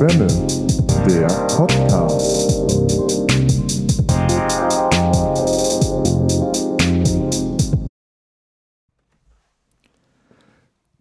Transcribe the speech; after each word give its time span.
Schwemme, 0.00 0.28
der 1.06 1.26
Podcast. 1.54 2.50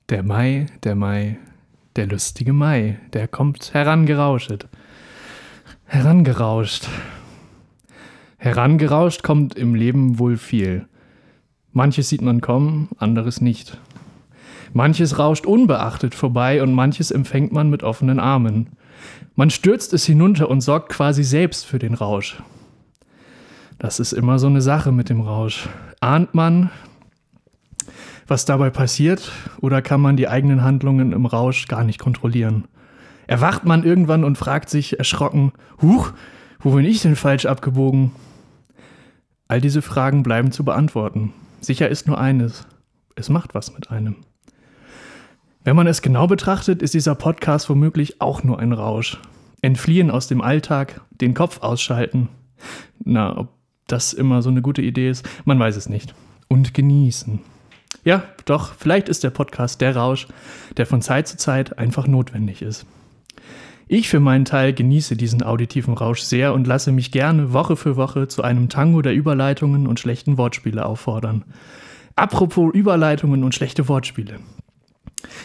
Der 0.10 0.22
Mai, 0.22 0.66
der 0.84 0.96
Mai, 0.96 1.38
der 1.96 2.08
lustige 2.08 2.52
Mai, 2.52 3.00
der 3.14 3.30
kommt 3.30 3.74
herangerauschet. 3.74 4.68
Herangerauscht. 5.86 6.90
Herangerauscht 8.36 9.24
kommt 9.24 9.56
im 9.56 9.76
Leben 9.76 10.20
wohl 10.20 10.36
viel. 10.36 10.90
Manches 11.72 12.10
sieht 12.10 12.22
man 12.22 12.42
kommen, 12.42 12.90
anderes 12.98 13.40
nicht. 13.40 13.80
Manches 14.74 15.18
rauscht 15.18 15.46
unbeachtet 15.46 16.16
vorbei 16.16 16.62
und 16.62 16.74
manches 16.74 17.12
empfängt 17.12 17.54
man 17.54 17.70
mit 17.70 17.84
offenen 17.84 18.20
Armen. 18.20 18.72
Man 19.40 19.52
stürzt 19.52 19.94
es 19.94 20.06
hinunter 20.06 20.50
und 20.50 20.60
sorgt 20.60 20.90
quasi 20.90 21.24
selbst 21.24 21.66
für 21.66 21.80
den 21.80 21.94
Rausch. 21.94 22.44
Das 23.78 24.02
ist 24.02 24.12
immer 24.12 24.38
so 24.38 24.48
eine 24.48 24.60
Sache 24.60 24.92
mit 24.92 25.08
dem 25.08 25.22
Rausch. 25.22 25.70
Ahnt 26.02 26.36
man, 26.36 26.72
was 28.28 28.44
dabei 28.44 28.70
passiert, 28.70 29.32
oder 29.62 29.82
kann 29.82 30.02
man 30.02 30.18
die 30.18 30.28
eigenen 30.28 30.62
Handlungen 30.62 31.14
im 31.14 31.26
Rausch 31.26 31.68
gar 31.68 31.86
nicht 31.86 32.00
kontrollieren? 32.00 32.66
Erwacht 33.28 33.64
man 33.64 33.86
irgendwann 33.86 34.26
und 34.26 34.38
fragt 34.38 34.70
sich 34.70 35.00
erschrocken, 35.00 35.54
Huch, 35.82 36.12
wo 36.60 36.72
bin 36.72 36.84
ich 36.84 37.02
denn 37.02 37.16
falsch 37.16 37.46
abgebogen? 37.46 38.12
All 39.48 39.62
diese 39.62 39.82
Fragen 39.82 40.22
bleiben 40.22 40.52
zu 40.52 40.66
beantworten. 40.66 41.32
Sicher 41.62 41.88
ist 41.88 42.08
nur 42.08 42.20
eines, 42.20 42.68
es 43.16 43.30
macht 43.30 43.56
was 43.56 43.74
mit 43.74 43.90
einem. 43.90 44.18
Wenn 45.64 45.78
man 45.78 45.88
es 45.88 46.02
genau 46.02 46.28
betrachtet, 46.28 46.82
ist 46.82 46.94
dieser 46.94 47.16
Podcast 47.16 47.70
womöglich 47.70 48.20
auch 48.20 48.44
nur 48.44 48.60
ein 48.60 48.74
Rausch. 48.74 49.18
Entfliehen 49.62 50.12
aus 50.12 50.28
dem 50.28 50.42
Alltag, 50.42 51.02
den 51.12 51.34
Kopf 51.34 51.62
ausschalten. 51.62 52.30
Na, 53.04 53.38
ob 53.38 53.50
das 53.88 54.14
immer 54.14 54.42
so 54.42 54.50
eine 54.50 54.62
gute 54.62 54.82
Idee 54.82 55.10
ist, 55.10 55.28
man 55.46 55.60
weiß 55.60 55.76
es 55.76 55.90
nicht. 55.90 56.14
Und 56.48 56.74
genießen. 56.74 57.40
Ja, 58.04 58.24
doch, 58.46 58.74
vielleicht 58.76 59.10
ist 59.10 59.24
der 59.24 59.30
Podcast 59.30 59.82
der 59.82 59.96
Rausch, 59.96 60.28
der 60.78 60.86
von 60.86 61.02
Zeit 61.02 61.28
zu 61.28 61.38
Zeit 61.38 61.78
einfach 61.78 62.08
notwendig 62.08 62.62
ist. 62.62 62.86
Ich 63.88 64.08
für 64.08 64.20
meinen 64.20 64.46
Teil 64.46 64.74
genieße 64.74 65.18
diesen 65.18 65.42
auditiven 65.42 65.96
Rausch 65.96 66.22
sehr 66.22 66.54
und 66.54 66.68
lasse 66.68 66.92
mich 66.92 67.12
gerne 67.12 67.54
Woche 67.54 67.76
für 67.76 67.98
Woche 67.98 68.28
zu 68.28 68.44
einem 68.44 68.70
Tango 68.70 69.02
der 69.02 69.16
Überleitungen 69.16 69.88
und 69.88 70.00
schlechten 70.00 70.38
Wortspiele 70.38 70.86
auffordern. 70.86 71.44
Apropos 72.16 72.72
Überleitungen 72.74 73.44
und 73.44 73.56
schlechte 73.56 73.88
Wortspiele. 73.88 74.40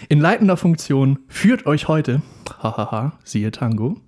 In 0.08 0.20
leitender 0.20 0.56
Funktion 0.56 1.18
führt 1.28 1.66
euch 1.66 1.88
heute, 1.88 2.22
hahaha, 2.62 3.18
siehe 3.24 3.50
Tango, 3.50 4.00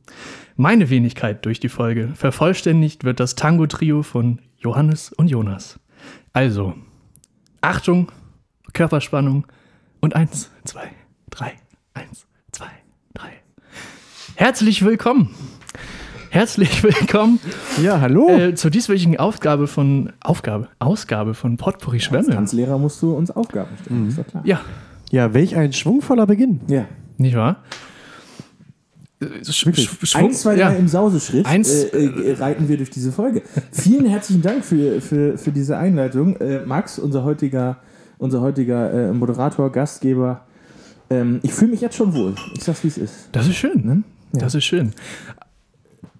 meine 0.57 0.91
Wenigkeit 0.91 1.45
durch 1.45 1.61
die 1.61 1.69
Folge. 1.69 2.11
Vervollständigt 2.15 3.05
wird 3.05 3.21
das 3.21 3.35
Tango-Trio 3.35 4.03
von 4.03 4.41
Johannes 4.59 5.13
und 5.13 5.29
Jonas. 5.29 5.79
Also, 6.33 6.75
Achtung, 7.61 8.13
Körperspannung 8.73 9.47
und 10.01 10.15
eins, 10.15 10.51
zwei, 10.65 10.91
drei, 11.31 11.55
eins, 11.95 12.27
zwei, 12.53 12.71
drei. 13.15 13.33
Herzlich 14.37 14.85
willkommen. 14.85 15.35
Herzlich 16.31 16.83
willkommen 16.83 17.41
Ja, 17.83 18.01
hallo. 18.01 18.29
äh, 18.29 18.55
zur 18.55 18.71
dieswöchigen 18.71 19.19
Aufgabe 19.19 19.67
von 19.67 20.13
Aufgabe, 20.21 20.69
Ausgabe 20.79 21.33
von 21.33 21.57
Potpourri 21.57 21.97
Als 21.97 22.05
Schwämme. 22.05 22.29
Tanzlehrer 22.31 22.77
musst 22.79 23.01
du 23.01 23.15
uns 23.15 23.31
Aufgaben 23.31 23.71
stellen, 23.83 24.27
klar. 24.29 24.43
Ja, 24.45 24.61
ja, 25.17 25.33
welch 25.33 25.57
ein 25.57 25.73
schwungvoller 25.73 26.27
Beginn. 26.27 26.61
Ja. 26.69 26.85
nicht 27.17 27.35
wahr? 27.37 27.65
Äh, 29.21 29.45
Sch 29.51 29.65
Wirklich. 29.65 29.89
Sch 29.89 30.11
Schwung, 30.11 30.25
Eins, 30.27 30.43
zwei, 30.43 30.57
drei 30.57 30.61
ja. 30.61 30.71
im 30.73 30.89
Sauseschritt 30.89 31.47
Eins- 31.47 31.85
äh, 31.85 32.05
äh, 32.05 32.35
reiten 32.35 32.69
wir 32.69 32.77
durch 32.77 32.91
diese 32.91 33.13
Folge. 33.13 33.43
Vielen 33.73 34.05
herzlichen 34.05 34.43
Dank 34.43 34.63
für, 34.63 35.01
für, 35.01 35.39
für 35.39 35.53
diese 35.53 35.79
Einleitung. 35.79 36.37
Äh, 36.37 36.67
Max, 36.67 36.99
unser 36.99 37.25
heutiger, 37.25 37.79
unser 38.19 38.43
heutiger 38.43 38.93
äh, 38.93 39.13
Moderator, 39.15 39.73
Gastgeber. 39.73 40.43
Ähm, 41.09 41.41
ich 41.43 41.55
fühle 41.55 41.71
mich 41.71 41.81
jetzt 41.81 41.97
schon 41.97 42.13
wohl. 42.15 42.35
Ich 42.55 42.65
sag's, 42.65 42.85
wie 42.85 42.89
es 42.89 42.99
ist. 42.99 43.31
Das 43.33 43.47
ist 43.49 43.57
schön. 43.57 43.87
Ne? 43.87 44.03
Das 44.33 44.55
ist 44.55 44.65
schön. 44.65 44.93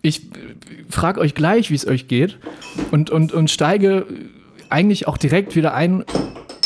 Ich 0.01 0.31
frage 0.89 1.21
euch 1.21 1.35
gleich, 1.35 1.71
wie 1.71 1.75
es 1.75 1.87
euch 1.87 2.09
geht 2.09 2.39
und, 2.93 3.11
und, 3.11 3.35
und 3.35 3.51
steige 3.51 4.07
eigentlich 4.71 5.07
auch 5.07 5.19
direkt 5.19 5.55
wieder 5.55 5.75
ein 5.75 6.05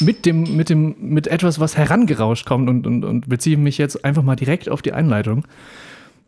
mit, 0.01 0.27
dem, 0.27 0.57
mit, 0.57 0.69
dem, 0.69 0.95
mit 1.01 1.27
etwas, 1.27 1.61
was 1.61 1.77
herangerauscht 1.77 2.47
kommt 2.47 2.69
und, 2.69 2.87
und, 2.87 3.05
und 3.05 3.29
beziehe 3.29 3.57
mich 3.57 3.79
jetzt 3.79 4.05
einfach 4.05 4.23
mal 4.23 4.37
direkt 4.37 4.69
auf 4.69 4.83
die 4.83 4.93
Einleitung. 4.93 5.45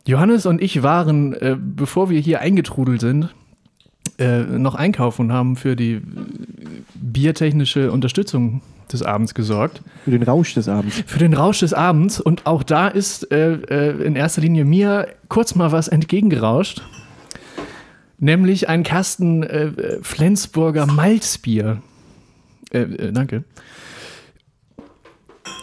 Johannes 0.06 0.47
und 0.47 0.60
ich 0.60 0.83
waren, 0.83 1.33
äh, 1.34 1.56
bevor 1.59 2.11
wir 2.11 2.21
hier 2.21 2.41
eingetrudelt 2.41 3.00
sind, 3.00 3.32
äh, 4.19 4.41
noch 4.43 4.75
einkaufen 4.75 5.27
und 5.27 5.32
haben 5.32 5.56
für 5.56 5.77
die 5.77 5.94
äh, 5.94 6.00
biertechnische 6.94 7.93
Unterstützung 7.93 8.62
des 8.93 9.03
Abends 9.03 9.34
gesorgt. 9.34 9.81
Für 10.05 10.11
den 10.11 10.22
Rausch 10.22 10.55
des 10.55 10.69
Abends. 10.69 11.03
Für 11.06 11.19
den 11.19 11.34
Rausch 11.34 11.61
des 11.61 11.72
Abends. 11.72 12.21
Und 12.21 12.47
auch 12.47 12.62
da 12.62 12.88
ist 12.88 13.31
äh, 13.32 13.53
äh, 13.53 14.05
in 14.05 14.16
erster 14.16 14.43
Linie 14.43 14.65
mir 14.65 15.09
kurz 15.28 15.55
mal 15.55 15.72
was 15.72 15.88
entgegengerauscht. 15.88 16.82
Nämlich 18.19 18.69
ein 18.69 18.82
Kasten 18.82 19.43
äh, 19.43 19.66
äh, 19.66 19.99
Flensburger 20.03 20.87
Malzbier. 20.87 21.82
Äh, 22.72 22.81
äh, 22.81 23.12
danke. 23.12 23.44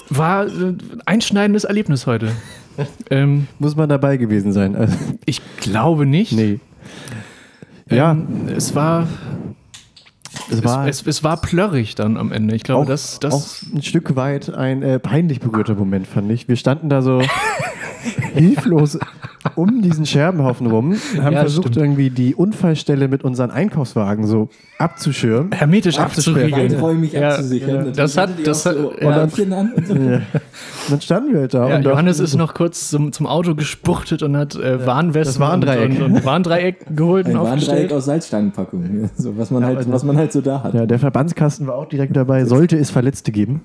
War 0.09 0.47
äh, 0.47 0.75
einschneidendes 1.06 1.64
Erlebnis 1.64 2.08
heute. 2.08 2.31
ähm, 3.09 3.47
Muss 3.59 3.75
man 3.75 3.90
dabei 3.90 4.18
gewesen 4.18 4.53
sein. 4.53 4.75
Also, 4.75 4.96
ich 5.25 5.42
glaube 5.58 6.06
nicht. 6.06 6.31
nee. 6.31 6.59
Ja, 7.90 8.12
Ähm, 8.12 8.48
es 8.56 8.75
war, 8.75 9.08
es 10.52 10.64
war 10.64 10.88
es, 10.88 11.02
es, 11.02 11.08
es 11.08 11.24
war 11.24 11.42
plörrig 11.42 11.96
dann 11.96 12.18
am 12.18 12.31
Ende. 12.31 12.56
Ich 12.56 12.64
glaube, 12.64 12.84
auch, 12.84 12.88
das, 12.88 13.19
das 13.19 13.34
auch 13.34 13.74
ein 13.75 13.81
Stück 13.81 14.16
weit 14.16 14.53
ein 14.53 14.84
äh, 14.84 15.00
peinlich 15.00 15.40
berührter 15.40 15.74
Moment, 15.74 16.06
fand 16.06 16.31
ich. 16.31 16.48
Wir 16.48 16.56
standen 16.56 16.90
da 16.90 17.02
so 17.02 17.22
hilflos 18.34 19.00
um 19.56 19.82
diesen 19.82 20.06
Scherbenhaufen 20.06 20.68
rum, 20.68 20.96
haben 21.22 21.34
Ja, 21.34 21.42
versucht, 21.42 21.70
stimmt. 21.70 21.78
irgendwie 21.78 22.10
die 22.10 22.36
Unfallstelle 22.36 23.08
mit 23.08 23.24
unseren 23.24 23.52
Einkaufswagen 23.52 24.26
so 24.28 24.50
abzuschirmen. 24.78 25.52
hermetisch 25.52 26.00
Abzusperren. 26.00 26.44
abzuriegeln. 26.54 26.74
Weiträumig 26.74 27.14
Ja, 27.14 27.30
abzusichern. 27.30 27.86
ja. 27.88 27.92
Das 27.92 28.18
hat- 28.18 28.30
das 28.46 28.66
hat- 28.66 28.76
so 28.76 28.94
ja. 29.02 30.22
Und. 30.91 30.91
Ja. 30.91 30.94
Und 30.94 31.00
dann 31.00 31.01
standen 31.01 31.33
wir 31.33 31.39
halt 31.41 31.53
da. 31.53 31.69
Ja, 31.69 31.75
und 31.77 31.85
Johannes 31.85 32.19
ist 32.19 32.35
noch 32.35 32.53
kurz 32.53 32.89
zum, 32.89 33.11
zum 33.11 33.27
Auto 33.27 33.55
gespuchtet 33.55 34.23
und 34.23 34.35
hat 34.38 34.55
äh, 34.55 34.85
Warnwesten 34.85 35.33
das 35.33 35.39
Warndreieck. 35.39 35.89
und, 35.91 36.01
und, 36.01 36.11
und 36.17 36.25
Warndreieck 36.25 36.85
geholt 36.95 37.25
und 37.27 37.31
Ein 37.31 37.38
Warndreieck 37.38 37.57
aufgestellt. 37.61 37.94
aus 37.94 38.05
Salzstangenpackung. 38.05 39.01
Ja, 39.03 39.09
So, 39.16 39.38
was, 39.38 39.51
man 39.51 39.66
halt, 39.66 39.91
was 39.91 40.03
man 40.03 40.17
halt 40.17 40.31
so 40.31 40.41
da 40.41 40.63
hat. 40.63 40.73
Ja, 40.73 40.85
der 40.85 41.00
Verbandskasten 41.00 41.67
war 41.67 41.75
auch 41.75 41.88
direkt 41.88 42.16
dabei. 42.16 42.45
Sollte 42.45 42.77
es 42.77 42.89
Verletzte 42.91 43.31
geben? 43.31 43.61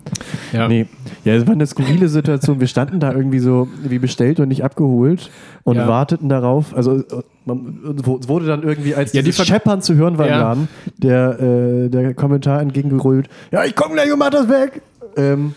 Ja. 0.52 0.68
Nee. 0.68 0.86
Ja, 1.24 1.34
es 1.34 1.46
war 1.46 1.54
eine 1.54 1.66
skurrile 1.66 2.08
Situation. 2.08 2.60
Wir 2.60 2.66
standen 2.66 3.00
da 3.00 3.12
irgendwie 3.12 3.38
so 3.38 3.68
wie 3.82 3.98
bestellt 3.98 4.41
und 4.41 4.48
nicht 4.48 4.64
abgeholt 4.64 5.30
und 5.64 5.76
Ja. 5.76 5.88
warteten 5.88 6.28
darauf. 6.28 6.74
Also 6.76 6.96
äh, 6.98 7.02
man, 7.46 7.78
es 8.20 8.28
wurde 8.28 8.46
dann 8.46 8.62
irgendwie 8.62 8.94
als 8.94 9.12
Ja, 9.12 9.22
die 9.22 9.32
Scheppern 9.32 9.82
zu 9.82 9.94
hören 9.94 10.18
war 10.18 10.26
im 10.26 10.32
Ja. 10.32 10.41
Laden, 10.41 10.68
der, 10.98 11.41
äh, 11.41 11.88
der 11.88 12.14
Kommentar 12.14 12.60
entgegengerollt. 12.60 13.28
Ja, 13.50 13.64
ich 13.64 13.74
komme 13.74 13.94
gleich 13.94 14.12
und 14.12 14.18
mach 14.18 14.30
das 14.30 14.48
weg. 14.48 14.82
Ähm, 15.16 15.54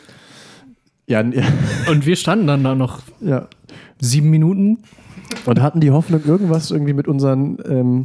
ja, 1.08 1.20
n- 1.22 1.34
Und 1.90 2.06
wir 2.06 2.16
standen 2.16 2.48
dann 2.48 2.64
da 2.64 2.76
noch 2.76 3.02
ja. 3.22 3.48
sieben 4.00 4.30
Minuten. 4.30 4.80
Und 5.46 5.62
hatten 5.62 5.80
die 5.82 5.92
Hoffnung, 5.92 6.22
irgendwas 6.26 6.72
irgendwie 6.72 6.94
mit 6.94 7.08
unseren 7.08 7.58
ähm, 7.68 8.04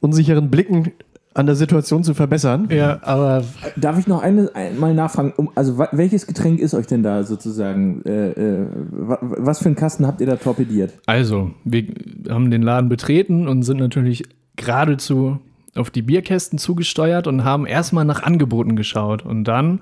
unsicheren 0.00 0.50
Blicken 0.50 0.92
an 1.34 1.46
der 1.46 1.54
Situation 1.56 2.04
zu 2.04 2.12
verbessern. 2.14 2.68
Ja, 2.70 2.98
aber 3.02 3.42
Darf 3.76 3.98
ich 3.98 4.06
noch 4.06 4.22
eine, 4.22 4.50
einmal 4.54 4.92
nachfragen? 4.94 5.32
Um, 5.36 5.50
also, 5.54 5.78
welches 5.92 6.26
Getränk 6.26 6.60
ist 6.60 6.74
euch 6.74 6.86
denn 6.86 7.02
da 7.02 7.24
sozusagen? 7.24 8.02
Äh, 8.04 8.30
äh, 8.30 8.66
wa- 8.90 9.18
was 9.22 9.58
für 9.60 9.66
einen 9.66 9.76
Kasten 9.76 10.06
habt 10.06 10.20
ihr 10.20 10.26
da 10.26 10.36
torpediert? 10.36 10.92
also, 11.06 11.50
wir 11.64 11.86
haben 12.28 12.50
den 12.50 12.62
Laden 12.62 12.88
betreten 12.88 13.48
und 13.48 13.62
sind 13.62 13.78
natürlich 13.78 14.24
geradezu 14.56 15.38
auf 15.74 15.90
die 15.90 16.02
Bierkästen 16.02 16.58
zugesteuert 16.58 17.26
und 17.26 17.44
haben 17.44 17.64
erstmal 17.66 18.04
nach 18.04 18.22
Angeboten 18.22 18.76
geschaut. 18.76 19.24
Und 19.24 19.44
dann 19.44 19.80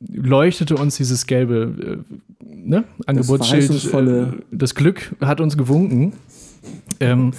leuchtete 0.00 0.76
uns 0.76 0.96
dieses 0.96 1.26
gelbe 1.26 2.04
äh, 2.08 2.44
ne, 2.44 2.84
Angebotsschild. 3.06 3.70
verheißungsvolle- 3.70 4.32
äh, 4.32 4.42
das 4.52 4.74
Glück 4.74 5.14
hat 5.20 5.40
uns 5.40 5.56
gewunken. 5.56 6.12
Ähm, 6.98 7.32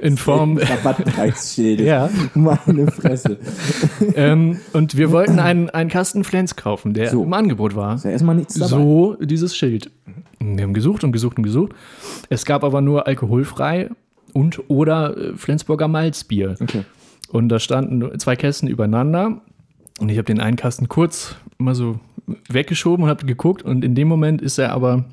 In 0.00 0.16
Form- 0.16 0.58
Rabattpreisschildes. 0.58 1.86
ja. 1.86 2.10
Meine 2.34 2.90
Fresse. 2.90 3.38
ähm, 4.16 4.58
und 4.72 4.96
wir 4.96 5.12
wollten 5.12 5.38
einen, 5.38 5.70
einen 5.70 5.90
Kasten 5.90 6.24
Flens 6.24 6.56
kaufen, 6.56 6.92
der 6.94 7.10
So. 7.10 7.22
im 7.22 7.32
Angebot 7.32 7.76
war. 7.76 7.94
Ist 7.94 8.04
ja 8.04 8.10
erstmal 8.10 8.34
nichts 8.34 8.54
dabei. 8.54 8.68
So 8.70 9.16
dieses 9.20 9.56
Schild. 9.56 9.90
Wir 10.40 10.64
haben 10.64 10.74
gesucht 10.74 11.04
und 11.04 11.12
gesucht 11.12 11.36
und 11.36 11.44
gesucht. 11.44 11.72
Es 12.30 12.44
gab 12.44 12.64
aber 12.64 12.80
nur 12.80 13.06
alkoholfrei 13.06 13.90
und 14.32 14.60
oder 14.68 15.16
äh, 15.16 15.36
Flensburger 15.36 15.86
Malzbier. 15.86 16.56
Okay. 16.60 16.82
Und 17.28 17.48
da 17.50 17.58
standen 17.60 18.18
zwei 18.18 18.34
Kästen 18.36 18.68
übereinander. 18.68 19.40
Und 20.00 20.08
ich 20.10 20.18
habe 20.18 20.26
den 20.26 20.40
einen 20.40 20.56
Kasten 20.56 20.88
kurz 20.88 21.36
mal 21.58 21.74
so 21.74 22.00
weggeschoben 22.48 23.04
und 23.04 23.10
habe 23.10 23.26
geguckt. 23.26 23.62
Und 23.62 23.84
in 23.84 23.94
dem 23.94 24.08
Moment 24.08 24.42
ist 24.42 24.58
er 24.58 24.72
aber 24.72 25.04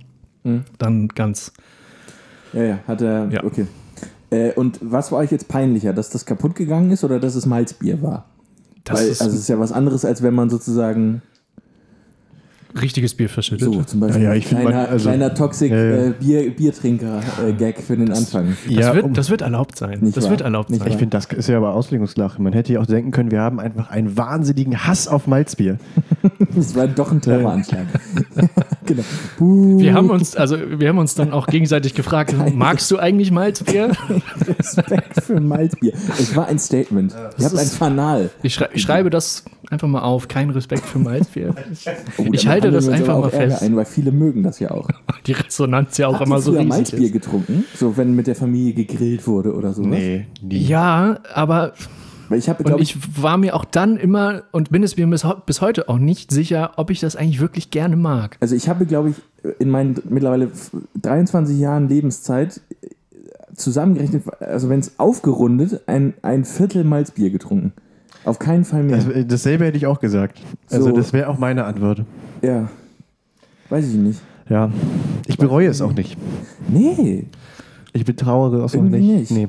Mhm. 0.43 0.63
dann 0.79 1.07
ganz 1.09 1.51
Ja, 2.53 2.63
ja, 2.63 2.79
hat 2.87 3.01
er. 3.01 3.29
Ja. 3.29 3.43
Okay. 3.43 3.67
Äh, 4.31 4.53
und 4.53 4.79
was 4.81 5.11
war 5.11 5.19
euch 5.19 5.31
jetzt 5.31 5.47
peinlicher, 5.47 5.93
dass 5.93 6.09
das 6.09 6.25
kaputt 6.25 6.55
gegangen 6.55 6.89
ist 6.91 7.03
oder 7.03 7.19
dass 7.19 7.35
es 7.35 7.45
Malzbier 7.45 8.01
war? 8.01 8.25
Das 8.83 8.99
Weil, 8.99 9.07
ist 9.09 9.21
also 9.21 9.35
es 9.35 9.41
ist 9.41 9.47
ja 9.49 9.59
was 9.59 9.71
anderes, 9.71 10.03
als 10.05 10.23
wenn 10.23 10.33
man 10.33 10.49
sozusagen 10.49 11.21
richtiges 12.79 13.13
Bier 13.15 13.29
verschüttet. 13.29 13.65
so 13.73 13.81
zum 13.83 13.99
Beispiel 13.99 14.23
Ja, 14.23 14.33
ja, 14.33 14.39
kleiner, 14.41 14.63
man- 14.63 14.73
also- 14.87 15.09
kleiner 15.09 15.33
Toxic 15.33 15.71
ja. 15.71 15.77
Äh, 15.77 16.13
Bier, 16.19 16.51
Biertrinker-Gag 16.51 17.79
für 17.81 17.97
den 17.97 18.11
Anfang. 18.11 18.55
Das, 18.67 18.75
Ja, 18.75 18.93
wird, 18.95 19.05
um- 19.05 19.13
das 19.13 19.29
wird 19.29 19.41
erlaubt 19.41 19.77
sein. 19.77 19.99
Nicht 20.01 20.15
das 20.15 20.25
wahr? 20.25 20.31
wird 20.31 20.41
erlaubt 20.41 20.69
Nicht 20.69 20.79
sein. 20.83 20.91
Ich 20.91 20.97
finde, 20.97 21.17
das 21.17 21.25
ist 21.25 21.49
ja 21.49 21.57
aber 21.57 21.73
Auslegungssache. 21.73 22.41
Man 22.41 22.53
hätte 22.53 22.73
ja 22.73 22.79
auch 22.79 22.85
denken 22.85 23.11
können, 23.11 23.31
wir 23.31 23.41
haben 23.41 23.59
einfach 23.59 23.89
einen 23.89 24.15
wahnsinnigen 24.17 24.85
Hass 24.85 25.07
auf 25.07 25.27
Malzbier. 25.27 25.77
Das 26.53 26.75
war 26.75 26.85
doch 26.87 27.11
ein 27.13 27.21
Terroranschlag. 27.21 27.85
genau. 28.93 29.03
Buh. 29.37 29.79
Wir 29.79 29.93
haben 29.93 30.09
uns, 30.09 30.35
also 30.35 30.57
wir 30.79 30.89
haben 30.89 30.97
uns 30.97 31.15
dann 31.15 31.31
auch 31.31 31.47
gegenseitig 31.47 31.93
gefragt, 31.93 32.33
magst 32.55 32.89
du 32.91 32.97
eigentlich 32.97 33.31
Malzbier? 33.31 33.91
Respekt 34.47 35.23
für 35.23 35.39
Malzbier. 35.39 35.93
Es 36.19 36.35
war 36.35 36.47
ein 36.47 36.59
Statement. 36.59 37.13
Ihr 37.37 37.45
habt 37.45 37.57
ein 37.57 37.67
Fanal. 37.67 38.29
Ich, 38.43 38.53
schrei 38.53 38.69
ich 38.73 38.81
schreibe 38.81 39.09
das 39.09 39.43
einfach 39.69 39.87
mal 39.87 40.01
auf, 40.01 40.27
kein 40.27 40.49
Respekt 40.49 40.85
für 40.85 40.99
Malzbier. 40.99 41.55
Oh, 42.17 42.25
Ich 42.31 42.47
halte 42.47 42.71
das 42.71 42.87
einfach 42.89 43.19
mal 43.19 43.29
fest. 43.29 43.61
Ein, 43.61 43.75
weil 43.75 43.85
viele 43.85 44.11
mögen 44.11 44.43
das 44.43 44.59
ja 44.59 44.71
auch. 44.71 44.87
Die 45.25 45.31
Resonanz 45.31 45.97
ja 45.97 46.07
auch 46.07 46.15
Habt 46.15 46.25
immer 46.27 46.39
so 46.41 46.51
riesig 46.51 46.67
Malzbier 46.67 47.05
ist. 47.07 47.13
getrunken? 47.13 47.65
So, 47.75 47.95
wenn 47.97 48.15
mit 48.15 48.27
der 48.27 48.35
Familie 48.35 48.73
gegrillt 48.73 49.27
wurde 49.27 49.53
oder 49.53 49.73
so. 49.73 49.81
nie. 49.81 50.25
Ja, 50.49 51.19
aber 51.33 51.73
ich 52.37 52.49
habe, 52.49 52.63
und 52.63 52.81
ich, 52.81 52.95
ich 52.95 53.21
war 53.23 53.37
mir 53.37 53.55
auch 53.55 53.65
dann 53.65 53.97
immer 53.97 54.43
und 54.51 54.69
bin 54.69 54.83
es 54.83 54.97
mir 54.97 55.07
bis, 55.07 55.25
bis 55.45 55.61
heute 55.61 55.89
auch 55.89 55.97
nicht 55.97 56.31
sicher, 56.31 56.71
ob 56.77 56.89
ich 56.89 56.99
das 56.99 57.15
eigentlich 57.15 57.39
wirklich 57.39 57.71
gerne 57.71 57.95
mag. 57.95 58.37
also 58.39 58.55
ich 58.55 58.69
habe, 58.69 58.85
glaube 58.85 59.09
ich, 59.09 59.15
in 59.59 59.69
meinen 59.69 59.99
mittlerweile 60.09 60.49
23 61.01 61.57
Jahren 61.59 61.89
Lebenszeit 61.89 62.61
äh, 62.81 62.87
zusammengerechnet, 63.55 64.23
also 64.39 64.69
wenn 64.69 64.79
es 64.79 64.99
aufgerundet, 64.99 65.81
ein, 65.87 66.13
ein 66.21 66.45
Viertel 66.45 66.83
Malzbier 66.83 67.29
getrunken. 67.29 67.73
Auf 68.23 68.37
keinen 68.39 68.65
Fall 68.65 68.83
mehr. 68.83 68.97
Das, 68.97 69.07
äh, 69.07 69.25
dasselbe 69.25 69.65
hätte 69.65 69.77
ich 69.77 69.87
auch 69.87 69.99
gesagt. 69.99 70.39
Also 70.69 70.89
So. 70.89 70.95
das 70.95 71.11
wäre 71.13 71.27
auch 71.29 71.37
meine 71.37 71.65
Antwort. 71.65 72.03
ja. 72.41 72.69
Weiß 73.69 73.87
ich 73.87 73.95
nicht. 73.95 74.19
Ja. 74.49 74.69
Ich 75.27 75.37
bereue 75.37 75.69
es 75.69 75.81
auch 75.81 75.93
nicht. 75.93 76.17
Nee. 76.67 77.25
Ich 77.93 78.03
betrauere 78.03 78.65
es 78.65 78.75
auch 78.75 78.81
nicht. 78.81 79.01
nicht. 79.01 79.31
Nee. 79.31 79.47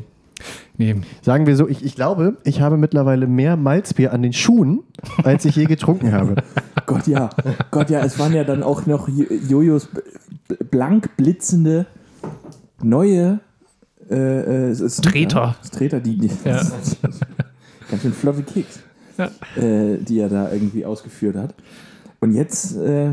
Nee, 0.78 0.96
Sagen 1.20 1.46
wir 1.46 1.54
so, 1.56 1.68
ich, 1.68 1.84
ich 1.84 1.94
glaube, 1.94 2.38
ich 2.44 2.60
habe 2.60 2.76
mittlerweile 2.76 3.26
mehr 3.26 3.56
Malzbier 3.56 4.12
an 4.12 4.22
den 4.22 4.32
Schuhen, 4.32 4.80
als 5.22 5.44
ich 5.44 5.54
je 5.56 5.66
getrunken 5.66 6.12
habe. 6.12 6.36
Gott 6.86 7.06
ja, 7.06 7.30
Gott 7.70 7.90
ja, 7.90 8.00
es 8.00 8.18
waren 8.18 8.32
ja 8.32 8.42
dann 8.44 8.62
auch 8.62 8.86
noch 8.86 9.08
Jo- 9.08 9.26
Jojos 9.48 9.88
blank 10.70 11.16
blitzende 11.16 11.86
neue 12.82 13.40
äh, 14.10 14.70
äh, 14.70 14.74
Sneaker. 14.74 15.10
Treter. 15.10 15.56
Treter, 15.70 16.00
die, 16.00 16.18
die 16.18 16.30
Ja. 16.44 16.56
ganz 17.90 18.02
schön 18.02 18.12
flotte 18.12 18.42
Kicks, 18.42 18.80
Ja. 19.18 19.26
äh, 19.62 19.98
die 19.98 20.18
er 20.20 20.28
da 20.28 20.50
irgendwie 20.52 20.84
ausgeführt 20.84 21.36
hat. 21.36 21.54
Und 22.20 22.32
jetzt 22.34 22.76
äh, 22.76 23.10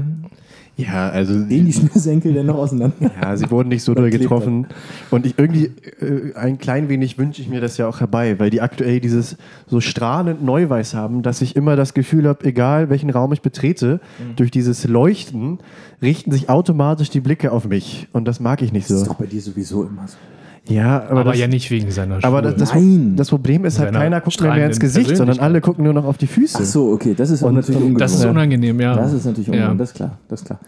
Ja, 0.79 1.09
also 1.09 1.33
gehen 1.45 1.65
die 1.65 1.73
Schnürsenkel 1.73 2.33
dann 2.33 2.45
noch 2.45 2.55
auseinander. 2.55 3.11
Ja, 3.21 3.35
sie 3.35 3.49
wurden 3.51 3.69
nicht 3.69 3.83
so 3.83 3.93
doll 3.93 4.09
getroffen. 4.09 4.67
Und 5.11 5.25
ich 5.25 5.37
irgendwie, 5.37 5.71
äh, 5.99 6.33
ein 6.35 6.57
klein 6.57 6.87
wenig 6.89 7.17
wünsche 7.17 7.41
ich 7.41 7.49
mir 7.49 7.59
das 7.59 7.77
ja 7.77 7.87
auch 7.87 7.99
herbei, 7.99 8.39
weil 8.39 8.49
die 8.49 8.61
aktuell 8.61 8.99
dieses 8.99 9.35
so 9.67 9.81
strahlend 9.81 10.43
Neuweiß 10.43 10.93
haben, 10.93 11.21
dass 11.21 11.41
ich 11.41 11.55
immer 11.55 11.75
das 11.75 11.93
Gefühl 11.93 12.27
habe, 12.27 12.45
egal 12.45 12.89
welchen 12.89 13.09
Raum 13.09 13.33
ich 13.33 13.41
betrete, 13.41 13.99
Mhm. 14.19 14.35
durch 14.37 14.51
dieses 14.51 14.87
Leuchten 14.87 15.59
richten 16.01 16.31
sich 16.31 16.49
automatisch 16.49 17.09
die 17.09 17.19
Blicke 17.19 17.51
auf 17.51 17.67
mich. 17.67 18.07
Und 18.13 18.25
das 18.25 18.39
mag 18.39 18.61
ich 18.61 18.71
nicht 18.71 18.89
Das 18.89 18.97
ist 18.97 19.03
so. 19.05 19.11
doch 19.11 19.15
bei 19.19 19.25
dir 19.25 19.41
sowieso 19.41 19.83
immer 19.83 20.07
so. 20.07 20.15
Ja, 20.67 21.03
aber, 21.09 21.21
aber 21.21 21.31
das, 21.31 21.39
ja 21.39 21.47
nicht 21.47 21.69
wegen 21.71 21.89
seiner 21.91 22.21
Schuhe. 22.21 22.27
aber 22.27 22.41
das, 22.41 22.55
das, 22.55 22.73
Nein. 22.75 23.13
das 23.15 23.29
Problem 23.29 23.65
ist 23.65 23.79
halt, 23.79 23.93
keiner 23.93 24.21
guckt 24.21 24.39
mehr, 24.41 24.53
mehr 24.53 24.65
ins 24.67 24.79
Gesicht, 24.79 25.15
sondern 25.17 25.39
alle 25.39 25.61
gucken 25.61 25.83
nur 25.83 25.93
noch 25.93 26.05
auf 26.05 26.17
die 26.17 26.27
Füße. 26.27 26.59
Ach 26.61 26.65
so, 26.65 26.91
okay, 26.91 27.13
das 27.17 27.29
ist 27.31 27.43
auch 27.43 27.47
Und- 27.49 27.55
natürlich 27.55 27.77
und- 27.77 27.83
ungewohnt. 27.87 28.01
das 28.01 28.13
ist 28.13 28.25
unangenehm, 28.25 28.79
ja. 28.79 28.95
Das 28.95 29.13
ist 29.13 29.25
natürlich 29.25 29.47
Ja. 29.47 29.53
ungewohnt, 29.53 29.79
das 29.81 29.89
ist 29.91 29.95
klar, 29.95 30.17
das 30.27 30.41
ist 30.41 30.45
klar. 30.45 30.59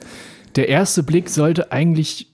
Der 0.55 0.69
erste 0.69 1.03
Blick 1.03 1.29
sollte 1.29 1.71
eigentlich 1.71 2.27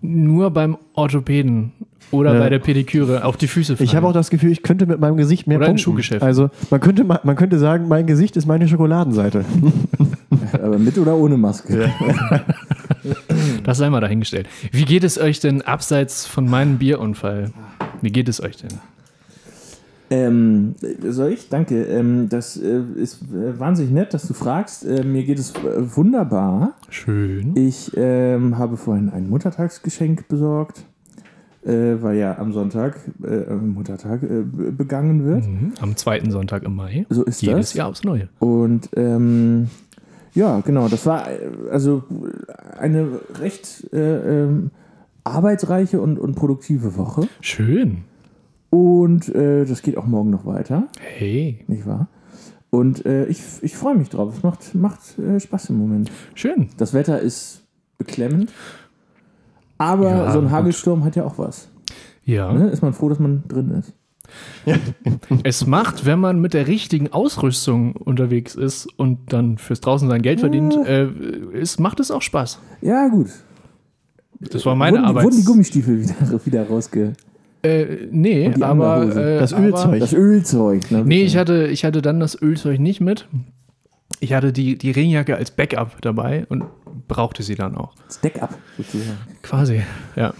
nur 0.00 0.50
beim 0.50 0.76
Orthopäden 0.94 1.72
oder 2.10 2.34
Ja. 2.34 2.40
bei 2.40 2.48
der 2.50 2.58
Pediküre 2.58 3.24
auf 3.24 3.36
die 3.36 3.46
Füße 3.46 3.76
fallen. 3.76 3.84
Ich 3.88 3.94
habe 3.94 4.06
auch 4.06 4.12
das 4.12 4.30
Gefühl, 4.30 4.50
ich 4.50 4.62
könnte 4.62 4.86
mit 4.86 4.98
meinem 5.00 5.16
Gesicht 5.16 5.46
mehr 5.46 5.58
Oder 5.58 5.68
im. 5.68 5.78
Schuhgeschäft. 5.78 6.22
Also 6.22 6.50
man 6.70 6.80
könnte, 6.80 7.04
ma- 7.04 7.20
man 7.24 7.36
könnte 7.36 7.58
sagen, 7.58 7.88
mein 7.88 8.06
Gesicht 8.06 8.36
ist 8.36 8.46
meine 8.46 8.66
Schokoladenseite. 8.68 9.44
Aber 10.62 10.78
mit 10.78 10.98
oder 10.98 11.14
ohne 11.16 11.36
Maske? 11.36 11.90
Das 13.64 13.78
sei 13.78 13.90
mal 13.90 14.00
dahingestellt. 14.00 14.48
Wie 14.70 14.84
geht 14.84 15.04
es 15.04 15.18
euch 15.18 15.40
denn 15.40 15.62
abseits 15.62 16.26
von 16.26 16.48
meinem 16.48 16.78
Bierunfall? 16.78 17.50
Wie 18.00 18.10
geht 18.10 18.28
es 18.28 18.42
euch 18.42 18.56
denn? 18.56 18.70
Ähm, 20.10 20.74
soll 21.08 21.32
ich? 21.32 21.48
Danke. 21.48 21.84
Ähm, 21.84 22.28
das 22.28 22.58
äh, 22.58 22.82
ist 22.96 23.22
äh, 23.22 23.58
wahnsinnig 23.58 23.92
nett, 23.92 24.12
dass 24.12 24.28
du 24.28 24.34
fragst. 24.34 24.84
Äh, 24.84 25.04
mir 25.04 25.24
geht 25.24 25.38
es 25.38 25.52
äh, 25.54 25.96
wunderbar. 25.96 26.74
Schön. 26.90 27.56
Ich 27.56 27.92
ähm, 27.96 28.58
habe 28.58 28.76
vorhin 28.76 29.08
ein 29.08 29.30
Muttertagsgeschenk 29.30 30.28
besorgt, 30.28 30.82
äh, 31.64 31.94
weil 32.02 32.18
ja 32.18 32.36
am 32.36 32.52
Sonntag 32.52 33.00
äh, 33.24 33.54
Muttertag 33.54 34.22
äh, 34.22 34.42
be- 34.42 34.72
begangen 34.72 35.24
wird. 35.24 35.46
Mhm. 35.46 35.72
Am 35.80 35.96
zweiten 35.96 36.30
Sonntag 36.30 36.64
im 36.64 36.76
Mai. 36.76 37.06
So 37.08 37.24
ist 37.24 37.40
Jedes 37.40 37.68
das. 37.70 37.74
Jahr 37.74 37.88
aufs 37.88 38.04
Neue. 38.04 38.28
Und 38.38 38.90
ähm, 38.96 39.70
ja, 40.34 40.60
genau, 40.60 40.88
das 40.88 41.06
war 41.06 41.30
äh, 41.30 41.50
also 41.70 42.04
eine 42.78 43.20
recht 43.38 43.92
äh, 43.92 44.44
ähm, 44.44 44.70
arbeitsreiche 45.24 46.00
und, 46.00 46.18
und 46.18 46.34
produktive 46.34 46.96
Woche. 46.96 47.28
Schön. 47.40 48.04
Und 48.70 49.28
äh, 49.34 49.64
das 49.66 49.82
geht 49.82 49.96
auch 49.98 50.06
morgen 50.06 50.30
noch 50.30 50.46
weiter. 50.46 50.88
Hey. 50.98 51.62
nicht 51.68 51.86
wahr? 51.86 52.08
Und 52.70 53.04
äh, 53.04 53.26
ich, 53.26 53.42
ich 53.60 53.76
freue 53.76 53.94
mich 53.94 54.08
drauf. 54.08 54.34
Es 54.34 54.42
macht, 54.42 54.74
macht 54.74 55.18
äh, 55.18 55.38
Spaß 55.38 55.68
im 55.70 55.76
Moment. 55.76 56.10
Schön. 56.34 56.70
Das 56.78 56.94
Wetter 56.94 57.20
ist 57.20 57.64
beklemmend. 57.98 58.50
Aber 59.76 60.10
Ja, 60.10 60.32
so 60.32 60.38
ein. 60.38 60.50
Hagelsturm 60.50 61.04
hat 61.04 61.14
ja 61.14 61.24
auch 61.24 61.36
was. 61.36 61.68
Ja. 62.24 62.50
Ne? 62.52 62.70
Ist 62.70 62.82
man 62.82 62.94
froh, 62.94 63.10
dass 63.10 63.18
man 63.18 63.42
drin 63.46 63.72
ist. 63.72 63.92
Es 65.44 65.66
macht, 65.66 66.06
wenn 66.06 66.20
man 66.20 66.40
mit 66.40 66.54
der 66.54 66.66
richtigen 66.68 67.12
Ausrüstung 67.12 67.92
unterwegs 67.96 68.54
ist 68.54 68.86
und 68.96 69.32
dann 69.32 69.58
fürs 69.58 69.80
draußen 69.80 70.08
sein 70.08 70.22
Geld 70.22 70.40
verdient, 70.40 70.76
äh, 70.86 71.08
es 71.54 71.78
macht 71.78 72.00
es 72.00 72.10
auch 72.10 72.22
Spaß. 72.22 72.58
Ja, 72.80 73.08
gut. 73.08 73.28
Das 74.40 74.64
war 74.66 74.74
meine 74.76 74.96
wurden, 74.98 75.04
Arbeit. 75.06 75.24
wurden 75.24 75.36
die 75.36 75.44
Gummistiefel 75.44 76.00
wieder, 76.02 76.40
wieder 76.46 76.66
rausge... 76.68 77.12
Äh, 77.64 78.08
nee, 78.10 78.52
aber. 78.60 79.04
Äh, 79.16 79.38
Das 79.38 79.52
aber- 79.52 79.66
Ölzeug. 79.66 80.00
Das 80.00 80.12
Ölzeug. 80.12 80.90
Ne? 80.90 81.04
Nee, 81.04 81.22
ich 81.22 81.36
hatte, 81.36 81.68
ich 81.68 81.84
hatte 81.84 82.02
dann 82.02 82.18
das 82.18 82.40
Ölzeug 82.42 82.80
nicht 82.80 83.00
mit. 83.00 83.28
Ich 84.18 84.32
hatte 84.32 84.52
die, 84.52 84.76
die 84.76 84.90
Regenjacke 84.90 85.36
als 85.36 85.52
Backup 85.52 86.00
dabei 86.02 86.44
und 86.48 86.64
brauchte 87.06 87.44
sie 87.44 87.54
dann 87.54 87.76
auch. 87.76 87.92
Stack-up 88.10 88.58
sozusagen. 88.76 89.16
Quasi, 89.42 89.80
ja. 90.16 90.34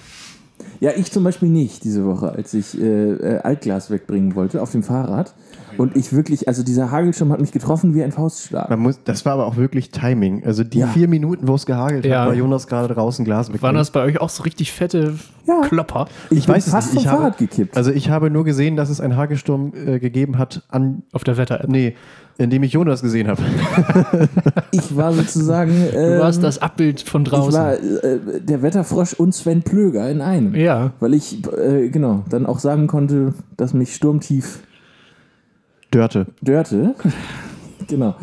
Ja, 0.81 0.91
ich 0.97 1.13
zum 1.13 1.23
Beispiel 1.25 1.49
nicht 1.49 1.85
diese 1.85 2.05
Woche, 2.05 2.33
als 2.33 2.53
ich 2.55 2.81
äh, 2.81 2.85
äh, 3.13 3.39
Altglas 3.41 3.91
wegbringen 3.91 4.35
wollte 4.35 4.61
auf 4.63 4.73
dem 4.73 4.83
Fahrrad. 4.83 5.33
Und 5.79 5.97
ich 5.97 6.13
wirklich, 6.13 6.49
also 6.49 6.63
dieser 6.63 6.91
Hagelsturm 6.91 7.33
hat 7.33 7.41
mich 7.41 7.51
getroffen 7.53 7.95
wie 7.95 8.03
ein 8.03 8.13
Faustschlag. 8.13 8.69
Man 8.69 8.81
muss, 8.81 8.99
das 9.05 9.25
war 9.25 9.33
aber 9.33 9.47
auch 9.47 9.57
wirklich 9.57 9.91
Timing. 9.91 10.45
Also 10.45 10.65
die 10.65 10.81
Ja. 10.81 10.87
vier 10.89 11.09
Minuten, 11.09 11.49
wo 11.49 11.55
es 11.55 11.65
gehagelt 11.65 12.05
Ja. 12.05 12.21
hat, 12.23 12.29
war 12.29 12.35
Jonas 12.35 12.67
gerade 12.67 12.93
draußen 12.93 13.25
Glas 13.25 13.47
Waren 13.49 13.55
wegbringen. 13.55 13.77
das 13.77 13.91
bei 13.91 14.03
euch 14.03 14.21
auch 14.21 14.29
so 14.29 14.43
richtig 14.43 14.71
fette 14.73 15.15
Ja. 15.47 15.63
Klopper? 15.63 16.09
Ich, 16.31 16.45
bin 16.47 16.55
weiß 16.57 16.67
es 16.67 16.73
fast 16.73 16.89
nicht. 16.89 16.97
vom 16.97 17.03
Ich 17.05 17.09
habe- 17.09 17.23
Fahrrad 17.23 17.39
gekippt. 17.39 17.75
Also 17.77 17.91
ich 17.91 18.11
habe 18.11 18.29
nur 18.29 18.45
gesehen, 18.45 18.77
dass 18.77 18.91
es 18.91 19.01
einen 19.01 19.17
Hagelsturm 19.17 19.73
äh, 19.75 19.99
gegeben 19.99 20.37
hat, 20.37 20.63
an, 20.69 21.05
Auf 21.13 21.25
der 21.25 21.39
Wetter-App. 21.39 21.71
nee, 21.71 21.95
indem 22.39 22.63
ich 22.63 22.73
Jonas 22.73 23.03
gesehen 23.03 23.29
habe. 23.29 23.43
Ich 24.75 24.97
war 24.97 25.13
sozusagen. 25.13 25.71
Du 25.93 25.99
ähm, 25.99 26.21
warst 26.21 26.43
das 26.43 26.61
Abbild 26.61 27.03
von 27.03 27.23
Ich 27.23 27.29
draußen. 27.29 27.53
war 27.53 27.75
äh, 27.75 28.41
der 28.41 28.63
Wetterfrosch 28.63 29.13
und 29.13 29.35
Sven 29.35 29.63
Plöger 29.63 30.11
in 30.11 30.23
einem. 30.23 30.55
ja. 30.55 30.93
Weil 30.99 31.13
ich, 31.13 31.43
äh, 31.47 31.91
genau, 31.91 32.25
dann 32.31 32.47
auch 32.47 32.59
sagen 32.59 32.87
konnte, 32.87 33.35
dass 33.59 33.75
mich 33.75 33.95
sturmtief 33.95 34.61
Dörte. 35.91 36.27
dörte. 36.41 36.95
genau. 37.87 38.15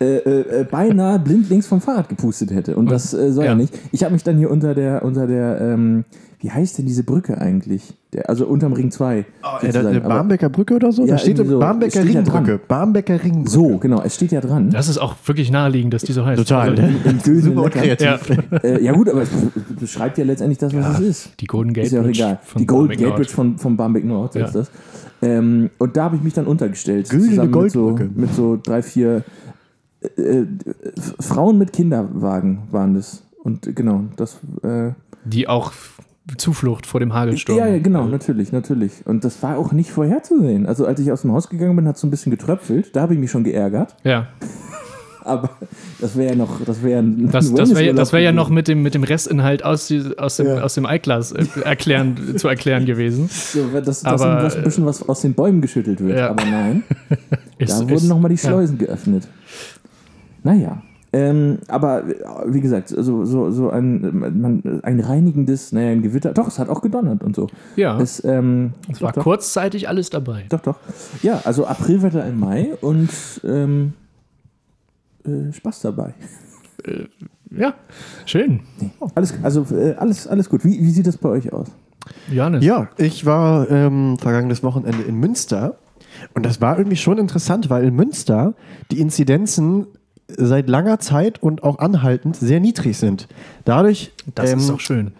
Äh, 0.00 0.18
äh, 0.18 0.60
äh, 0.60 0.64
beinahe 0.64 1.18
blindlings 1.18 1.66
vom 1.66 1.80
Fahrrad 1.80 2.08
gepustet 2.08 2.52
hätte. 2.52 2.76
Und 2.76 2.90
das 2.90 3.12
äh, 3.12 3.32
soll 3.32 3.44
ja. 3.44 3.50
Ja. 3.50 3.56
nicht. 3.56 3.76
Ich 3.90 4.04
habe 4.04 4.12
mich 4.12 4.22
dann 4.22 4.38
hier 4.38 4.50
unter 4.50 4.74
der, 4.76 5.04
unter 5.04 5.26
der, 5.26 5.60
ähm, 5.60 6.04
wie 6.40 6.50
heißt 6.50 6.78
denn 6.78 6.86
diese 6.86 7.02
Brücke 7.02 7.40
eigentlich? 7.40 7.94
Der, 8.12 8.28
also 8.30 8.46
unterm 8.46 8.72
Ring 8.72 8.90
2. 8.90 9.18
Äh, 9.18 9.24
da, 9.42 9.60
sozusagen. 9.60 9.86
eine 9.88 10.00
Barmbecker 10.00 10.48
Brücke 10.48 10.76
oder 10.76 10.92
so? 10.92 11.02
Ja, 11.04 11.12
da 11.12 11.18
steht 11.18 11.36
so. 11.38 11.58
Barmbecker 11.58 12.00
Steht 12.02 12.14
ja 12.14 12.20
Ringbrücke. 12.20 12.60
Barmbecker 12.66 13.22
Ringbrücke. 13.22 13.50
so, 13.50 13.78
genau, 13.78 14.00
es 14.02 14.14
steht 14.14 14.32
ja 14.32 14.40
dran. 14.40 14.70
Das 14.70 14.88
ist 14.88 14.98
auch 14.98 15.16
wirklich 15.26 15.50
naheliegend, 15.50 15.92
dass 15.94 16.02
die 16.02 16.12
so 16.12 16.24
heißt. 16.24 16.38
Total. 16.38 16.70
Also, 16.70 16.82
Im 16.82 17.18
Güldenen 17.22 17.42
Super 17.42 17.62
und 17.64 17.74
Lecker. 17.74 17.96
kreativ. 17.96 18.38
ja. 18.52 18.58
Äh, 18.58 18.82
ja 18.84 18.92
gut, 18.92 19.08
aber 19.08 19.22
es 19.22 19.28
beschreibt 19.78 20.16
ja 20.18 20.24
letztendlich 20.24 20.58
das, 20.58 20.74
was 20.74 21.00
es 21.00 21.00
ist. 21.00 21.30
Die 21.40 21.46
Golden 21.46 21.72
Gate 21.72 21.86
Ist 21.86 21.92
ja 21.92 22.00
auch 22.00 22.04
Bridge 22.04 22.18
egal. 22.20 22.38
von 22.44 22.60
Die 22.60 22.66
Gold 22.66 22.88
Barmbek 22.90 23.06
Gate. 23.06 23.16
Bridge 23.16 23.30
von, 23.32 23.58
von 23.58 23.76
Barmbek 23.76 24.04
Nord, 24.04 24.34
Ja. 24.36 24.46
ist 24.46 24.54
das. 24.54 24.70
Ähm, 25.20 25.70
und 25.78 25.96
da 25.96 26.04
habe 26.04 26.16
ich 26.16 26.22
mich 26.22 26.34
dann 26.34 26.46
untergestellt. 26.46 27.08
Güldene 27.10 27.50
zusammen 27.50 27.62
mit 27.64 27.72
so, 27.72 27.98
mit 28.14 28.34
so 28.34 28.58
drei, 28.62 28.82
vier 28.82 29.24
äh, 30.16 30.22
äh, 30.22 30.46
Frauen 31.20 31.58
mit 31.58 31.72
Kinderwagen 31.72 32.60
waren 32.70 32.94
das. 32.94 33.24
Und 33.42 33.66
äh, 33.66 33.72
genau, 33.72 34.04
das. 34.16 34.38
Äh, 34.62 34.92
Die 35.24 35.48
auch 35.48 35.72
Zuflucht 36.36 36.86
vor 36.86 37.00
dem 37.00 37.14
Hagelsturm. 37.14 37.58
Ja, 37.58 37.66
ja, 37.66 37.78
genau, 37.78 38.06
natürlich, 38.06 38.52
natürlich. 38.52 39.06
Und 39.06 39.24
das 39.24 39.42
war 39.42 39.56
auch 39.56 39.72
nicht 39.72 39.90
vorherzusehen. 39.90 40.66
Also 40.66 40.86
als 40.86 41.00
ich 41.00 41.10
aus 41.10 41.22
dem 41.22 41.32
Haus 41.32 41.48
gegangen 41.48 41.74
bin, 41.76 41.88
hat 41.88 41.94
es 41.96 42.00
so 42.02 42.06
ein 42.06 42.10
bisschen 42.10 42.30
getröpfelt. 42.30 42.94
Da 42.94 43.00
habe 43.02 43.14
ich 43.14 43.20
mich 43.20 43.30
schon 43.30 43.44
geärgert. 43.44 43.96
Ja, 44.04 44.28
Aber 45.24 45.50
das 46.00 46.16
wäre 46.16 46.30
ja 46.30 46.36
noch, 46.36 46.62
das 46.64 46.82
wäre 46.82 47.00
ein 47.00 47.30
das, 47.30 47.52
das 47.52 47.74
wäre 47.74 47.94
wär 48.12 48.20
ja 48.20 48.32
noch 48.32 48.48
mit 48.48 48.66
dem, 48.66 48.82
mit 48.82 48.94
dem 48.94 49.02
Restinhalt 49.02 49.62
aus, 49.62 49.92
aus 50.16 50.36
dem, 50.38 50.46
Ja. 50.46 50.62
aus 50.62 50.72
dem 50.74 50.86
Eiglas 50.86 51.32
äh, 51.32 51.44
erklären, 51.64 52.16
zu 52.38 52.48
erklären 52.48 52.86
gewesen. 52.86 53.28
so, 53.28 53.66
dass, 53.74 53.84
dass 53.84 54.04
Aber, 54.22 54.42
ein 54.54 54.62
bisschen 54.64 54.86
was 54.86 55.06
aus 55.06 55.20
den 55.20 55.34
Bäumen 55.34 55.60
geschüttelt 55.60 56.00
wird. 56.00 56.16
Ja. 56.18 56.30
Aber 56.30 56.44
nein, 56.46 56.82
da 57.10 57.16
ist- 57.58 57.88
wurden 57.90 58.08
nochmal 58.08 58.30
die 58.30 58.36
ja. 58.42 58.48
Schleusen 58.48 58.78
geöffnet. 58.78 59.28
Naja. 60.42 60.80
Ähm, 61.12 61.58
aber 61.68 62.04
äh, 62.06 62.14
wie 62.46 62.60
gesagt, 62.60 62.88
so, 62.90 63.24
so, 63.24 63.50
so 63.50 63.70
ein, 63.70 64.18
man, 64.40 64.80
ein 64.82 65.00
reinigendes, 65.00 65.72
naja, 65.72 65.90
ein 65.90 66.02
Gewitter. 66.02 66.32
Doch, 66.34 66.48
es 66.48 66.58
hat 66.58 66.68
auch 66.68 66.82
gedonnert 66.82 67.22
und 67.24 67.34
so. 67.34 67.46
Ja, 67.76 67.98
Es, 67.98 68.22
ähm, 68.24 68.74
es 68.90 68.98
doch, 68.98 69.06
war 69.06 69.12
doch. 69.12 69.22
kurzzeitig 69.22 69.88
alles 69.88 70.10
dabei. 70.10 70.44
Doch, 70.50 70.60
doch. 70.60 70.76
Ja, 71.22 71.40
also 71.44 71.66
Aprilwetter 71.66 72.26
im 72.26 72.38
Mai 72.38 72.74
und 72.82 73.08
ähm, 73.44 73.94
äh, 75.24 75.52
Spaß 75.52 75.80
dabei. 75.80 76.14
Ja, 77.50 77.74
schön. 78.26 78.60
Alles, 79.14 79.34
also 79.42 79.66
äh, 79.74 79.94
alles, 79.94 80.26
alles 80.26 80.48
gut. 80.50 80.64
Wie, 80.64 80.78
wie 80.80 80.90
sieht 80.90 81.06
das 81.06 81.16
bei 81.16 81.30
euch 81.30 81.52
aus? 81.52 81.68
Johannes. 82.30 82.64
Ja, 82.64 82.88
ich 82.98 83.24
war 83.26 83.70
ähm, 83.70 84.16
vergangenes 84.18 84.62
Wochenende 84.62 85.02
in 85.02 85.16
Münster 85.16 85.78
und 86.34 86.44
das 86.46 86.60
war 86.60 86.78
irgendwie 86.78 86.96
schon 86.96 87.18
interessant, 87.18 87.68
weil 87.70 87.84
in 87.84 87.94
Münster 87.96 88.54
die 88.90 89.00
Inzidenzen 89.00 89.86
seit 90.36 90.68
langer 90.68 90.98
Zeit 90.98 91.42
und 91.42 91.62
auch 91.62 91.78
anhaltend 91.78 92.36
sehr 92.36 92.60
niedrig 92.60 92.96
sind. 92.98 93.28
Dadurch 93.64 94.12
Das 94.34 94.52
ist 94.52 94.68
ähm, 94.68 94.74
auch 94.74 94.80
schön. 94.80 95.12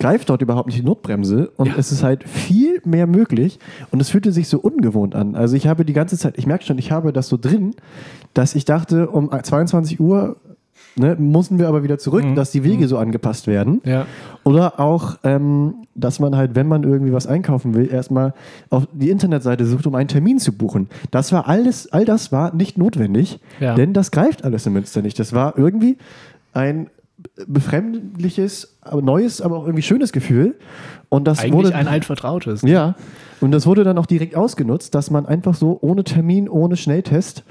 greift 0.00 0.28
dort 0.28 0.42
überhaupt 0.42 0.66
nicht 0.68 0.78
die 0.80 0.84
Notbremse 0.84 1.50
und 1.56 1.68
Ja. 1.68 1.74
es 1.78 1.92
ist 1.92 2.02
halt 2.02 2.28
viel 2.28 2.80
mehr 2.84 3.06
möglich 3.06 3.58
und 3.92 4.00
es 4.00 4.10
fühlte 4.10 4.32
sich 4.32 4.48
so 4.48 4.58
ungewohnt 4.58 5.14
an. 5.14 5.34
Also 5.36 5.54
ich 5.56 5.66
habe 5.68 5.84
die 5.84 5.92
ganze 5.92 6.18
Zeit, 6.18 6.34
ich 6.36 6.46
merke 6.46 6.64
schon, 6.64 6.78
ich 6.78 6.90
habe 6.90 7.12
das 7.12 7.28
so 7.28 7.36
drin, 7.36 7.74
dass 8.34 8.54
ich 8.54 8.64
dachte, 8.64 9.08
um 9.08 9.30
22 9.30 10.00
Uhr 10.00 10.36
ne, 10.98 11.16
mussten 11.18 11.58
wir 11.58 11.68
aber 11.68 11.82
wieder 11.82 11.98
zurück, 11.98 12.24
dass 12.34 12.50
die 12.50 12.64
Wege 12.64 12.88
so 12.88 12.98
angepasst 12.98 13.46
werden. 13.46 13.80
Ja. 13.84 14.06
Oder 14.44 14.80
auch, 14.80 15.16
ähm, 15.24 15.74
dass 15.94 16.20
man 16.20 16.36
halt, 16.36 16.54
wenn 16.54 16.68
man 16.68 16.82
irgendwie 16.84 17.12
was 17.12 17.26
einkaufen 17.26 17.74
will, 17.74 17.88
erstmal 17.90 18.34
auf 18.70 18.86
die 18.92 19.10
Internetseite 19.10 19.64
sucht, 19.66 19.86
um 19.86 19.94
einen 19.94 20.08
Termin 20.08 20.38
zu 20.38 20.52
buchen. 20.52 20.88
Das 21.10 21.32
war 21.32 21.48
alles, 21.48 21.92
all 21.92 22.04
das 22.04 22.32
war 22.32 22.54
nicht 22.54 22.78
notwendig, 22.78 23.40
Ja. 23.60 23.74
denn 23.74 23.92
das 23.92 24.10
greift 24.10 24.44
alles 24.44 24.66
in 24.66 24.72
Münster 24.72 25.02
nicht. 25.02 25.18
Das 25.18 25.32
war 25.32 25.56
irgendwie 25.58 25.96
ein 26.52 26.88
befremdliches, 27.46 28.76
aber 28.82 29.02
neues, 29.02 29.40
aber 29.40 29.56
auch 29.56 29.64
irgendwie 29.64 29.82
schönes 29.82 30.12
Gefühl. 30.12 30.54
Und 31.08 31.26
das 31.26 31.40
Eigentlich 31.40 31.52
wurde 31.54 31.74
ein 31.74 31.88
altvertrautes. 31.88 32.62
ja, 32.62 32.94
und 33.40 33.52
das 33.52 33.66
wurde 33.66 33.84
dann 33.84 33.98
auch 33.98 34.06
direkt 34.06 34.34
ausgenutzt, 34.36 34.94
dass 34.94 35.10
man 35.10 35.26
einfach 35.26 35.54
so 35.54 35.78
ohne 35.80 36.04
Termin, 36.04 36.48
ohne 36.48 36.76
Schnelltest 36.76 37.44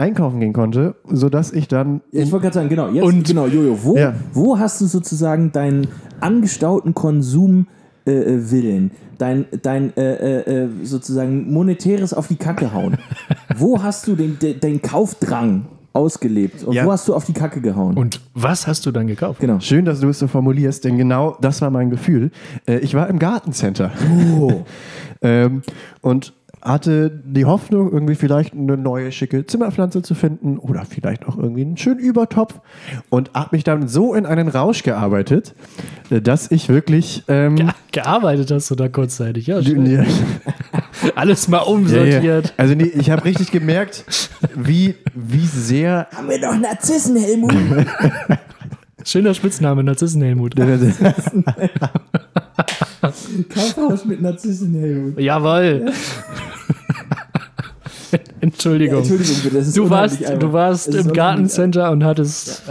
einkaufen 0.00 0.40
gehen 0.40 0.52
konnte, 0.52 0.94
sodass 1.08 1.52
ich 1.52 1.68
dann 1.68 2.00
Ich 2.10 2.32
wollte 2.32 2.44
gerade 2.44 2.54
sagen, 2.54 2.68
genau, 2.68 2.88
jetzt, 2.90 3.04
Und- 3.04 3.26
genau, 3.26 3.46
Jojo, 3.46 3.78
wo, 3.82 3.96
Ja. 3.96 4.14
wo 4.32 4.58
hast 4.58 4.80
du 4.80 4.86
sozusagen 4.86 5.52
deinen 5.52 5.86
angestauten 6.20 6.94
Konsum 6.94 7.66
äh, 8.06 8.12
äh, 8.12 8.50
Willen, 8.50 8.90
dein, 9.18 9.44
dein 9.62 9.94
äh, 9.96 10.40
äh, 10.40 10.64
äh, 10.64 10.68
sozusagen 10.84 11.52
monetäres 11.52 12.14
auf 12.14 12.28
die 12.28 12.36
Kacke 12.36 12.72
hauen? 12.72 12.96
wo 13.56 13.82
hast 13.82 14.08
du 14.08 14.16
den, 14.16 14.38
den, 14.38 14.58
den 14.58 14.80
Kaufdrang 14.82 15.66
ausgelebt? 15.92 16.64
Und 16.64 16.74
Ja. 16.74 16.86
wo 16.86 16.92
hast 16.92 17.06
du 17.08 17.14
auf 17.14 17.24
die 17.26 17.32
Kacke 17.34 17.60
gehauen? 17.60 17.96
Und 17.96 18.20
was 18.34 18.66
hast 18.66 18.86
du 18.86 18.92
dann 18.92 19.06
gekauft? 19.06 19.40
genau. 19.40 19.60
Schön, 19.60 19.84
dass 19.84 20.00
du 20.00 20.08
es 20.08 20.18
so 20.18 20.28
formulierst, 20.28 20.84
denn 20.84 20.96
genau 20.96 21.36
das 21.40 21.60
war 21.60 21.70
mein 21.70 21.90
Gefühl. 21.90 22.30
Äh, 22.66 22.78
ich 22.78 22.94
war 22.94 23.08
im 23.10 23.18
Gartencenter 23.18 23.90
Oh. 24.38 24.62
ähm, 25.22 25.62
und 26.00 26.32
hatte 26.62 27.10
die 27.24 27.44
Hoffnung, 27.46 27.90
irgendwie 27.92 28.14
vielleicht 28.14 28.52
eine 28.54 28.76
neue 28.76 29.12
schicke 29.12 29.46
Zimmerpflanze 29.46 30.02
zu 30.02 30.14
finden 30.14 30.58
oder 30.58 30.84
vielleicht 30.84 31.26
auch 31.26 31.38
irgendwie 31.38 31.62
einen 31.62 31.76
schönen 31.76 32.00
Übertopf 32.00 32.60
und 33.08 33.30
habe 33.34 33.50
mich 33.56 33.64
dann 33.64 33.88
so 33.88 34.14
in 34.14 34.26
einen 34.26 34.48
Rausch 34.48 34.82
gearbeitet, 34.82 35.54
äh, 36.10 36.20
dass 36.20 36.50
ich 36.50 36.68
wirklich 36.68 37.24
ähm, 37.28 37.56
Ge 37.56 37.66
gearbeitet 37.92 38.50
hast 38.50 38.70
du 38.70 38.74
da 38.74 38.88
kurzzeitig, 38.88 39.46
ja. 39.48 39.60
Alles 41.14 41.48
mal 41.48 41.58
Ja, 41.58 41.62
umsortiert. 41.64 42.46
ja. 42.46 42.52
Also 42.56 42.74
nee, 42.74 42.84
ich 42.84 43.10
habe 43.10 43.24
richtig 43.24 43.50
gemerkt, 43.50 44.04
wie, 44.54 44.94
wie 45.14 45.46
sehr 45.46 46.06
Haben 46.14 46.28
wir 46.28 46.40
doch 46.40 46.56
Narzissen, 46.56 47.16
Helmut? 47.16 47.54
Schöner 49.10 49.34
Spitzname, 49.34 49.82
Narzissenhelmut. 49.82 50.54
Kaufhaus 53.52 54.04
mit 54.04 54.22
Narzissen, 54.22 54.72
Helmut. 54.72 55.18
Jawohl. 55.18 55.92
Entschuldigung. 58.40 58.98
Entschuldigung 58.98 59.36
bitte, 59.42 59.56
das 59.56 59.68
ist 59.68 59.76
Du 59.76 59.90
warst, 59.90 60.20
du 60.20 60.52
warst 60.52 60.94
im 60.94 61.12
Gartencenter 61.12 61.90
und 61.90 62.04
hattest 62.04 62.62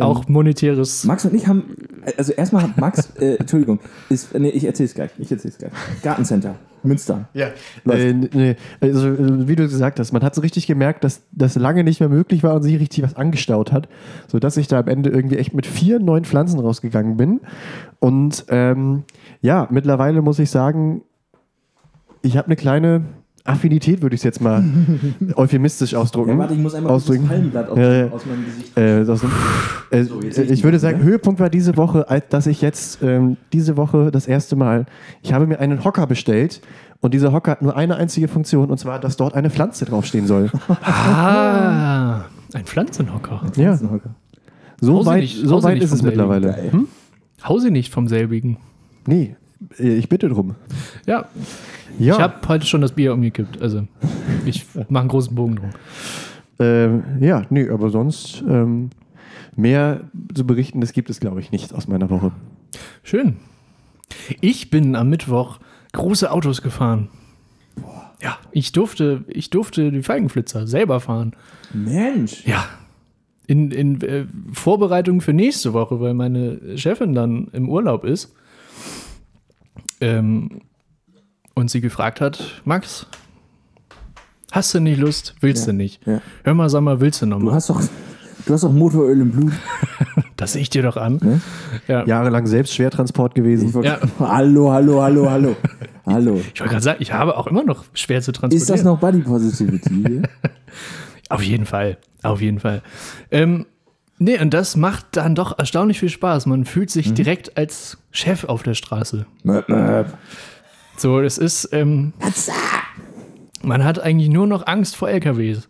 auch 0.00 0.28
monetäres. 0.28 1.04
Max 1.04 1.24
und 1.24 1.34
ich 1.34 1.46
haben, 1.46 1.76
also 2.16 2.32
erstmal 2.32 2.62
hat 2.62 2.76
Max, 2.78 3.10
äh, 3.20 3.36
Entschuldigung, 3.36 3.80
ist, 4.08 4.36
nee, 4.38 4.48
ich 4.48 4.64
erzähl's 4.64 4.94
gleich, 4.94 5.10
ich 5.18 5.30
erzähl's 5.30 5.58
gleich. 5.58 5.72
Gartencenter, 6.02 6.56
Münster. 6.82 7.28
Ja, 7.34 7.48
äh, 7.90 8.12
nee, 8.12 8.56
also 8.80 9.08
äh, 9.08 9.48
wie 9.48 9.56
du 9.56 9.64
gesagt 9.64 9.98
hast, 9.98 10.12
man 10.12 10.22
hat 10.22 10.34
so 10.34 10.40
richtig 10.40 10.66
gemerkt, 10.66 11.04
dass 11.04 11.22
das 11.32 11.56
lange 11.56 11.84
nicht 11.84 12.00
mehr 12.00 12.08
möglich 12.08 12.42
war 12.42 12.54
und 12.54 12.62
sich 12.62 12.78
richtig 12.78 13.02
was 13.02 13.16
angestaut 13.16 13.72
hat, 13.72 13.88
sodass 14.28 14.56
ich 14.56 14.68
da 14.68 14.78
am 14.78 14.88
Ende 14.88 15.10
irgendwie 15.10 15.36
echt 15.36 15.54
mit 15.54 15.66
vier 15.66 15.98
neuen 15.98 16.24
Pflanzen 16.24 16.60
rausgegangen 16.60 17.16
bin. 17.16 17.40
Und 17.98 18.46
ähm, 18.48 19.04
ja, 19.40 19.68
mittlerweile 19.70 20.22
muss 20.22 20.38
ich 20.38 20.50
sagen, 20.50 21.02
ich 22.22 22.36
habe 22.36 22.46
eine 22.46 22.56
kleine 22.56 23.04
Affinität, 23.48 24.02
würde 24.02 24.14
ich 24.14 24.20
es 24.20 24.24
jetzt 24.24 24.40
mal 24.40 24.64
euphemistisch 25.36 25.94
ausdrücken. 25.94 26.30
Ja, 26.30 26.38
warte, 26.38 26.54
ich 26.54 26.60
muss 26.60 26.74
einmal 26.74 26.92
ausdrücken. 26.92 27.26
Palmblatt 27.26 27.68
aus, 27.70 27.78
Ja, 27.78 27.92
ja. 27.94 28.06
aus 28.10 28.26
meinem 28.26 28.44
Gesicht. 28.44 28.76
Äh, 28.76 29.00
äh, 29.00 29.04
So, 30.04 30.20
sehe 30.20 30.44
ich 30.44 30.50
ich 30.50 30.58
die 30.58 30.64
würde 30.64 30.78
sagen, 30.78 31.02
Höhepunkt 31.02 31.40
war 31.40 31.50
diese 31.50 31.76
Woche, 31.76 32.08
als 32.10 32.28
dass 32.30 32.46
ich 32.46 32.60
jetzt 32.62 33.02
ähm, 33.02 33.36
diese 33.52 33.76
Woche 33.76 34.10
das 34.10 34.26
erste 34.26 34.56
Mal, 34.56 34.86
ich 35.22 35.32
habe 35.32 35.46
mir 35.46 35.60
einen 35.60 35.84
Hocker 35.84 36.06
bestellt 36.06 36.60
und 37.00 37.14
dieser 37.14 37.32
Hocker 37.32 37.52
hat 37.52 37.62
nur 37.62 37.76
eine 37.76 37.96
einzige 37.96 38.28
Funktion 38.28 38.70
und 38.70 38.78
zwar, 38.78 38.98
dass 38.98 39.16
dort 39.16 39.34
eine 39.34 39.50
Pflanze 39.50 39.84
draufstehen 39.84 40.26
soll. 40.26 40.50
Ah, 40.84 42.24
ein 42.54 42.64
Pflanzenhocker. 42.64 43.42
ja, 43.44 43.50
Pflanzenhocker. 43.76 44.10
so 44.80 44.94
Hause 44.96 45.06
weit, 45.10 45.20
nicht- 45.22 45.46
so 45.46 45.62
weit 45.62 45.82
ist 45.82 45.92
es 45.92 46.02
mittlerweile. 46.02 46.72
Hm? 46.72 46.88
Hause 47.46 47.70
nicht 47.70 47.92
vom 47.92 48.08
selbigen. 48.08 48.56
Nee, 49.06 49.22
äh, 49.24 49.36
ich 49.78 50.08
bitte 50.08 50.28
drum. 50.28 50.54
Ja, 51.06 51.26
Ja, 51.98 52.14
ich 52.14 52.20
habe 52.20 52.46
heute 52.48 52.66
schon 52.66 52.80
das 52.80 52.92
Bier 52.92 53.12
umgekippt. 53.14 53.60
Also, 53.62 53.86
ich 54.44 54.66
mache 54.88 55.00
einen 55.02 55.08
großen 55.08 55.34
Bogen 55.34 55.56
drum. 55.56 55.70
ähm, 56.58 57.02
ja, 57.20 57.42
nee, 57.50 57.68
aber 57.68 57.90
sonst 57.90 58.42
ähm, 58.48 58.90
mehr 59.54 60.00
zu 60.34 60.46
berichten, 60.46 60.80
das 60.80 60.92
gibt 60.92 61.10
es, 61.10 61.20
glaube 61.20 61.40
ich, 61.40 61.52
nicht 61.52 61.72
aus 61.72 61.88
meiner 61.88 62.10
Woche. 62.10 62.32
Schön. 63.02 63.36
Ich 64.40 64.70
bin 64.70 64.94
am 64.94 65.08
Mittwoch 65.08 65.58
große 65.92 66.30
Autos 66.30 66.62
gefahren. 66.62 67.08
Ja, 68.22 68.38
ich 68.50 68.72
durfte, 68.72 69.24
ich 69.28 69.50
durfte 69.50 69.90
die 69.92 70.02
Feigenflitzer 70.02 70.66
selber 70.66 71.00
fahren. 71.00 71.32
Mensch. 71.72 72.46
Ja. 72.46 72.64
In, 73.46 73.70
in 73.70 74.00
äh, 74.00 74.26
Vorbereitung 74.52 75.20
für 75.20 75.32
nächste 75.32 75.72
Woche, 75.72 76.00
weil 76.00 76.14
meine 76.14 76.76
Chefin 76.78 77.14
dann 77.14 77.48
im 77.52 77.68
Urlaub 77.68 78.04
ist. 78.04 78.34
Ähm, 80.00 80.60
und 81.54 81.70
sie 81.70 81.80
gefragt 81.80 82.20
hat, 82.20 82.60
Max, 82.64 83.06
hast 84.52 84.74
du 84.74 84.80
nicht 84.80 84.98
Lust? 84.98 85.34
Willst 85.40 85.66
Ja, 85.66 85.72
du 85.72 85.76
nicht? 85.78 86.06
ja. 86.06 86.20
Hör 86.44 86.54
mal, 86.54 86.68
sag 86.68 86.82
mal, 86.82 87.00
willst 87.00 87.22
du 87.22 87.26
noch 87.26 87.38
Du 87.38 87.46
mal? 87.46 87.54
hast 87.54 87.70
doch, 87.70 87.80
du 88.46 88.52
hast 88.54 88.64
doch 88.64 88.72
Motoröl 88.72 89.20
im 89.20 89.30
Blut. 89.30 89.52
Das 90.36 90.52
sehe 90.52 90.60
ich 90.60 90.68
dir 90.68 90.82
doch 90.82 90.98
an. 90.98 91.18
Ne? 91.22 91.40
Ja. 91.88 92.04
Jahrelang 92.04 92.46
selbst 92.46 92.74
Schwertransport 92.74 93.34
gewesen. 93.34 93.72
Hallo, 94.18 94.70
hallo, 94.70 95.00
hallo, 95.02 95.30
hallo. 95.30 95.56
Hallo. 96.06 96.34
Ich 96.54 96.60
wollte 96.60 96.72
gerade 96.72 96.82
sagen, 96.84 96.98
ich 97.00 97.12
habe 97.14 97.36
auch 97.38 97.46
immer 97.46 97.64
noch 97.64 97.84
schwer 97.94 98.20
zu 98.20 98.32
transportieren. 98.32 98.60
Ist 98.62 98.68
das 98.70 98.84
noch 98.84 98.98
Body 99.00 99.20
Positivity? 99.20 100.20
Auf 101.30 101.42
jeden 101.42 101.64
Fall, 101.64 101.96
auf 102.22 102.40
jeden 102.42 102.60
Fall. 102.60 102.82
Ähm, 103.30 103.64
nee, 104.18 104.40
und 104.40 104.52
das 104.54 104.76
macht 104.76 105.06
dann 105.12 105.34
doch 105.34 105.58
erstaunlich 105.58 105.98
viel 106.00 106.08
Spaß. 106.08 106.46
Man 106.46 106.64
fühlt 106.64 106.90
sich 106.90 107.14
direkt 107.14 107.56
als 107.56 107.98
Chef 108.10 108.44
auf 108.44 108.62
der 108.62 108.74
Straße. 108.74 109.26
Möp, 109.42 109.68
möp. 109.68 110.06
So, 110.96 111.20
es 111.20 111.36
ist, 111.38 111.68
ähm, 111.72 112.12
man 113.62 113.84
hat 113.84 113.98
eigentlich 113.98 114.30
nur 114.30 114.46
noch 114.46 114.66
Angst 114.66 114.96
vor 114.96 115.08
LKWs. 115.10 115.68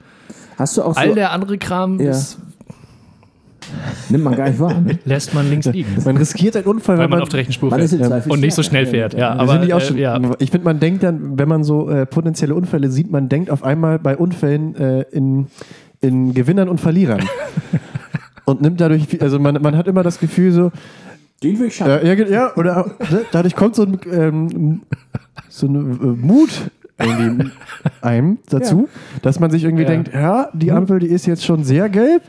Hast 0.56 0.76
du 0.76 0.82
auch 0.82 0.94
so, 0.94 1.00
All 1.00 1.14
der 1.14 1.32
andere 1.32 1.58
Kram 1.58 2.00
Ja. 2.00 2.10
ist, 2.10 2.38
nimmt 4.08 4.22
man 4.24 4.36
gar 4.36 4.48
nicht 4.48 4.60
wahr, 4.60 4.80
ne? 4.80 4.98
lässt 5.04 5.34
man 5.34 5.50
links 5.50 5.66
liegen, 5.66 5.96
Man 6.04 6.16
riskiert 6.16 6.56
einen 6.56 6.66
Unfall, 6.66 6.96
weil 6.96 7.04
wenn 7.04 7.10
man 7.10 7.18
man 7.18 7.22
auf 7.24 7.28
der 7.30 7.40
rechten 7.40 7.52
Spur 7.52 7.70
fährt. 7.74 7.90
Zweifel 7.90 8.30
Und 8.30 8.40
nicht 8.40 8.54
so 8.54 8.62
schnell 8.62 8.86
fährt, 8.86 9.14
ja. 9.14 9.32
Aber 9.32 9.52
finde 9.52 9.66
ich 9.66 9.74
auch 9.74 9.80
äh, 9.80 9.84
schon. 9.84 9.98
ja. 9.98 10.20
Ich 10.38 10.50
finde, 10.52 10.64
man 10.64 10.78
denkt 10.78 11.02
dann, 11.02 11.38
wenn 11.38 11.48
man 11.48 11.64
so 11.64 11.90
äh, 11.90 12.06
potenzielle 12.06 12.54
Unfälle 12.54 12.90
sieht, 12.90 13.10
man 13.10 13.28
denkt 13.28 13.50
auf 13.50 13.64
einmal 13.64 13.98
bei 13.98 14.16
Unfällen 14.16 14.76
äh, 14.76 15.02
in, 15.10 15.48
in 16.00 16.32
Gewinnern 16.34 16.68
und 16.68 16.80
Verlierern. 16.80 17.22
und 18.46 18.62
nimmt 18.62 18.80
dadurch, 18.80 19.06
viel- 19.06 19.22
also 19.22 19.38
man, 19.38 19.60
man 19.60 19.76
hat 19.76 19.86
immer 19.86 20.02
das 20.02 20.18
Gefühl 20.18 20.50
so, 20.52 20.72
Den 21.42 21.58
will 21.58 21.66
ich 21.66 21.76
schaffen. 21.76 22.06
Ja, 22.06 22.14
ja, 22.14 22.26
ja 22.26 22.56
oder 22.56 22.86
ne, 23.10 23.20
dadurch 23.30 23.54
kommt 23.54 23.74
so 23.76 23.82
ein 23.82 23.98
ähm, 24.10 24.82
so 25.50 25.66
eine 25.68 25.78
äh, 25.78 25.82
Mut 25.82 26.70
irgendwie 26.98 27.50
einem 28.00 28.38
dazu, 28.48 28.88
dass 29.20 29.38
man 29.38 29.50
sich 29.50 29.64
irgendwie 29.64 29.82
Ja. 29.84 29.90
denkt, 29.90 30.10
ja, 30.14 30.48
die 30.54 30.72
Ampel, 30.72 30.98
die 31.00 31.08
ist 31.08 31.26
jetzt 31.26 31.44
schon 31.44 31.62
sehr 31.62 31.88
gelb, 31.90 32.22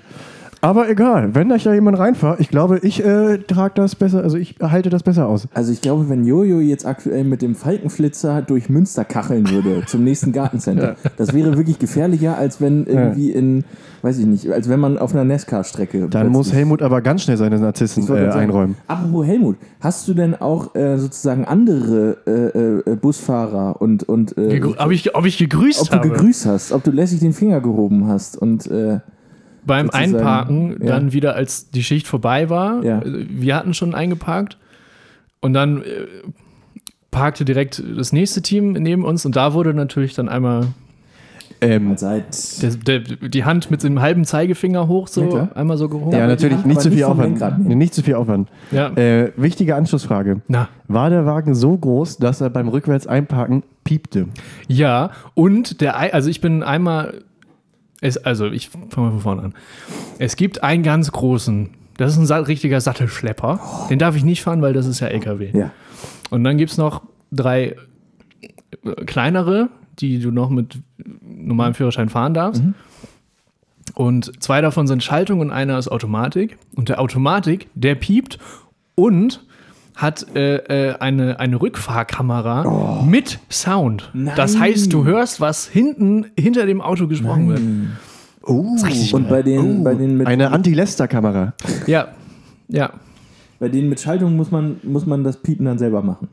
aber 0.61 0.89
egal, 0.89 1.35
wenn 1.35 1.49
da 1.49 1.55
jemand 1.55 1.99
reinfahrt, 1.99 2.39
ich 2.39 2.49
glaube, 2.49 2.79
ich 2.81 3.03
äh, 3.03 3.37
trage 3.39 3.73
das 3.75 3.95
besser, 3.95 4.23
also 4.23 4.37
ich 4.37 4.55
halte 4.61 4.89
das 4.89 5.03
besser 5.03 5.27
aus. 5.27 5.47
Also 5.53 5.71
ich 5.71 5.81
glaube, 5.81 6.09
wenn 6.09 6.25
Jojo 6.25 6.59
jetzt 6.59 6.85
aktuell 6.85 7.23
mit 7.23 7.41
dem 7.41 7.55
Falkenflitzer 7.55 8.41
durch 8.41 8.69
Münster 8.69 9.05
kacheln 9.05 9.49
würde 9.49 9.83
zum 9.87 10.03
nächsten 10.03 10.31
Gartencenter, 10.31 10.95
das 11.17 11.33
wäre 11.33 11.57
wirklich 11.57 11.79
gefährlicher, 11.79 12.37
als 12.37 12.59
wenn 12.59 12.85
irgendwie 12.85 13.31
in, 13.31 13.65
weiß 14.01 14.17
ich 14.19 14.25
nicht, 14.25 14.51
als 14.51 14.67
wenn 14.69 14.79
man 14.79 14.97
auf 14.97 15.13
einer 15.13 15.23
Nesca-Strecke. 15.23 16.07
Dann 16.09 16.29
muss 16.29 16.51
Helmut 16.53 16.81
aber 16.81 17.01
ganz 17.01 17.23
schnell 17.23 17.37
seine 17.37 17.59
Narzissen 17.59 18.07
äh, 18.07 18.29
einräumen. 18.29 18.75
Apropos 18.87 19.25
Helmut, 19.25 19.57
hast 19.79 20.07
du 20.07 20.13
denn 20.13 20.35
auch 20.35 20.75
äh, 20.75 20.97
sozusagen 20.97 21.45
andere 21.45 22.17
äh, 22.25 22.91
äh, 22.91 22.95
Busfahrer 22.95 23.81
und, 23.81 24.03
und 24.03 24.37
äh, 24.37 24.61
ob, 24.77 24.91
ich, 24.91 25.15
ob 25.15 25.25
ich 25.25 25.37
gegrüßt 25.37 25.81
ob 25.81 25.89
du 25.89 25.97
habe? 25.97 26.09
gegrüßt 26.09 26.45
hast, 26.47 26.71
ob 26.71 26.83
du 26.83 26.91
lässig 26.91 27.19
den 27.19 27.33
Finger 27.33 27.61
gehoben 27.61 28.07
hast 28.07 28.37
und 28.37 28.67
äh, 28.67 28.99
Beim 29.67 29.85
sozusagen, 29.87 30.15
Einparken, 30.15 30.69
ja. 30.81 30.87
dann 30.87 31.13
wieder, 31.13 31.35
als 31.35 31.69
die 31.69 31.83
Schicht 31.83 32.07
vorbei 32.07 32.49
war, 32.49 32.83
Ja. 32.83 32.99
äh, 33.01 33.25
wir 33.29 33.55
hatten 33.55 33.73
schon 33.73 33.93
eingeparkt 33.93 34.57
und 35.41 35.53
dann 35.53 35.83
äh, 35.83 35.83
parkte 37.11 37.45
direkt 37.45 37.81
das 37.97 38.11
nächste 38.13 38.41
Team 38.41 38.73
neben 38.73 39.03
uns 39.05 39.25
und 39.25 39.35
da 39.35 39.53
wurde 39.53 39.73
natürlich 39.73 40.13
dann 40.15 40.29
einmal 40.29 40.67
Ähm, 41.59 41.97
seit 41.97 42.61
der, 42.87 42.99
der, 42.99 43.29
die 43.29 43.43
Hand 43.43 43.71
mit 43.71 43.81
dem 43.81 43.99
halben 43.99 44.25
Zeigefinger 44.25 44.87
hoch, 44.87 45.07
so 45.07 45.23
Ja, 45.35 45.49
einmal 45.55 45.77
so 45.77 45.89
gehoben. 45.89 46.11
ja, 46.15 46.27
natürlich 46.27 46.63
nicht 46.65 46.81
zu 46.81 46.89
nicht 46.89 46.97
viel 46.97 47.05
vom 47.05 47.13
Aufwand. 47.13 47.29
Lenkrad, 47.39 47.59
nee. 47.59 47.69
Nee, 47.69 47.75
Nicht 47.75 47.95
zu 47.95 48.03
viel 48.03 48.13
Aufwand. 48.15 48.49
Ja. 48.71 48.91
Wichtige 49.37 49.75
Anschlussfrage. 49.75 50.41
Na, 50.47 50.69
War 50.87 51.09
der 51.09 51.25
Wagen 51.25 51.55
so 51.55 51.75
groß, 51.75 52.17
dass 52.17 52.41
er 52.41 52.51
beim 52.51 52.67
rückwärts 52.67 53.07
einparken 53.07 53.63
piepte? 53.83 54.27
ja, 54.67 55.09
und 55.33 55.81
der, 55.81 55.97
also 56.13 56.29
ich 56.29 56.41
bin 56.41 56.61
einmal, 56.61 57.23
es, 58.01 58.17
also 58.17 58.47
ich 58.47 58.69
fange 58.69 59.07
mal 59.07 59.11
von 59.11 59.21
vorne 59.21 59.41
an. 59.43 59.53
Es 60.19 60.35
gibt 60.35 60.63
einen 60.63 60.83
ganz 60.83 61.11
großen, 61.11 61.71
das 61.97 62.13
ist 62.13 62.19
ein 62.19 62.25
sa 62.25 62.37
richtiger 62.37 62.79
Sattelschlepper. 62.79 63.87
Den 63.89 63.99
darf 63.99 64.15
ich 64.15 64.23
nicht 64.23 64.43
fahren, 64.43 64.61
weil 64.61 64.73
das 64.73 64.85
ist 64.85 64.99
ja 64.99 65.07
LKW. 65.07 65.51
ja. 65.57 65.71
Und 66.29 66.43
dann 66.43 66.57
gibt 66.57 66.71
es 66.71 66.77
noch 66.77 67.03
drei 67.31 67.75
äh, 68.41 69.05
kleinere, 69.05 69.69
die 69.99 70.19
du 70.19 70.31
noch 70.31 70.49
mit 70.49 70.79
normalem 71.21 71.73
Führerschein 71.73 72.09
fahren 72.09 72.33
darfst. 72.33 72.61
Und 73.95 74.43
zwei 74.43 74.61
davon 74.61 74.85
sind 74.87 75.03
Schaltung 75.03 75.39
und 75.39 75.51
einer 75.51 75.77
ist 75.79 75.87
Automatik. 75.87 76.57
Und 76.75 76.89
der 76.89 76.99
Automatik, 76.99 77.67
der 77.73 77.95
piept 77.95 78.37
und 78.95 79.46
hat 79.97 80.27
äh, 80.35 80.57
äh, 80.91 80.95
eine, 80.99 81.39
eine 81.39 81.59
Rückfahrkamera 81.59 83.03
mit 83.03 83.39
Sound. 83.49 84.11
Das 84.35 84.53
Nein. 84.53 84.61
heißt, 84.61 84.93
du 84.93 85.03
hörst, 85.05 85.41
was 85.41 85.67
hinten 85.67 86.27
hinter 86.39 86.67
dem 86.67 86.81
Auto 86.81 87.07
gesprochen 87.07 87.49
wird. 87.49 87.61
Oh, 88.43 88.77
Und 89.11 89.27
bei 89.27 89.41
den, 89.41 89.83
bei 89.83 89.95
den 89.95 90.17
mit 90.17 90.27
eine 90.27 90.51
Anti-Lester-Kamera. 90.51 91.53
Ja, 91.87 92.09
ja. 92.69 92.91
bei 93.59 93.69
denen 93.69 93.89
mit 93.89 93.99
Schaltung 93.99 94.37
muss 94.37 94.51
man 94.51 94.77
muss 94.83 95.05
man 95.07 95.23
das 95.23 95.37
Piepen 95.41 95.65
dann 95.65 95.79
selber 95.79 96.01
machen. 96.03 96.29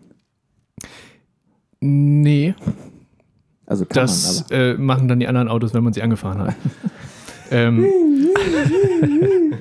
Nee, 1.81 2.55
Also 3.67 3.85
kann 3.87 3.95
das 4.03 4.45
man, 4.51 4.59
aber. 4.61 4.69
äh, 4.69 4.75
machen 4.79 5.09
dann 5.09 5.21
die 5.21 5.27
anderen 5.27 5.49
Autos, 5.49 5.75
wenn 5.75 5.83
man 5.85 5.93
sie 5.93 6.03
angefahren 6.03 6.39
hat. 6.43 6.55
ähm, 7.51 7.85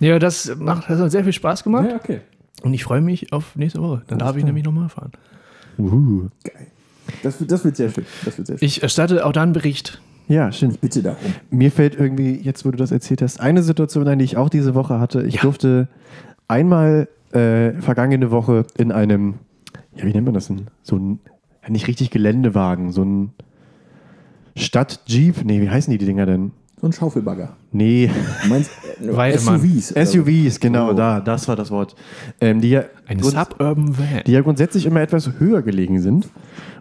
ja, 0.00 0.18
das 0.18 0.56
macht 0.58 0.88
das 0.88 0.98
hat 1.00 1.10
sehr 1.10 1.22
viel 1.24 1.32
Spaß 1.32 1.62
gemacht 1.64 1.86
Ja, 1.88 1.96
okay. 1.96 2.20
Und 2.62 2.74
ich 2.74 2.84
freue 2.84 3.00
mich 3.00 3.32
auf 3.32 3.56
nächste 3.56 3.80
Woche. 3.80 4.02
Dann 4.06 4.18
darf 4.18 4.36
ich 4.36 4.44
nämlich 4.44 4.64
nochmal 4.64 4.88
fahren. 4.88 5.12
Uh. 5.78 6.28
Geil. 6.44 6.66
Das, 7.22 7.40
wird- 7.40 7.50
das 7.50 7.64
wird 7.64 7.76
sehr 7.76 7.90
schön. 7.90 8.04
Das 8.24 8.36
wird 8.38 8.46
sehr 8.46 8.58
schön. 8.58 8.66
Ich 8.66 8.82
erstatte 8.82 9.24
auch 9.26 9.32
da 9.32 9.42
einen 9.42 9.52
Bericht. 9.52 10.00
Ja, 10.28 10.52
stimmt. 10.52 10.80
bitte 10.80 11.02
darum. 11.02 11.18
Mir 11.50 11.72
fällt 11.72 11.96
irgendwie, 11.98 12.34
jetzt 12.36 12.64
wo 12.64 12.70
du 12.70 12.76
das 12.76 12.92
erzählt 12.92 13.20
hast, 13.22 13.40
eine 13.40 13.62
Situation 13.64 14.06
ein, 14.06 14.18
die 14.20 14.24
ich 14.24 14.36
auch 14.36 14.48
diese 14.48 14.74
Woche 14.76 15.00
hatte. 15.00 15.22
Ich 15.22 15.36
Ja. 15.36 15.42
durfte 15.42 15.88
einmal 16.46 17.08
äh, 17.32 17.72
vergangene 17.80 18.30
Woche 18.30 18.64
in 18.76 18.92
einem, 18.92 19.34
ja, 19.96 20.04
wie 20.04 20.12
nennt 20.12 20.24
man 20.26 20.34
das 20.34 20.46
denn? 20.46 20.68
So 20.82 20.96
ein, 20.96 21.18
ja, 21.64 21.70
nicht 21.70 21.88
richtig 21.88 22.10
Geländewagen, 22.10 22.92
so 22.92 23.02
ein 23.04 23.32
Stadt-Jeep. 24.56 25.44
Nee, 25.44 25.60
wie 25.60 25.70
heißen 25.70 25.90
die, 25.90 25.98
die 25.98 26.06
Dinger 26.06 26.26
denn? 26.26 26.52
So 26.80 26.86
ein 26.86 26.92
Schaufelbagger. 26.92 27.50
Nee, 27.72 28.10
Du 28.42 28.48
meinst 28.48 28.70
äh. 29.02 29.36
SUVs. 29.38 29.92
oder? 29.92 30.06
SUVs, 30.06 30.60
genau, 30.60 30.90
Oh. 30.90 30.92
da, 30.94 31.20
das 31.20 31.46
war 31.46 31.54
das 31.56 31.70
Wort. 31.70 31.94
Ähm, 32.40 32.60
die, 32.60 32.70
ja 32.70 32.84
Ein 33.06 33.18
grund- 33.20 33.34
Suburban 33.34 33.98
Van. 33.98 34.22
die 34.26 34.32
ja 34.32 34.40
grundsätzlich 34.40 34.86
immer 34.86 35.00
etwas 35.02 35.30
höher 35.38 35.60
gelegen 35.62 36.00
sind. 36.00 36.28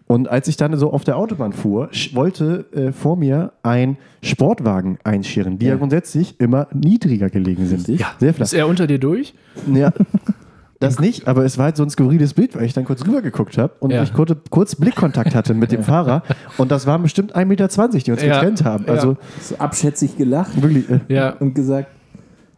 Und 0.07 0.27
als 0.29 0.47
ich 0.47 0.57
dann 0.57 0.75
so 0.77 0.91
auf 0.91 1.03
der 1.03 1.17
Autobahn 1.17 1.53
fuhr, 1.53 1.89
wollte 2.13 2.65
äh, 2.73 2.91
vor 2.93 3.15
mir 3.17 3.51
ein 3.61 3.97
Sportwagen 4.23 4.97
einscheren, 5.03 5.59
die 5.59 5.65
ja, 5.67 5.73
Ja. 5.73 5.77
grundsätzlich 5.77 6.39
immer 6.39 6.67
niedriger 6.73 7.29
gelegen 7.29 7.67
sind. 7.67 7.79
Richtig. 7.81 7.99
ja, 7.99 8.07
sehr 8.19 8.33
flach. 8.33 8.45
ist 8.45 8.53
er 8.53 8.67
unter 8.67 8.87
dir 8.87 8.97
durch? 8.99 9.33
Ja, 9.71 9.91
das 10.79 10.99
nicht, 10.99 11.27
aber 11.27 11.43
es 11.43 11.57
war 11.57 11.65
halt 11.65 11.77
so 11.77 11.83
ein 11.83 11.89
skurriles 11.89 12.33
Bild, 12.33 12.55
weil 12.55 12.63
ich 12.63 12.73
dann 12.73 12.85
kurz 12.85 13.05
rüber 13.05 13.21
geguckt 13.21 13.57
habe 13.57 13.73
und 13.79 13.91
Ja. 13.91 14.01
ich 14.03 14.13
kurz, 14.13 14.31
kurz 14.49 14.75
Blickkontakt 14.75 15.35
hatte 15.35 15.53
mit 15.53 15.71
dem 15.71 15.83
Fahrer. 15.83 16.23
Und 16.57 16.71
das 16.71 16.85
waren 16.85 17.01
bestimmt 17.03 17.35
1,20 17.35 17.45
Meter, 17.45 17.67
die 17.99 18.11
uns 18.11 18.21
Ja. 18.21 18.33
getrennt 18.35 18.63
haben. 18.63 18.85
Ja. 18.87 18.93
Also 18.93 19.17
So 19.41 19.57
abschätzig 19.57 20.17
gelacht 20.17 20.61
wirklich. 20.61 20.89
Äh, 20.89 20.99
Ja. 21.09 21.31
und 21.31 21.53
gesagt, 21.53 21.89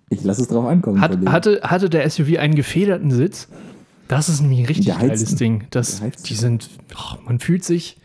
ich 0.10 0.24
lasse 0.24 0.42
es 0.44 0.50
drauf 0.50 0.66
ankommen. 0.68 1.02
Hat, 1.02 1.18
hatte, 1.26 1.62
hatte 1.64 1.90
der 1.90 2.08
SUV 2.10 2.38
einen 2.38 2.56
gefederten 2.56 3.12
Sitz? 3.12 3.48
Das 4.08 4.28
ist 4.30 4.42
nämlich 4.42 4.60
ein 4.60 4.66
richtig 4.66 4.98
geiles 5.00 5.36
Ding. 5.36 5.64
Das, 5.72 6.02
die 6.26 6.36
sind, 6.36 6.70
oh, 6.96 7.16
man 7.26 7.40
fühlt 7.40 7.64
sich 7.64 7.98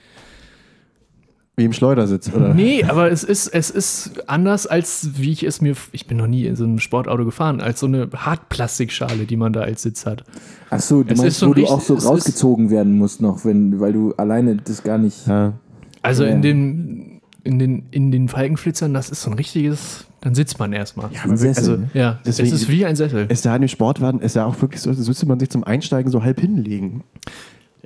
wie 1.59 1.65
im 1.65 1.73
Schleudersitz, 1.73 2.31
oder? 2.35 2.53
Nee, 2.53 2.85
aber 2.85 3.11
es 3.11 3.25
ist, 3.25 3.49
es 3.49 3.71
ist 3.71 4.29
anders, 4.29 4.67
als 4.67 5.09
wie 5.19 5.33
ich 5.33 5.43
es 5.43 5.63
mir. 5.63 5.75
Ich 5.93 6.07
bin 6.07 6.19
noch 6.19 6.27
nie 6.27 6.45
in 6.45 6.55
so 6.55 6.65
einem 6.65 6.79
Sportauto 6.79 7.25
gefahren, 7.25 7.63
als 7.63 7.81
so 7.81 7.87
eine 7.87 8.09
Hartplastikschale, 8.15 9.25
die 9.25 9.37
man 9.39 9.55
da 9.55 9.61
als 9.63 9.81
Sitz 9.83 10.05
hat. 10.05 10.25
Ach 10.69 10.81
so, 10.81 11.03
du 11.03 11.13
Es 11.15 11.19
meinst, 11.19 11.29
ist 11.37 11.39
so 11.41 11.49
wo 11.49 11.55
du 11.55 11.67
auch 11.67 11.81
so 11.81 11.95
ist- 11.97 12.05
rausgezogen 12.07 12.69
werden 12.71 12.99
musst 12.99 13.23
noch, 13.23 13.45
wenn, 13.47 13.81
weil 13.81 13.95
du 13.95 14.13
alleine 14.17 14.57
das 14.57 14.83
gar 14.83 14.99
nicht. 14.99 15.27
Ja. 15.27 15.55
Also 16.03 16.25
Ja. 16.25 16.31
in 16.31 16.43
den, 16.43 17.21
in 17.43 17.59
den, 17.59 17.85
in 17.91 18.11
den 18.11 18.29
Falkenflitzern, 18.29 18.93
das 18.93 19.09
ist 19.09 19.23
so 19.23 19.31
ein 19.31 19.35
richtiges. 19.35 20.05
Dann 20.21 20.35
sitzt 20.35 20.59
man 20.59 20.73
erstmal. 20.75 21.11
Ja, 21.13 21.23
Ein 21.25 21.37
Sessel, 21.39 21.71
also- 21.73 21.83
ne? 21.95 22.19
Deswegen- 22.27 22.49
es 22.49 22.55
ist 22.63 22.69
wie 22.69 22.85
ein 22.85 22.97
Sessel. 22.97 23.27
Es 23.31 23.41
da 23.41 23.55
in 23.57 23.63
dem 23.63 23.69
Sportwagen 23.69 24.21
ist 24.21 24.37
ja 24.37 24.45
auch 24.45 24.61
wirklich 24.61 24.83
so, 24.83 24.91
als 24.91 25.07
müsste 25.09 25.25
man 25.27 25.41
sich 25.41 25.49
zum 25.49 25.65
Einsteigen 25.65 26.11
so 26.13 26.23
halb 26.23 26.39
hinlegen. 26.41 27.03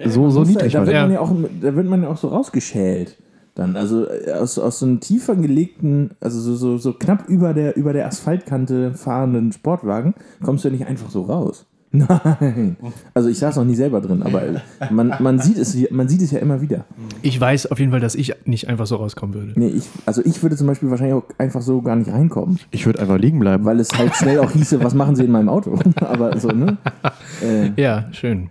so 0.06 0.28
so 0.30 0.42
niedrig 0.42 0.72
da, 0.72 0.80
da, 0.80 0.87
wird. 0.87 0.94
Ja. 0.96 1.02
man 1.02 1.12
ja 1.12 1.20
auch, 1.20 1.33
da 1.62 1.76
wird 1.76 1.87
man 1.87 2.02
ja 2.02 2.09
auch 2.09 2.16
so 2.16 2.28
rausgeschält. 2.28 3.16
Dann, 3.61 3.77
also 3.77 4.07
äh, 4.09 4.33
aus, 4.33 4.59
aus 4.59 4.79
so 4.79 4.87
einem 4.87 5.01
tiefer 5.01 5.37
gelegten, 5.37 6.12
also 6.18 6.40
so, 6.40 6.57
so, 6.57 6.79
so 6.79 6.94
knapp 6.94 7.29
über 7.29 7.53
der, 7.53 7.77
über 7.77 7.92
der 7.92 8.07
Asphaltkante 8.07 8.94
fahrenden 8.94 9.53
Sportwagen, 9.53 10.14
kommst 10.42 10.64
du 10.64 10.68
ja 10.68 10.73
nicht 10.73 10.87
einfach 10.87 11.11
so 11.11 11.23
raus. 11.25 11.66
Nein. 11.92 12.77
Also 13.12 13.29
ich 13.29 13.38
saß 13.38 13.57
noch 13.57 13.64
nie 13.66 13.75
selber 13.75 14.01
drin, 14.01 14.23
aber 14.23 14.42
man, 14.90 15.12
man, 15.18 15.40
sieht 15.40 15.59
es, 15.59 15.77
man 15.90 16.09
sieht 16.09 16.23
es 16.23 16.31
ja 16.31 16.38
immer 16.38 16.62
wieder. 16.62 16.87
Ich 17.20 17.38
weiß 17.38 17.70
auf 17.70 17.79
jeden 17.79 17.90
Fall, 17.90 18.01
dass 18.01 18.14
ich 18.14 18.33
nicht 18.46 18.68
einfach 18.68 18.87
so 18.87 18.96
rauskommen 18.96 19.35
würde. 19.35 19.53
Nee, 19.57 19.68
ich, 19.68 19.88
also 20.07 20.23
ich 20.25 20.42
würde 20.42 20.57
zum 20.57 20.66
Beispiel 20.68 20.88
wahrscheinlich 20.88 21.16
auch 21.16 21.25
einfach 21.37 21.61
so 21.61 21.83
gar 21.83 21.96
nicht 21.96 22.11
reinkommen, 22.11 22.61
Ich 22.70 22.87
würde 22.87 23.01
einfach 23.01 23.18
liegen 23.18 23.40
bleiben. 23.40 23.66
weil 23.66 23.79
es 23.81 23.90
halt 23.99 24.14
schnell 24.14 24.38
auch 24.38 24.53
hieße, 24.53 24.83
was 24.83 24.94
machen 24.94 25.16
sie 25.16 25.25
in 25.25 25.33
meinem 25.33 25.51
Auto? 25.51 25.79
aber 26.01 26.38
so, 26.38 26.49
ne? 26.49 26.79
Äh, 27.42 27.73
Ja, 27.77 28.07
schön. 28.12 28.49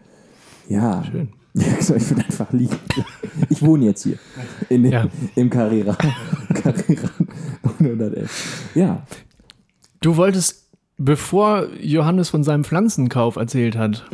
ja. 0.67 1.03
Schön. 1.09 1.29
Ich 1.79 1.89
würde 2.09 2.23
einfach 2.25 2.51
liegen. 2.53 2.75
Ich 3.49 3.61
wohne 3.63 3.85
jetzt 3.85 4.03
hier. 4.03 4.17
In 4.69 4.83
den, 4.83 4.91
Ja. 4.91 5.07
Im 5.35 5.49
Carrera. 5.49 5.95
Carrera 6.53 7.09
111. 7.79 8.71
Ja. 8.75 9.03
Du 10.01 10.15
wolltest, 10.15 10.67
bevor 10.97 11.67
Johannes 11.81 12.29
von 12.29 12.43
seinem 12.43 12.63
Pflanzenkauf 12.63 13.35
erzählt 13.35 13.75
hat, 13.77 14.05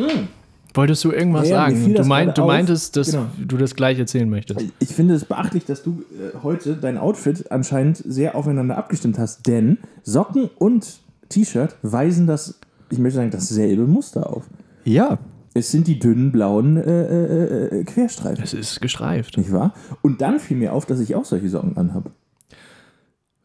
wolltest 0.74 1.04
du 1.04 1.12
irgendwas 1.12 1.50
Ja, 1.50 1.66
sagen? 1.66 1.94
Du, 1.94 2.04
gerade 2.04 2.34
du 2.34 2.46
meintest, 2.46 2.96
dass 2.96 3.12
Genau. 3.12 3.26
du 3.38 3.58
das 3.58 3.76
gleich 3.76 4.00
erzählen 4.00 4.30
möchtest. 4.30 4.66
Ich 4.80 4.90
finde 4.90 5.14
es 5.14 5.26
beachtlich, 5.26 5.66
dass 5.66 5.84
du 5.84 6.04
äh, 6.14 6.38
heute 6.42 6.76
dein 6.76 6.98
Outfit 6.98 7.52
anscheinend 7.52 7.98
sehr 7.98 8.36
aufeinander 8.36 8.78
abgestimmt 8.78 9.20
hast, 9.20 9.46
denn 9.48 9.78
Socken 10.04 10.50
und 10.58 11.00
T-Shirt 11.30 11.76
weisen 11.82 12.28
das, 12.28 12.60
ich 12.90 12.98
möchte 12.98 13.18
sagen, 13.18 13.32
dasselbe 13.32 13.86
Muster 13.86 14.30
auf. 14.32 14.44
Ja. 14.86 15.18
Es 15.58 15.72
sind 15.72 15.88
die 15.88 15.98
dünnen 15.98 16.34
blauen 16.34 16.76
äh, 16.76 16.82
äh, 16.84 17.80
äh, 17.80 17.84
Querstreifen, 17.86 18.44
Es 18.44 18.54
ist 18.54 18.82
gestreift. 18.82 19.38
nicht 19.38 19.52
wahr? 19.54 19.74
Und 20.02 20.20
dann 20.22 20.40
fiel 20.40 20.58
mir 20.58 20.74
auf, 20.74 20.86
dass 20.86 21.00
ich 21.00 21.16
auch 21.16 21.24
solche 21.24 21.48
Socken 21.48 21.78
anhabe. 21.78 22.12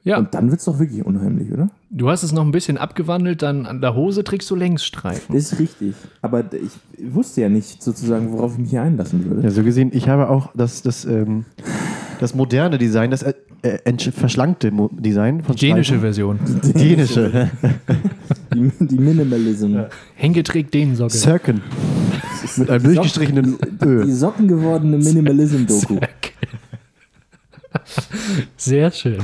Ja, 0.03 0.19
Und 0.19 0.35
dann 0.35 0.51
wird 0.51 0.59
es 0.59 0.65
doch 0.65 0.79
wirklich 0.81 1.05
unheimlich, 1.05 1.53
oder? 1.53 1.69
du 1.91 2.09
hast 2.09 2.23
es 2.23 2.33
noch 2.33 2.43
ein 2.45 2.51
bisschen 2.53 2.79
abgewandelt, 2.79 3.43
dann 3.43 3.67
an 3.67 3.81
der 3.81 3.95
Hose 3.95 4.25
trägst 4.25 4.51
du 4.51 4.57
Längsstreifen. 4.57 5.35
Das 5.35 5.53
ist 5.53 5.59
richtig. 5.61 5.95
Aber 6.23 6.45
ich 6.53 7.13
wusste 7.15 7.43
ja 7.43 7.49
nicht 7.49 7.83
sozusagen, 7.83 8.33
worauf 8.33 8.55
ich 8.55 8.59
mich 8.59 8.71
hier 8.71 8.83
einlassen 8.83 9.25
würde. 9.25 9.43
Ja, 9.43 9.51
so 9.51 9.63
gesehen, 9.63 9.91
ich 9.93 10.09
habe 10.09 10.31
auch 10.31 10.51
das, 10.57 10.83
das, 10.83 11.05
ähm, 11.05 11.45
das 12.19 12.35
moderne 12.35 12.79
Design, 12.79 13.11
das 13.11 13.23
äh, 13.23 13.35
äh, 13.63 14.11
verschlankte 14.11 14.71
Mo 14.71 14.89
Design 14.93 15.43
von 15.45 15.55
Dänische. 15.55 15.99
Version. 16.01 16.41
Dänische. 16.75 17.51
Die, 18.55 18.69
die 18.81 18.99
Minimalism. 18.99 19.77
Henke 20.17 20.43
trägt 20.43 20.75
den 20.75 20.97
Socke. 20.97 21.13
Cirken. 21.13 21.61
Mit 22.57 22.71
einem 22.71 22.83
Die 22.83 22.95
durchgestrichenen 22.95 23.59
Die 23.81 23.85
Ö. 23.85 24.13
Socken 24.13 24.49
gewordene 24.49 24.99
Minimalism-Doku. 24.99 25.99
Sehr 28.57 28.91
schön. 28.91 29.19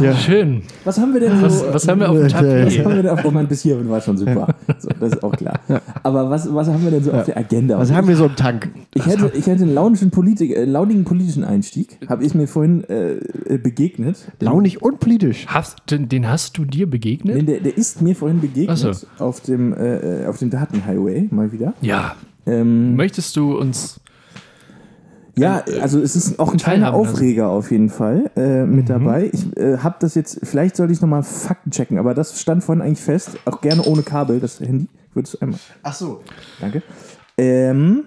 Ja. 0.00 0.14
Schön. 0.14 0.62
Was 0.84 0.98
haben 0.98 1.12
wir 1.12 1.20
denn 1.20 1.36
so? 1.38 1.42
Was, 1.46 1.74
was 1.74 1.88
haben 1.88 2.00
wir 2.00 2.10
auf 2.10 2.16
dem 2.16 2.26
Äh, 2.26 2.26
Was 2.26 2.34
haben 2.34 2.46
Tapet? 2.46 2.86
wir 2.96 3.02
denn 3.02 3.08
auf, 3.08 3.24
oh 3.24 3.30
Mann, 3.30 3.46
bis 3.48 3.62
hierhin 3.62 3.88
war 3.88 4.00
schon 4.00 4.16
super. 4.16 4.54
So, 4.78 4.88
das 5.00 5.12
ist 5.12 5.22
auch 5.22 5.32
klar. 5.32 5.60
Aber 6.02 6.30
was, 6.30 6.52
was 6.54 6.68
haben 6.68 6.82
wir 6.84 6.90
denn 6.90 7.02
so 7.02 7.12
auf 7.12 7.24
der 7.24 7.36
Agenda? 7.36 7.78
Was 7.78 7.92
haben 7.92 8.06
wir 8.08 8.16
so 8.16 8.26
im 8.26 8.36
Tank? 8.36 8.70
ich, 8.94 9.06
hätte, 9.06 9.30
ich 9.34 9.46
hätte 9.46 9.62
einen 9.64 9.74
launischen 9.74 10.10
Politik, 10.10 10.56
äh, 10.56 10.64
launigen 10.64 11.04
politischen 11.04 11.44
Einstieg. 11.44 11.98
Habe 12.08 12.24
ich 12.24 12.34
mir 12.34 12.46
vorhin 12.46 12.84
äh, 12.84 13.58
begegnet. 13.58 14.18
Launig 14.40 14.82
und 14.82 15.00
politisch. 15.00 15.46
Hast, 15.48 15.78
den, 15.90 16.08
den 16.08 16.28
hast 16.28 16.56
du 16.58 16.64
dir 16.64 16.88
begegnet? 16.88 17.36
Den, 17.36 17.46
der, 17.46 17.60
der 17.60 17.76
ist 17.76 18.02
mir 18.02 18.14
vorhin 18.14 18.40
begegnet 18.40 18.78
so. 18.78 18.92
auf, 19.18 19.40
dem, 19.40 19.72
äh, 19.74 20.22
äh, 20.22 20.26
auf 20.26 20.38
dem 20.38 20.50
Datenhighway 20.50 21.28
mal 21.30 21.52
wieder. 21.52 21.74
Ja. 21.80 22.14
Ähm, 22.46 22.96
Möchtest 22.96 23.36
du 23.36 23.56
uns. 23.58 24.00
Ja, 25.40 25.62
also 25.80 26.00
es 26.00 26.16
ist 26.16 26.38
auch 26.38 26.52
ein 26.52 26.58
kleiner 26.58 26.90
lassen. 26.92 26.96
Aufreger 27.10 27.48
auf 27.48 27.70
jeden 27.70 27.88
Fall 27.90 28.30
äh, 28.36 28.64
Mhm. 28.64 28.76
mit 28.76 28.88
dabei. 28.90 29.30
Ich 29.32 29.56
äh, 29.56 29.78
habe 29.78 29.96
das 30.00 30.14
jetzt, 30.14 30.40
vielleicht 30.42 30.76
sollte 30.76 30.92
ich 30.92 31.00
nochmal 31.00 31.22
Fakten 31.22 31.70
checken, 31.70 31.98
aber 31.98 32.14
das 32.14 32.40
stand 32.40 32.64
vorhin 32.64 32.82
eigentlich 32.82 33.00
fest, 33.00 33.38
auch 33.44 33.60
gerne 33.60 33.82
ohne 33.84 34.02
Kabel, 34.02 34.40
das 34.40 34.60
Handy. 34.60 34.88
Würdest 35.14 35.34
du 35.34 35.38
einmal. 35.40 35.58
Ach 35.82 35.94
so. 35.94 36.20
Danke. 36.60 36.82
Ähm, 37.36 38.04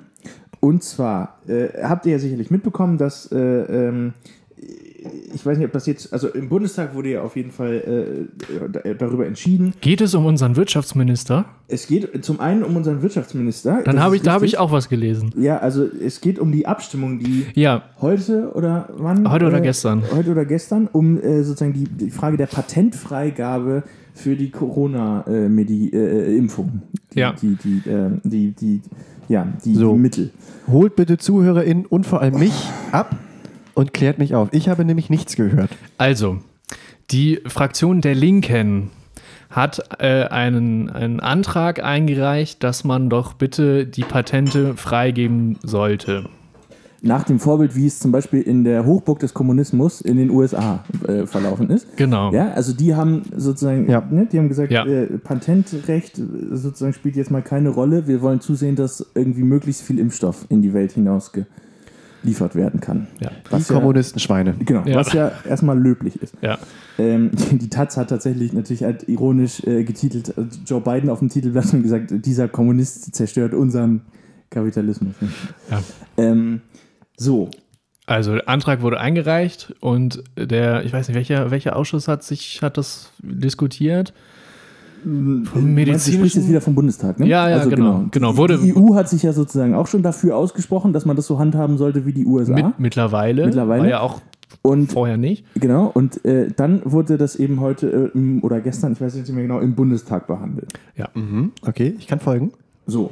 und 0.60 0.84
zwar 0.84 1.39
äh, 1.48 1.70
habt 1.84 2.06
ihr 2.06 2.12
ja 2.13 2.20
sicherlich 2.20 2.52
mitbekommen, 2.52 2.98
dass 2.98 3.32
äh, 3.32 3.38
ähm, 3.38 4.13
ich 5.34 5.46
weiß 5.46 5.58
nicht, 5.58 5.66
ob 5.66 5.72
das 5.74 5.86
jetzt, 5.88 6.14
also 6.14 6.28
im 6.30 6.48
Bundestag 6.50 6.94
wurde 6.94 7.10
ja 7.10 7.24
auf 7.24 7.36
jeden 7.36 7.50
Fall 7.52 7.74
äh, 7.76 8.70
da- 8.72 8.94
darüber 8.94 9.26
entschieden. 9.26 9.74
Geht 9.82 10.02
es 10.02 10.14
um 10.14 10.26
unseren 10.26 10.56
Wirtschaftsminister? 10.56 11.46
Es 11.68 11.88
geht 11.88 12.24
zum 12.24 12.40
einen 12.40 12.64
um 12.64 12.76
unseren 12.76 13.02
Wirtschaftsminister. 13.02 13.82
Dann 13.84 14.00
habe 14.00 14.16
ich, 14.16 14.22
da 14.22 14.34
habe 14.34 14.46
ich 14.46 14.58
auch 14.60 14.72
was 14.72 14.90
gelesen. 14.90 15.32
Ja, 15.38 15.58
also 15.58 15.86
es 15.86 16.22
geht 16.22 16.38
um 16.38 16.52
die 16.52 16.68
Abstimmung, 16.68 17.18
die 17.20 17.46
Ja, 17.56 17.84
heute 18.02 18.52
oder 18.54 18.90
wann? 18.98 19.30
Heute 19.32 19.48
oder 19.48 19.62
gestern. 19.62 20.04
Heute 20.14 20.32
oder 20.32 20.46
gestern, 20.46 20.88
um 20.92 21.20
äh, 21.20 21.44
sozusagen 21.44 21.74
die, 21.74 21.86
die 21.86 22.12
Frage 22.12 22.38
der 22.38 22.48
Patentfreigabe 22.48 23.84
für 24.14 24.36
die 24.36 24.52
Corona-Impfung. 24.52 26.82
die, 27.14 27.20
Ja. 27.20 27.34
Die, 27.34 27.56
die, 27.56 27.90
äh, 27.90 28.10
die, 28.24 28.52
die, 28.52 28.82
ja, 29.30 29.48
die, 29.66 29.76
So. 29.76 29.94
die 29.94 30.00
Mittel. 30.00 30.30
Holt 30.68 30.96
bitte 30.96 31.18
ZuhörerInnen 31.18 31.86
und 31.86 32.06
vor 32.06 32.22
allem 32.22 32.40
mich 32.40 32.54
ab 32.92 33.16
und 33.74 33.94
klärt 33.94 34.18
mich 34.20 34.36
auf. 34.36 34.50
Ich 34.52 34.70
habe 34.70 34.86
nämlich 34.86 35.10
nichts 35.10 35.36
gehört. 35.36 35.70
also, 35.98 36.38
die 37.12 37.40
Fraktion 37.46 38.02
der 38.02 38.16
Linken 38.16 38.90
hat 39.50 39.82
äh, 40.00 40.26
einen, 40.26 40.90
einen 40.90 41.20
Antrag 41.20 41.84
eingereicht, 41.84 42.64
dass 42.64 42.84
man 42.86 43.10
doch 43.10 43.34
bitte 43.34 43.86
die 43.86 44.04
Patente 44.04 44.76
freigeben 44.78 45.58
sollte. 45.64 46.30
Nach 47.04 47.24
dem 47.24 47.40
Vorbild, 47.40 47.76
wie 47.76 47.88
es 47.88 48.00
zum 48.00 48.12
Beispiel 48.12 48.42
in 48.44 48.64
der 48.64 48.86
Hochburg 48.86 49.20
des 49.20 49.34
Kommunismus 49.34 50.02
in 50.02 50.18
den 50.18 50.30
USA 50.30 50.84
äh, 51.08 51.26
verlaufen 51.26 51.70
ist. 51.72 51.98
Genau. 51.98 52.32
Ja, 52.32 52.52
also 52.52 52.74
die 52.74 52.94
haben 52.96 53.24
sozusagen, 53.36 53.90
Ja. 53.90 54.08
ne, 54.10 54.28
die 54.32 54.38
haben 54.38 54.48
gesagt, 54.50 54.72
Ja. 54.72 54.86
äh, 54.86 55.08
Patentrecht 55.18 56.20
äh, 56.20 56.22
sozusagen 56.56 56.94
spielt 56.94 57.16
jetzt 57.16 57.32
mal 57.32 57.42
keine 57.42 57.70
Rolle. 57.70 58.08
Wir 58.08 58.22
wollen 58.22 58.40
zusehen, 58.40 58.76
dass 58.76 59.06
irgendwie 59.16 59.42
möglichst 59.44 59.82
viel 59.82 59.98
Impfstoff 60.00 60.46
in 60.50 60.62
die 60.62 60.74
Welt 60.74 60.92
hinaus 60.92 61.32
geliefert 62.22 62.56
werden 62.56 62.80
kann. 62.80 63.08
Ja. 63.20 63.32
Was 63.50 63.68
Die 63.68 63.74
ja, 63.74 63.80
Kommunistenschweine. 63.80 64.54
genau, 64.66 64.84
Ja. 64.86 64.96
was 64.96 65.12
ja 65.14 65.32
erstmal 65.48 65.80
löblich 65.80 66.22
ist. 66.22 66.36
Ja. 66.42 66.58
Ähm, 66.98 67.32
die 67.52 67.70
Taz 67.70 67.98
hat 67.98 68.10
tatsächlich 68.10 68.54
natürlich 68.54 68.84
halt 68.84 69.08
ironisch 69.10 69.64
äh, 69.66 69.84
getitelt, 69.84 70.30
äh, 70.38 70.44
Joe 70.66 70.82
Biden 70.82 71.10
auf 71.10 71.20
dem 71.20 71.30
Titelblatt 71.30 71.74
und 71.74 71.84
gesagt, 71.84 72.12
dieser 72.26 72.48
Kommunist 72.48 73.14
zerstört 73.16 73.54
unseren 73.54 74.02
Kapitalismus. 74.50 75.16
Ja. 75.70 75.82
Ähm, 76.18 76.62
so, 77.18 77.50
Also 78.06 78.34
der 78.34 78.50
Antrag 78.50 78.82
wurde 78.82 79.00
eingereicht 79.00 79.74
und 79.80 80.24
der, 80.38 80.84
ich 80.86 80.92
weiß 80.94 81.08
nicht, 81.08 81.16
welcher, 81.16 81.52
welcher 81.52 81.76
Ausschuss 81.76 82.08
hat 82.08 82.24
sich, 82.24 82.62
hat 82.62 82.78
das 82.78 83.12
diskutiert? 83.22 84.14
Vom 85.04 85.76
Du 85.76 86.00
sprichst 86.00 86.36
jetzt 86.36 86.50
wieder 86.50 86.62
vom 86.62 86.76
Bundestag, 86.76 87.20
ne? 87.20 87.28
Ja, 87.28 87.50
ja, 87.50 87.66
genau, 87.66 88.06
genau. 88.12 88.38
Wurde- 88.38 88.60
die 88.60 88.76
EU 88.76 88.96
hat 88.96 89.10
sich 89.10 89.24
ja 89.24 89.34
sozusagen 89.34 89.74
auch 89.74 89.88
schon 89.88 90.04
dafür 90.04 90.36
ausgesprochen, 90.38 90.94
dass 90.94 91.06
man 91.06 91.16
das 91.16 91.28
so 91.28 91.40
handhaben 91.40 91.78
sollte 91.78 92.06
wie 92.06 92.14
die 92.14 92.26
USA. 92.26 92.54
Mit, 92.54 92.80
mittlerweile, 92.80 93.46
Mittlerweile. 93.46 93.84
War 93.84 93.90
ja 93.90 94.00
auch 94.02 94.22
und 94.64 94.92
vorher 94.92 95.18
nicht. 95.18 95.44
genau, 95.60 95.88
und 95.92 96.24
äh, 96.24 96.50
dann 96.56 96.82
wurde 96.86 97.18
das 97.18 97.36
eben 97.36 97.60
heute 97.62 98.12
äh, 98.14 98.40
oder 98.42 98.62
gestern, 98.62 98.94
ich 98.94 99.02
weiß 99.02 99.16
nicht 99.16 99.32
mehr 99.32 99.44
genau, 99.44 99.60
im 99.60 99.74
Bundestag 99.76 100.28
behandelt. 100.28 100.72
Mhm. 101.16 101.52
Okay, 101.66 101.96
ich 101.98 102.06
kann 102.08 102.20
folgen. 102.20 102.52
So. 102.86 103.12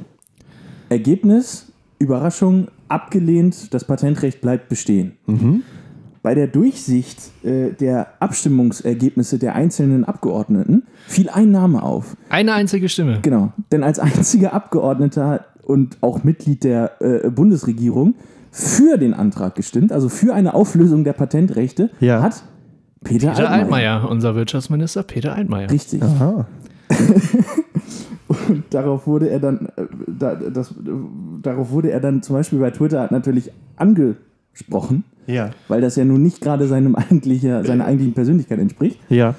Ergebnis, 0.90 1.66
Überraschung, 1.98 2.68
abgelehnt, 2.88 3.72
das 3.74 3.84
Patentrecht 3.84 4.40
bleibt 4.40 4.68
bestehen. 4.68 5.12
Bei 6.22 6.34
der 6.34 6.48
Durchsicht 6.48 7.18
äh, 7.44 7.70
der 7.70 8.08
Abstimmungsergebnisse 8.20 9.38
der 9.38 9.54
einzelnen 9.54 10.04
Abgeordneten 10.04 10.82
fiel 11.06 11.30
ein 11.30 11.50
Name 11.50 11.82
auf. 11.82 12.16
Eine 12.28 12.52
einzige 12.52 12.88
Stimme. 12.90 13.20
Genau, 13.22 13.52
denn 13.72 13.82
als 13.82 13.98
einziger 13.98 14.52
Abgeordneter 14.52 15.46
und 15.62 15.96
auch 16.02 16.22
Mitglied 16.24 16.64
der 16.64 17.00
äh, 17.00 17.30
Bundesregierung 17.30 18.14
für 18.50 18.98
den 18.98 19.14
Antrag 19.14 19.54
gestimmt, 19.54 19.92
also 19.92 20.08
für 20.08 20.34
eine 20.34 20.52
Auflösung 20.54 21.04
der 21.04 21.12
Patentrechte, 21.14 21.90
Ja. 22.00 22.20
hat 22.22 22.42
Peter, 23.02 23.28
Peter 23.30 23.48
Altmaier. 23.48 23.92
Altmaier, 23.94 24.10
unser 24.10 24.34
Wirtschaftsminister 24.34 25.02
Peter 25.04 25.34
Altmaier. 25.34 25.70
Richtig. 25.70 26.02
Aha. 26.02 26.46
Und 28.48 28.64
darauf 28.70 29.06
wurde 29.06 29.28
er 29.30 29.40
dann, 29.40 29.66
äh, 29.76 29.86
da, 30.06 30.34
das, 30.34 30.70
äh, 30.72 30.74
darauf 31.42 31.70
wurde 31.70 31.90
er 31.90 32.00
dann 32.00 32.22
zum 32.22 32.36
Beispiel 32.36 32.58
bei 32.58 32.70
Twitter 32.70 33.08
natürlich 33.10 33.50
angesprochen, 33.76 34.29
Ja. 35.26 35.50
weil 35.68 35.80
das 35.80 35.96
ja 35.96 36.04
nun 36.04 36.22
nicht 36.22 36.40
gerade 36.40 36.66
seinem 36.66 36.94
eigentlicher, 36.96 37.64
seiner 37.64 37.84
eigentlichen 37.86 38.14
Persönlichkeit 38.14 38.58
entspricht. 38.58 38.98
Ja. 39.08 39.34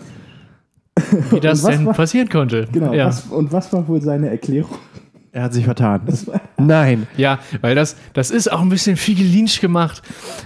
Wie 1.31 1.39
das 1.39 1.59
Und 1.63 1.67
was 1.69 1.75
denn 1.77 1.85
war- 1.87 1.93
passieren 1.93 2.29
konnte. 2.29 2.67
Genau. 2.71 2.93
Ja. 2.93 3.07
Was, 3.07 3.25
und 3.27 3.51
was 3.51 3.71
war 3.73 3.87
wohl 3.87 4.01
seine 4.01 4.29
Erklärung? 4.29 4.77
Er 5.33 5.43
hat 5.43 5.53
sich 5.53 5.63
vertan. 5.63 6.01
Nein. 6.57 7.07
Ja, 7.15 7.39
weil 7.61 7.73
das, 7.73 7.95
das 8.13 8.31
ist 8.31 8.51
auch 8.51 8.61
ein 8.61 8.67
bisschen 8.69 8.97
figgelinsch 8.97 9.61
gemacht. 9.61 10.01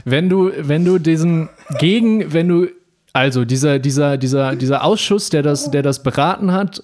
Wenn 0.06 0.30
du, 0.30 0.51
wenn 0.60 0.86
du 0.86 0.99
diesen 0.99 1.49
gegen, 1.80 2.32
wenn 2.34 2.47
du, 2.47 2.67
also 3.12 3.45
dieser, 3.45 3.80
dieser, 3.80 4.17
dieser, 4.17 4.56
dieser 4.56 4.84
Ausschuss, 4.84 5.30
der 5.32 5.41
das, 5.41 5.71
der 5.71 5.82
das 5.82 6.04
beraten 6.04 6.51
hat, 6.51 6.84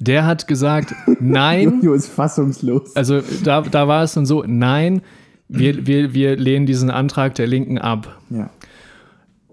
der 0.00 0.26
hat 0.26 0.46
gesagt, 0.46 0.94
nein, 1.20 1.80
Jojo 1.82 1.94
ist 1.94 2.06
fassungslos. 2.08 2.94
also 2.94 3.20
da, 3.42 3.62
da 3.62 3.88
war 3.88 4.04
es 4.04 4.14
dann 4.14 4.26
so, 4.26 4.44
nein, 4.46 5.02
wir, 5.48 5.86
wir, 5.86 6.14
wir 6.14 6.36
lehnen 6.36 6.66
diesen 6.66 6.90
Antrag 6.90 7.34
der 7.34 7.46
Linken 7.46 7.78
ab. 7.78 8.20
Ja. 8.30 8.50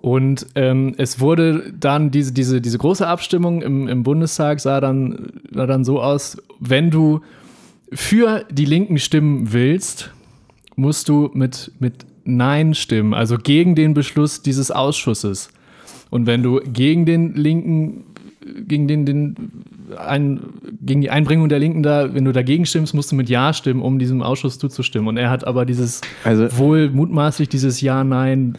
Und 0.05 0.45
ähm, 0.53 0.93
es 0.97 1.19
wurde 1.19 1.73
dann 1.79 2.11
diese, 2.11 2.31
diese, 2.31 2.61
diese 2.61 2.77
große 2.77 3.07
Abstimmung 3.07 3.63
im, 3.63 3.87
im 3.87 4.03
Bundestag 4.03 4.59
sah 4.59 4.79
dann, 4.79 5.41
sah 5.51 5.65
dann 5.65 5.83
so 5.83 5.99
aus, 5.99 6.37
wenn 6.59 6.91
du 6.91 7.21
für 7.91 8.45
die 8.51 8.65
Linken 8.65 8.99
stimmen 8.99 9.51
willst, 9.51 10.11
musst 10.75 11.09
du 11.09 11.31
mit, 11.33 11.71
mit 11.79 12.05
Nein 12.23 12.73
stimmen, 12.73 13.13
also 13.13 13.37
gegen 13.37 13.75
den 13.75 13.93
Beschluss 13.93 14.41
dieses 14.41 14.69
Ausschusses. 14.69 15.49
Und 16.09 16.27
wenn 16.27 16.43
du 16.43 16.59
gegen 16.59 17.05
den 17.05 17.33
Linken, 17.33 18.03
gegen 18.67 18.87
den, 18.87 19.05
den 19.05 19.35
ein, 19.97 20.39
gegen 20.81 21.01
die 21.01 21.09
Einbringung 21.09 21.49
der 21.49 21.59
Linken 21.59 21.83
da, 21.83 22.13
wenn 22.13 22.25
du 22.25 22.31
dagegen 22.31 22.65
stimmst, 22.65 22.93
musst 22.93 23.11
du 23.11 23.15
mit 23.15 23.29
Ja 23.29 23.53
stimmen, 23.53 23.81
um 23.81 23.97
diesem 23.99 24.21
Ausschuss 24.21 24.59
zuzustimmen. 24.59 25.07
Und 25.07 25.17
er 25.17 25.29
hat 25.29 25.45
aber 25.47 25.65
dieses 25.65 26.01
Also- 26.23 26.55
wohl 26.57 26.89
mutmaßlich 26.89 27.49
dieses 27.49 27.81
Ja, 27.81 28.03
Nein 28.03 28.57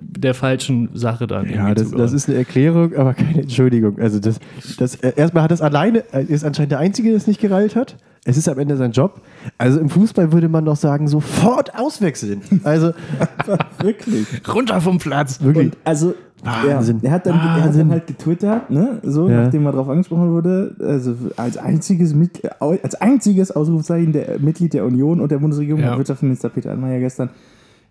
der 0.00 0.32
falschen 0.32 0.88
Sache 0.94 1.26
dann. 1.26 1.50
Ja, 1.50 1.74
das, 1.74 1.90
das 1.90 2.12
ist 2.12 2.28
eine 2.28 2.38
Erklärung, 2.38 2.94
aber 2.96 3.14
keine 3.14 3.42
Entschuldigung. 3.42 3.98
Also 3.98 4.20
das, 4.20 4.38
das 4.78 4.94
erstmal 4.94 5.42
hat 5.42 5.50
das 5.50 5.60
alleine, 5.60 6.04
äh, 6.12 6.22
ist 6.24 6.44
anscheinend 6.44 6.70
der 6.72 6.78
Einzige, 6.78 7.08
der 7.08 7.16
es 7.16 7.26
nicht 7.26 7.40
gereilt 7.40 7.74
hat. 7.76 7.96
Es 8.24 8.36
ist 8.36 8.48
am 8.48 8.58
Ende 8.58 8.76
sein 8.76 8.92
Job. 8.92 9.20
Also 9.58 9.80
im 9.80 9.88
Fußball 9.90 10.32
würde 10.32 10.48
man 10.48 10.64
doch 10.64 10.76
sagen, 10.76 11.08
sofort 11.08 11.74
auswechseln. 11.78 12.42
Also 12.62 12.92
Wirklich. 13.80 14.26
runter 14.52 14.80
vom 14.80 14.98
Platz. 14.98 15.42
wirklich. 15.42 15.66
Und 15.68 15.76
also, 15.84 16.14
Wahnsinn. 16.44 17.00
Ja, 17.02 17.08
er, 17.08 17.14
hat 17.14 17.26
dann, 17.26 17.34
er 17.34 17.52
hat 17.54 17.64
Wahnsinn. 17.64 17.80
dann 17.80 17.90
halt 17.90 18.06
getwittert, 18.06 18.70
ne? 18.70 19.00
so, 19.02 19.28
Ja. 19.28 19.42
nachdem 19.44 19.66
er 19.66 19.72
darauf 19.72 19.88
angesprochen 19.88 20.30
wurde, 20.32 20.74
also 20.78 21.14
als 21.36 21.56
einziges, 21.56 22.14
Mit 22.14 22.42
als 22.60 22.94
einziges 22.94 23.50
Ausrufzeichen 23.50 24.12
der 24.12 24.38
Mitglied 24.38 24.72
der 24.72 24.84
Union 24.84 25.20
und 25.20 25.30
der 25.32 25.38
Bundesregierung 25.38 25.80
Ja. 25.82 25.90
hat 25.90 25.98
Wirtschaftsminister 25.98 26.48
Peter 26.48 26.70
Altmaier 26.70 27.00
gestern 27.00 27.30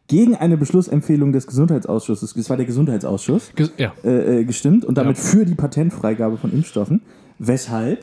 gegen 0.08 0.36
eine 0.36 0.56
Beschlussempfehlung 0.56 1.34
des 1.34 1.48
Gesundheitsausschusses, 1.48 2.34
das 2.34 2.50
war 2.50 2.56
der 2.56 2.66
Gesundheitsausschuss, 2.66 3.52
Ges- 3.58 3.72
Ja. 3.78 3.92
äh, 4.06 4.40
äh, 4.40 4.44
gestimmt 4.46 4.86
und 4.86 4.98
damit 4.98 5.18
für 5.18 5.44
die 5.46 5.56
Patentfreigabe 5.56 6.38
von 6.38 6.54
Impfstoffen, 6.54 7.02
weshalb 7.40 8.00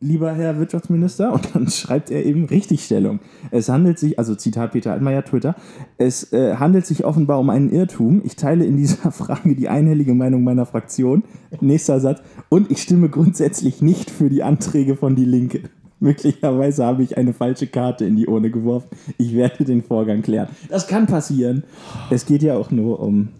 lieber 0.00 0.32
Herr 0.32 0.58
Wirtschaftsminister, 0.58 1.32
und 1.32 1.54
dann 1.54 1.68
schreibt 1.70 2.10
er 2.10 2.24
eben 2.24 2.44
Richtigstellung. 2.46 3.20
Es 3.50 3.68
handelt 3.68 3.98
sich, 3.98 4.18
also 4.18 4.34
Zitat 4.34 4.72
Peter 4.72 4.92
Altmaier, 4.92 5.24
Twitter, 5.24 5.54
es 5.96 6.32
äh, 6.32 6.56
handelt 6.56 6.86
sich 6.86 7.04
offenbar 7.04 7.40
um 7.40 7.50
einen 7.50 7.70
Irrtum. 7.70 8.22
Ich 8.24 8.36
teile 8.36 8.64
in 8.64 8.76
dieser 8.76 9.12
Frage 9.12 9.54
die 9.54 9.68
einhellige 9.68 10.14
Meinung 10.14 10.44
meiner 10.44 10.66
Fraktion. 10.66 11.24
Nächster 11.60 12.00
Satz. 12.00 12.22
Und 12.48 12.70
ich 12.70 12.82
stimme 12.82 13.08
grundsätzlich 13.08 13.82
nicht 13.82 14.10
für 14.10 14.28
die 14.28 14.42
Anträge 14.42 14.96
von 14.96 15.16
Die 15.16 15.24
Linke. 15.24 15.62
Möglicherweise 16.00 16.84
habe 16.84 17.02
ich 17.02 17.16
eine 17.16 17.32
falsche 17.32 17.66
Karte 17.66 18.04
in 18.04 18.14
die 18.14 18.28
Urne 18.28 18.50
geworfen. 18.50 18.88
Ich 19.16 19.34
werde 19.34 19.64
den 19.64 19.82
Vorgang 19.82 20.22
klären. 20.22 20.48
Das 20.68 20.86
kann 20.86 21.06
passieren. 21.06 21.64
Es 22.10 22.24
geht 22.24 22.44
ja 22.44 22.56
auch 22.56 22.70
nur 22.70 23.00
um 23.00 23.30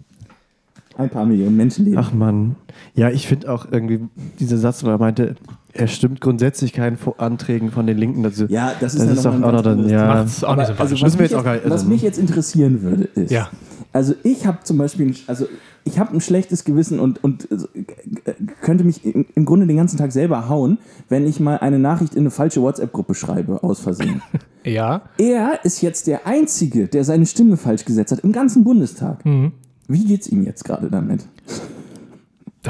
ein 0.97 1.09
paar 1.09 1.25
Millionen 1.25 1.55
Menschenleben. 1.55 1.97
Ach 1.97 2.13
Mann. 2.13 2.57
Ja, 2.95 3.09
ich 3.09 3.27
finde 3.27 3.49
auch 3.49 3.71
irgendwie 3.71 4.01
dieser 4.39 4.57
Satz, 4.57 4.83
wo 4.83 4.89
er 4.89 4.97
meinte, 4.97 5.35
er 5.73 5.87
stimmt 5.87 6.21
grundsätzlich 6.21 6.73
keinen 6.73 6.97
Anträgen 7.17 7.71
von 7.71 7.85
den 7.87 7.97
Linken 7.97 8.23
dazu. 8.23 8.45
Ja, 8.47 8.73
das 8.79 8.95
ist, 8.95 9.01
das 9.01 9.07
ja 9.07 9.13
ist 9.13 9.25
auch 9.27 9.33
ein 9.33 9.41
noch 9.41 9.61
dann, 9.61 9.73
anderes 9.79 9.91
ja. 9.91 10.07
Macht's 10.07 10.43
auch 10.43 10.55
nicht 10.55 10.69
Aber, 10.69 10.79
also, 10.81 11.01
was, 11.01 11.17
mich 11.17 11.31
jetzt 11.31 11.69
was 11.69 11.85
mich 11.85 12.01
jetzt 12.01 12.17
interessieren 12.19 12.81
würde, 12.81 13.03
ist, 13.15 13.31
Ja. 13.31 13.49
also 13.93 14.13
ich 14.23 14.47
habe 14.47 14.59
zum 14.63 14.77
Beispiel, 14.77 15.15
also 15.27 15.45
ich 15.85 15.99
habe 15.99 16.13
ein 16.13 16.21
schlechtes 16.21 16.63
Gewissen 16.65 16.99
und, 16.99 17.23
und 17.23 17.47
äh, 17.51 18.33
könnte 18.61 18.83
mich 18.83 19.05
im, 19.05 19.25
im 19.35 19.45
Grunde 19.45 19.67
den 19.67 19.77
ganzen 19.77 19.97
Tag 19.97 20.11
selber 20.11 20.49
hauen, 20.49 20.77
wenn 21.07 21.25
ich 21.27 21.39
mal 21.39 21.57
eine 21.57 21.79
Nachricht 21.79 22.13
in 22.15 22.21
eine 22.21 22.31
falsche 22.31 22.61
WhatsApp-Gruppe 22.61 23.13
schreibe, 23.15 23.63
aus 23.63 23.79
Versehen. 23.79 24.21
Ja. 24.65 25.03
er 25.17 25.63
ist 25.63 25.81
jetzt 25.81 26.05
der 26.07 26.27
Einzige, 26.27 26.89
der 26.89 27.05
seine 27.05 27.25
Stimme 27.25 27.55
falsch 27.55 27.85
gesetzt 27.85 28.11
hat 28.11 28.19
im 28.19 28.33
ganzen 28.33 28.65
Bundestag. 28.65 29.25
Mhm. 29.25 29.53
Wie 29.87 30.03
geht's 30.03 30.27
ihm 30.27 30.43
jetzt 30.43 30.65
gerade 30.65 30.89
damit? 30.91 31.25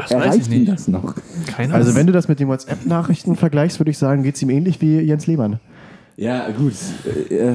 Das 0.02 0.12
weiß 0.12 0.26
Erreicht 0.26 0.48
ich 0.48 0.54
ihn 0.54 0.60
nicht. 0.62 0.72
das 0.72 0.88
noch? 0.88 1.16
Keine 1.48 1.74
Also 1.74 1.96
wenn 1.96 2.08
du 2.08 2.14
das 2.14 2.28
mit 2.28 2.40
den 2.40 2.48
WhatsApp-Nachrichten 2.48 3.36
vergleichst, 3.36 3.80
würde 3.80 3.92
ich 3.92 3.98
sagen, 3.98 4.24
geht 4.24 4.36
es 4.36 4.42
ihm 4.42 4.50
ähnlich 4.50 4.82
wie 4.82 5.00
Jens 5.00 5.28
Lehmann. 5.28 5.60
Ja, 6.18 6.50
gut. 6.50 6.74
Äh, 7.30 7.34
äh, 7.36 7.54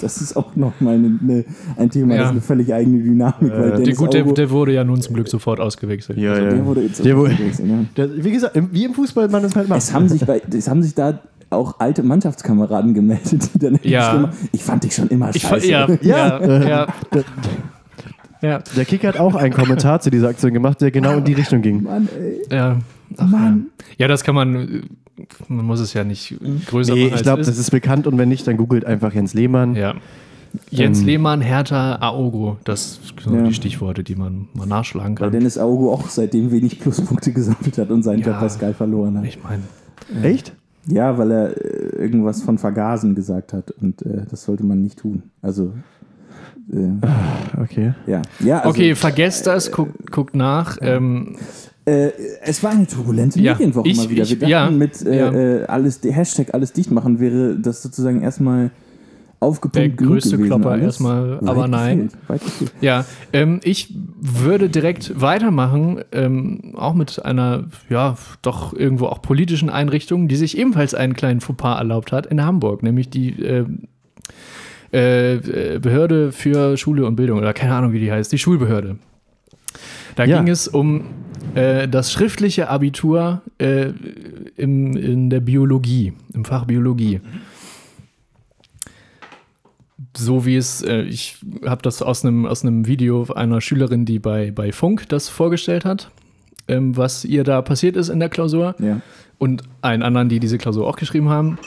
das 0.00 0.22
ist 0.22 0.36
auch 0.36 0.56
nochmal 0.56 0.94
ein 0.96 1.90
Thema, 1.90 2.14
Ja. 2.14 2.20
das 2.20 2.26
ist 2.28 2.32
eine 2.32 2.40
völlig 2.40 2.72
eigene 2.72 3.02
Dynamik. 3.02 3.52
weil 3.52 3.82
der, 3.82 3.94
gut, 3.94 4.14
der, 4.14 4.24
der 4.24 4.50
wurde 4.50 4.72
ja 4.72 4.84
nun 4.84 5.02
zum 5.02 5.14
Glück 5.14 5.28
sofort 5.28 5.60
ausgewechselt. 5.60 6.16
Ja, 6.18 6.30
Also, 6.32 6.44
ja. 6.44 6.50
der 6.50 6.64
wurde 6.64 6.80
jetzt 6.82 7.04
Der 7.04 7.16
wurde- 7.18 7.34
gewechselt, 7.34 7.68
ja. 7.68 7.84
Der, 7.96 8.24
wie 8.24 8.30
gesagt, 8.30 8.56
im, 8.56 8.70
wie 8.72 8.84
im 8.86 8.94
Fußball 8.94 9.28
man 9.28 9.44
es 9.44 9.54
halt 9.54 9.68
macht. 9.68 9.78
Es 9.80 9.92
haben 9.92 10.08
sich, 10.08 10.24
bei, 10.24 10.40
es 10.50 10.66
haben 10.66 10.82
sich 10.82 10.94
da 10.94 11.18
auch 11.50 11.78
alte 11.78 12.02
Mannschaftskameraden 12.02 12.94
gemeldet, 12.94 13.50
die 13.54 13.58
dann 13.58 13.78
Ja. 13.82 14.30
ich 14.52 14.64
fand 14.64 14.84
dich 14.84 14.94
schon 14.94 15.08
immer 15.08 15.28
Ich, 15.34 15.42
scheiße. 15.42 15.66
fa- 15.68 15.98
ja, 16.02 16.40
ja, 16.40 16.68
ja, 16.68 16.86
ja, 18.42 18.58
der, 18.76 18.84
Kicker 18.84 19.08
hat 19.08 19.18
auch 19.18 19.34
einen 19.34 19.52
Kommentar 19.52 20.00
zu 20.00 20.10
dieser 20.10 20.28
Aktion 20.28 20.52
gemacht, 20.52 20.80
der 20.80 20.90
genau 20.90 21.18
in 21.18 21.24
die 21.24 21.32
Richtung 21.34 21.62
ging. 21.62 21.82
Mann, 21.82 22.08
ey. 22.18 22.40
ja. 22.56 22.78
Ach, 23.16 23.32
ja. 23.32 23.56
ja, 23.98 24.08
das 24.08 24.22
kann 24.22 24.34
man, 24.34 24.82
man 25.48 25.64
muss 25.64 25.80
es 25.80 25.94
ja 25.94 26.04
nicht 26.04 26.36
größer 26.66 26.94
Nee, 26.94 27.04
machen 27.06 27.14
ich 27.16 27.22
glaube, 27.22 27.42
das 27.42 27.56
ist 27.58 27.70
bekannt 27.70 28.06
und 28.06 28.18
wenn 28.18 28.28
nicht, 28.28 28.46
dann 28.46 28.56
googelt 28.56 28.84
einfach 28.84 29.12
Jens 29.14 29.34
Lehmann. 29.34 29.74
Ja. 29.74 29.94
Jens 30.70 31.00
Ähm. 31.00 31.06
Lehmann, 31.06 31.40
Hertha, 31.40 31.96
Aogo, 32.00 32.56
das 32.64 33.00
sind 33.22 33.34
Ja. 33.34 33.42
die 33.42 33.54
Stichworte, 33.54 34.02
die 34.04 34.14
man 34.14 34.48
mal 34.54 34.66
nachschlagen 34.66 35.18
Weil 35.18 35.28
kann. 35.28 35.32
Dennis 35.32 35.58
Augo 35.58 35.92
auch 35.92 36.08
seitdem 36.08 36.50
wenig 36.50 36.80
Pluspunkte 36.80 37.32
gesammelt 37.34 37.76
hat 37.78 37.90
und 37.90 38.02
seinen 38.02 38.20
Ja. 38.20 38.28
Job 38.28 38.38
Pascal 38.40 38.74
verloren 38.74 39.18
hat. 39.18 39.24
Ich 39.24 39.38
meine, 39.42 39.62
Echt? 40.22 40.54
Ja, 40.86 41.18
weil 41.18 41.30
er 41.30 41.56
äh, 41.56 42.02
irgendwas 42.02 42.42
von 42.42 42.56
Vergasen 42.56 43.14
gesagt 43.14 43.52
hat 43.52 43.70
und 43.72 44.00
äh, 44.02 44.22
das 44.30 44.44
sollte 44.44 44.64
man 44.64 44.80
nicht 44.82 44.98
tun. 44.98 45.24
Also, 45.42 45.72
äh, 46.72 47.60
Okay. 47.62 47.92
ja. 48.06 48.22
ja 48.40 48.58
also, 48.58 48.70
okay, 48.70 48.94
vergesst 48.94 49.46
das, 49.46 49.70
guckt, 49.72 50.10
guckt 50.12 50.34
nach. 50.36 50.78
Ähm, 50.80 51.36
Äh, 51.84 52.10
es 52.42 52.62
war 52.62 52.72
eine 52.72 52.86
turbulente 52.86 53.40
Ja, 53.40 53.54
Medienwoche 53.54 53.88
ich- 53.88 53.96
mal 53.96 54.10
wieder. 54.10 54.22
ich- 54.24 54.30
Wir 54.30 54.38
dachten 54.40 54.50
ja, 54.50 54.70
mit 54.70 55.00
äh, 55.06 55.18
ja. 55.18 55.32
äh, 55.32 55.64
alles, 55.64 56.00
Hashtag 56.04 56.52
alles 56.52 56.72
dicht 56.74 56.90
machen 56.90 57.18
wäre 57.18 57.56
das 57.58 57.82
sozusagen 57.82 58.20
erstmal 58.20 58.70
aufgepumpt 59.40 59.76
Der 59.76 59.88
größte 60.06 60.32
gewesen 60.36 60.46
Klopper 60.48 60.70
alles. 60.72 60.84
erstmal, 60.84 61.40
Weit 61.40 61.48
aber 61.48 61.66
nein. 61.68 62.10
gefehlt, 62.28 62.42
gefehlt. 62.44 62.72
ja, 62.82 63.04
ähm, 63.32 63.60
ich 63.62 63.94
würde 64.20 64.68
direkt 64.68 65.18
weitermachen, 65.18 66.00
ähm, 66.12 66.74
auch 66.76 66.92
mit 66.92 67.24
einer, 67.24 67.64
ja, 67.88 68.16
doch 68.42 68.74
irgendwo 68.74 69.06
auch 69.06 69.22
politischen 69.22 69.70
Einrichtung, 69.70 70.28
die 70.28 70.36
sich 70.36 70.58
ebenfalls 70.58 70.92
einen 70.92 71.14
kleinen 71.14 71.40
Fauxpas 71.40 71.78
erlaubt 71.78 72.12
hat 72.12 72.26
in 72.26 72.44
Hamburg, 72.44 72.82
nämlich 72.82 73.08
die 73.10 73.30
äh, 73.42 73.64
äh, 74.92 75.34
äh, 75.34 75.78
Behörde 75.78 76.32
für 76.32 76.76
Schule 76.76 77.06
und 77.06 77.16
Bildung 77.16 77.38
oder 77.38 77.52
keine 77.52 77.74
Ahnung, 77.74 77.92
wie 77.92 78.00
die 78.00 78.10
heißt, 78.12 78.32
die 78.32 78.38
Schulbehörde. 78.38 78.98
Da 80.16 80.24
Ja. 80.24 80.38
ging 80.38 80.48
es 80.48 80.66
um 80.68 81.04
äh, 81.54 81.86
das 81.88 82.12
schriftliche 82.12 82.68
Abitur 82.68 83.42
äh, 83.58 83.92
im, 84.56 84.96
in 84.96 85.30
der 85.30 85.40
Biologie, 85.40 86.12
im 86.34 86.44
Fach 86.44 86.64
Biologie. 86.64 87.20
So 90.16 90.46
wie 90.46 90.56
es, 90.56 90.82
äh, 90.82 91.02
ich 91.02 91.36
habe 91.64 91.82
das 91.82 92.02
aus 92.02 92.24
einem, 92.24 92.46
aus 92.46 92.62
einem 92.64 92.86
Video 92.86 93.26
einer 93.34 93.60
Schülerin, 93.60 94.04
die 94.04 94.18
bei, 94.18 94.50
bei 94.50 94.72
Funk 94.72 95.08
das 95.08 95.28
vorgestellt 95.28 95.84
hat, 95.84 96.10
ähm, 96.68 96.96
was 96.96 97.24
ihr 97.24 97.44
da 97.44 97.62
passiert 97.62 97.96
ist 97.96 98.08
in 98.08 98.20
der 98.20 98.28
Klausur 98.28 98.74
Ja. 98.78 99.00
und 99.38 99.62
allen 99.82 100.02
anderen, 100.02 100.28
die 100.28 100.40
diese 100.40 100.58
Klausur 100.58 100.86
auch 100.86 100.96
geschrieben 100.96 101.28
haben. 101.28 101.58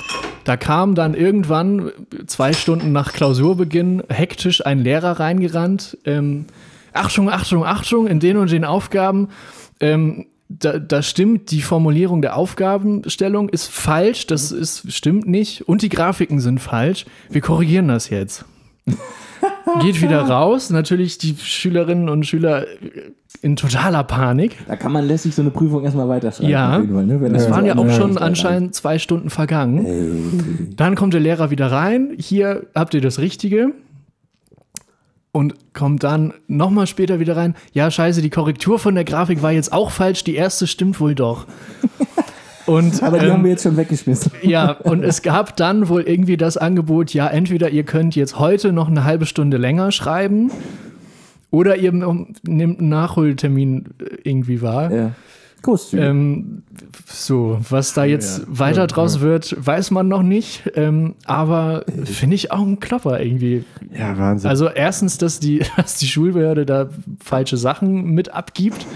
Da 0.43 0.57
kam 0.57 0.95
dann 0.95 1.13
irgendwann, 1.13 1.91
zwei 2.25 2.53
Stunden 2.53 2.91
nach 2.91 3.13
Klausurbeginn, 3.13 4.01
hektisch 4.09 4.65
ein 4.65 4.79
Lehrer 4.79 5.19
reingerannt. 5.19 5.97
Ähm, 6.05 6.45
Achtung, 6.93 7.29
Achtung, 7.29 7.63
Achtung, 7.63 8.07
in 8.07 8.19
den 8.19 8.37
und 8.37 8.51
den 8.51 8.65
Aufgaben. 8.65 9.29
Ähm, 9.79 10.25
da, 10.49 10.79
da 10.79 11.01
stimmt 11.01 11.51
die 11.51 11.61
Formulierung 11.61 12.21
der 12.21 12.35
Aufgabenstellung 12.35 13.47
ist 13.49 13.67
falsch, 13.71 14.27
das 14.27 14.51
ist, 14.51 14.91
stimmt 14.91 15.25
nicht. 15.27 15.61
Und 15.69 15.81
die 15.83 15.89
Grafiken 15.89 16.39
sind 16.41 16.59
falsch. 16.59 17.05
Wir 17.29 17.39
korrigieren 17.41 17.87
das 17.87 18.09
jetzt. 18.09 18.43
Geht 19.82 20.01
wieder 20.01 20.21
raus. 20.21 20.69
Natürlich 20.69 21.17
die 21.17 21.36
Schülerinnen 21.38 22.10
und 22.10 22.25
Schüler 22.25 22.65
in 23.41 23.56
totaler 23.56 24.04
Panik. 24.04 24.58
Da 24.67 24.75
kann 24.75 24.91
man 24.91 25.06
lässig 25.08 25.34
so 25.34 25.41
eine 25.41 25.51
Prüfung 25.51 25.84
erstmal 25.84 26.08
weiterschreiben. 26.08 26.49
Ja. 26.49 26.71
Fall, 26.71 27.06
ne? 27.06 27.21
Wenn 27.21 27.36
Es 27.36 27.43
das 27.43 27.51
waren 27.51 27.62
so 27.62 27.67
ja 27.67 27.77
auch 27.77 27.89
schon 27.91 28.17
anscheinend 28.17 28.75
zwei 28.75 28.99
Stunden 28.99 29.30
vergangen. 29.30 30.73
Dann 30.75 30.95
kommt 30.95 31.13
der 31.13 31.21
Lehrer 31.21 31.49
wieder 31.49 31.71
rein. 31.71 32.15
Hier 32.17 32.67
habt 32.75 32.93
ihr 32.93 33.01
das 33.01 33.19
Richtige. 33.19 33.71
Und 35.34 35.56
kommt 35.73 36.04
dann 36.04 36.34
nochmal 36.47 36.88
später 36.88 37.21
wieder 37.21 37.38
rein. 37.38 37.56
Ja, 37.71 37.89
scheiße, 37.89 38.21
die 38.21 38.30
Korrektur 38.30 38.80
von 38.80 38.95
der 38.95 39.06
Grafik 39.06 39.41
war 39.41 39.54
jetzt 39.54 39.71
auch 39.71 39.89
falsch. 39.89 40.25
Die 40.25 40.36
erste 40.36 40.67
stimmt 40.67 40.99
wohl 40.99 41.15
doch. 41.15 41.45
Und, 42.65 43.02
Aber 43.04 43.19
die 43.19 43.26
ähm, 43.26 43.34
haben 43.34 43.43
wir 43.43 43.52
jetzt 43.52 43.63
schon 43.63 43.78
weggeschmissen. 43.78 44.32
ja, 44.41 44.71
und 44.71 45.04
es 45.04 45.21
gab 45.21 45.56
dann 45.58 45.89
wohl 45.89 46.04
irgendwie 46.04 46.38
das 46.38 46.58
Angebot, 46.58 47.13
ja, 47.13 47.28
entweder 47.28 47.69
ihr 47.69 47.84
könnt 47.84 48.15
jetzt 48.15 48.39
heute 48.39 48.71
noch 48.71 48.88
eine 48.88 49.04
halbe 49.04 49.26
Stunde 49.26 49.58
länger 49.58 49.91
schreiben 49.91 50.52
oder 51.50 51.76
ihr 51.78 51.91
nehmt 51.91 52.80
einen 52.80 52.89
Nachholtermin 52.89 53.86
äh, 54.00 54.30
irgendwie 54.30 54.62
wahr. 54.62 54.91
Ja. 54.91 55.12
Großzügig. 55.62 56.06
Ähm, 56.06 56.63
so, 57.06 57.60
was 57.69 57.93
da 57.93 58.04
jetzt 58.04 58.43
weiter 58.47 58.88
draus 58.88 59.19
wird, 59.19 59.56
weiß 59.60 59.91
man 59.91 60.08
noch 60.08 60.24
nicht. 60.24 60.63
Ähm, 60.76 61.15
aber 61.26 61.86
finde 62.06 62.36
ich 62.36 62.52
auch 62.52 62.62
ein 62.62 62.80
Klopper 62.80 63.19
irgendwie. 63.19 63.63
Ja, 63.95 64.17
Wahnsinn. 64.17 64.50
Also 64.50 64.69
erstens, 64.69 65.17
dass 65.19 65.39
die, 65.39 65.63
dass 65.78 65.97
die 65.97 66.08
Schulbehörde 66.08 66.65
da 66.65 66.89
falsche 67.24 67.58
Sachen 67.58 68.06
mit 68.06 68.34
abgibt. 68.34 68.88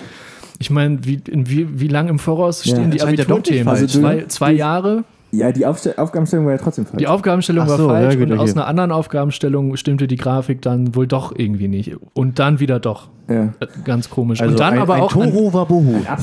Ich 0.60 0.70
meine, 0.70 1.00
wie, 1.04 1.22
wie, 1.26 1.80
wie 1.80 1.88
lang 1.88 2.08
im 2.08 2.20
Voraus 2.20 2.64
stehen 2.64 2.92
die 2.92 2.98
ja 2.98 3.06
doch 3.06 3.12
nicht 3.12 3.22
Abiturthemen? 3.22 3.66
falsch, 3.66 3.92
zwei, 3.92 4.16
ne? 4.16 4.28
zwei 4.28 4.52
Jahre. 4.54 5.04
ja, 5.32 5.52
die 5.52 5.66
Aufste 5.66 5.98
Aufgabenstellung 5.98 6.46
war 6.46 6.54
ja 6.54 6.58
trotzdem 6.58 6.86
falsch. 6.86 6.98
Die 6.98 7.08
Aufgabenstellung 7.08 7.68
so, 7.68 7.78
war 7.78 7.90
falsch 7.90 8.14
ja, 8.14 8.20
gut, 8.20 8.32
und 8.32 8.40
aus 8.40 8.52
okay. 8.52 8.60
einer 8.60 8.68
anderen 8.68 8.92
Aufgabenstellung 8.92 9.76
stimmte 9.76 10.08
die 10.08 10.16
Grafik 10.16 10.62
dann 10.62 10.96
wohl 10.96 11.08
doch 11.08 11.34
irgendwie 11.36 11.68
nicht. 11.68 11.96
Und 12.14 12.40
dann 12.40 12.60
wieder 12.60 12.80
doch. 12.80 13.10
ja. 13.28 13.54
Ganz 13.84 14.10
komisch. 14.10 14.42
also 14.42 14.54
und 14.54 14.60
dann 14.60 14.74
ein, 14.76 14.80
aber 14.80 14.96
ein 14.96 15.02
auch 15.02 15.16
an, 15.16 15.32
Toro 15.32 15.48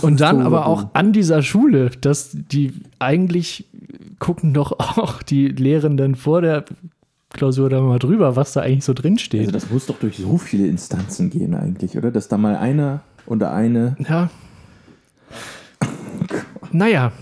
und 0.02 0.20
dann 0.20 0.36
Absolut 0.36 0.46
aber 0.46 0.66
auch 0.66 0.86
an 0.94 1.12
dieser 1.12 1.42
Schule, 1.42 1.90
dass 2.00 2.30
die 2.32 2.72
eigentlich 2.98 3.66
gucken 4.18 4.54
doch 4.54 4.72
auch 4.78 5.22
die 5.22 5.48
Lehrenden 5.48 6.14
vor 6.14 6.40
der 6.40 6.64
Klausur 7.32 7.70
da 7.70 7.80
mal 7.80 7.98
drüber, 7.98 8.36
was 8.36 8.52
da 8.52 8.60
eigentlich 8.60 8.84
so 8.84 8.92
drin 8.92 9.18
steht. 9.18 9.40
Also 9.40 9.52
das 9.52 9.70
muss 9.70 9.86
doch 9.86 9.98
durch 9.98 10.18
so 10.18 10.38
viele 10.38 10.66
Instanzen 10.66 11.30
gehen 11.30 11.54
eigentlich, 11.54 11.96
oder? 11.96 12.10
Dass 12.10 12.28
da 12.28 12.36
mal 12.36 12.56
einer 12.56 13.00
oder 13.26 13.52
eine, 13.52 13.96
ja. 14.08 14.30
Naja, 16.70 17.12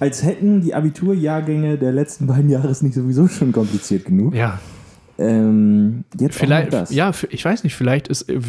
als 0.00 0.22
hätten 0.22 0.60
die 0.60 0.74
Abiturjahrgänge 0.74 1.78
der 1.78 1.92
letzten 1.92 2.26
beiden 2.26 2.50
Jahre 2.50 2.68
es 2.68 2.82
nicht 2.82 2.94
sowieso 2.94 3.28
schon 3.28 3.52
kompliziert 3.52 4.04
genug. 4.04 4.34
ja. 4.34 4.58
Ähm, 5.16 6.02
jetzt 6.18 6.36
Vielleicht, 6.36 6.72
das. 6.72 6.92
ja, 6.92 7.12
ich 7.30 7.44
weiß 7.44 7.62
nicht, 7.62 7.76
vielleicht 7.76 8.08
ist, 8.08 8.22
äh, 8.28 8.40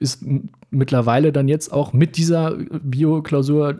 ist 0.00 0.24
mittlerweile 0.74 1.32
dann 1.32 1.48
jetzt 1.48 1.72
auch 1.72 1.92
mit 1.92 2.16
dieser 2.16 2.56
Bioklausur, 2.82 3.76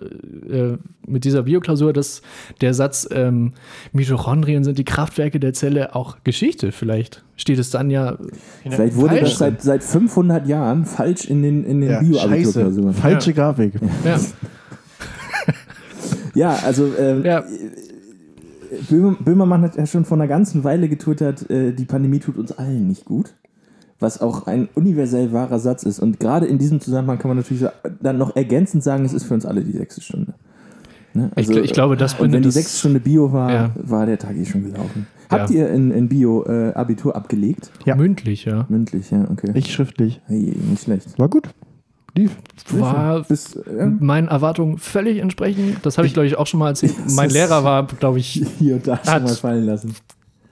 äh, 0.51 0.79
mit 1.07 1.25
dieser 1.25 1.43
Bioklausur, 1.43 1.93
dass 1.93 2.23
der 2.61 2.75
Satz, 2.75 3.09
ähm, 3.11 3.53
Mitochondrien 3.93 4.65
sind 4.65 4.79
die 4.79 4.85
Kraftwerke 4.85 5.41
der 5.41 5.53
Zelle 5.53 5.95
auch 5.95 6.19
Geschichte. 6.25 6.73
Vielleicht 6.73 7.25
steht 7.37 7.59
es 7.59 7.71
dann 7.71 7.91
ja. 7.91 8.17
Vielleicht 8.69 8.97
wurde 8.97 9.17
falsch 9.17 9.31
das 9.31 9.39
seit, 9.39 9.63
seit 9.63 9.85
500 9.85 10.47
Jahren 10.47 10.85
falsch 10.87 11.27
in 11.27 11.43
den, 11.43 11.65
in 11.65 11.81
den 11.81 11.91
Ja, 11.91 12.01
Bio-Abiturklausuren. 12.01 12.95
Falsche 12.95 13.33
Grafik. 13.33 13.75
Ja, 14.05 14.19
Ja, 16.35 16.57
also 16.65 16.91
ähm, 16.99 17.25
Ja. 17.25 17.45
Böhmer, 18.89 19.17
Böhmermann 19.21 19.63
hat 19.63 19.77
ja 19.77 19.87
schon 19.87 20.05
vor 20.05 20.17
einer 20.17 20.27
ganzen 20.27 20.65
Weile 20.65 20.89
getwittert, 20.89 21.49
äh, 21.49 21.73
die 21.73 21.85
Pandemie 21.85 22.19
tut 22.19 22.37
uns 22.37 22.53
allen 22.53 22.89
nicht 22.89 23.05
gut. 23.05 23.35
Was 24.01 24.21
auch 24.21 24.47
ein 24.47 24.69
universell 24.75 25.33
wahrer 25.33 25.59
Satz 25.59 25.83
ist. 25.85 26.01
Und 26.01 26.19
gerade 26.21 26.47
in 26.47 26.59
diesem 26.59 26.81
Zusammenhang 26.81 27.19
kann 27.19 27.29
man 27.29 27.37
natürlich 27.39 27.65
dann 28.03 28.19
noch 28.19 28.35
ergänzend 28.37 28.83
sagen, 28.83 29.05
es 29.05 29.13
ist 29.13 29.25
für 29.25 29.35
uns 29.35 29.47
alle 29.47 29.63
die 29.63 29.73
sechste 29.73 30.01
Stunde. 30.01 30.35
Ne? 31.15 31.31
Ich 31.37 31.47
gl- 31.47 31.63
ich 31.63 31.73
glaube, 31.73 31.97
das 31.97 32.15
Und 32.15 32.33
wenn 32.33 32.43
die 32.43 32.51
sechste 32.51 32.77
Stunde 32.77 32.99
Bio 33.01 33.33
war, 33.33 33.53
Ja. 33.53 33.71
war 33.77 34.05
der 34.05 34.19
Tag 34.19 34.37
eh 34.37 34.45
schon 34.45 34.65
gelaufen. 34.65 35.07
Habt 35.31 35.51
Ja. 35.51 35.57
ihr 35.61 35.71
in, 35.71 35.91
in 35.93 36.09
Bio 36.09 36.45
äh, 36.45 36.73
Abitur 36.75 37.15
abgelegt? 37.15 37.71
Ja. 37.85 37.95
Mündlich, 37.95 38.45
ja. 38.45 38.67
Mündlich, 38.69 39.11
ja, 39.13 39.27
okay. 39.31 39.51
Ich 39.55 39.73
schriftlich. 39.73 40.21
Hey, 40.27 40.55
nicht 40.69 40.83
schlecht. 40.83 41.17
War 41.19 41.29
gut. 41.29 41.49
Lief. 42.17 42.37
War 42.71 43.23
Bis, 43.23 43.55
äh, 43.57 43.87
meinen 43.87 44.29
Erwartungen 44.29 44.79
völlig 44.79 45.19
entsprechend. 45.19 45.79
Das 45.87 45.99
habe 45.99 46.07
ich, 46.07 46.13
glaube 46.15 46.27
ich, 46.27 46.37
auch 46.37 46.47
schon 46.47 46.61
mal 46.61 46.69
erzählt. 46.71 46.95
Mein 47.17 47.31
Lehrer 47.31 47.63
war, 47.65 47.87
glaube 47.87 48.19
ich, 48.19 48.45
hier 48.59 48.75
und 48.77 48.87
da 48.87 48.97
schon 49.03 49.13
Hat- 49.15 49.23
mal 49.23 49.35
fallen 49.35 49.65
lassen. 49.67 49.95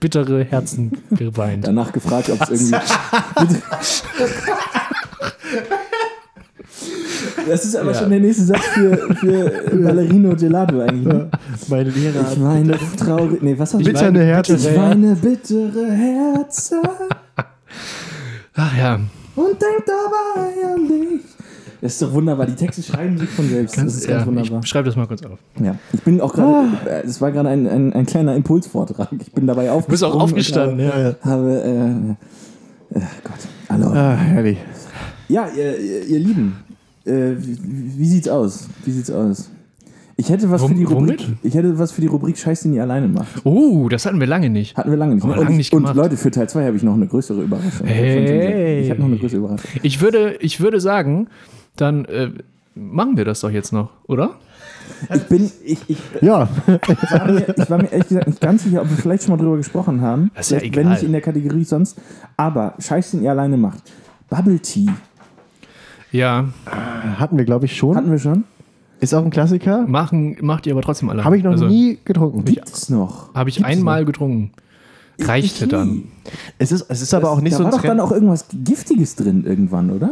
Bittere 0.03 0.43
Herzen 0.43 0.91
geweint. 1.11 1.65
Danach 1.65 1.93
gefragt, 1.93 2.29
ob 2.29 2.41
es 2.41 2.49
irgendwie. 2.71 2.75
Das 7.47 7.65
ist 7.65 7.75
aber 7.75 7.91
Ja. 7.91 7.99
schon 7.99 8.09
der 8.09 8.19
nächste 8.19 8.43
Satz 8.43 8.65
für, 8.73 8.95
für 9.15 9.49
Ballerino 9.75 10.35
Gelato 10.35 10.79
eigentlich. 10.81 11.05
Ne? 11.05 11.29
Mein 11.67 11.93
Lehrer. 11.93 12.25
Ich 12.31 12.41
weine 12.41 12.77
traurig. 12.97 13.41
Nee, 13.41 13.55
was 13.57 13.73
hast 13.73 13.81
du 13.81 13.85
Bitterne 13.85 14.23
Herzen. 14.23 14.55
Ich 14.55 14.75
weine 14.75 15.15
bittere 15.15 15.91
Herzen 15.91 16.81
Ach 18.55 18.77
ja. 18.77 18.95
und 19.35 19.61
denk 19.61 19.85
dabei 19.85 20.73
an 20.73 20.87
dich. 20.87 21.21
Das 21.83 21.93
ist 21.93 22.01
doch 22.01 22.13
wunderbar. 22.13 22.45
Die 22.45 22.55
Texte 22.55 22.81
schreiben 22.81 23.17
sich 23.17 23.29
von 23.29 23.47
selbst. 23.49 23.77
das 23.77 23.83
ist 23.95 24.07
ganz 24.07 24.21
ja 24.21 24.25
wunderbar. 24.25 24.61
ich 24.63 24.69
schreibe 24.69 24.85
das 24.85 24.95
mal 24.95 25.05
kurz 25.05 25.21
auf. 25.23 25.37
Ja. 25.61 25.75
Ich 25.91 26.01
bin 26.01 26.21
auch 26.21 26.33
gerade. 26.33 26.69
äh, 26.89 27.03
Das 27.05 27.19
war 27.19 27.31
gerade 27.31 27.49
ein, 27.49 27.67
ein, 27.67 27.91
ein 27.91 28.05
kleiner 28.05 28.35
Impulsvortrag. 28.35 29.09
Ich 29.19 29.31
bin 29.33 29.45
dabei 29.47 29.67
Du 29.67 29.81
bist 29.87 30.01
aufgestanden. 30.03 30.19
auch 30.19 30.23
aufgestanden, 30.23 30.79
und 30.79 30.85
ja. 30.85 30.93
Habe, 30.93 31.17
habe 31.25 32.15
äh, 32.95 32.99
äh, 32.99 33.01
Gott. 33.23 33.33
Hallo. 33.69 33.87
Ah, 33.87 34.15
herrlich. 34.15 34.57
Ja, 35.27 35.47
ihr, 35.55 35.77
ihr, 36.07 36.19
Lieben, 36.19 36.55
äh, 37.05 37.31
wie, 37.37 37.57
wie 37.97 38.05
sieht's 38.05 38.29
aus? 38.29 38.67
Wie 38.85 38.91
sieht's 38.91 39.11
aus? 39.11 39.49
Ich 40.15 40.29
hätte 40.29 40.49
was 40.51 40.61
Wom- 40.61 40.69
für 40.69 40.75
die 40.75 40.83
Rubrik. 40.83 41.19
womit? 41.19 41.37
Ich 41.43 41.55
hätte 41.55 41.77
was 41.79 41.91
für 41.91 41.99
die 42.01 42.07
Rubrik 42.07 42.37
Scheiß, 42.37 42.61
den 42.61 42.73
ihr 42.75 42.83
alleine 42.83 43.07
macht. 43.09 43.45
Oh, 43.45 43.89
das 43.89 44.05
hatten 44.05 44.19
wir 44.21 44.27
lange 44.27 44.49
nicht. 44.49 44.77
Hatten 44.77 44.91
wir 44.91 44.97
lange 44.97 45.15
nicht. 45.15 45.25
Ne? 45.25 45.31
und, 45.33 45.37
lange 45.39 45.51
ich- 45.51 45.57
nicht 45.57 45.73
und. 45.73 45.93
Leute, 45.95 46.15
für 46.15 46.29
Teil 46.31 46.47
2 46.47 46.65
habe 46.65 46.77
ich 46.77 46.83
noch 46.83 46.93
eine 46.93 47.07
größere 47.07 47.41
Überraschung. 47.41 47.87
Hey. 47.87 48.81
Ich 48.83 48.89
habe 48.91 48.99
noch 49.01 49.07
eine 49.07 49.17
größere 49.17 49.39
Überraschung. 49.39 49.69
Ich 49.81 49.99
würde, 50.01 50.35
ich 50.39 50.61
würde 50.61 50.79
sagen, 50.79 51.27
dann 51.75 52.05
äh, 52.05 52.31
machen 52.75 53.17
wir 53.17 53.25
das 53.25 53.41
doch 53.41 53.49
jetzt 53.49 53.71
noch, 53.73 53.89
oder? 54.07 54.31
Ich 55.13 55.23
bin, 55.23 55.51
ich, 55.65 55.79
ich, 55.87 55.97
Ja. 56.21 56.47
war 57.09 57.27
mir, 57.31 57.45
ich 57.57 57.69
war 57.69 57.77
mir 57.77 57.91
ehrlich 57.91 58.07
gesagt 58.07 58.27
nicht 58.27 58.41
ganz 58.41 58.63
sicher, 58.63 58.81
ob 58.81 58.89
wir 58.89 58.97
vielleicht 58.97 59.23
schon 59.23 59.35
mal 59.35 59.41
drüber 59.43 59.57
gesprochen 59.57 60.01
haben. 60.01 60.31
Das 60.35 60.47
ist 60.47 60.51
ja 60.51 60.59
Vielleicht, 60.59 60.75
Wenn 60.75 60.81
egal. 60.83 60.93
nicht 60.93 61.03
in 61.03 61.11
der 61.11 61.21
Kategorie 61.21 61.63
sonst. 61.63 61.97
Aber 62.37 62.73
Scheiß, 62.79 63.11
den 63.11 63.23
ihr 63.23 63.31
alleine 63.31 63.57
macht. 63.57 63.81
Bubble 64.29 64.59
Tea. 64.59 64.89
Ja, 66.11 66.45
Hatten 67.17 67.37
wir, 67.37 67.45
glaube 67.45 67.65
ich, 67.65 67.75
schon. 67.75 67.95
Hatten 67.95 68.11
wir 68.11 68.19
schon? 68.19 68.43
Ist 68.99 69.13
auch 69.13 69.23
ein 69.23 69.31
Klassiker. 69.31 69.85
machen, 69.87 70.37
macht 70.41 70.65
ihr 70.65 70.73
aber 70.73 70.81
trotzdem 70.81 71.09
alle. 71.09 71.23
Habe 71.25 71.37
ich 71.37 71.43
noch 71.43 71.51
Also, 71.51 71.65
nie 71.65 71.97
getrunken. 72.05 72.45
Gibt 72.45 72.69
es 72.69 72.89
noch? 72.89 73.33
Habe 73.33 73.49
ich 73.49 73.57
Gibt's 73.57 73.69
einmal 73.71 74.05
getrunken. 74.05 74.51
Reichte 75.19 75.65
Ich 75.65 75.69
dann. 75.71 76.03
Es 76.57 76.71
ist, 76.71 76.85
es 76.89 77.01
ist 77.01 77.13
aber 77.13 77.31
auch 77.31 77.41
nicht 77.41 77.53
da 77.53 77.57
so 77.57 77.63
ein 77.65 77.71
war 77.71 77.77
doch 77.79 77.85
dann 77.85 77.99
auch 77.99 78.11
irgendwas 78.11 78.45
Giftiges 78.51 79.15
drin 79.15 79.43
irgendwann, 79.45 79.91
oder? 79.91 80.11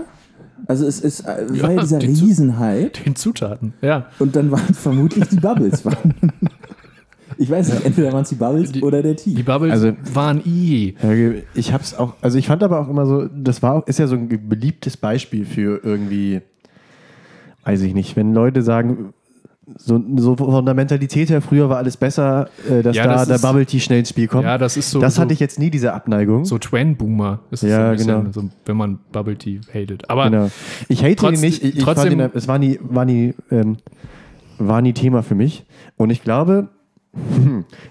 Also 0.68 0.86
es 0.88 1.00
ist, 1.02 1.22
äh, 1.22 1.46
Ja, 1.54 1.64
war 1.64 1.72
ja 1.72 1.82
dieser 1.82 2.00
die 2.00 2.14
Zu- 2.14 2.26
Riesenhype 2.26 3.04
Den 3.04 3.16
Zutaten. 3.16 3.74
Ja. 3.82 4.06
und 4.20 4.36
dann 4.36 4.52
waren 4.52 4.64
es 4.70 4.78
vermutlich 4.80 5.28
die 5.30 5.38
Bubbles. 5.40 5.84
ich 7.38 7.50
weiß 7.50 7.74
nicht, 7.74 7.86
entweder 7.86 8.14
waren 8.14 8.24
es 8.24 8.30
die 8.30 8.36
Bubbles 8.36 8.72
Die- 8.72 8.82
oder 8.82 9.02
der 9.02 9.16
Tee. 9.16 9.34
Die 9.34 9.44
Bubbles 9.44 9.72
Also- 9.72 9.94
waren 10.14 10.42
i. 10.46 10.96
Ja, 11.02 11.32
Ich 11.56 11.74
hab's 11.74 11.94
auch, 11.94 12.14
also 12.22 12.38
ich 12.38 12.48
fand 12.48 12.62
aber 12.64 12.80
auch 12.80 12.90
immer 12.90 13.06
so, 13.06 13.28
das 13.28 13.62
war 13.64 13.74
auch, 13.76 13.88
ist 13.88 14.00
ja 14.00 14.08
so 14.08 14.16
ein 14.16 14.28
beliebtes 14.50 14.98
Beispiel 14.98 15.46
für 15.46 15.80
irgendwie, 15.84 16.42
weiß 17.64 17.82
ich 17.82 17.94
nicht, 17.94 18.16
wenn 18.16 18.34
Leute 18.34 18.62
sagen, 18.62 19.14
so, 19.78 20.02
so 20.18 20.36
von 20.36 20.66
der 20.66 20.74
Mentalität 20.74 21.30
her, 21.30 21.42
früher 21.42 21.70
war 21.70 21.78
alles 21.78 21.98
besser, 21.98 22.50
äh, 22.70 22.82
dass 22.84 22.96
Ja, 22.96 23.06
da 23.06 23.14
das 23.14 23.28
der 23.28 23.36
ist- 23.38 23.42
Bubble 23.42 23.66
Tea 23.66 23.80
schnell 23.80 24.00
ins 24.00 24.10
Spiel 24.10 24.28
kommt. 24.28 24.44
Ja, 24.44 24.58
das 24.58 24.78
ist 24.78 24.92
so. 24.92 25.00
das 25.00 25.16
so, 25.16 25.22
hatte 25.22 25.34
ich 25.34 25.40
jetzt 25.40 25.60
nie, 25.60 25.70
diese 25.70 25.94
Abneigung. 25.94 26.46
So 26.46 26.58
Twan-Boomer 26.58 27.40
ist 27.52 27.64
es 27.64 27.70
Ja, 27.70 27.88
so 27.88 27.92
bisschen, 27.98 28.08
genau. 28.22 28.32
so, 28.32 28.50
wenn 28.66 28.78
man 28.78 29.00
Bubble 29.12 29.36
Tea 29.38 29.60
hatet. 29.74 30.10
Aber 30.10 30.30
Genau. 30.30 30.50
Ich 30.88 31.04
hate 31.04 31.16
Trotz- 31.16 31.36
ihn 31.36 31.42
nicht. 31.42 31.64
Ich, 31.64 31.78
trotzdem- 31.84 32.14
ihn, 32.20 32.30
es 32.34 32.48
war 32.48 32.60
nie, 32.60 32.80
war, 32.82 33.06
nie, 33.06 33.34
ähm, 33.52 33.78
war 34.58 34.82
nie 34.82 34.94
Thema 34.94 35.24
für 35.24 35.36
mich. 35.36 35.66
Und 35.98 36.10
ich 36.10 36.24
glaube, 36.24 36.70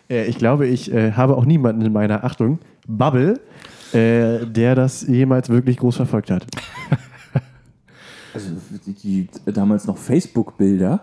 äh, 0.08 0.24
ich 0.26 0.38
glaube, 0.38 0.66
ich 0.66 0.92
äh, 0.92 1.12
habe 1.12 1.36
auch 1.36 1.44
niemanden 1.44 1.82
in 1.82 1.92
meiner 1.92 2.24
Achtung, 2.24 2.58
Bubble, 2.88 3.40
äh, 3.92 4.46
der 4.46 4.74
das 4.74 5.02
jemals 5.06 5.48
wirklich 5.48 5.76
groß 5.78 5.96
verfolgt 5.96 6.30
hat. 6.30 6.46
Also 8.32 8.46
die, 8.86 8.92
die 8.92 9.28
damals 9.52 9.86
noch 9.86 9.98
Facebook-Bilder 9.98 11.00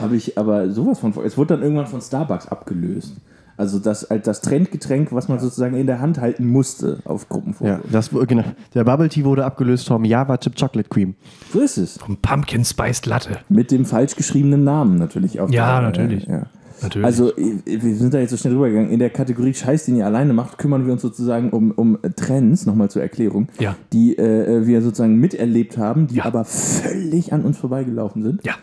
habe 0.00 0.16
ich 0.16 0.36
aber 0.38 0.70
sowas 0.70 0.98
von. 0.98 1.12
Es 1.24 1.36
wurde 1.38 1.54
dann 1.54 1.62
irgendwann 1.62 1.86
von 1.86 2.00
Starbucks 2.00 2.48
abgelöst. 2.48 3.14
Also 3.56 3.78
das, 3.78 4.10
als 4.10 4.24
das 4.24 4.40
Trendgetränk, 4.40 5.12
was 5.12 5.28
man 5.28 5.38
sozusagen 5.38 5.76
in 5.76 5.86
der 5.86 6.00
Hand 6.00 6.18
halten 6.18 6.46
musste 6.48 7.00
auf 7.04 7.28
Gruppenfotos. 7.28 7.68
Ja, 7.68 7.80
das, 7.92 8.08
genau. 8.26 8.44
Der 8.74 8.84
Bubble 8.84 9.10
Tea 9.10 9.22
wurde 9.24 9.44
abgelöst 9.44 9.86
vom 9.86 10.02
Java 10.06 10.38
Chip 10.38 10.56
Chocolate 10.58 10.88
Cream. 10.88 11.14
So 11.52 11.60
ist 11.60 11.76
es. 11.76 11.98
vom 11.98 12.16
Pumpkin 12.16 12.64
Spiced 12.64 13.04
Latte. 13.04 13.38
Mit 13.50 13.70
dem 13.70 13.84
falsch 13.84 14.16
geschriebenen 14.16 14.64
Namen 14.64 14.96
natürlich 14.96 15.40
auch. 15.40 15.50
Ja, 15.50 15.78
Äh, 15.80 15.82
natürlich. 15.82 16.24
Ja. 16.24 16.46
Natürlich. 16.82 17.04
Also, 17.04 17.36
äh, 17.36 17.56
wir 17.66 17.94
sind 17.96 18.14
da 18.14 18.18
jetzt 18.20 18.30
so 18.30 18.38
schnell 18.38 18.54
rübergegangen. 18.54 18.88
In 18.90 18.98
der 18.98 19.10
Kategorie 19.10 19.52
Scheiß, 19.52 19.84
den 19.84 19.96
ihr 19.96 20.06
alleine 20.06 20.32
macht, 20.32 20.56
kümmern 20.56 20.86
wir 20.86 20.94
uns 20.94 21.02
sozusagen 21.02 21.50
um, 21.50 21.72
um 21.72 21.98
Trends, 22.16 22.64
nochmal 22.64 22.88
zur 22.90 23.02
Erklärung, 23.02 23.48
Ja. 23.58 23.76
die 23.92 24.16
äh, 24.16 24.66
wir 24.66 24.80
sozusagen 24.80 25.16
miterlebt 25.16 25.76
haben, 25.76 26.06
die 26.06 26.14
Ja. 26.16 26.24
aber 26.24 26.46
völlig 26.46 27.34
an 27.34 27.42
uns 27.44 27.58
vorbeigelaufen 27.58 28.22
sind. 28.22 28.42
Ja. 28.46 28.54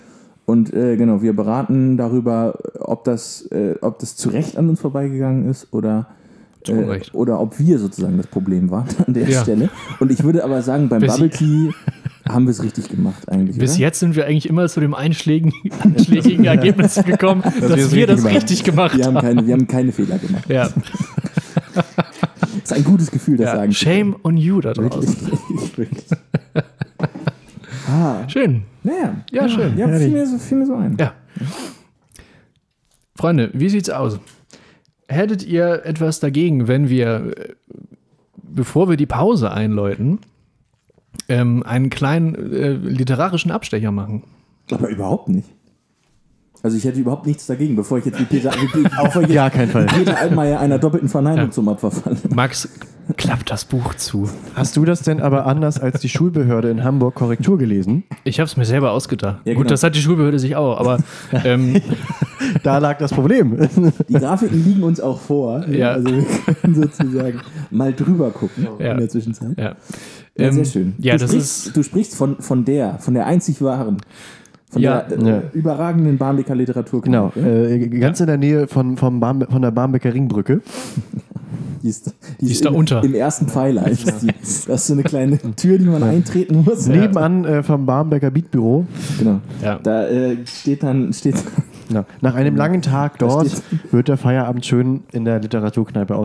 Und 0.49 0.73
äh, 0.73 0.95
genau, 0.95 1.21
wir 1.21 1.35
beraten 1.35 1.97
darüber, 1.97 2.57
ob 2.79 3.03
das, 3.03 3.41
äh, 3.51 3.75
ob 3.81 3.99
das 3.99 4.15
zu 4.15 4.29
Recht 4.29 4.57
an 4.57 4.69
uns 4.69 4.79
vorbeigegangen 4.79 5.49
ist 5.49 5.67
oder, 5.71 6.07
äh, 6.69 7.01
oder 7.11 7.41
ob 7.41 7.59
wir 7.59 7.77
sozusagen 7.79 8.15
das 8.15 8.27
Problem 8.27 8.71
waren 8.71 8.87
an 9.05 9.13
der 9.13 9.27
Ja. 9.29 9.41
Stelle. 9.43 9.69
Und 9.99 10.09
ich 10.09 10.23
würde 10.23 10.45
aber 10.45 10.61
sagen, 10.61 10.87
beim 10.87 11.01
Bis- 11.01 11.11
Bubble 11.11 11.29
Tea 11.31 11.71
haben 12.29 12.45
wir 12.45 12.51
es 12.51 12.63
richtig 12.63 12.87
gemacht 12.87 13.27
eigentlich. 13.29 13.57
Bis 13.57 13.73
oder? 13.73 13.79
jetzt 13.81 13.99
sind 13.99 14.15
wir 14.15 14.25
eigentlich 14.25 14.47
immer 14.47 14.69
zu 14.69 14.79
dem 14.79 14.93
einschlägigen, 14.93 15.51
einschlägigen 15.83 16.45
Ergebnis 16.45 16.95
gekommen, 17.05 17.41
dass, 17.43 17.53
wir 17.61 17.77
es 17.77 17.91
wir 17.91 18.07
richtig 18.07 18.07
das 18.07 18.23
machen. 18.23 18.35
richtig 18.37 18.63
gemacht 18.63 18.97
Wir 18.97 19.05
haben, 19.05 19.15
haben. 19.17 19.25
keine, 19.27 19.47
wir 19.47 19.53
haben 19.53 19.67
keine 19.67 19.91
Fehler 19.91 20.17
gemacht. 20.17 20.49
Ja. 20.49 20.69
Das 21.73 21.85
ist 22.63 22.73
ein 22.73 22.83
gutes 22.85 23.11
Gefühl, 23.11 23.35
das 23.35 23.47
ja. 23.47 23.55
sagen 23.57 23.73
Shame 23.73 24.15
on 24.23 24.37
you 24.37 24.61
da 24.61 24.71
draußen. 24.73 25.13
Wirklich. 25.29 25.77
wirklich. 25.77 26.05
Ah, 27.87 28.27
Schön. 28.29 28.63
naja. 28.83 29.15
Ja, 29.31 29.47
schön. 29.49 29.77
Ja, 29.77 29.87
fiel 29.87 30.09
mir, 30.09 30.25
so, 30.27 30.37
fiel 30.37 30.57
mir 30.59 30.65
so 30.65 30.75
ein. 30.75 30.97
Ja. 30.99 31.13
Freunde, 33.15 33.49
wie 33.53 33.69
sieht's 33.69 33.89
aus? 33.89 34.19
Hättet 35.07 35.43
ihr 35.45 35.85
etwas 35.85 36.19
dagegen, 36.19 36.67
wenn 36.67 36.89
wir, 36.89 37.37
äh, 37.37 37.53
bevor 38.43 38.89
wir 38.89 38.97
die 38.97 39.05
Pause 39.05 39.51
einläuten, 39.51 40.19
ähm, 41.29 41.63
einen 41.63 41.89
kleinen 41.89 42.35
äh, 42.53 42.73
literarischen 42.73 43.51
Abstecher 43.51 43.91
machen? 43.91 44.23
Aber 44.71 44.89
überhaupt 44.89 45.29
nicht. 45.29 45.47
Also 46.63 46.75
ich 46.75 46.83
hätte 46.83 46.99
überhaupt 46.99 47.25
nichts 47.25 47.45
dagegen, 47.45 47.75
bevor 47.75 47.99
ich 47.99 48.05
jetzt 48.05 48.19
wie 48.19 48.25
Peter, 48.25 48.51
wie, 48.51 49.33
Ja, 49.33 49.49
kein 49.49 49.69
Fall. 49.69 49.85
Peter 49.85 50.17
Altmaier 50.19 50.59
einer 50.59 50.77
doppelten 50.79 51.07
Verneinung 51.07 51.45
Ja. 51.45 51.51
zum 51.51 51.67
Opfer 51.67 51.91
falle. 51.91 52.17
Max, 52.33 52.67
klappt 53.15 53.49
das 53.51 53.65
Buch 53.65 53.93
zu. 53.95 54.29
Hast 54.55 54.75
du 54.75 54.83
das 54.85 55.01
denn 55.01 55.21
aber 55.21 55.45
anders 55.45 55.79
als 55.79 56.01
die 56.01 56.09
Schulbehörde 56.09 56.69
in 56.69 56.83
Hamburg 56.83 57.15
Korrektur 57.15 57.57
gelesen? 57.57 58.03
Ich 58.23 58.39
habe 58.39 58.47
es 58.47 58.57
mir 58.57 58.65
selber 58.65 58.91
ausgedacht. 58.91 59.39
Ja, 59.45 59.53
Gut, 59.53 59.63
genau. 59.63 59.69
das 59.69 59.83
hat 59.83 59.95
die 59.95 60.01
Schulbehörde 60.01 60.39
sich 60.39 60.55
auch, 60.55 60.77
aber 60.79 60.99
ähm, 61.45 61.81
Da 62.63 62.77
lag 62.77 62.97
das 62.99 63.13
Problem. 63.13 63.57
Die 64.07 64.13
Grafiken 64.13 64.63
liegen 64.63 64.83
uns 64.83 64.99
auch 64.99 65.19
vor. 65.19 65.67
Ja. 65.67 65.91
Also 65.93 66.07
wir 66.09 66.23
können 66.61 66.75
sozusagen 66.75 67.41
mal 67.71 67.93
drüber 67.93 68.29
gucken 68.31 68.67
Ja. 68.79 68.91
in 68.91 68.97
der 68.99 69.09
Zwischenzeit. 69.09 69.57
ja. 69.57 69.75
Ja, 70.39 70.45
Ähm, 70.49 70.53
sehr 70.53 70.65
schön. 70.65 70.93
Ja, 70.99 71.13
du 71.13 71.19
das 71.21 71.31
sprichst, 71.31 71.67
ist. 71.67 71.77
Du 71.77 71.81
sprichst 71.83 72.15
von, 72.15 72.39
von 72.41 72.63
der, 72.63 72.99
von 72.99 73.15
der 73.15 73.25
einzig 73.25 73.59
wahren, 73.61 73.97
von 74.69 74.81
Ja. 74.81 75.01
der 75.01 75.17
äh, 75.19 75.29
Ja. 75.29 75.41
überragenden 75.53 76.17
Barmbeker 76.17 76.55
Literatur. 76.55 77.01
Genau, 77.01 77.31
äh, 77.35 77.87
ganz 77.87 78.19
in 78.19 78.27
der 78.27 78.37
Nähe 78.37 78.67
von, 78.67 78.97
vom 78.97 79.19
Barm, 79.19 79.41
von 79.49 79.61
der 79.61 79.71
Barmbeker 79.71 80.13
Ringbrücke. 80.13 80.61
Die 81.83 81.89
ist, 81.89 82.11
Die 82.41 82.51
ist 82.51 82.65
da 82.65 82.69
im, 82.69 82.75
unter. 82.75 83.03
Im 83.03 83.13
ersten 83.13 83.47
Pfeiler. 83.47 83.87
ist 83.87 84.05
die. 84.23 84.27
Das 84.27 84.67
ist 84.67 84.87
so 84.87 84.93
eine 84.93 85.03
kleine 85.03 85.37
Tür, 85.55 85.77
die 85.77 85.85
man 85.85 86.01
eintreten 86.01 86.63
muss. 86.65 86.87
Nebenan 86.87 87.45
äh, 87.45 87.61
vom 87.63 87.85
Barmbeker 87.85 88.31
Beatbüro. 88.31 88.87
Genau. 89.19 89.39
Ja. 89.63 89.79
Da 89.81 90.07
äh, 90.07 90.37
steht 90.45 90.81
dann, 90.81 91.13
steht, 91.13 91.35
Ja. 91.93 92.05
Nach 92.19 92.33
einem 92.33 92.55
langen 92.55 92.81
Tag 92.81 93.19
dort 93.19 93.61
wird 93.91 94.07
der 94.07 94.17
Feierabend 94.17 94.65
schön 94.65 95.03
in 95.11 95.23
der 95.23 95.39
Literaturkneipe 95.39 96.17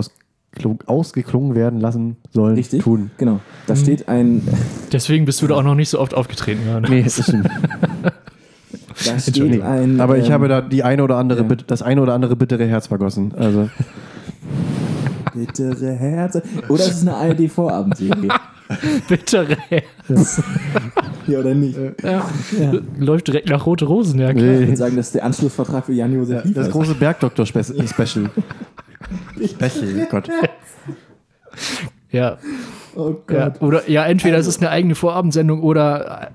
ausgeklungen 0.87 1.55
werden 1.55 1.79
lassen 1.79 2.17
sollen. 2.31 2.55
richtig? 2.55 2.81
Tun. 2.81 3.11
Genau. 3.17 3.39
Da 3.67 3.75
steht 3.75 4.09
ein, 4.09 4.41
Deswegen 4.91 5.25
bist 5.25 5.41
du 5.43 5.47
da 5.47 5.55
auch 5.55 5.63
noch 5.63 5.75
nicht 5.75 5.89
so 5.89 5.99
oft 5.99 6.15
aufgetreten. 6.15 6.61
Ja, 6.67 6.79
ne? 6.81 6.89
Nee, 6.89 7.03
das 7.03 7.21
stimmt. 7.23 7.47
Da 9.05 9.19
steht 9.19 9.61
ein. 9.63 9.99
Aber 9.99 10.17
ich 10.17 10.27
ähm, 10.27 10.33
habe 10.33 10.47
da 10.47 10.61
die 10.61 10.83
eine 10.83 11.03
oder 11.03 11.17
andere, 11.17 11.43
ja. 11.43 11.55
das 11.67 11.81
eine 11.81 12.01
oder 12.01 12.13
andere 12.13 12.35
bittere 12.35 12.65
Herz 12.65 12.87
vergossen. 12.87 13.33
Also 13.37 13.69
Bittere 15.33 15.93
Herzen. 15.93 16.41
Oder 16.69 16.83
es 16.83 17.01
ist 17.01 17.07
eine 17.07 17.15
ARD-Vorabendserie. 17.15 18.29
Bittere 19.07 19.57
ja, 21.27 21.39
oder 21.39 21.53
nicht? 21.53 21.77
ja. 22.03 22.23
Läuft 22.97 23.27
direkt 23.27 23.49
nach 23.49 23.65
Rote 23.65 23.85
Rosen, 23.85 24.19
ja 24.19 24.33
klar. 24.33 24.45
Ich 24.45 24.59
nee, 24.59 24.67
würde 24.67 24.77
sagen, 24.77 24.95
das 24.95 25.07
ist 25.07 25.15
der 25.15 25.25
Anschlussvertrag 25.25 25.85
für 25.85 25.93
Jan-Josef 25.93 26.43
das 26.53 26.69
große 26.69 26.95
Bergdoktor-Special. 26.95 27.87
Special. 27.87 28.29
Gott. 30.09 30.29
Ja. 32.11 32.37
Oh 32.95 33.15
ja. 33.29 33.49
Gott. 33.49 33.61
Oder 33.61 33.89
ja, 33.89 34.05
entweder 34.05 34.37
es 34.37 34.47
ist 34.47 34.61
eine 34.61 34.69
eigene 34.69 34.95
Vorabendsendung 34.95 35.61
oder 35.61 36.31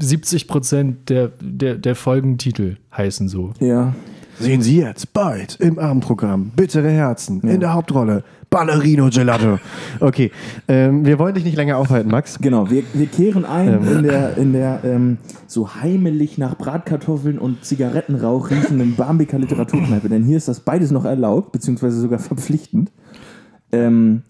70 0.00 0.48
Prozent 0.48 1.08
der, 1.10 1.30
der, 1.40 1.76
der 1.76 1.94
Folgentitel 1.94 2.76
heißen 2.96 3.28
so. 3.28 3.52
Ja. 3.60 3.94
Sehen 4.38 4.60
Sie 4.60 4.78
jetzt 4.78 5.14
bald 5.14 5.56
im 5.60 5.78
Abendprogramm 5.78 6.50
Bittere 6.54 6.90
Herzen 6.90 7.40
in 7.40 7.60
der 7.60 7.72
Hauptrolle 7.72 8.22
Ballerino 8.50 9.08
Gelato. 9.08 9.58
Okay, 9.98 10.30
ähm, 10.68 11.06
wir 11.06 11.18
wollen 11.18 11.34
dich 11.34 11.44
nicht 11.44 11.56
länger 11.56 11.78
aufhalten, 11.78 12.10
Max. 12.10 12.38
Genau, 12.38 12.70
wir, 12.70 12.82
wir 12.92 13.06
kehren 13.06 13.44
ein 13.44 13.82
in 13.86 14.02
der, 14.02 14.36
in 14.36 14.52
der 14.52 14.80
ähm, 14.84 15.18
so 15.46 15.74
heimelig 15.74 16.38
nach 16.38 16.56
Bratkartoffeln 16.56 17.38
und 17.38 17.64
Zigarettenrauch 17.64 18.50
riechenden 18.50 18.94
Barmbeker 18.94 19.38
Literaturkneipe. 19.38 20.08
Denn 20.08 20.22
hier 20.22 20.36
ist 20.36 20.48
das 20.48 20.60
beides 20.60 20.90
noch 20.90 21.04
erlaubt, 21.04 21.52
beziehungsweise 21.52 21.98
sogar 21.98 22.18
verpflichtend. 22.18 22.92
Ähm, 23.72 24.22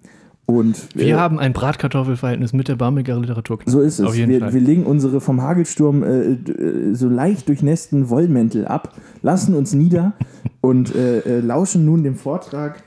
und 0.47 0.89
Wir 0.95 1.07
äh, 1.09 1.13
haben 1.15 1.39
ein 1.41 1.53
Bratkartoffelverhältnis 1.53 2.53
mit 2.53 2.69
der 2.69 2.77
Barmbeker 2.77 3.19
Literatur. 3.21 3.59
So 3.67 3.81
ist 3.81 3.99
es. 3.99 4.07
Auf 4.07 4.15
jeden 4.17 4.31
wir, 4.31 4.41
Fall. 4.41 4.55
wir 4.55 4.61
legen 4.61 4.85
unsere 4.85 5.21
vom 5.21 5.43
Hagelsturm 5.43 6.03
äh, 6.03 6.33
äh, 6.33 6.95
so 6.95 7.09
leicht 7.09 7.49
durchnässten 7.49 8.09
Wollmäntel 8.11 8.67
ab, 8.67 8.95
lassen 9.23 9.55
uns 9.55 9.73
nieder 9.75 10.13
und 10.61 10.95
äh, 10.95 11.19
äh, 11.21 11.41
lauschen 11.41 11.85
nun 11.85 12.03
dem 12.05 12.15
Vortrag 12.17 12.83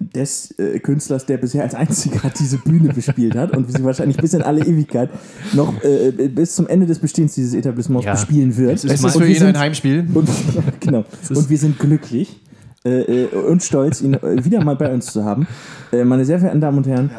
des 0.00 0.50
äh, 0.58 0.80
Künstlers, 0.80 1.24
der 1.26 1.38
bisher 1.38 1.62
als 1.62 1.74
einziger 1.74 2.28
diese 2.38 2.58
Bühne 2.58 2.92
bespielt 2.92 3.36
hat 3.36 3.56
und 3.56 3.70
sie 3.72 3.84
wahrscheinlich 3.84 4.16
bis 4.16 4.34
in 4.34 4.42
alle 4.42 4.64
Ewigkeit 4.66 5.08
noch 5.52 5.72
äh, 5.84 6.10
bis 6.28 6.56
zum 6.56 6.66
Ende 6.66 6.86
des 6.86 6.98
Bestehens 6.98 7.34
dieses 7.36 7.54
Etablissements 7.54 8.04
Ja. 8.04 8.12
bespielen 8.12 8.56
wird. 8.56 8.72
Es 8.74 8.84
ist 8.84 8.92
Es 8.94 9.04
ist 9.04 9.12
für 9.12 9.20
wir 9.20 9.28
ihn 9.28 9.34
sind- 9.36 9.46
ein 9.48 9.58
Heimspiel. 9.58 10.04
und, 10.12 10.28
genau. 10.80 11.04
und 11.30 11.48
wir 11.48 11.58
sind 11.58 11.78
glücklich 11.78 12.40
äh, 12.84 13.24
äh, 13.24 13.26
und 13.34 13.62
stolz, 13.62 14.00
ihn 14.02 14.14
äh, 14.14 14.44
wieder 14.44 14.62
mal 14.62 14.76
bei 14.76 14.92
uns 14.92 15.06
zu 15.12 15.24
haben. 15.24 15.46
Äh, 15.92 16.04
meine 16.04 16.24
sehr 16.24 16.38
verehrten 16.38 16.60
Damen 16.60 16.78
und 16.78 16.86
Herren, 16.86 17.10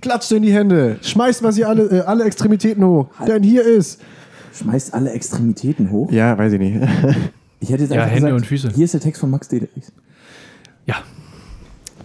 Klatscht 0.00 0.30
in 0.32 0.42
die 0.42 0.52
Hände, 0.52 0.98
schmeißt 1.02 1.42
was 1.42 1.58
ihr 1.58 1.68
alle, 1.68 1.84
äh, 1.84 2.00
alle 2.02 2.24
Extremitäten 2.24 2.84
hoch, 2.84 3.08
denn 3.26 3.42
hier 3.42 3.64
ist. 3.64 4.00
schmeißt 4.54 4.94
alle 4.94 5.10
Extremitäten 5.10 5.90
hoch. 5.90 6.12
Ja, 6.12 6.36
weiß 6.38 6.52
ich 6.54 6.60
nicht. 6.60 6.76
Ich 7.60 7.70
hätte 7.70 7.82
jetzt 7.82 7.92
Ja, 7.92 8.02
einfach 8.02 8.14
Hände 8.14 8.28
gesagt, 8.28 8.42
und 8.42 8.46
Füße. 8.46 8.68
Hier 8.72 8.84
ist 8.84 8.94
der 8.94 9.00
Text 9.00 9.20
von 9.20 9.30
Max 9.30 9.48
Dederichs. 9.48 9.90
Ja. 10.86 10.94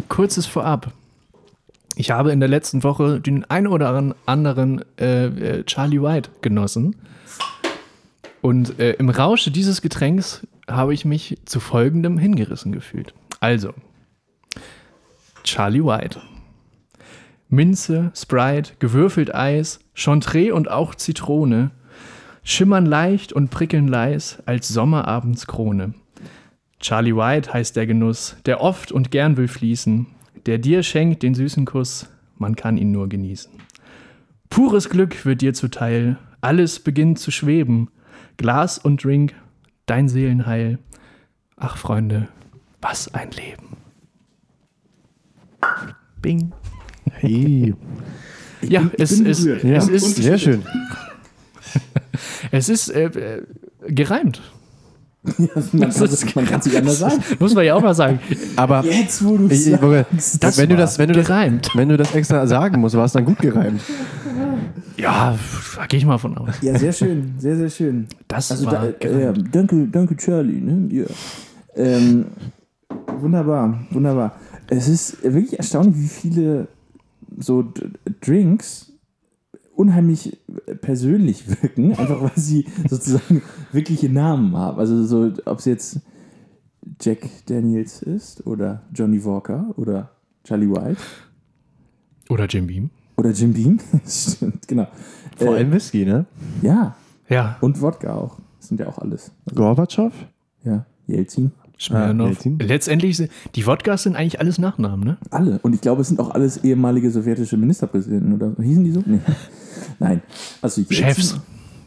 Kurzes 0.09 0.47
Vorab. 0.47 0.91
Ich 1.95 2.09
habe 2.09 2.32
in 2.32 2.39
der 2.39 2.49
letzten 2.49 2.84
Woche 2.84 3.22
den 3.22 3.45
ein 3.45 3.68
oder 3.68 4.16
anderen 4.26 4.84
äh, 4.97 5.64
Charlie 5.66 6.01
White 6.01 6.32
genossen. 6.41 6.95
Und 8.41 8.80
äh, 8.80 8.93
im 8.93 9.09
Rausche 9.09 9.51
dieses 9.51 9.84
Getränks 9.84 10.41
habe 10.68 10.93
ich 10.93 11.05
mich 11.05 11.38
zu 11.45 11.59
folgendem 11.59 12.18
hingerissen 12.18 12.72
gefühlt. 12.72 13.14
Also, 13.39 13.74
Charlie 15.43 15.84
White. 15.84 16.22
Minze, 17.49 18.11
Sprite, 18.16 18.74
gewürfelt 18.80 19.36
Eis, 19.36 19.80
Chantre 19.93 20.53
und 20.53 20.72
auch 20.72 20.95
Zitrone 20.95 21.72
schimmern 22.43 22.86
leicht 22.86 23.34
und 23.34 23.49
prickeln 23.49 23.88
leis 23.88 24.41
als 24.45 24.68
Sommerabendskrone. 24.68 25.93
Charlie 26.80 27.16
White 27.16 27.53
heißt 27.53 27.76
der 27.76 27.88
Genuss, 27.88 28.36
der 28.45 28.59
oft 28.59 28.91
und 28.91 29.11
gern 29.11 29.38
will 29.38 29.47
fließen, 29.47 30.07
der 30.45 30.57
dir 30.57 30.84
schenkt 30.84 31.24
den 31.24 31.36
süßen 31.36 31.66
Kuss, 31.66 32.09
man 32.38 32.55
kann 32.55 32.78
ihn 32.78 32.91
nur 32.91 33.07
genießen. 33.07 33.51
Pures 34.49 34.89
Glück 34.89 35.26
wird 35.26 35.41
dir 35.41 35.53
zuteil, 35.53 36.18
alles 36.41 36.80
beginnt 36.80 37.20
zu 37.20 37.32
schweben, 37.32 37.89
Glas 38.36 38.78
und 38.78 39.03
Drink, 39.03 39.34
dein 39.86 40.07
Seelenheil. 40.09 40.79
Ach 41.57 41.77
Freunde, 41.77 42.27
was 42.81 43.13
ein 43.13 43.31
Leben. 43.31 43.77
Bing. 46.21 46.51
Hey. 47.11 47.73
Ja, 48.61 48.89
es, 48.97 49.17
bin 49.17 49.25
es, 49.27 49.43
berührt. 49.43 49.63
Ja, 49.63 49.77
es 49.77 49.89
ist, 49.89 50.15
sehr 50.15 50.38
schön. 50.38 50.63
es 52.51 52.69
ist 52.69 52.89
äh, 52.89 53.05
äh, 53.05 53.43
gereimt. 53.88 54.41
man, 55.71 55.89
kann, 55.89 56.09
man 56.36 56.45
kann 56.45 56.61
sich 56.61 56.77
anders 56.77 56.99
sagen. 56.99 57.23
Muss 57.39 57.55
man 57.55 57.63
ja 57.65 57.75
auch 57.75 57.81
mal 57.81 57.93
sagen. 57.93 58.19
Aber 58.57 58.84
Jetzt, 58.84 59.23
wo 59.23 59.38
du 59.38 59.49
wollte- 59.49 60.05
Das 60.39 60.57
wenn, 60.57 60.69
du 60.69 60.75
das, 60.75 60.99
wenn, 60.99 61.07
du 61.07 61.13
das, 61.13 61.27
gereimt. 61.27 61.69
wenn 61.75 61.88
du 61.89 61.95
das 61.95 62.13
extra 62.13 62.45
sagen 62.45 62.81
musst, 62.81 62.95
war 62.95 63.05
es 63.05 63.13
dann 63.13 63.23
gut 63.23 63.39
gereimt. 63.39 63.81
Ja, 64.97 65.38
da 65.75 65.86
gehe 65.88 65.97
ich 65.97 66.05
mal 66.05 66.17
von 66.17 66.38
aus. 66.38 66.61
Ja, 66.61 66.77
sehr 66.77 66.93
schön, 66.93 67.36
sehr, 67.38 67.55
sehr 67.55 67.69
schön. 67.69 68.07
Das 68.27 68.51
Also 68.51 68.65
war 68.65 68.73
da, 68.73 68.86
äh, 69.07 69.23
ja, 69.23 69.34
danke, 69.34 69.88
danke 69.88 70.15
Charlie. 70.17 70.61
Ne? 70.61 70.88
Ja. 70.93 71.05
Ähm, 71.75 72.25
wunderbar, 73.19 73.86
wunderbar. 73.91 74.36
Es 74.67 74.88
ist 74.88 75.23
wirklich 75.23 75.57
erstaunlich, 75.57 75.95
wie 75.95 76.07
viele 76.07 76.67
so 77.38 77.73
Drinks 78.21 78.91
unheimlich 79.75 80.38
persönlich 80.81 81.47
wirken, 81.61 81.91
einfach 81.95 82.21
weil 82.21 82.31
sie 82.36 82.65
sozusagen 82.88 83.41
wirkliche 83.71 84.09
Namen 84.09 84.55
haben. 84.55 84.79
Also 84.79 85.03
so, 85.03 85.31
ob 85.45 85.59
es 85.59 85.65
jetzt 85.65 85.99
Jack 87.01 87.27
Daniels 87.47 88.01
ist 88.01 88.45
oder 88.45 88.84
Johnny 88.93 89.23
Walker 89.23 89.73
oder 89.77 90.11
Charlie 90.43 90.69
White 90.69 91.01
Oder 92.29 92.45
Jim 92.45 92.67
Beam. 92.67 92.89
Oder 93.18 93.32
Jim 93.32 93.53
Beam. 93.53 93.80
Stimmt, 94.07 94.68
genau. 94.68 94.88
Vor 95.38 95.47
Äh, 95.55 95.57
allem 95.59 95.72
Whisky, 95.72 96.05
ne? 96.05 96.26
ja, 96.61 96.95
Ja, 97.30 97.57
und 97.61 97.82
Wodka 97.82 98.14
auch. 98.16 98.38
Das 98.59 98.68
sind 98.70 98.80
ja 98.80 98.88
auch 98.88 98.97
alles. 98.99 99.32
Gorbatschow? 99.53 100.11
Ja, 100.64 100.86
Jelzin. 101.07 101.51
Smirnoff. 101.80 102.28
Jelzin. 102.30 102.59
Letztendlich 102.59 103.18
sind 103.18 103.32
die 103.55 103.66
Wodkas 103.68 104.03
sind 104.03 104.16
eigentlich 104.16 104.39
alles 104.39 104.57
Nachnamen, 104.59 105.03
ne? 105.03 105.18
Alle. 105.32 105.59
Und 105.64 105.74
ich 105.74 105.82
glaube, 105.82 106.01
es 106.01 106.07
sind 106.07 106.20
auch 106.20 106.30
alles 106.30 106.64
ehemalige 106.64 107.09
sowjetische 107.11 107.57
Ministerpräsidenten 107.57 108.34
oder 108.34 108.51
hießen 108.64 108.84
die 108.84 108.91
so? 108.91 109.03
Nee. 109.05 109.20
Nein. 109.99 110.22
Also 110.61 110.82
Jelzin- 110.82 110.93
Chefs. 110.93 111.39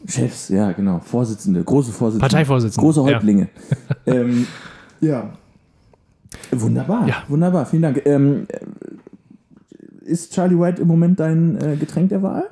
Chefs, 0.07 0.49
ja, 0.49 0.71
genau. 0.73 0.99
Vorsitzende, 0.99 1.63
große 1.63 1.91
Vorsitzende. 1.91 2.29
Parteivorsitzende, 2.29 2.85
Große 2.85 2.99
ja. 3.01 3.05
Häuptlinge. 3.15 3.49
ähm, 4.05 4.45
ja. 5.01 5.33
Wunderbar. 6.51 7.07
Ja. 7.07 7.23
Wunderbar. 7.27 7.65
Vielen 7.65 7.81
Dank. 7.81 8.01
Ähm, 8.05 8.45
äh, 8.49 8.59
ist 10.07 10.33
Charlie 10.33 10.57
White 10.57 10.81
im 10.81 10.87
Moment 10.87 11.19
dein 11.19 11.59
äh, 11.61 11.75
Getränk 11.77 12.09
der 12.09 12.23
Wahl? 12.23 12.43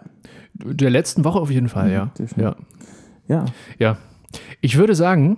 Der 0.53 0.89
letzten 0.89 1.23
Woche 1.23 1.39
auf 1.39 1.51
jeden 1.51 1.69
Fall, 1.69 1.91
ja. 1.91 2.11
sehr 2.15 2.27
schön. 2.27 2.43
Ja. 2.43 2.55
Ja. 3.27 3.45
ja. 3.79 3.97
Ich 4.61 4.77
würde 4.77 4.95
sagen, 4.95 5.37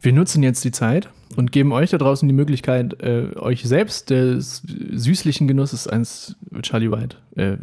wir 0.00 0.12
nutzen 0.12 0.42
jetzt 0.42 0.64
die 0.64 0.70
Zeit 0.70 1.10
und 1.36 1.52
geben 1.52 1.72
euch 1.72 1.90
da 1.90 1.98
draußen 1.98 2.28
die 2.28 2.34
Möglichkeit, 2.34 3.02
äh, 3.02 3.36
euch 3.36 3.64
selbst 3.64 4.10
des 4.10 4.62
süßlichen 4.64 5.48
Genusses 5.48 5.86
eines 5.86 6.36
Charlie 6.62 6.90
White 6.90 7.16
äh, 7.36 7.56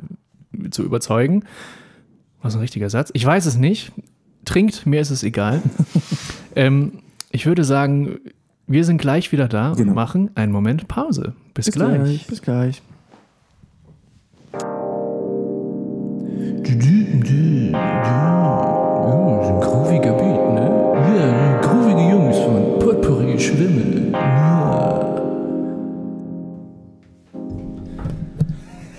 zu 0.70 0.84
überzeugen. 0.84 1.44
Was 2.42 2.56
ein 2.56 2.62
richtiger 2.62 2.90
Satz. 2.90 3.10
Ich 3.14 3.26
weiß 3.26 3.46
es 3.46 3.58
nicht. 3.58 3.92
Trinkt, 4.44 4.86
mir 4.86 5.02
ist 5.02 5.10
es 5.10 5.24
egal. 5.24 5.64
ähm, 6.56 7.00
ich 7.32 7.48
würde 7.48 7.64
sagen, 7.64 8.20
wir 8.68 8.84
sind 8.84 9.00
gleich 9.00 9.32
wieder 9.32 9.48
da 9.48 9.74
Genau. 9.74 9.90
und 9.90 9.96
machen 9.96 10.32
einen 10.36 10.52
Moment 10.52 10.88
Pause. 10.88 11.34
Bis, 11.54 11.72
gleich. 11.72 12.28
Bis 12.28 12.42
gleich. 12.42 12.82
Oh, 17.78 19.44
so 19.44 19.54
ein 19.54 19.62
grooviger 19.62 20.14
Beat, 20.14 20.54
ne? 20.56 20.66
Ja, 21.16 21.62
groovige 21.62 22.10
Jungs 22.10 22.38
von 22.40 22.80
Potpourri 22.80 23.40
Schwimmen. 23.40 24.12
Ja. 24.12 25.16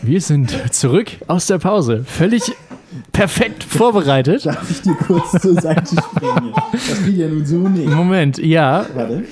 Wir 0.02 0.20
sind 0.20 0.56
zurück 0.72 1.10
aus 1.26 1.48
der 1.48 1.58
Pause. 1.58 2.04
Völlig 2.04 2.52
perfekt 3.10 3.64
vorbereitet. 3.64 4.46
Darf 4.46 4.70
ich 4.70 4.82
dir 4.82 4.94
kurz 4.94 5.32
zur 5.42 5.60
Seite 5.60 5.96
springen? 5.96 6.54
Das 6.70 7.04
geht 7.04 7.16
ja 7.16 7.26
nun 7.26 7.44
so 7.44 7.56
nicht. 7.56 7.88
Moment, 7.88 8.38
ja. 8.38 8.86
Warte. 8.94 9.24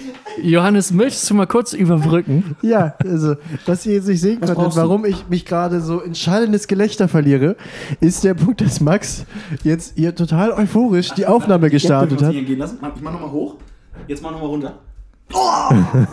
Johannes, 0.42 0.92
möchtest 0.92 1.28
du 1.30 1.34
mal 1.34 1.46
kurz 1.46 1.72
überbrücken? 1.72 2.56
Ja, 2.62 2.94
also, 3.04 3.36
was 3.66 3.86
ihr 3.86 3.94
jetzt 3.94 4.08
nicht 4.08 4.20
sehen 4.20 4.40
konntet, 4.40 4.76
warum 4.76 5.04
ich 5.04 5.28
mich 5.28 5.44
gerade 5.44 5.80
so 5.80 6.00
in 6.00 6.14
schallendes 6.14 6.66
Gelächter 6.66 7.08
verliere, 7.08 7.56
ist 8.00 8.24
der 8.24 8.34
Punkt, 8.34 8.60
dass 8.60 8.80
Max 8.80 9.24
jetzt 9.62 9.96
hier 9.96 10.14
total 10.14 10.52
euphorisch 10.52 11.12
die 11.12 11.26
Aufnahme 11.26 11.70
gestartet 11.70 12.22
hat. 12.22 12.32
Gehen 12.32 12.58
lassen. 12.58 12.78
Ich 12.94 13.02
mach 13.02 13.12
nochmal 13.12 13.30
hoch. 13.30 13.56
Jetzt 14.08 14.22
mach 14.22 14.32
nochmal 14.32 14.48
runter. 14.48 14.78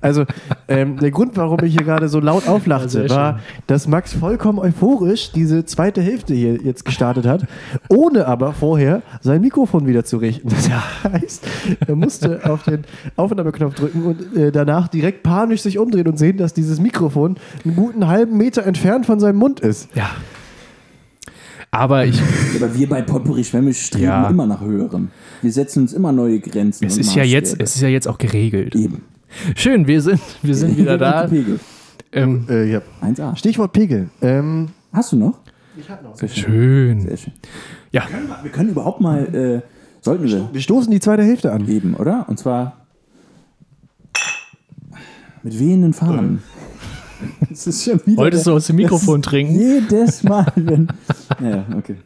Also, 0.00 0.24
ähm, 0.68 0.98
der 0.98 1.10
Grund, 1.10 1.36
warum 1.36 1.58
ich 1.64 1.72
hier 1.72 1.84
gerade 1.84 2.08
so 2.08 2.20
laut 2.20 2.46
auflachte, 2.46 2.88
sehr 2.88 3.10
war, 3.10 3.40
dass 3.66 3.88
Max 3.88 4.12
vollkommen 4.12 4.58
euphorisch 4.58 5.32
diese 5.32 5.64
zweite 5.64 6.00
Hälfte 6.02 6.34
hier 6.34 6.56
jetzt 6.62 6.84
gestartet 6.84 7.26
hat, 7.26 7.46
ohne 7.88 8.26
aber 8.26 8.52
vorher 8.52 9.02
sein 9.20 9.40
Mikrofon 9.40 9.86
wieder 9.86 10.04
zu 10.04 10.18
richten. 10.18 10.48
Das 10.50 10.68
heißt, 11.12 11.46
er 11.86 11.96
musste 11.96 12.40
auf 12.50 12.64
den 12.64 12.84
Aufnahmeknopf 13.16 13.74
drücken 13.74 14.02
und 14.02 14.36
äh, 14.36 14.52
danach 14.52 14.88
direkt 14.88 15.22
panisch 15.22 15.62
sich 15.62 15.78
umdrehen 15.78 16.06
und 16.06 16.18
sehen, 16.18 16.36
dass 16.36 16.52
dieses 16.52 16.80
Mikrofon 16.80 17.36
einen 17.64 17.74
guten 17.74 18.06
halben 18.06 18.36
Meter 18.36 18.66
entfernt 18.66 19.06
von 19.06 19.20
seinem 19.20 19.36
Mund 19.38 19.60
ist. 19.60 19.88
Ja. 19.94 20.10
Aber 21.70 22.06
ich, 22.06 22.18
Aber 22.56 22.74
wir 22.74 22.88
bei 22.88 23.02
Potpourri 23.02 23.44
Schwämisch 23.44 23.86
streben 23.86 24.04
Ja. 24.06 24.28
immer 24.30 24.46
nach 24.46 24.62
höherem. 24.62 25.08
Wir 25.42 25.52
setzen 25.52 25.82
uns 25.82 25.92
immer 25.92 26.12
neue 26.12 26.40
Grenzen. 26.40 26.86
es 26.86 26.96
ist 26.96 27.14
ja 27.14 27.22
jetzt, 27.22 27.60
es 27.60 27.76
ist 27.76 27.82
ja 27.82 27.88
jetzt 27.88 28.08
auch 28.08 28.18
geregelt. 28.18 28.74
Eben. 28.74 29.02
Schön, 29.56 29.86
wir 29.86 30.00
sind, 30.00 30.20
wir 30.42 30.54
sind 30.54 30.76
wieder 30.76 30.96
da. 30.98 31.26
Pegel. 31.26 31.60
Ähm, 32.12 32.46
Äh, 32.48 32.70
ja. 32.72 32.80
1A. 33.02 33.36
Stichwort 33.36 33.72
Pegel. 33.72 34.08
Ähm, 34.22 34.68
Hast 34.92 35.12
du 35.12 35.16
noch? 35.16 35.38
schön. 36.18 36.28
schön. 36.28 37.00
Sehr 37.02 37.16
schön. 37.16 37.32
Ja, 37.92 38.04
Wir 38.42 38.50
können 38.50 38.70
überhaupt 38.70 39.00
mal, 39.00 39.34
äh, 39.34 39.60
sollten 40.00 40.24
wir 40.24 40.48
wir 40.52 40.60
stoßen 40.60 40.90
die 40.90 41.00
zweite 41.00 41.22
Hälfte 41.22 41.52
an. 41.52 41.68
eben, 41.68 41.94
oder? 41.94 42.26
Und 42.28 42.38
zwar 42.38 42.86
mit 45.42 45.58
wehenden 45.58 45.92
Fahnen. 45.92 46.42
Das 47.50 47.66
ist 47.66 47.82
schon 47.84 48.00
wieder. 48.06 48.16
Wolltest 48.18 48.46
du 48.46 48.50
der- 48.50 48.56
aus 48.58 48.66
dem 48.68 48.76
Mikrofon 48.76 49.22
trinken? 49.22 49.58
Jedes 49.58 50.22
Mal, 50.22 50.46
wenn. 50.54 50.86
Ja, 51.42 51.66
okay. 51.76 51.96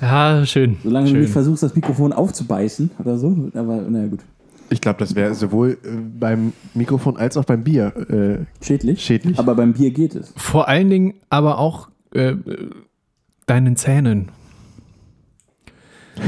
Ja, 0.00 0.46
schön. 0.46 0.76
Solange 0.84 1.06
du 1.06 1.10
schön. 1.10 1.20
nicht 1.22 1.32
versuchst, 1.32 1.64
das 1.64 1.74
Mikrofon 1.74 2.12
aufzubeißen 2.12 2.88
oder 3.00 3.18
so. 3.18 3.36
Aber 3.54 3.78
naja, 3.82 4.06
gut. 4.06 4.20
Ich 4.70 4.80
glaube, 4.80 4.98
das 4.98 5.14
wäre 5.14 5.34
sowohl 5.34 5.78
äh, 5.82 5.88
beim 6.18 6.52
Mikrofon 6.74 7.16
als 7.16 7.36
auch 7.36 7.44
beim 7.44 7.64
Bier 7.64 7.92
äh, 8.60 8.64
Schädlich. 8.64 9.02
schädlich. 9.04 9.38
Aber 9.38 9.54
beim 9.54 9.72
Bier 9.72 9.90
geht 9.90 10.14
es. 10.14 10.32
Vor 10.36 10.68
allen 10.68 10.90
Dingen 10.90 11.14
aber 11.30 11.58
auch 11.58 11.88
äh, 12.12 12.34
deinen 13.46 13.76
Zähnen. 13.76 14.30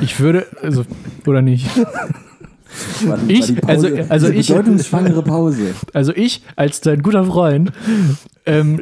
Ich 0.03 0.21
würde, 0.21 0.47
also, 0.63 0.85
oder 1.27 1.43
nicht? 1.43 1.67
War, 3.05 3.19
Ich- 3.29 3.51
war 3.57 3.75
Pause, 3.75 3.87
also- 3.89 4.11
also 4.11 4.29
ich- 4.29 4.47
bedeutungsschwangere 4.49 5.23
Pause. 5.23 5.75
Also 5.93 6.13
ich, 6.15 6.43
als 6.57 6.81
dein 6.81 7.03
guter 7.03 7.25
Freund, 7.25 7.73
ähm, 8.47 8.81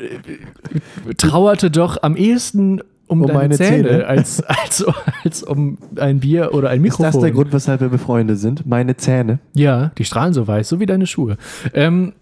trauerte 1.16 1.70
doch 1.70 2.02
am 2.02 2.14
ehesten 2.14 2.82
um, 3.08 3.20
Um 3.22 3.26
deine 3.26 3.38
meine 3.38 3.56
Zähne, 3.56 3.88
Zähne. 3.88 4.06
Als, 4.06 4.42
als, 4.44 4.84
als 5.24 5.42
um 5.42 5.78
ein 5.96 6.20
Bier 6.20 6.50
oder 6.54 6.68
ein 6.70 6.76
ist 6.78 6.82
Mikrofon. 6.82 7.12
das 7.12 7.20
der 7.20 7.30
Grund, 7.32 7.52
weshalb 7.52 7.80
wir 7.80 7.88
befreundet 7.88 8.38
sind? 8.38 8.66
Meine 8.66 8.96
Zähne. 8.96 9.38
Ja, 9.54 9.90
die 9.98 10.04
strahlen 10.04 10.32
so 10.34 10.46
weiß, 10.46 10.68
so 10.68 10.78
wie 10.80 10.86
deine 10.86 11.06
Schuhe. 11.06 11.36
Ähm, 11.74 12.12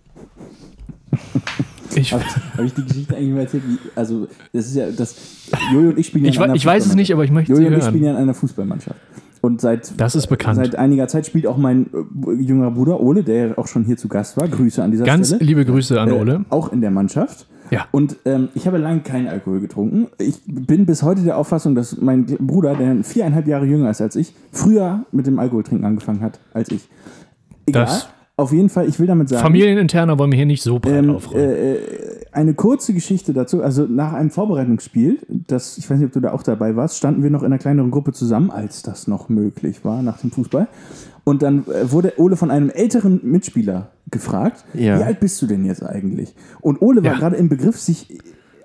ich, 1.95 2.13
Habe 2.13 2.25
hab 2.57 2.65
ich 2.65 2.75
die 2.75 2.85
Geschichte 2.85 3.17
eigentlich 3.17 3.33
mal 3.35 3.41
erzählt? 3.41 3.63
Wie, 3.67 3.79
also, 3.95 4.29
das 4.53 4.67
ist 4.67 4.77
ja, 4.77 4.91
das, 4.91 5.17
Jojo 5.73 5.91
und 5.91 5.99
ich 5.99 6.07
spielen 6.09 6.25
ja 6.25 6.31
ich, 6.31 6.37
in 6.37 6.43
einer 6.43 6.55
ich 6.55 6.67
weiß 6.67 6.87
es 6.87 6.95
nicht, 6.95 7.13
aber 7.13 7.25
ich 7.25 7.31
möchte 7.31 7.53
Jojo 7.53 7.63
sie 7.63 7.67
und 7.69 7.79
ich 7.79 7.85
spielen 7.85 8.03
hören. 8.05 8.15
ja 8.15 8.19
in 8.19 8.23
einer 8.23 8.35
Fußballmannschaft. 8.35 8.99
Und 9.43 9.61
seit, 9.61 9.93
Das 10.01 10.17
ist 10.17 10.27
bekannt. 10.27 10.57
seit 10.57 10.75
einiger 10.77 11.07
Zeit 11.09 11.27
spielt 11.27 11.47
auch 11.47 11.57
mein 11.57 11.87
äh, 12.27 12.33
jüngerer 12.43 12.73
Bruder 12.73 13.01
Ole, 13.01 13.23
der 13.23 13.47
ja 13.49 13.59
auch 13.59 13.69
schon 13.69 13.85
hier 13.85 13.97
zu 13.97 14.09
Gast 14.09 14.37
war. 14.41 14.49
Grüße 14.49 14.83
an 14.83 14.91
dieser 14.91 15.05
Ganz 15.05 15.29
Stelle. 15.29 15.45
liebe 15.45 15.65
Grüße 15.65 16.01
an 16.01 16.09
Äh, 16.09 16.13
Ole. 16.13 16.45
Auch 16.49 16.73
in 16.73 16.81
der 16.81 16.91
Mannschaft. 16.91 17.47
Ja. 17.71 17.87
Und 17.91 18.17
ähm, 18.25 18.49
ich 18.55 18.67
habe 18.67 18.79
lange 18.79 19.01
keinen 19.01 19.29
Alkohol 19.29 19.61
getrunken. 19.61 20.09
Ich 20.19 20.41
bin 20.47 20.87
bis 20.87 21.03
heute 21.03 21.23
der 21.23 21.37
Auffassung, 21.39 21.75
dass 21.75 22.01
mein 22.01 22.27
Bruder, 22.27 22.75
der 22.75 23.03
viereinhalb 23.05 23.47
Jahre 23.47 23.67
jünger 23.67 23.91
ist 23.91 24.01
als 24.01 24.17
ich, 24.17 24.35
früher 24.53 25.05
mit 25.13 25.27
dem 25.27 25.39
Alkoholtrinken 25.39 25.85
angefangen 25.87 26.21
hat 26.21 26.39
als 26.55 26.71
ich. 26.71 26.89
Egal. 27.67 27.85
Das- 27.87 28.09
Auf 28.39 28.53
jeden 28.53 28.69
Fall, 28.69 28.87
ich 28.87 29.01
will 29.01 29.07
damit 29.07 29.31
sagen. 29.31 29.41
Familieninterner 29.43 30.19
wollen 30.19 30.31
wir 30.31 30.37
hier 30.37 30.45
nicht 30.45 30.63
so 30.63 30.79
breit 30.79 30.93
Ähm, 31.05 31.09
aufrollen. 31.11 31.49
äh, 31.51 31.75
äh, 31.77 31.81
eine 32.33 32.53
kurze 32.53 32.93
Geschichte 32.93 33.33
dazu. 33.33 33.63
Also 33.63 33.87
nach 33.89 34.13
einem 34.13 34.29
Vorbereitungsspiel, 34.31 35.21
das, 35.49 35.79
ich 35.79 35.89
weiß 35.89 35.97
nicht, 35.99 36.09
ob 36.09 36.13
du 36.13 36.21
da 36.21 36.33
auch 36.33 36.43
dabei 36.43 36.77
warst, 36.77 36.99
standen 36.99 37.23
wir 37.23 37.31
noch 37.31 37.41
in 37.41 37.47
einer 37.47 37.57
kleineren 37.59 37.91
Gruppe 37.91 38.13
zusammen, 38.13 38.51
als 38.51 38.83
das 38.83 39.07
noch 39.09 39.31
möglich 39.31 39.87
war 39.87 40.03
nach 40.03 40.19
dem 40.19 40.31
Fußball. 40.33 40.69
Und 41.29 41.43
dann 41.43 41.65
äh, 41.67 41.91
wurde 41.91 42.13
Ole 42.19 42.37
von 42.37 42.53
einem 42.53 42.71
älteren 42.71 43.19
Mitspieler 43.25 43.91
gefragt, 44.13 44.65
Ja. 44.75 45.01
wie 45.01 45.03
alt 45.03 45.19
bist 45.19 45.43
du 45.43 45.47
denn 45.49 45.65
jetzt 45.65 45.83
eigentlich? 45.83 46.37
Und 46.61 46.81
Ole 46.81 47.03
war 47.03 47.15
Ja. 47.15 47.19
gerade 47.19 47.35
im 47.35 47.49
Begriff, 47.49 47.77
sich 47.81 48.17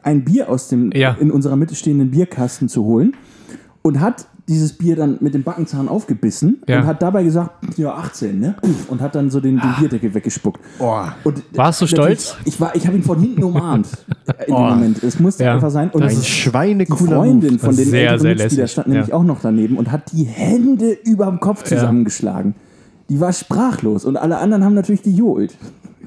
ein 0.04 0.24
Bier 0.24 0.48
aus 0.48 0.68
dem 0.68 0.92
Ja. 0.94 1.18
in 1.20 1.32
unserer 1.32 1.56
Mitte 1.56 1.74
stehenden 1.74 2.12
Bierkasten 2.12 2.70
zu 2.70 2.86
holen 2.86 3.16
und 3.82 4.00
hat 4.00 4.28
dieses 4.48 4.74
Bier 4.74 4.96
dann 4.96 5.18
mit 5.22 5.34
dem 5.34 5.44
Backenzahn 5.44 5.88
aufgebissen 5.88 6.62
Ja. 6.68 6.80
und 6.82 6.86
hat 6.88 7.02
dabei 7.02 7.24
gesagt, 7.24 7.78
ja 7.78 7.94
18, 7.94 8.40
ne? 8.40 8.56
Und 8.90 9.00
hat 9.02 9.16
dann 9.16 9.30
so 9.30 9.40
den, 9.40 9.60
den 9.60 9.72
Bierdeckel 9.80 10.14
weggespuckt. 10.14 10.60
Und 11.24 11.44
Warst 11.54 11.82
du 11.82 11.88
stolz? 11.88 12.36
Ich, 12.46 12.60
war, 12.60 12.76
ich 12.76 12.86
habe 12.88 12.98
ihn 12.98 13.04
von 13.04 13.20
hinten 13.20 13.44
umarmt 13.44 13.88
in 14.48 14.54
dem 14.54 14.62
Moment. 14.64 15.04
Es 15.04 15.20
musste 15.20 15.44
Ja. 15.44 15.54
einfach 15.54 15.70
sein. 15.72 15.90
Und 15.92 16.02
Das 16.04 16.14
Ein 16.14 16.18
ist 16.20 16.26
die 16.28 16.32
schweinecooler 16.32 17.18
Freundin 17.18 17.60
von 17.60 17.76
den 17.76 17.86
Sehr, 17.90 18.20
sehr 18.20 18.32
Mitspielern 18.32 18.38
lässig. 18.38 18.72
stand 18.72 18.88
nämlich 18.88 19.08
Ja. 19.10 19.16
auch 19.16 19.24
noch 19.24 19.40
daneben 19.42 19.78
und 19.78 19.92
hat 19.92 20.12
die 20.12 20.24
Hände 20.26 20.98
über 21.06 21.28
dem 21.28 21.40
Kopf 21.40 21.64
zusammengeschlagen. 21.64 22.56
Die 23.10 23.20
war 23.20 23.34
sprachlos 23.34 24.06
und 24.06 24.18
alle 24.18 24.38
anderen 24.38 24.64
haben 24.64 24.74
natürlich 24.74 25.04
gejohlt. 25.04 25.56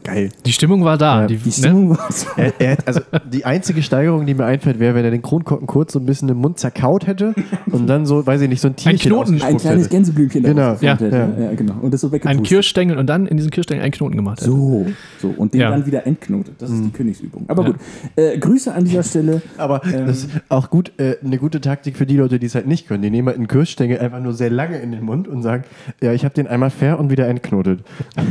Geil. 0.04 0.28
Die 0.44 0.52
Stimmung 0.52 0.84
war 0.84 0.98
da. 0.98 1.26
die, 1.26 1.36
Die 1.38 1.48
ne? 1.48 1.52
Stimmung 1.52 1.90
war 1.90 2.12
so. 2.12 2.26
Er, 2.36 2.52
er 2.60 2.76
also 2.84 3.00
die 3.32 3.44
einzige 3.46 3.82
Steigerung, 3.82 4.26
die 4.26 4.34
mir 4.34 4.44
einfällt, 4.44 4.78
wäre, 4.78 4.94
wenn 4.94 5.04
er 5.04 5.10
den 5.10 5.22
Kronkorken 5.22 5.66
kurz 5.66 5.94
so 5.94 5.98
ein 5.98 6.04
bisschen 6.04 6.28
im 6.28 6.36
Mund 6.36 6.58
zerkaut 6.58 7.06
hätte 7.06 7.34
und 7.72 7.86
dann 7.86 8.04
so, 8.04 8.26
weiß 8.26 8.42
ich 8.42 8.48
nicht, 8.50 8.60
so 8.60 8.68
ein 8.68 8.76
Tierchen 8.76 9.10
Knoten. 9.10 9.40
Ein 9.42 9.56
kleines 9.56 9.64
hätte. 9.84 9.88
Gänseblümchen 9.88 10.42
da 10.42 10.48
Genau, 10.50 10.76
ja, 10.80 10.92
hätte. 10.98 11.08
ja. 11.40 11.54
genau. 11.54 11.74
Und 11.80 11.94
das 11.94 12.02
so 12.02 12.08
Ein 12.08 12.12
weggepustet. 12.12 12.46
Kirschstängel 12.46 12.98
und 12.98 13.06
dann 13.06 13.26
in 13.26 13.38
diesen 13.38 13.50
Kirschstängel 13.50 13.82
einen 13.82 13.92
Knoten 13.92 14.14
gemacht 14.16 14.40
hat. 14.42 14.46
So, 14.46 14.86
so. 15.22 15.28
Und 15.36 15.54
den 15.54 15.62
Ja. 15.62 15.70
dann 15.70 15.86
wieder 15.86 16.06
entknotet. 16.06 16.54
Das 16.58 16.68
ist 16.70 16.76
Mhm. 16.80 16.84
die 16.84 16.90
Königsübung. 16.90 17.44
Aber 17.48 17.62
Ja. 17.62 17.68
gut. 17.70 17.80
Äh, 18.16 18.36
Grüße 18.38 18.74
an 18.74 18.84
dieser 18.84 19.02
Stelle. 19.02 19.40
Aber 19.56 19.80
das 19.90 20.24
ist 20.24 20.30
auch 20.50 20.68
gut, 20.68 20.92
äh, 20.98 21.16
eine 21.24 21.38
gute 21.38 21.62
Taktik 21.62 21.96
für 21.96 22.04
die 22.04 22.18
Leute, 22.18 22.38
die 22.38 22.44
es 22.46 22.54
halt 22.54 22.66
nicht 22.66 22.88
können. 22.88 23.02
Die 23.02 23.10
nehmen 23.10 23.28
halt 23.28 23.38
einen 23.38 23.48
Kirschstängel 23.48 23.98
einfach 24.00 24.20
nur 24.20 24.34
sehr 24.34 24.50
lange 24.50 24.76
in 24.78 24.92
den 24.92 25.02
Mund 25.02 25.28
und 25.28 25.42
sagen, 25.42 25.64
ja, 26.02 26.12
ich 26.12 26.26
habe 26.26 26.34
den 26.34 26.46
einmal 26.46 26.68
fair 26.68 26.98
und 27.00 27.10
wieder 27.10 27.26
entknotet. 27.26 27.80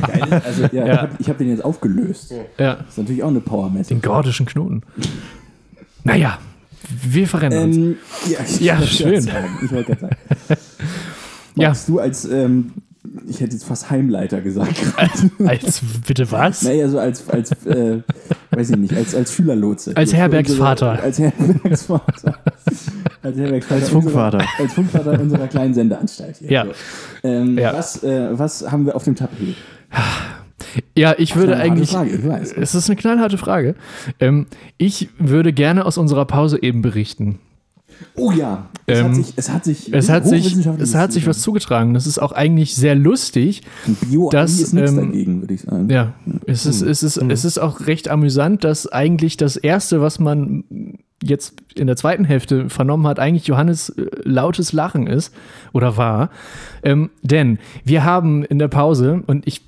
Geil. 0.08 0.42
Also, 0.46 0.64
ja, 0.72 0.86
Ja. 0.94 0.94
ich 1.18 1.28
habe 1.28 1.34
hab 1.34 1.38
den 1.40 1.50
jetzt 1.50 1.63
aufgelöst. 1.66 2.32
Ja, 2.58 2.76
Das 2.76 2.90
ist 2.90 2.98
natürlich 2.98 3.24
auch 3.24 3.30
eine 3.30 3.40
Power-Message. 3.42 3.90
den 3.90 4.02
gordischen 4.02 4.46
Knoten. 4.46 4.82
Naja, 6.04 6.38
wir 7.04 7.28
verrennen 7.28 7.64
uns. 7.64 7.76
Ähm, 7.78 7.98
ja, 8.30 8.38
ich 8.46 8.60
Ja, 8.60 8.78
wollte 8.80 8.88
schön. 8.94 9.22
sagen, 9.22 9.48
Ich 9.64 9.72
wollte 9.72 9.96
gerade 9.96 10.02
sagen. 10.48 10.60
Ja. 11.56 11.68
Magst 11.70 11.88
du 11.88 12.00
als, 12.00 12.26
ähm, 12.26 12.72
ich 13.30 13.40
hätte 13.40 13.54
jetzt 13.54 13.66
fast 13.66 13.92
Heimleiter 13.92 14.42
gesagt. 14.42 14.76
Als 15.46 15.82
bitte 16.08 16.32
was? 16.32 16.64
naja, 16.64 16.90
so 16.90 16.98
als, 16.98 17.30
als 17.30 17.52
äh, 17.68 18.00
weiß 18.50 18.72
ich 18.72 18.78
nicht, 18.78 18.96
als, 18.96 19.14
als 19.14 19.34
Schülerlotse. 19.36 19.96
Als 19.96 20.14
Herbergsvater. 20.16 20.94
Unsere, 20.94 21.04
als 21.04 21.20
Herbergsvater. 21.20 22.40
als 23.22 23.38
Herbergsvater. 23.38 23.76
Als 23.82 23.90
Funkvater. 23.90 24.38
Unserer, 24.40 24.60
als 24.60 24.74
Funkvater 24.74 25.20
unserer 25.20 25.48
kleinen 25.48 25.74
Sendeanstalt 25.76 26.38
hier. 26.38 26.50
Ja. 26.52 26.66
So. 26.66 26.72
Ähm, 27.28 27.58
Ja. 27.60 27.74
was, 27.74 28.02
äh, 28.04 28.30
was 28.40 28.72
haben 28.72 28.88
wir 28.88 28.96
auf 28.96 29.04
dem 29.04 29.16
Tapet? 29.16 29.56
Ja, 30.98 31.16
ich 31.18 31.36
würde 31.36 31.58
eigentlich. 31.58 31.92
Frage, 31.92 32.12
ich 32.12 32.28
weiß. 32.28 32.54
Es 32.54 32.76
ist 32.76 32.90
eine 32.90 32.96
knallharte 32.96 33.38
Frage. 33.38 33.76
Ähm, 34.20 34.48
ich 34.78 35.10
würde 35.20 35.54
gerne 35.54 35.86
aus 35.86 35.98
unserer 35.98 36.26
Pause 36.26 36.62
eben 36.62 36.82
berichten. 36.82 37.40
Oh 38.16 38.32
ja, 38.32 38.70
es 38.86 39.00
Ähm, 39.00 39.06
hat 39.06 39.16
sich, 39.16 39.34
es 39.36 39.50
hat 39.50 39.66
sich, 39.66 39.94
Es 39.94 40.10
hat 40.10 40.26
sich, 40.26 40.56
es 40.80 40.96
hat 40.96 41.14
sich 41.14 41.28
was 41.28 41.42
zugetragen. 41.42 41.94
Das 41.94 42.08
ist 42.08 42.20
auch 42.20 42.32
eigentlich 42.32 42.76
sehr 42.76 42.96
lustig. 42.96 43.62
Bio 44.02 44.30
das, 44.30 44.60
ist 44.60 44.74
nichts 44.74 44.92
ähm, 44.92 44.98
dagegen, 44.98 45.42
würde 45.42 45.54
ich 45.54 45.62
sagen. 45.62 45.90
Ja, 45.90 46.14
es 46.46 46.66
ist, 46.66 46.82
es, 46.82 47.04
ist, 47.04 47.18
es 47.18 47.46
ist 47.46 47.60
auch 47.60 47.82
recht 47.88 48.10
amüsant, 48.10 48.64
dass 48.64 48.92
eigentlich 48.92 49.38
das 49.38 49.58
Erste, 49.58 50.02
was 50.02 50.20
man 50.20 50.64
jetzt 51.24 51.56
in 51.76 51.88
der 51.88 51.96
zweiten 51.96 52.26
Hälfte 52.26 52.70
vernommen 52.70 53.08
hat, 53.08 53.20
eigentlich 53.20 53.48
Johannes 53.48 53.90
äh, 53.90 54.08
lautes 54.24 54.74
Lachen 54.74 55.08
ist 55.08 55.34
oder 55.72 55.96
war. 55.98 56.30
Ähm, 56.84 57.10
denn 57.22 57.60
wir 57.86 58.04
haben 58.04 58.44
in 58.44 58.60
der 58.60 58.68
Pause, 58.68 59.24
und 59.28 59.48
ich 59.48 59.62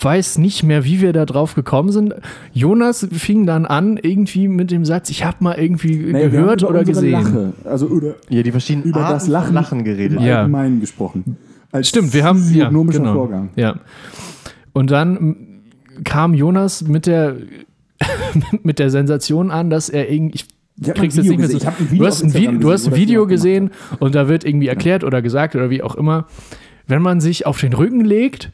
weiß 0.00 0.38
nicht 0.38 0.62
mehr, 0.62 0.84
wie 0.84 1.00
wir 1.00 1.12
da 1.12 1.26
drauf 1.26 1.54
gekommen 1.54 1.90
sind. 1.90 2.14
Jonas 2.52 3.06
fing 3.12 3.46
dann 3.46 3.66
an, 3.66 3.96
irgendwie 3.96 4.48
mit 4.48 4.70
dem 4.70 4.84
Satz, 4.84 5.10
ich 5.10 5.24
habe 5.24 5.38
mal 5.40 5.58
irgendwie 5.58 5.96
Nee, 5.96 6.28
gehört 6.28 6.62
oder 6.64 6.84
gesehen. 6.84 7.12
Lache, 7.12 7.52
also 7.64 7.86
über, 7.86 8.14
Ja, 8.28 8.42
die 8.42 8.50
verschiedenen 8.52 8.86
über 8.86 9.00
Arten 9.00 9.14
das 9.14 9.26
Lachen, 9.26 9.54
Lachen 9.54 9.84
geredet. 9.84 10.18
im 10.18 10.24
Ja. 10.24 10.38
Allgemeinen 10.38 10.80
gesprochen. 10.80 11.36
Als 11.72 11.88
Stimmt, 11.88 12.12
wir 12.14 12.24
haben 12.24 12.42
ja, 12.52 12.68
genau. 12.68 13.14
Vorgang. 13.14 13.50
Ja. 13.56 13.76
Und 14.72 14.90
dann 14.90 15.36
kam 16.04 16.34
Jonas 16.34 16.82
mit 16.82 17.06
der 17.06 17.36
mit 18.62 18.78
der 18.78 18.90
Sensation 18.90 19.50
an, 19.50 19.70
dass 19.70 19.88
er 19.88 20.10
irgendwie 20.10 20.40
ich 20.82 20.94
krieg's 20.94 21.16
jetzt 21.16 21.26
Video 21.28 21.38
nicht 21.38 21.38
mehr 21.38 21.60
so. 21.60 21.90
Video 21.90 21.98
du 21.98 22.06
hast 22.06 22.22
ein, 22.22 22.32
Vi 22.32 22.38
Instagram 22.38 22.60
du 22.60 22.72
hast 22.72 22.86
ein 22.88 22.96
Video 22.96 23.26
gesehen 23.26 23.70
und 23.98 24.14
da 24.14 24.28
wird 24.28 24.44
irgendwie 24.44 24.68
erklärt 24.68 25.04
oder 25.04 25.20
gesagt 25.20 25.54
oder 25.54 25.68
wie 25.70 25.82
auch 25.82 25.94
immer, 25.94 26.26
wenn 26.86 27.02
man 27.02 27.20
sich 27.20 27.46
auf 27.46 27.60
den 27.60 27.72
Rücken 27.74 28.04
legt 28.04 28.50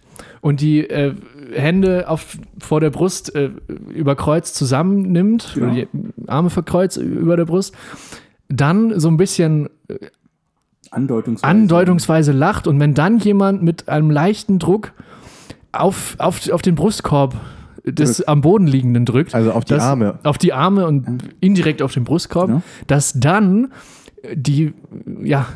und 0.47 0.61
die 0.61 0.89
äh, 0.89 1.13
Hände 1.53 2.09
auf, 2.09 2.39
vor 2.61 2.81
der 2.81 2.91
Brust 2.91 3.35
äh, 3.35 3.51
über 3.93 4.15
Kreuz 4.15 4.53
zusammennimmt 4.53 5.53
Genau. 5.55 5.67
oder 5.67 5.75
die 5.75 5.89
Arme 6.29 6.51
verkreuzt 6.51 6.97
über 6.99 7.37
der 7.37 7.47
Brust, 7.47 7.75
dann 8.49 8.99
so 9.01 9.09
ein 9.09 9.17
bisschen 9.17 9.69
Andeutungsweise. 10.91 11.51
andeutungsweise 11.51 12.33
lacht 12.33 12.67
und 12.69 12.79
wenn 12.79 12.95
dann 12.95 13.19
jemand 13.19 13.63
mit 13.63 13.89
einem 13.89 14.11
leichten 14.11 14.59
Druck 14.59 14.93
auf, 15.73 16.15
auf, 16.19 16.49
auf 16.51 16.63
den 16.63 16.77
Brustkorb 16.77 17.35
des 17.85 18.23
am 18.23 18.41
Boden 18.41 18.67
liegenden 18.67 19.05
drückt. 19.05 19.35
Also 19.35 19.53
auf 19.53 19.65
die 19.65 19.75
dass- 19.75 19.83
Arme. 19.83 20.19
Auf 20.23 20.39
die 20.39 20.53
Arme 20.53 20.87
und 20.87 21.07
indirekt 21.41 21.83
auf 21.83 21.93
den 21.93 22.05
Brustkorb, 22.05 22.47
Genau. 22.49 22.63
dass 22.87 23.13
dann 23.19 23.73
die, 24.35 24.73
ja, 25.23 25.47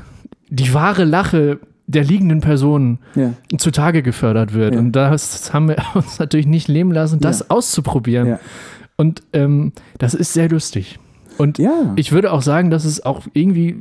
die 0.48 0.74
wahre 0.74 1.04
Lache 1.04 1.58
der 1.90 2.04
liegenden 2.04 2.40
Person 2.40 2.98
Ja. 3.14 3.32
zutage 3.58 4.02
gefördert 4.02 4.54
wird. 4.54 4.74
Ja. 4.74 4.80
Und 4.80 4.92
das 4.92 5.52
haben 5.52 5.68
wir 5.68 5.76
uns 5.94 6.18
natürlich 6.18 6.46
nicht 6.46 6.68
leben 6.68 6.92
lassen, 6.92 7.20
das 7.20 7.40
Ja. 7.40 7.46
auszuprobieren. 7.48 8.28
Ja. 8.28 8.40
Und 8.96 9.22
ähm, 9.32 9.72
das 9.98 10.14
ist 10.14 10.32
sehr 10.32 10.48
lustig. 10.48 10.98
Und 11.38 11.58
Ja. 11.58 11.92
ich 11.96 12.12
würde 12.12 12.32
auch 12.32 12.42
sagen, 12.42 12.70
dass 12.70 12.84
es 12.84 13.04
auch 13.04 13.22
irgendwie 13.32 13.76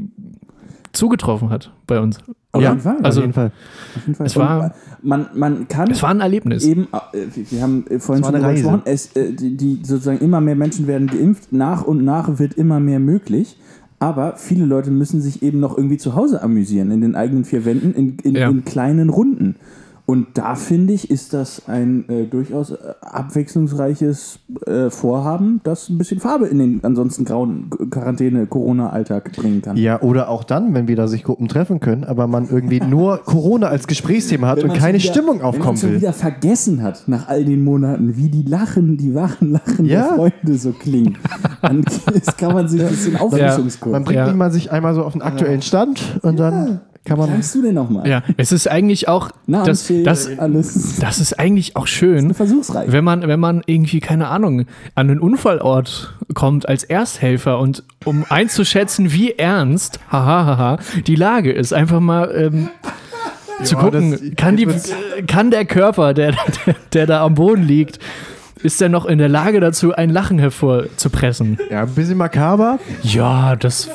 zugetroffen 0.92 1.50
hat 1.50 1.72
bei 1.88 2.00
uns. 2.00 2.18
Auf 2.52 2.64
ja, 2.64 2.70
jeden 2.70 2.82
Fall. 2.82 2.98
Also- 3.04 3.20
auf 3.20 3.24
jeden 3.26 3.34
Fall. 3.34 3.52
Auf 3.96 4.02
jeden 4.08 4.16
Fall. 4.16 4.26
es 4.26 4.36
war- 4.36 4.74
man, 5.04 5.28
man 5.36 5.68
kann 5.68 5.92
Es 5.92 6.02
war 6.02 6.10
ein 6.10 6.20
Erlebnis. 6.20 6.66
eben, 6.66 6.88
äh, 7.14 7.18
wir- 7.52 7.62
haben 7.62 7.86
äh, 7.88 8.00
vorhin 8.00 8.24
schon 8.24 8.34
eine 8.34 8.42
darüber 8.44 8.56
gesprochen, 8.56 8.82
es, 8.86 9.16
äh, 9.16 9.34
die, 9.34 9.56
die 9.56 9.80
sozusagen 9.84 10.18
immer 10.20 10.42
mehr 10.42 10.56
Menschen 10.56 10.88
werden 10.88 11.08
geimpft, 11.08 11.52
nach 11.54 11.84
und 11.84 12.04
nach 12.04 12.40
wird 12.40 12.56
immer 12.56 12.80
mehr 12.80 13.00
möglich. 13.00 13.56
Aber 14.00 14.38
viele 14.38 14.66
Leute 14.66 14.92
müssen 14.92 15.22
sich 15.22 15.44
eben 15.44 15.60
noch 15.60 15.78
irgendwie 15.78 15.98
zu 15.98 16.16
Hause 16.16 16.42
amüsieren, 16.42 16.90
in 16.92 17.02
den 17.02 17.16
eigenen 17.16 17.44
vier 17.44 17.66
Wänden, 17.66 17.94
in, 17.94 18.18
in, 18.24 18.36
Ja. 18.36 18.50
in 18.50 18.64
kleinen 18.64 19.10
Runden. 19.10 19.56
Und 20.10 20.26
da 20.40 20.56
finde 20.56 20.94
ich, 20.94 21.12
ist 21.12 21.34
das 21.34 21.68
ein 21.68 22.10
äh, 22.10 22.24
durchaus 22.26 22.72
äh, 22.72 22.78
abwechslungsreiches 23.02 24.40
äh, 24.66 24.90
Vorhaben, 24.90 25.62
das 25.64 25.88
ein 25.88 26.00
bisschen 26.00 26.20
Farbe 26.20 26.48
in 26.48 26.58
den 26.58 26.80
ansonsten 26.84 27.26
grauen 27.26 27.70
Quarantäne-Corona-Alltag 27.92 29.32
bringen 29.34 29.62
kann. 29.62 29.78
Ja, 29.78 30.02
oder 30.02 30.30
auch 30.30 30.44
dann, 30.44 30.74
wenn 30.74 30.88
wieder 30.88 31.08
sich 31.08 31.24
Gruppen 31.24 31.48
treffen 31.48 31.80
können, 31.80 32.04
aber 32.06 32.26
man 32.26 32.50
irgendwie 32.50 32.80
nur 32.90 33.18
Corona 33.24 33.68
als 33.68 33.86
Gesprächsthema 33.86 34.48
hat 34.48 34.64
und 34.64 34.74
keine 34.74 34.98
wieder- 34.98 35.12
Stimmung 35.12 35.36
Wenn 35.36 35.38
man 35.44 35.46
aufkommen 35.46 35.78
schon 35.78 35.90
will. 35.92 35.98
wieder 36.02 36.14
vergessen 36.14 36.82
hat, 36.82 37.04
nach 37.08 37.28
all 37.28 37.46
den 37.46 37.64
Monaten, 37.64 38.18
wie 38.18 38.30
die 38.30 38.44
Lachen, 38.44 38.98
die 38.98 39.14
wahren 39.14 39.52
Lachen 39.52 39.86
Ja. 39.86 40.08
der 40.08 40.16
Freunde 40.16 40.58
so 40.58 40.72
klingen, 40.72 41.20
dann 41.62 41.84
kann 42.38 42.54
man 42.54 42.68
sich 42.68 42.82
ein 42.82 42.90
bisschen 42.90 43.16
Auflösungskurs. 43.16 43.92
Man 43.92 44.04
bringt 44.06 44.18
Ja. 44.18 44.34
mal 44.34 44.52
sich 44.52 44.72
einmal 44.72 44.96
so 44.96 45.04
auf 45.04 45.14
den 45.14 45.22
aktuellen 45.22 45.62
Stand 45.62 46.20
und 46.24 46.40
dann 46.40 46.82
kann 47.06 47.18
man. 47.18 47.30
Sagst 47.30 47.56
du 47.56 47.62
denn 47.62 47.74
nochmal? 47.76 48.08
Ja, 48.08 48.24
es 48.38 48.52
ist 48.52 48.68
eigentlich 48.68 49.08
auch, 49.08 49.30
das, 49.30 49.38
Namensschild, 49.48 50.06
das, 50.08 50.38
alles. 50.38 51.00
das 51.00 51.20
ist 51.20 51.40
eigentlich 51.40 51.76
auch 51.76 51.88
schön, 51.88 52.34
wenn 52.38 53.04
man, 53.04 53.28
wenn 53.28 53.40
man 53.40 53.62
irgendwie, 53.66 54.00
keine 54.00 54.28
Ahnung, 54.28 54.66
an 54.96 55.08
den 55.08 55.20
Unfallort 55.20 56.14
kommt 56.36 56.68
als 56.70 56.84
Ersthelfer 56.84 57.58
und 57.60 57.84
um 58.06 58.26
einzuschätzen, 58.30 59.12
wie 59.12 59.32
ernst, 59.34 60.00
haha, 60.12 60.46
haha, 60.46 60.80
die 61.08 61.16
Lage 61.16 61.52
ist, 61.52 61.74
einfach 61.74 62.00
mal 62.00 62.32
ähm, 62.36 62.70
zu 63.64 63.76
Ja, 63.76 63.82
gucken, 63.82 64.12
das- 64.12 64.22
kann, 64.38 64.56
die, 64.58 64.66
das- 64.66 64.92
kann 65.28 65.52
der 65.52 65.66
Körper, 65.66 66.14
der, 66.14 66.32
der, 66.66 66.76
der 66.94 67.08
da 67.08 67.24
am 67.26 67.34
Boden 67.36 67.64
liegt, 67.64 68.00
ist 68.62 68.82
der 68.82 68.90
noch 68.90 69.06
in 69.06 69.18
der 69.20 69.30
Lage 69.30 69.60
dazu, 69.62 69.94
ein 69.96 70.10
Lachen 70.10 70.38
hervorzupressen? 70.38 71.58
Ja, 71.70 71.84
ein 71.84 71.90
bisschen 71.96 72.18
makaber. 72.18 72.78
Ja, 73.04 73.56
das, 73.56 73.90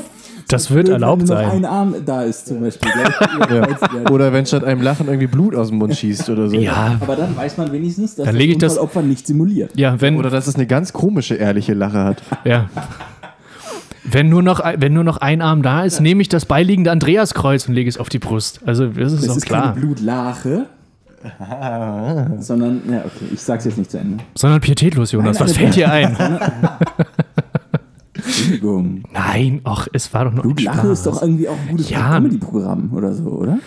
das 0.49 0.71
wird 0.71 0.87
Wenn 0.89 0.95
erlaubt 0.95 1.27
nur 1.27 1.37
noch 1.37 1.43
sein. 1.43 1.51
ein 1.59 1.65
Arm 1.65 1.95
da 2.05 2.23
ist 2.23 2.47
zum 2.47 2.61
Beispiel. 2.61 2.91
gleich. 2.93 4.11
Oder 4.11 4.33
wenn 4.33 4.45
statt 4.47 4.65
einem 4.65 4.83
Lachen 4.83 5.07
irgendwie 5.07 5.27
Blut 5.27 5.55
aus 5.55 5.69
dem 5.69 5.79
Mund 5.79 5.97
schießt 5.97 6.29
oder 6.31 6.49
so. 6.49 6.57
Ja, 6.57 6.97
Aber 7.01 7.17
dann 7.17 7.37
weiß 7.37 7.57
man 7.57 7.73
wenigstens, 7.73 8.15
dass 8.17 8.27
Dann 8.27 8.37
das 8.37 8.47
das- 8.59 8.73
Unfallopfer 8.75 9.03
nicht 9.03 9.27
simuliert. 9.27 9.71
ja, 9.75 10.01
wenn, 10.01 10.17
Oder 10.17 10.31
dass 10.31 10.47
es 10.47 10.55
eine 10.57 10.67
ganz 10.67 10.93
komische, 10.93 11.35
ehrliche 11.35 11.73
Lache 11.75 12.05
hat. 12.05 12.23
Ja. 12.45 12.69
Wenn 14.05 14.29
nur, 14.29 14.43
noch, 14.43 14.61
ein- 14.61 14.81
wenn 14.83 14.93
nur 14.93 15.05
noch 15.05 15.17
ein 15.17 15.41
Arm 15.41 15.63
da 15.63 15.83
ist, 15.85 16.01
nehme 16.01 16.21
ich 16.21 16.29
das 16.29 16.45
beiliegende 16.45 16.91
Andreaskreuz 16.91 17.67
und 17.69 17.75
lege 17.75 17.89
es 17.89 17.97
auf 17.99 18.11
die 18.11 18.19
Brust. 18.19 18.61
Also, 18.67 18.87
das 18.89 19.13
ist 19.15 19.23
Das 19.23 19.29
doch 19.29 19.37
ist 19.39 19.47
klar. 19.47 19.73
keine 19.73 19.81
Blutlache, 19.81 20.67
sondern, 22.41 22.83
ja, 22.91 22.99
okay, 22.99 23.25
ich 23.33 23.41
sag's 23.41 23.65
jetzt 23.65 23.79
nicht 23.79 23.91
zu 23.91 23.99
Ende. 23.99 24.23
Sondern 24.35 24.61
pietätlos, 24.61 25.13
Jonas. 25.13 25.39
Nein, 25.39 25.49
Was 25.49 25.57
fällt 25.57 25.75
dir 25.77 25.91
ein? 25.91 26.15
Entschuldigung. 28.25 29.03
Nein, 29.13 29.61
ach, 29.65 29.87
es 29.93 30.13
war 30.15 30.25
doch 30.25 30.33
nur 30.33 30.45
ein 30.45 30.55
Blutlache 30.55 30.79
Spaß. 30.79 30.91
ist 30.99 31.07
doch 31.07 31.23
irgendwie 31.23 31.49
auch 31.49 31.59
ein 31.61 31.69
gutes 31.73 31.91
Ja. 31.91 32.15
Comedy-Programm 32.17 32.91
oder 32.95 33.13
so, 33.13 33.25
oder? 33.25 33.59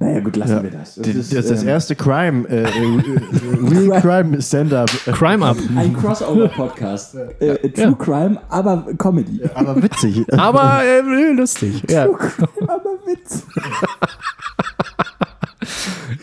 Naja, 0.00 0.20
gut, 0.20 0.36
lassen 0.36 0.62
wir 0.62 0.70
das. 0.70 0.94
Das 0.94 1.08
ist 1.08 1.34
das, 1.34 1.62
ähm, 1.62 1.68
erste 1.68 1.96
Crime, 1.96 2.48
äh, 2.48 2.62
äh, 2.62 2.68
Real 3.68 4.00
Crime 4.00 4.40
Stand-up. 4.40 4.88
Crime 5.06 5.44
Up. 5.44 5.56
Ein 5.74 5.92
Crossover-Podcast. 5.96 7.16
äh, 7.40 7.68
True 7.70 7.84
Ja. 7.84 7.92
Crime, 7.94 8.38
aber 8.48 8.86
Comedy. 8.96 9.40
Aber 9.54 9.82
witzig. 9.82 10.24
Aber 10.38 10.82
äh, 10.84 11.32
lustig. 11.32 11.82
Ja. 11.90 12.04
aber 12.04 12.84
Witz. 13.06 13.44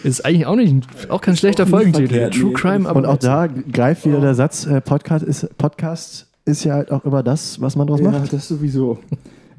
Ist 0.03 0.25
eigentlich 0.25 0.45
auch, 0.45 0.55
nicht, 0.55 0.87
auch 1.09 1.19
kein 1.19 1.35
schlechter 1.35 1.67
Folgentitel. 1.67 2.29
True. 2.29 2.53
Crime, 2.53 2.87
aber 2.87 2.99
Und 2.99 3.05
auch 3.05 3.17
da 3.17 3.47
greift 3.47 4.05
wieder 4.05 4.21
der 4.21 4.35
Satz, 4.35 4.65
äh, 4.65 4.79
Podcast, 4.79 5.25
ist, 5.25 5.57
Podcast 5.57 6.27
ist 6.45 6.63
ja 6.63 6.73
halt 6.75 6.91
auch 6.91 7.03
immer 7.05 7.23
das, 7.23 7.59
was 7.61 7.75
man 7.75 7.87
draus 7.87 7.99
Ja, 8.01 8.11
macht. 8.11 8.31
das 8.31 8.47
sowieso. 8.47 8.99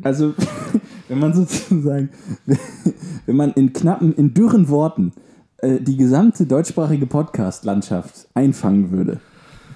Also, 0.02 0.34
wenn 1.08 1.18
man 1.18 1.34
sozusagen, 1.34 2.10
wenn 3.26 3.36
man 3.36 3.52
in 3.52 3.72
knappen, 3.72 4.14
in 4.14 4.34
dürren 4.34 4.68
Worten 4.68 5.12
äh, 5.58 5.80
die 5.80 5.96
gesamte 5.96 6.46
deutschsprachige 6.46 7.06
Podcast-Landschaft 7.06 8.28
einfangen 8.34 8.90
würde, 8.92 9.20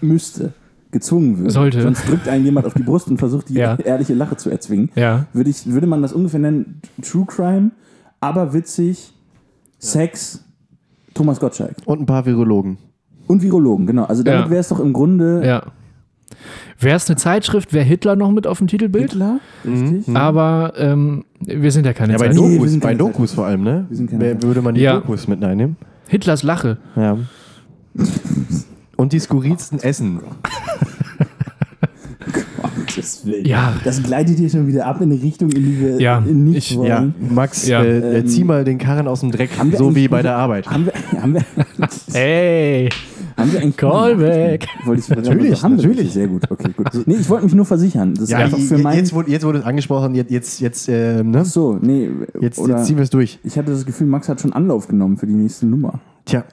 müsste, 0.00 0.52
gezwungen 0.90 1.38
würde, 1.38 1.50
Sollte. 1.50 1.82
sonst 1.82 2.08
drückt 2.08 2.28
einen 2.28 2.44
jemand 2.44 2.66
auf 2.66 2.74
die 2.74 2.82
Brust 2.82 3.08
und 3.08 3.18
versucht, 3.18 3.48
die 3.48 3.54
Ja. 3.54 3.76
ehrliche 3.76 4.14
Lache 4.14 4.36
zu 4.36 4.50
erzwingen, 4.50 4.90
Ja. 4.94 5.26
würde, 5.32 5.50
ich, 5.50 5.66
würde 5.70 5.86
man 5.86 6.02
das 6.02 6.12
ungefähr 6.12 6.40
nennen, 6.40 6.80
True 7.02 7.26
Crime, 7.26 7.70
aber 8.20 8.52
witzig, 8.52 9.12
Sex, 9.78 10.44
Thomas 11.14 11.40
Gottschalk. 11.40 11.76
Und 11.86 12.00
ein 12.00 12.06
paar 12.06 12.26
Virologen. 12.26 12.78
Und 13.26 13.42
Virologen, 13.42 13.86
genau. 13.86 14.04
Also 14.04 14.22
damit 14.22 14.44
Ja. 14.46 14.50
wäre 14.50 14.60
es 14.60 14.68
doch 14.68 14.80
im 14.80 14.92
Grunde 14.92 15.42
Ja. 15.44 15.62
Wäre 16.78 16.96
es 16.96 17.08
eine 17.08 17.16
Zeitschrift, 17.16 17.72
wäre 17.72 17.84
Hitler 17.84 18.16
noch 18.16 18.30
mit 18.30 18.46
auf 18.46 18.58
dem 18.58 18.66
Titelbild. 18.66 19.10
Hitler, 19.12 19.40
richtig? 19.66 20.16
Aber 20.16 20.72
ähm, 20.76 21.24
wir 21.40 21.70
sind 21.72 21.86
ja 21.86 21.92
keine 21.92 22.12
Ja, 22.14 22.18
bei 22.18 22.26
Zeitschrift. 22.28 22.48
Nee, 22.48 22.56
Dokus, 22.56 22.70
sind 22.70 22.80
bei 22.80 22.88
keine 22.88 22.98
Dokus 22.98 23.32
vor 23.34 23.46
allem, 23.46 23.62
ne? 23.62 23.86
Wer- 23.90 24.42
Würde 24.42 24.62
man 24.62 24.74
die 24.74 24.80
Ja. 24.82 24.94
Dokus 24.94 25.28
mit 25.28 25.42
einnehmen. 25.44 25.76
Hitlers 26.08 26.42
Lache. 26.42 26.78
Ja. 26.96 27.18
Und 28.96 29.12
die 29.12 29.18
skurrilsten 29.18 29.78
Essen. 29.80 30.20
Gottes 32.76 33.24
Willen. 33.24 33.44
Ja. 33.46 33.74
Das 33.84 34.02
gleitet 34.02 34.38
hier 34.38 34.50
schon 34.50 34.66
wieder 34.66 34.86
ab 34.86 35.00
in 35.00 35.12
eine 35.12 35.22
Richtung, 35.22 35.50
in 35.50 35.62
die 35.64 35.80
wir 35.80 36.00
Ja, 36.00 36.20
nicht 36.20 36.70
ich- 36.72 36.76
wollen. 36.76 36.88
Ja, 36.88 37.04
Max, 37.34 37.66
Ja. 37.66 37.82
äh, 37.82 37.98
äh, 37.98 38.18
Ähm, 38.20 38.26
zieh 38.26 38.44
mal 38.44 38.64
den 38.64 38.78
Karren 38.78 39.08
aus 39.08 39.20
dem 39.20 39.30
Dreck, 39.30 39.50
so 39.76 39.94
wie 39.94 40.08
bei 40.08 40.22
der 40.22 40.36
Arbeit. 40.36 40.68
Haben 40.70 40.86
wir, 40.86 41.22
haben 41.22 41.34
wir, 41.34 41.44
Ey. 42.14 42.88
haben 43.42 43.52
wir 43.52 43.60
eigentlich 43.60 43.76
Callback. 43.76 44.68
Wollte 44.84 45.02
ich 45.02 45.08
Natürlich, 45.08 45.62
haben 45.62 45.76
natürlich. 45.76 46.12
Sehr 46.12 46.28
gut, 46.28 46.50
okay, 46.50 46.70
gut. 46.76 46.88
Nee, 47.06 47.16
ich 47.16 47.28
wollte 47.28 47.44
mich 47.44 47.54
nur 47.54 47.64
versichern. 47.64 48.14
Das 48.14 48.24
ist 48.24 48.30
Ja, 48.30 48.38
einfach 48.38 48.58
für 48.58 48.78
mein... 48.78 48.96
jetzt, 48.96 49.12
wurde, 49.12 49.30
jetzt 49.30 49.44
wurde 49.44 49.58
es 49.58 49.64
angesprochen, 49.64 50.14
jetzt, 50.14 50.30
jetzt, 50.30 50.60
jetzt, 50.60 50.88
äh, 50.88 51.22
ne? 51.22 51.38
Ach 51.40 51.44
so, 51.44 51.78
nee. 51.80 52.10
jetzt, 52.40 52.58
jetzt 52.58 52.86
ziehen 52.86 52.96
wir 52.96 53.04
es 53.04 53.10
durch. 53.10 53.38
ich 53.42 53.56
hatte 53.58 53.70
das 53.72 53.84
Gefühl, 53.86 54.06
Max 54.06 54.28
hat 54.28 54.40
schon 54.40 54.52
Anlauf 54.52 54.88
genommen 54.88 55.16
für 55.16 55.26
die 55.26 55.34
nächste 55.34 55.66
Nummer. 55.66 56.00
Tja, 56.24 56.44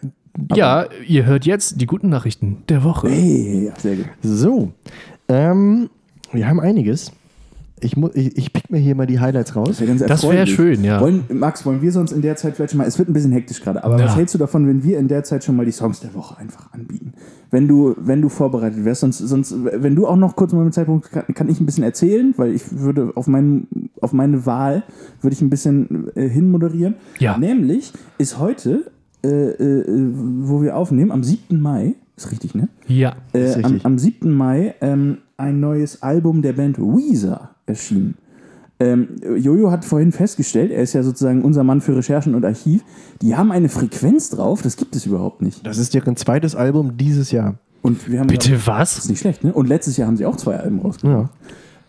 Ja, 0.56 0.86
ihr 1.08 1.26
hört 1.26 1.46
jetzt 1.46 1.82
die 1.82 1.86
guten 1.86 2.10
Nachrichten 2.10 2.58
der 2.70 2.84
Woche. 2.84 3.10
Hey, 3.10 3.72
sehr 3.78 3.96
gut. 3.98 4.06
so. 4.22 4.72
Ähm, 5.28 5.90
wir 6.32 6.48
haben 6.48 6.60
einiges. 6.60 7.12
Ich, 7.80 7.96
ich, 7.96 8.38
ich 8.38 8.54
pick 8.54 8.72
mir 8.72 8.80
hier 8.80 8.96
mal 8.96 9.06
die 9.06 9.20
Highlights 9.20 9.56
raus. 9.56 9.78
Das 9.80 10.00
wär 10.00 10.10
erfreulich. 10.10 10.56
schön, 10.56 10.84
ja. 10.84 11.00
Wollen, 11.00 11.24
Max, 11.32 11.64
wollen 11.66 11.82
wir 11.82 11.92
sonst 11.92 12.12
in 12.12 12.22
der 12.24 12.36
Zeit 12.36 12.56
vielleicht 12.56 12.72
schon 12.72 12.80
mal, 12.80 12.88
es 12.88 12.98
wird 12.98 13.08
ein 13.08 13.14
bisschen 13.14 13.32
hektisch 13.32 13.62
gerade, 13.62 13.84
aber 13.84 14.00
Ja. 14.00 14.06
was 14.06 14.16
hältst 14.16 14.34
du 14.34 14.40
davon, 14.40 14.68
wenn 14.68 14.84
wir 14.84 14.98
in 14.98 15.08
der 15.08 15.24
Zeit 15.24 15.44
schon 15.44 15.56
mal 15.56 15.66
die 15.66 15.72
Songs 15.72 16.00
der 16.00 16.14
Woche 16.16 16.38
einfach 16.40 16.74
anbieten? 16.74 17.14
Wenn 17.52 17.68
du, 17.68 17.96
wenn 18.00 18.22
du 18.22 18.30
vorbereitet 18.30 18.84
wärst, 18.84 19.02
sonst, 19.02 19.20
sonst, 19.20 19.56
wenn 19.64 19.96
du 19.96 20.08
auch 20.08 20.16
noch 20.16 20.36
kurz 20.36 20.54
mal 20.54 20.66
mit 20.66 20.74
Zeitpunkt, 20.74 21.12
kann, 21.12 21.26
kann 21.36 21.50
ich 21.50 21.60
ein 21.62 21.66
bisschen 21.68 21.84
erzählen, 21.84 22.34
weil 22.38 22.54
ich 22.54 22.64
würde 22.80 23.12
auf, 23.16 23.28
meinen, 23.28 23.90
auf 24.02 24.12
meine 24.12 24.46
Wahl, 24.48 24.84
würde 25.22 25.36
ich 25.36 25.42
ein 25.42 25.50
bisschen 25.52 26.10
äh, 26.16 26.28
hinmoderieren. 26.28 26.96
Ja. 27.20 27.38
Nämlich 27.38 27.94
ist 28.18 28.40
heute, 28.40 28.90
äh, 29.24 29.28
äh, 29.30 30.12
wo 30.40 30.62
wir 30.64 30.76
aufnehmen, 30.76 31.12
am 31.12 31.24
7. 31.24 31.62
Mai, 31.62 31.94
ist 32.16 32.32
richtig, 32.32 32.56
ne? 32.56 32.70
Ja. 32.88 33.16
Äh, 33.34 33.44
Ist 33.46 33.56
am, 33.58 33.64
richtig. 33.66 33.86
am 33.86 34.00
7. 34.00 34.32
Mai 34.34 34.74
ähm, 34.82 35.20
ein 35.38 35.60
neues 35.60 36.02
Album 36.02 36.42
der 36.42 36.54
Band 36.54 36.80
Weezer 36.80 37.52
erschienen. 37.68 38.16
Ähm, 38.80 39.16
Jojo 39.38 39.72
hat 39.72 39.86
vorhin 39.86 40.12
festgestellt, 40.12 40.72
er 40.72 40.84
ist 40.84 40.94
ja 40.94 41.02
sozusagen 41.02 41.42
unser 41.44 41.64
Mann 41.64 41.82
für 41.82 41.96
Recherchen 41.96 42.36
und 42.36 42.46
Archiv, 42.46 42.84
die 43.22 43.36
haben 43.36 43.52
eine 43.52 43.70
Frequenz 43.70 44.30
drauf, 44.30 44.62
das 44.62 44.78
gibt 44.78 44.96
es 44.96 45.06
überhaupt 45.06 45.42
nicht. 45.42 45.66
Das 45.66 45.78
ist 45.80 45.94
deren 45.96 46.16
zweites 46.16 46.56
Album 46.56 46.96
dieses 46.98 47.32
Jahr. 47.32 47.56
Und 47.82 48.10
wir 48.10 48.20
haben 48.20 48.28
Bitte 48.28 48.52
Das 48.52 48.60
ist 48.60 48.68
was? 48.68 49.10
nicht 49.10 49.20
schlecht, 49.20 49.44
ne? 49.44 49.54
Und 49.54 49.68
letztes 49.68 49.98
Jahr 49.98 50.08
haben 50.08 50.18
sie 50.18 50.26
auch 50.26 50.36
zwei 50.36 50.58
Alben 50.58 50.80
rausgebracht. 50.80 51.24
Ja. 51.24 51.30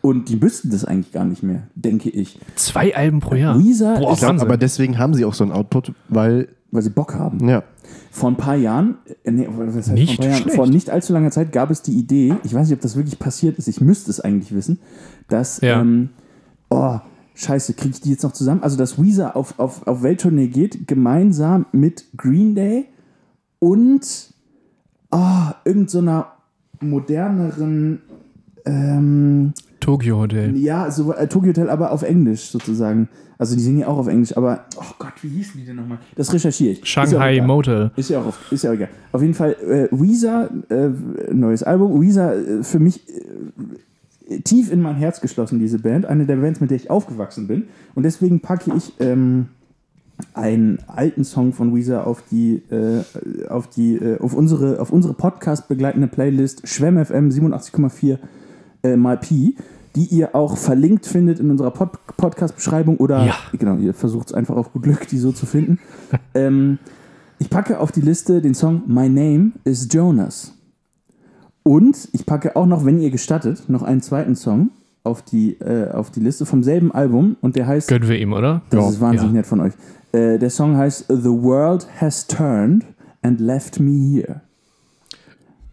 Und 0.01 0.29
die 0.29 0.37
müssten 0.37 0.71
das 0.71 0.85
eigentlich 0.85 1.13
gar 1.13 1.25
nicht 1.25 1.43
mehr, 1.43 1.65
denke 1.75 2.09
ich. 2.09 2.39
Zwei 2.55 2.97
Alben 2.97 3.21
pro 3.21 3.35
Jahr. 3.35 3.59
Weezer 3.59 3.97
Boah, 3.99 4.13
ist, 4.13 4.23
Ich 4.23 4.27
glaub, 4.27 4.41
aber 4.41 4.57
deswegen 4.57 4.97
haben 4.99 5.13
sie 5.13 5.25
auch 5.25 5.35
so 5.35 5.45
einen 5.45 5.53
Output, 5.53 5.93
weil, 6.09 6.49
weil 6.71 6.83
sie 6.83 6.91
Bock 6.91 7.15
haben. 7.15 7.49
ja. 7.49 7.63
Vor 8.11 8.31
ein 8.31 8.37
paar 8.37 8.57
Jahren, 8.57 8.97
äh, 9.25 9.31
nee, 9.31 9.49
was 9.51 9.75
heißt 9.75 9.93
Nicht 9.93 10.17
vor, 10.17 10.25
ein 10.27 10.31
paar 10.31 10.39
Jahren, 10.41 10.51
vor 10.57 10.67
nicht 10.67 10.91
allzu 10.91 11.13
langer 11.13 11.31
Zeit 11.31 11.53
gab 11.53 11.71
es 11.71 11.83
die 11.83 11.93
Idee, 11.93 12.35
ich 12.45 12.53
weiß 12.53 12.69
nicht, 12.69 12.77
ob 12.77 12.83
das 12.83 12.97
wirklich 12.97 13.19
passiert 13.19 13.57
ist, 13.59 13.69
ich 13.69 13.81
müsste 13.81 14.11
es 14.11 14.21
eigentlich 14.21 14.55
wissen, 14.55 14.79
dass, 15.29 15.61
Ja. 15.61 15.81
ähm, 15.81 16.11
oh, 16.69 16.99
scheiße, 17.35 17.75
kriege 17.75 17.95
ich 17.95 18.01
die 18.03 18.11
jetzt 18.11 18.25
noch 18.25 18.33
zusammen? 18.33 18.63
Also, 18.63 18.77
dass 18.77 19.01
Weezer 19.03 19.37
auf, 19.37 19.59
auf, 19.59 19.87
auf 19.87 20.03
Welttournee 20.03 20.49
geht, 20.49 20.87
gemeinsam 20.87 21.67
mit 21.73 22.05
Green 22.17 22.55
Day 22.55 22.87
und 23.59 24.35
oh, 25.11 25.51
irgendeiner 25.65 26.33
moderneren, 26.81 28.03
ähm, 28.67 29.53
Tokyo 29.89 30.19
Hotel. 30.19 30.55
ja, 30.57 30.91
so 30.91 31.15
äh, 31.15 31.27
Tokyo 31.29 31.49
Hotel, 31.49 31.71
aber 31.71 31.93
auf 31.93 32.03
Englisch 32.03 32.51
sozusagen. 32.51 33.09
Also 33.39 33.55
die 33.55 33.63
singen 33.63 33.79
ja 33.79 33.87
auch 33.87 33.97
auf 33.97 34.09
Englisch, 34.09 34.37
aber, 34.37 34.65
oh 34.77 34.95
Gott, 34.99 35.13
wie 35.23 35.29
hießen 35.29 35.59
die 35.59 35.65
denn 35.65 35.77
nochmal? 35.77 35.99
Das 36.15 36.31
recherchiere 36.33 36.73
ich. 36.73 36.83
Ist 36.83 36.95
ja 36.95 37.07
Shanghai. 37.07 37.41
Motel. 37.41 37.93
Ist 37.97 38.11
ja 38.11 38.21
auch, 38.21 38.27
auf, 38.27 38.53
ist 38.53 38.65
ja 38.65 38.71
auch 38.71 38.75
egal. 38.75 38.89
Auf 39.13 39.23
jeden 39.23 39.33
Fall, 39.35 39.53
äh, 39.53 39.89
Weezer, 39.93 40.51
äh, 40.69 40.91
neues 41.33 41.63
Album. 41.63 42.03
Weezer, 42.03 42.35
äh, 42.37 42.63
für 42.65 42.81
mich 42.81 43.01
äh, 44.29 44.41
tief 44.41 44.71
in 44.71 44.83
mein 44.83 44.97
Herz 44.97 45.23
geschlossen, 45.23 45.59
diese 45.59 45.79
Band. 45.79 46.05
Eine 46.05 46.27
der 46.27 46.37
Bands, 46.37 46.61
mit 46.61 46.71
der 46.71 46.77
ich 46.77 46.91
aufgewachsen 46.91 47.47
bin. 47.47 47.69
Und 47.95 48.03
deswegen 48.03 48.41
packe 48.41 48.73
ich 48.77 48.93
ähm, 48.99 49.47
einen 50.35 50.81
alten 50.89 51.25
Song 51.25 51.55
von 51.55 51.75
Weezer 51.75 52.07
auf 52.07 52.25
die, 52.31 52.61
äh, 52.71 53.05
auf 53.49 53.69
die, 53.69 53.95
äh, 53.95 54.19
auf 54.19 54.35
unsere, 54.35 54.81
auf 54.81 54.91
unsere 54.91 55.15
Podcast 55.15 55.69
begleitende 55.69 56.09
Playlist 56.09 56.69
Schwemm 56.69 57.03
FM 57.03 57.31
87,4 57.31 58.19
äh, 58.83 58.97
mal 58.97 59.17
Pi, 59.17 59.57
die 59.99 60.05
ihr 60.07 60.35
auch 60.35 60.57
verlinkt 60.57 61.05
findet 61.07 61.41
in 61.41 61.51
unserer 61.51 61.73
Pod 61.73 61.91
Podcast-Beschreibung 62.17 62.97
oder 62.99 63.25
Ja. 63.27 63.35
genau, 63.59 63.77
ihr 63.77 63.93
versucht 63.95 64.29
es 64.29 64.33
einfach 64.35 64.57
auf 64.57 64.73
gut 64.73 64.85
Glück, 64.85 65.07
die 65.09 65.19
so 65.19 65.33
zu 65.33 65.45
finden. 65.45 65.79
ähm, 66.35 66.79
ich 67.41 67.51
packe 67.51 67.79
auf 67.81 67.93
die 67.93 68.01
Liste 68.01 68.41
den 68.41 68.55
Song 68.55 68.83
My 68.87 69.09
Name 69.09 69.53
is 69.65 69.89
Jonas. 69.91 70.55
Und 71.63 72.09
ich 72.13 72.25
packe 72.27 72.57
auch 72.57 72.67
noch, 72.67 72.85
wenn 72.85 72.99
ihr 73.01 73.11
gestattet, 73.11 73.69
noch 73.69 73.83
einen 73.83 74.01
zweiten 74.01 74.37
Song 74.37 74.71
auf 75.05 75.23
die, 75.23 75.55
äh, 75.61 75.91
auf 75.91 76.11
die 76.11 76.21
Liste 76.21 76.47
vom 76.47 76.63
selben 76.63 76.93
Album 76.93 77.37
und 77.41 77.57
der 77.57 77.67
heißt 77.67 77.89
Gönnen 77.89 78.09
wir 78.09 78.19
ihm, 78.19 78.33
oder? 78.33 78.63
das 78.71 78.91
ist 78.91 79.01
wahnsinnig 79.01 79.33
Ja. 79.33 79.37
nett 79.39 79.47
von 79.47 79.61
euch. 79.61 79.73
Äh, 80.13 80.39
der 80.39 80.51
Song 80.51 80.77
heißt 80.77 81.07
The 81.09 81.29
World 81.31 81.87
Has 82.01 82.27
Turned 82.27 82.85
and 83.23 83.41
Left 83.41 83.81
Me 83.81 83.91
Here. 83.91 84.41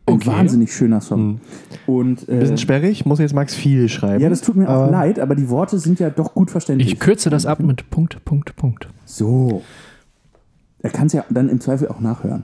Ein 0.07 0.13
Okay. 0.15 0.27
wahnsinnig 0.27 0.71
schöner 0.73 1.01
Song. 1.01 1.39
Und, 1.87 2.27
Ein 2.29 2.35
äh, 2.37 2.39
bisschen 2.41 2.57
sperrig, 2.59 3.05
muss 3.05 3.19
jetzt 3.19 3.33
Max 3.33 3.55
viel 3.55 3.89
schreiben. 3.89 4.21
ja, 4.21 4.29
das 4.29 4.41
tut 4.41 4.55
mir 4.55 4.69
auch 4.69 4.89
leid, 4.91 5.19
aber 5.19 5.33
die 5.35 5.49
Worte 5.49 5.79
sind 5.79 5.99
ja 5.99 6.09
doch 6.11 6.33
gut 6.35 6.51
verständlich. 6.51 6.93
Ich 6.93 6.99
kürze 6.99 7.29
das 7.31 7.45
ab 7.47 7.59
mit 7.59 7.89
Punkt, 7.89 8.23
Punkt, 8.23 8.55
Punkt. 8.55 8.87
so. 9.05 9.63
Er 10.83 10.91
kann 10.91 11.07
es 11.07 11.13
ja 11.13 11.25
dann 11.31 11.49
im 11.49 11.59
Zweifel 11.59 11.87
auch 11.87 11.99
nachhören. 11.99 12.43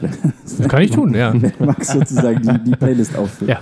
Das 0.00 0.68
kann 0.68 0.82
ich 0.82 0.92
tun, 0.92 1.14
ja. 1.14 1.32
Wenn 1.40 1.52
Max 1.58 1.88
sozusagen 1.92 2.40
die, 2.42 2.70
die 2.70 2.76
Playlist 2.76 3.16
auffüllt. 3.16 3.50
Ja. 3.50 3.58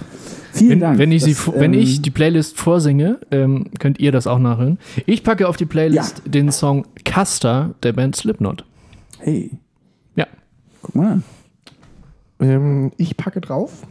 Vielen 0.52 0.70
Wenn, 0.72 0.80
Dank. 0.80 0.98
wenn, 0.98 1.12
ich 1.12 1.22
sie, 1.24 1.32
Das, 1.32 1.40
vo- 1.48 1.54
wenn 1.58 1.72
ähm, 1.72 1.80
ich 1.80 2.02
die 2.02 2.10
Playlist 2.10 2.58
vorsinge, 2.58 3.18
ähm, 3.30 3.68
könnt 3.78 3.98
ihr 3.98 4.12
das 4.12 4.26
auch 4.26 4.38
nachhören. 4.38 4.78
Ich 5.06 5.24
packe 5.24 5.48
auf 5.48 5.56
die 5.56 5.64
Playlist 5.64 6.20
den 6.26 6.52
Song 6.52 6.84
Custer 7.06 7.70
der 7.82 7.94
Band 7.94 8.14
Slipknot. 8.16 8.66
Hey, 9.20 9.52
Ja. 10.16 10.26
guck 10.82 10.94
mal 10.96 11.12
an. 11.12 11.24
Ähm, 12.42 12.90
ich 12.96 13.16
packe 13.16 13.40
drauf. 13.40 13.86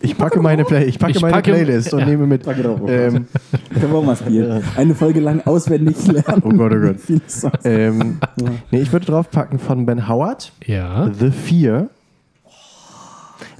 Ich 0.00 0.16
packe 0.16 0.40
meine, 0.40 0.64
Play 0.64 0.84
ich 0.84 0.98
packe 0.98 1.12
Ich 1.12 1.20
meine 1.20 1.34
packe- 1.34 1.52
Playlist 1.52 1.92
und 1.92 2.00
ja. 2.00 2.06
nehme 2.06 2.26
mit. 2.26 2.42
Packe 2.44 2.62
drauf, 2.62 2.80
oh. 2.82 2.88
Ähm, 2.88 3.26
Können 3.74 3.92
wir 3.92 3.98
auch 3.98 4.04
mal 4.04 4.16
spielen. 4.16 4.62
Eine 4.76 4.94
Folge 4.94 5.20
lang 5.20 5.42
auswendig 5.46 6.06
lernen. 6.06 6.24
Oh 6.44 6.48
Gott, 6.50 6.72
oh 6.74 6.80
Gott. 6.80 6.96
Ähm, 7.64 8.18
nee, 8.70 8.80
ich 8.80 8.92
würde 8.92 9.06
draufpacken 9.06 9.58
von 9.58 9.84
Ben 9.86 10.08
Howard, 10.08 10.52
Ja. 10.64 11.10
The 11.12 11.30
Fear. 11.30 11.88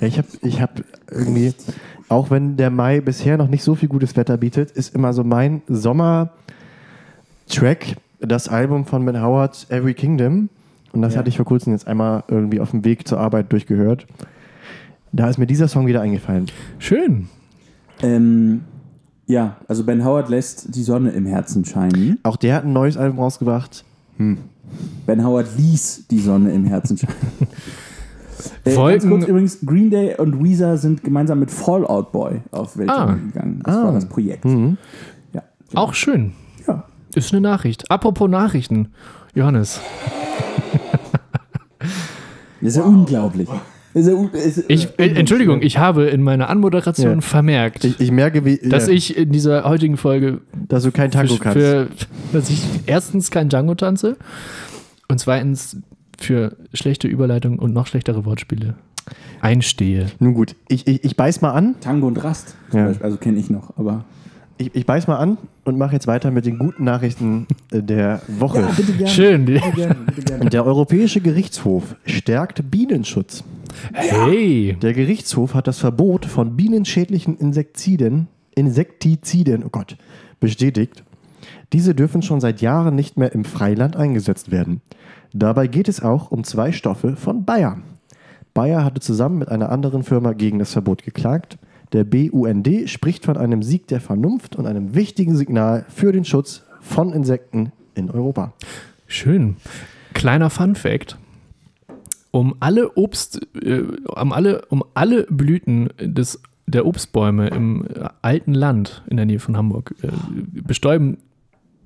Ja, 0.00 0.06
ich 0.06 0.18
habe 0.18 0.28
ich 0.42 0.60
hab 0.62 0.80
irgendwie, 1.10 1.52
auch 2.08 2.30
wenn 2.30 2.56
der 2.56 2.70
Mai 2.70 3.00
bisher 3.00 3.36
noch 3.36 3.48
nicht 3.48 3.62
so 3.62 3.74
viel 3.74 3.88
gutes 3.88 4.16
Wetter 4.16 4.36
bietet, 4.38 4.70
ist 4.70 4.94
immer 4.94 5.12
so 5.12 5.24
mein 5.24 5.62
Sommer-Track 5.68 7.96
das 8.20 8.48
Album 8.48 8.84
von 8.86 9.04
Ben 9.04 9.20
Howard, 9.22 9.66
Every 9.68 9.94
Kingdom. 9.94 10.48
Und 10.92 11.02
das 11.02 11.14
Ja. 11.14 11.18
hatte 11.20 11.28
ich 11.28 11.36
vor 11.36 11.46
kurzem 11.46 11.72
jetzt 11.72 11.86
einmal 11.86 12.24
irgendwie 12.28 12.60
auf 12.60 12.70
dem 12.70 12.84
Weg 12.84 13.06
zur 13.06 13.18
Arbeit 13.20 13.52
durchgehört. 13.52 14.06
Da 15.12 15.28
ist 15.28 15.38
mir 15.38 15.46
dieser 15.46 15.68
Song 15.68 15.86
wieder 15.86 16.00
eingefallen. 16.00 16.46
Schön. 16.78 17.28
Ähm, 18.02 18.62
ja, 19.26 19.56
also 19.68 19.84
Ben 19.84 20.04
Howard 20.04 20.28
lässt 20.28 20.74
die 20.74 20.82
Sonne 20.82 21.10
im 21.10 21.26
Herzen 21.26 21.64
scheinen. 21.64 22.18
Auch 22.22 22.36
der 22.36 22.54
hat 22.54 22.64
ein 22.64 22.72
neues 22.72 22.96
Album 22.96 23.18
rausgebracht. 23.18 23.84
Ben 24.18 25.24
Howard 25.24 25.46
ließ 25.56 26.06
die 26.10 26.18
Sonne 26.20 26.52
im 26.52 26.64
Herzen 26.64 26.96
scheinen. 26.98 27.14
Äh, 28.64 28.72
ganz 28.76 29.04
kurz 29.04 29.24
übrigens, 29.26 29.58
Green 29.66 29.90
Day 29.90 30.14
und 30.16 30.42
Weezer 30.44 30.76
sind 30.76 31.02
gemeinsam 31.02 31.40
mit 31.40 31.50
Fallout 31.50 32.12
Boy 32.12 32.40
auf 32.52 32.76
Welttournee 32.78 33.12
Ah. 33.12 33.14
gegangen. 33.32 33.60
Das 33.64 33.74
Ah. 33.76 33.84
war 33.84 33.92
das 33.92 34.06
Projekt. 34.08 34.44
Mhm. 34.44 34.76
Ja. 35.32 35.42
Auch 35.74 35.92
schön. 35.92 36.34
ja. 36.68 36.84
Ist 37.16 37.32
eine 37.32 37.40
Nachricht. 37.40 37.90
Apropos 37.90 38.28
Nachrichten. 38.30 38.90
Johannes, 39.34 39.80
Das 41.80 42.70
ist 42.70 42.76
ja 42.76 42.82
unglaublich. 42.82 43.48
Das 43.94 44.02
ist 44.02 44.08
ja 44.08 44.14
un 44.14 44.30
ist, 44.32 44.64
ich, 44.68 44.88
Entschuldigung, 44.98 45.62
ich 45.62 45.78
habe 45.78 46.04
in 46.04 46.22
meiner 46.22 46.50
Anmoderation 46.50 47.14
Ja. 47.16 47.20
vermerkt, 47.20 47.84
Ich, 47.84 47.98
ich 48.00 48.10
merke, 48.10 48.44
wie, 48.44 48.58
dass 48.58 48.86
ja, 48.86 48.92
ich 48.94 49.16
in 49.16 49.32
dieser 49.32 49.64
heutigen 49.64 49.96
Folge 49.96 50.40
dass 50.68 50.82
du 50.82 50.90
kein 50.92 51.10
Tango 51.10 51.34
für, 51.34 51.40
kannst. 51.40 51.58
für 51.58 51.88
dass 52.32 52.50
ich 52.50 52.62
erstens 52.86 53.30
kein 53.30 53.48
Django 53.48 53.74
tanze 53.74 54.16
und 55.08 55.18
zweitens 55.18 55.78
für 56.18 56.56
schlechte 56.74 57.08
Überleitung 57.08 57.58
und 57.58 57.72
noch 57.72 57.86
schlechtere 57.86 58.24
Wortspiele 58.24 58.74
einstehe. 59.40 60.06
Nun 60.18 60.34
gut, 60.34 60.54
ich, 60.68 60.86
ich, 60.86 61.04
ich 61.04 61.16
beiß 61.16 61.40
mal 61.40 61.52
an. 61.52 61.76
Tango 61.80 62.08
und 62.08 62.22
Rast 62.22 62.54
zum 62.70 62.80
Ja. 62.80 62.86
Beispiel. 62.86 63.04
Also 63.06 63.16
kenne 63.18 63.38
ich 63.38 63.48
noch, 63.50 63.76
aber. 63.78 64.04
Ich, 64.58 64.74
ich 64.74 64.86
beiß 64.86 65.06
mal 65.06 65.16
an 65.16 65.38
und 65.64 65.78
mache 65.78 65.92
jetzt 65.92 66.08
weiter 66.08 66.32
mit 66.32 66.44
den 66.44 66.58
guten 66.58 66.82
Nachrichten 66.82 67.46
äh, 67.70 67.80
der 67.80 68.20
Woche. 68.26 68.68
bitte 68.76 68.92
gerne. 68.92 69.08
Schön. 69.08 69.44
Bitte 69.44 69.70
gerne, 69.70 69.94
bitte 69.94 70.22
gerne. 70.22 70.44
Der 70.50 70.66
Europäische 70.66 71.20
Gerichtshof 71.20 71.94
stärkt 72.04 72.68
Bienenschutz. 72.68 73.44
Hey. 73.92 74.76
Der 74.82 74.94
Gerichtshof 74.94 75.54
hat 75.54 75.68
das 75.68 75.78
Verbot 75.78 76.26
von 76.26 76.56
bienenschädlichen 76.56 77.36
Insektiziden, 77.38 78.26
Insektiziden, 78.56 79.62
oh 79.64 79.68
Gott, 79.70 79.96
bestätigt. 80.40 81.04
Diese 81.72 81.94
dürfen 81.94 82.22
schon 82.22 82.40
seit 82.40 82.60
Jahren 82.60 82.96
nicht 82.96 83.16
mehr 83.16 83.32
im 83.32 83.44
Freiland 83.44 83.94
eingesetzt 83.94 84.50
werden. 84.50 84.80
Dabei 85.32 85.68
geht 85.68 85.88
es 85.88 86.02
auch 86.02 86.32
um 86.32 86.42
zwei 86.42 86.72
Stoffe 86.72 87.14
von 87.14 87.44
Bayer. 87.44 87.78
Bayer 88.54 88.84
hatte 88.84 89.00
zusammen 89.00 89.38
mit 89.38 89.50
einer 89.50 89.70
anderen 89.70 90.02
Firma 90.02 90.32
gegen 90.32 90.58
das 90.58 90.72
Verbot 90.72 91.04
geklagt. 91.04 91.58
Der 91.92 92.04
BUND 92.04 92.68
spricht 92.86 93.24
von 93.24 93.36
einem 93.36 93.62
Sieg 93.62 93.86
der 93.86 94.00
Vernunft 94.00 94.56
und 94.56 94.66
einem 94.66 94.94
wichtigen 94.94 95.36
Signal 95.36 95.84
für 95.88 96.12
den 96.12 96.24
Schutz 96.24 96.62
von 96.80 97.12
Insekten 97.12 97.72
in 97.94 98.10
Europa. 98.10 98.52
Schön. 99.06 99.56
Kleiner 100.14 100.50
Fun 100.50 100.74
Fact. 100.74 101.16
Um 102.30 102.54
alle 102.60 102.92
Obst, 102.94 103.40
äh, 103.62 103.82
um 104.06 104.32
alle, 104.32 104.62
um 104.68 104.84
alle 104.94 105.24
Blüten 105.30 105.88
des, 105.98 106.40
der 106.66 106.84
Obstbäume 106.84 107.48
im 107.48 107.86
alten 108.20 108.52
Land 108.52 109.02
in 109.08 109.16
der 109.16 109.24
Nähe 109.26 109.38
von 109.38 109.56
Hamburg 109.56 109.94
äh, 110.02 110.08
bestäuben 110.62 111.16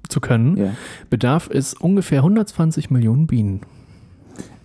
zu 0.08 0.20
können, 0.20 0.56
Ja. 0.56 0.74
bedarf 1.10 1.48
es 1.52 1.74
ungefähr 1.74 2.18
120 2.18 2.90
Millionen 2.90 3.28
Bienen. 3.28 3.60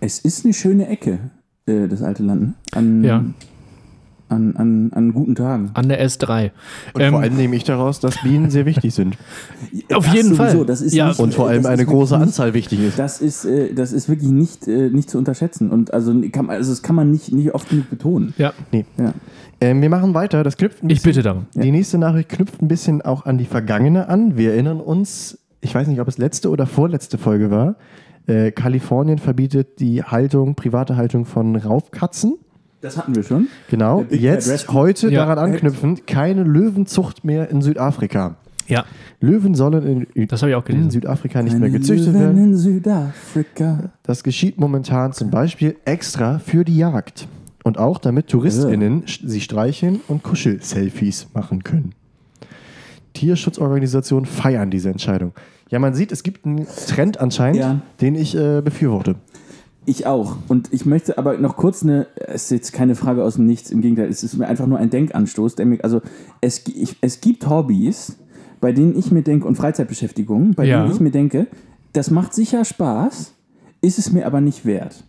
Es 0.00 0.18
ist 0.18 0.44
eine 0.44 0.52
schöne 0.52 0.88
Ecke, 0.88 1.30
äh, 1.66 1.86
das 1.86 2.02
alte 2.02 2.24
Land. 2.24 2.42
ne? 2.42 2.54
An, 2.72 3.04
Ja. 3.04 3.24
An, 4.28 4.56
an, 4.56 4.90
an 4.94 5.12
guten 5.12 5.34
Tagen. 5.34 5.70
An 5.74 5.88
der 5.88 6.04
S3. 6.06 6.50
Und 6.94 7.00
Ähm, 7.00 7.12
vor 7.12 7.20
allem 7.22 7.36
nehme 7.36 7.56
ich 7.56 7.64
daraus, 7.64 8.00
dass 8.00 8.20
Bienen 8.22 8.50
sehr 8.50 8.66
wichtig 8.66 8.94
sind. 8.94 9.16
Auf 9.94 10.04
Das 10.06 10.14
jeden 10.14 10.34
Fall. 10.34 10.64
Das 10.66 10.80
ist 10.80 10.94
Ja, 10.94 11.08
nicht, 11.08 11.18
Und 11.20 11.34
vor 11.34 11.48
allem 11.48 11.62
das 11.62 11.72
eine 11.72 11.82
ist 11.82 11.88
große 11.88 12.10
wirklich 12.12 12.28
Anzahl 12.28 12.54
wichtig 12.54 12.80
ist. 12.80 12.98
Das 12.98 13.20
ist, 13.20 13.44
äh, 13.44 13.72
das 13.74 13.92
ist 13.92 14.08
wirklich 14.08 14.30
nicht, 14.30 14.68
äh, 14.68 14.90
nicht 14.90 15.10
zu 15.10 15.18
unterschätzen. 15.18 15.70
Und 15.70 15.92
also, 15.92 16.14
kann, 16.32 16.50
also 16.50 16.70
das 16.70 16.82
kann 16.82 16.96
man 16.96 17.10
nicht, 17.10 17.32
nicht 17.32 17.54
oft 17.54 17.68
genug 17.68 17.90
betonen. 17.90 18.34
ja, 18.38 18.52
Ja. 18.72 19.12
Ähm, 19.60 19.82
wir 19.82 19.90
machen 19.90 20.14
weiter. 20.14 20.44
Das 20.44 20.56
knüpft 20.56 20.82
ein 20.84 20.90
ich 20.90 20.98
bisschen, 20.98 21.10
bitte 21.10 21.22
darum. 21.22 21.46
Die 21.54 21.72
nächste 21.72 21.98
Nachricht 21.98 22.28
knüpft 22.28 22.62
ein 22.62 22.68
bisschen 22.68 23.02
auch 23.02 23.26
an 23.26 23.38
die 23.38 23.44
vergangene 23.44 24.08
an. 24.08 24.36
Wir 24.36 24.52
erinnern 24.52 24.80
uns, 24.80 25.38
ich 25.60 25.74
weiß 25.74 25.88
nicht, 25.88 26.00
ob 26.00 26.06
es 26.08 26.18
letzte 26.18 26.50
oder 26.50 26.66
vorletzte 26.66 27.18
Folge 27.18 27.50
war. 27.50 27.76
Äh, 28.28 28.52
Kalifornien 28.52 29.18
verbietet 29.18 29.80
die 29.80 30.02
Haltung, 30.04 30.54
private 30.54 30.96
Haltung 30.96 31.24
von 31.24 31.56
Raubkatzen. 31.56 32.36
Das 32.80 32.96
hatten 32.96 33.14
wir 33.16 33.22
schon. 33.24 33.48
Genau. 33.70 34.04
Jetzt 34.10 34.68
heute 34.72 35.08
Ja. 35.10 35.24
daran 35.26 35.38
anknüpfend, 35.38 36.06
keine 36.06 36.44
Löwenzucht 36.44 37.24
mehr 37.24 37.50
in 37.50 37.60
Südafrika. 37.60 38.36
Ja, 38.68 38.84
Löwen 39.20 39.54
sollen 39.54 40.06
in, 40.14 40.28
das 40.28 40.42
habe 40.42 40.50
ich 40.50 40.56
auch 40.56 40.66
in. 40.66 40.90
Südafrika 40.90 41.42
nicht 41.42 41.58
mehr 41.58 41.70
gezüchtet 41.70 42.08
Löwen 42.12 42.20
werden. 42.20 42.38
in 42.44 42.56
Südafrika. 42.56 43.90
Das 44.02 44.22
geschieht 44.22 44.58
momentan 44.60 45.12
zum 45.12 45.30
Beispiel 45.30 45.76
extra 45.86 46.38
für 46.38 46.64
die 46.64 46.76
Jagd. 46.76 47.26
Und 47.64 47.78
auch 47.78 47.98
damit 47.98 48.28
TouristInnen 48.28 49.04
sch- 49.04 49.20
sie 49.24 49.40
streicheln 49.40 50.00
und 50.06 50.22
Kuschel-Selfies 50.22 51.28
machen 51.34 51.64
können. 51.64 51.92
Tierschutzorganisationen 53.14 54.26
feiern 54.26 54.70
diese 54.70 54.90
Entscheidung. 54.90 55.32
Ja, 55.70 55.78
man 55.78 55.92
sieht, 55.94 56.12
es 56.12 56.22
gibt 56.22 56.46
einen 56.46 56.66
Trend 56.86 57.20
anscheinend, 57.20 57.58
Ja. 57.58 57.80
den 58.00 58.14
ich 58.14 58.34
äh, 58.36 58.62
befürworte. 58.62 59.16
Ich 59.88 60.06
auch. 60.06 60.36
Und 60.48 60.72
ich 60.72 60.84
möchte 60.84 61.16
aber 61.16 61.38
noch 61.38 61.56
kurz 61.56 61.82
eine, 61.82 62.06
es 62.16 62.44
ist 62.44 62.50
jetzt 62.50 62.72
keine 62.74 62.94
Frage 62.94 63.24
aus 63.24 63.36
dem 63.36 63.46
Nichts, 63.46 63.70
im 63.70 63.80
Gegenteil, 63.80 64.08
es 64.10 64.22
ist 64.22 64.36
mir 64.36 64.46
einfach 64.46 64.66
nur 64.66 64.78
ein 64.78 64.90
Denkanstoß. 64.90 65.54
Der 65.54 65.64
mir, 65.66 65.82
also 65.82 66.02
es, 66.42 66.62
ich, 66.68 66.96
es 67.00 67.20
gibt 67.22 67.48
Hobbys, 67.48 68.16
bei 68.60 68.72
denen 68.72 68.96
ich 68.98 69.10
mir 69.10 69.22
denke, 69.22 69.46
und 69.48 69.56
Freizeitbeschäftigungen, 69.56 70.54
bei 70.54 70.64
Ja. 70.66 70.82
denen 70.82 70.92
ich 70.94 71.00
mir 71.00 71.10
denke, 71.10 71.46
das 71.94 72.10
macht 72.10 72.34
sicher 72.34 72.64
Spaß, 72.66 73.32
ist 73.80 73.98
es 73.98 74.12
mir 74.12 74.26
aber 74.26 74.40
nicht 74.42 74.66
wert. 74.66 75.04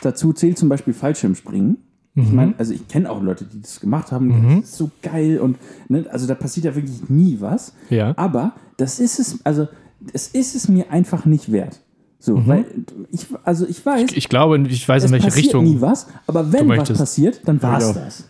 Dazu 0.00 0.32
zählt 0.32 0.56
zum 0.58 0.68
Beispiel 0.70 0.94
Fallschirmspringen. 0.94 1.76
Ich 2.14 2.30
Mhm. 2.30 2.34
meine, 2.36 2.54
also 2.58 2.72
ich 2.72 2.86
kenne 2.88 3.10
auch 3.10 3.20
Leute, 3.22 3.44
die 3.44 3.60
das 3.60 3.80
gemacht 3.80 4.10
haben. 4.12 4.60
Das 4.60 4.70
ist 4.70 4.76
so 4.76 4.90
geil 5.02 5.38
und 5.38 5.58
ne, 5.88 6.06
also 6.10 6.26
da 6.26 6.34
passiert 6.34 6.64
ja 6.64 6.74
wirklich 6.74 7.10
nie 7.10 7.38
was. 7.40 7.74
Ja. 7.90 8.14
Aber 8.16 8.54
das 8.78 9.00
ist 9.00 9.18
es, 9.18 9.40
also 9.44 9.68
es 10.12 10.28
ist 10.28 10.54
es 10.54 10.68
mir 10.68 10.90
einfach 10.92 11.26
nicht 11.26 11.50
wert. 11.52 11.80
So, 12.24 12.36
Mhm. 12.38 12.46
weil 12.46 12.64
ich, 13.12 13.26
also 13.44 13.66
ich 13.66 13.84
weiß, 13.84 14.12
Ich 14.14 14.30
glaube, 14.30 14.58
ich 14.66 14.88
weiß, 14.88 15.04
in 15.04 15.10
welche 15.12 15.36
Richtung. 15.36 15.64
nie 15.64 15.78
was, 15.82 16.06
aber 16.26 16.50
wenn 16.54 16.66
was 16.70 16.90
passiert, 16.90 17.42
dann 17.44 17.62
war 17.62 17.76
es 17.78 17.84
auch. 17.90 17.94
das. 17.94 18.24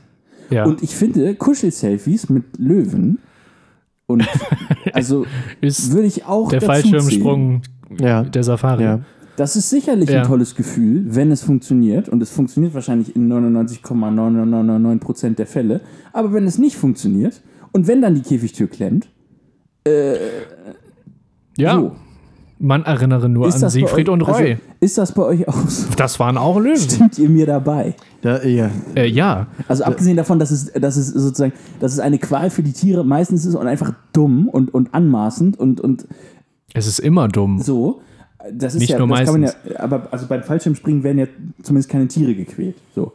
Ja. 0.51 0.65
Und 0.65 0.83
ich 0.83 0.97
finde, 0.97 1.33
Kuschelselfies 1.37 2.29
mit 2.29 2.43
Löwen 2.59 3.19
und 4.07 4.27
also 4.93 5.27
ist 5.61 5.93
würde 5.93 6.09
ich 6.09 6.25
auch 6.27 6.49
der 6.51 6.59
dazu 6.59 6.73
Fallschirmsprung 6.73 7.63
Ja. 8.01 8.25
der 8.25 8.43
Safari. 8.43 8.83
Ja. 8.83 9.01
Das 9.37 9.55
ist 9.55 9.71
sicherlich 9.71 10.11
Ja. 10.11 10.23
ein 10.23 10.27
tolles 10.27 10.57
Gefühl, 10.57 11.05
wenn 11.15 11.31
es 11.31 11.43
funktioniert. 11.43 12.09
Und 12.09 12.21
es 12.21 12.31
funktioniert 12.31 12.75
wahrscheinlich 12.75 13.15
in 13.15 13.29
99,999% 13.29 15.39
der 15.39 15.47
Fälle. 15.47 15.81
Aber 16.13 16.33
wenn 16.33 16.47
es 16.47 16.59
nicht 16.59 16.75
funktioniert 16.77 17.41
und 17.73 17.87
wenn 17.87 18.03
dann 18.03 18.17
die 18.17 18.23
Käfigtür 18.23 18.67
klemmt, 18.67 19.07
Ja. 21.57 21.75
so. 21.79 21.93
Man 22.59 22.85
erinnere 22.85 23.29
nur 23.29 23.49
Ist 23.49 23.63
an 23.63 23.71
Siegfried 23.71 24.09
euch, 24.09 24.13
und 24.13 24.23
Roy. 24.23 24.53
Also, 24.53 24.63
ist 24.81 24.99
das 24.99 25.13
bei 25.13 25.23
euch 25.23 25.49
auch 25.49 25.69
so? 25.69 25.89
das 25.97 26.21
waren 26.21 26.39
auch 26.39 26.59
Löwen. 26.59 26.77
Stimmt 26.79 27.19
ihr 27.19 27.29
mir 27.29 27.47
dabei? 27.47 27.95
Da, 28.23 28.43
ja. 28.43 28.71
Äh, 28.95 29.07
ja. 29.07 29.49
Also 29.69 29.85
abgesehen 29.85 30.17
davon, 30.17 30.39
dass 30.39 30.51
es, 30.51 30.73
dass 30.73 30.97
es 30.97 31.09
sozusagen, 31.09 31.53
dass 31.81 31.93
es 31.93 31.99
eine 31.99 32.19
Qual 32.19 32.51
für 32.51 32.63
die 32.63 32.73
Tiere 32.73 33.05
meistens 33.05 33.45
ist 33.45 33.55
und 33.55 33.67
einfach 33.67 33.93
dumm 34.13 34.49
und, 34.49 34.73
und 34.73 34.95
anmaßend 34.95 35.59
und, 35.59 35.81
und 35.81 36.07
Es 36.73 36.87
ist 36.87 37.01
immer 37.01 37.29
dumm. 37.29 37.61
so. 37.61 38.01
Das 38.53 38.75
ist 38.75 38.81
Nicht 38.81 38.91
ja, 38.91 38.99
nur 38.99 39.09
das 39.09 39.25
kann 39.25 39.41
man 39.41 39.43
ja, 39.43 39.55
meistens. 39.55 39.77
aber 39.81 40.09
also 40.11 40.27
beim 40.27 40.43
Fallschirmspringen 40.43 41.03
werden 41.03 41.19
ja 41.19 41.27
zumindest 41.63 41.89
keine 41.91 42.09
Tiere 42.09 42.35
gequält. 42.35 42.77
So. 42.95 43.13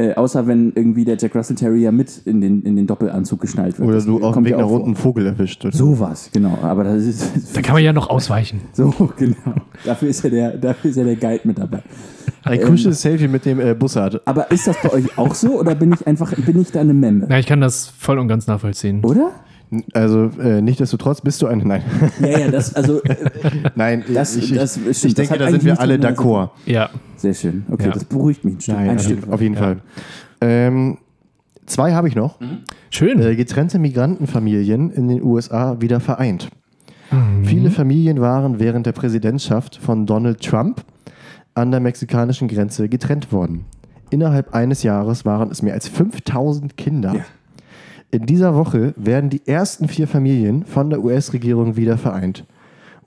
Äh, 0.00 0.14
außer 0.14 0.46
wenn 0.46 0.72
irgendwie 0.76 1.04
der 1.04 1.16
Jack 1.16 1.34
Russell 1.34 1.56
Terrier 1.56 1.90
mit 1.90 2.22
in 2.24 2.40
den, 2.40 2.62
in 2.62 2.76
den 2.76 2.86
Doppelanzug 2.86 3.40
geschnallt 3.40 3.80
wird. 3.80 3.88
Oder 3.88 4.00
du 4.00 4.22
auf 4.22 4.36
dem 4.36 4.44
Weg 4.44 4.56
nach 4.56 4.64
auch 4.64 4.70
unten 4.70 4.86
einen. 4.86 4.96
Vogel 4.96 5.26
erwischt. 5.26 5.64
Oder? 5.64 5.76
Sowas, 5.76 6.30
genau. 6.32 6.56
Aber 6.62 6.84
das 6.84 7.02
ist 7.02 7.56
Da 7.56 7.62
kann 7.62 7.74
man 7.74 7.82
ja 7.82 7.92
noch 7.92 8.08
ausweichen. 8.08 8.60
so, 8.72 8.90
genau. 9.16 9.56
Dafür 9.84 10.08
ist 10.08 10.22
ja 10.22 10.30
der, 10.30 10.56
dafür 10.56 10.90
ist 10.90 10.96
ja 10.96 11.04
der 11.04 11.16
Guide 11.16 11.40
mit 11.42 11.58
dabei. 11.58 11.82
Ein 12.44 12.60
kuscheliges 12.60 13.02
Selfie 13.02 13.26
mit 13.26 13.44
dem 13.44 13.58
äh, 13.58 13.74
Bussard. 13.74 14.22
Aber 14.24 14.48
ist 14.52 14.68
das 14.68 14.76
bei 14.80 14.92
euch 14.92 15.18
auch 15.18 15.34
so 15.34 15.58
oder 15.58 15.74
bin 15.74 15.92
ich 15.92 16.06
einfach, 16.06 16.32
bin 16.32 16.60
ich 16.60 16.70
da 16.70 16.80
eine 16.80 16.94
Memme? 16.94 17.26
Na, 17.28 17.40
ich 17.40 17.46
kann 17.46 17.60
das 17.60 17.88
voll 17.88 18.18
und 18.20 18.28
ganz 18.28 18.46
nachvollziehen. 18.46 19.04
Oder? 19.04 19.32
Also, 19.92 20.30
äh, 20.40 20.60
nichtsdestotrotz 20.62 21.20
bist 21.20 21.42
du 21.42 21.46
ein. 21.46 21.58
Nein. 21.64 21.82
Ja, 22.20 22.38
ja, 22.38 22.50
das, 22.50 22.74
also, 22.74 23.02
äh, 23.02 23.16
Nein, 23.74 24.02
Das- 24.12 24.34
ich, 24.36 24.52
ich, 24.52 24.58
das 24.58 24.72
stimmt. 24.74 24.88
ich 24.90 25.02
Das 25.02 25.14
denke, 25.14 25.38
da 25.38 25.50
sind 25.50 25.64
wir 25.64 25.78
alle 25.78 25.96
d'accord. 25.96 26.50
Ja. 26.66 26.88
sehr 27.16 27.34
schön. 27.34 27.64
Okay, 27.70 27.84
Ja. 27.86 27.90
das 27.92 28.04
beruhigt 28.04 28.44
mich 28.44 28.54
ein 28.56 28.60
Stück, 28.60 28.74
Nein, 28.76 28.88
ein 28.90 28.96
auf, 28.96 29.02
Stück 29.02 29.16
jeden- 29.20 29.32
auf 29.32 29.40
jeden 29.42 29.56
Fall. 29.56 29.76
Ähm, 30.40 30.98
zwei 31.66 31.92
habe 31.92 32.08
ich 32.08 32.14
noch. 32.16 32.38
Schön. 32.90 33.20
Äh, 33.20 33.36
getrennte 33.36 33.78
Migrantenfamilien 33.78 34.90
in 34.90 35.08
den 35.08 35.22
USA 35.22 35.80
wieder 35.80 36.00
vereint. 36.00 36.48
Mhm. 37.10 37.44
Viele 37.44 37.70
Familien 37.70 38.20
waren 38.20 38.58
während 38.58 38.86
der 38.86 38.92
Präsidentschaft 38.92 39.76
von 39.76 40.06
Donald 40.06 40.40
Trump 40.42 40.82
an 41.54 41.70
der 41.70 41.80
mexikanischen 41.80 42.48
Grenze 42.48 42.88
getrennt 42.88 43.32
worden. 43.32 43.64
Innerhalb 44.10 44.54
eines 44.54 44.82
Jahres 44.82 45.24
waren 45.26 45.50
es 45.50 45.60
mehr 45.60 45.74
als 45.74 45.88
5000 45.88 46.76
Kinder. 46.78 47.14
Ja. 47.14 47.20
In 48.10 48.24
dieser 48.26 48.54
Woche 48.54 48.94
werden 48.96 49.28
die 49.30 49.46
ersten 49.46 49.86
vier 49.88 50.08
Familien 50.08 50.64
von 50.64 50.88
der 50.90 51.02
US-Regierung 51.04 51.76
wieder 51.76 51.98
vereint. 51.98 52.44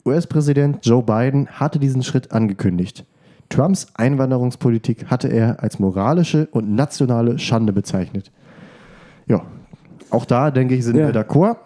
US-Präsident 0.04 0.78
Joe 0.86 1.02
Biden 1.02 1.48
hatte 1.48 1.78
diesen 1.78 2.02
Schritt 2.02 2.32
angekündigt. 2.32 3.04
Trumps 3.48 3.88
Einwanderungspolitik 3.94 5.06
hatte 5.10 5.28
er 5.28 5.62
als 5.62 5.78
moralische 5.78 6.46
und 6.52 6.74
nationale 6.74 7.38
Schande 7.38 7.72
bezeichnet. 7.72 8.30
Ja, 9.26 9.42
auch 10.10 10.24
da 10.24 10.50
denke 10.50 10.74
ich, 10.74 10.84
sind 10.84 10.96
Ja. 10.96 11.12
wir 11.12 11.14
d'accord. 11.14 11.56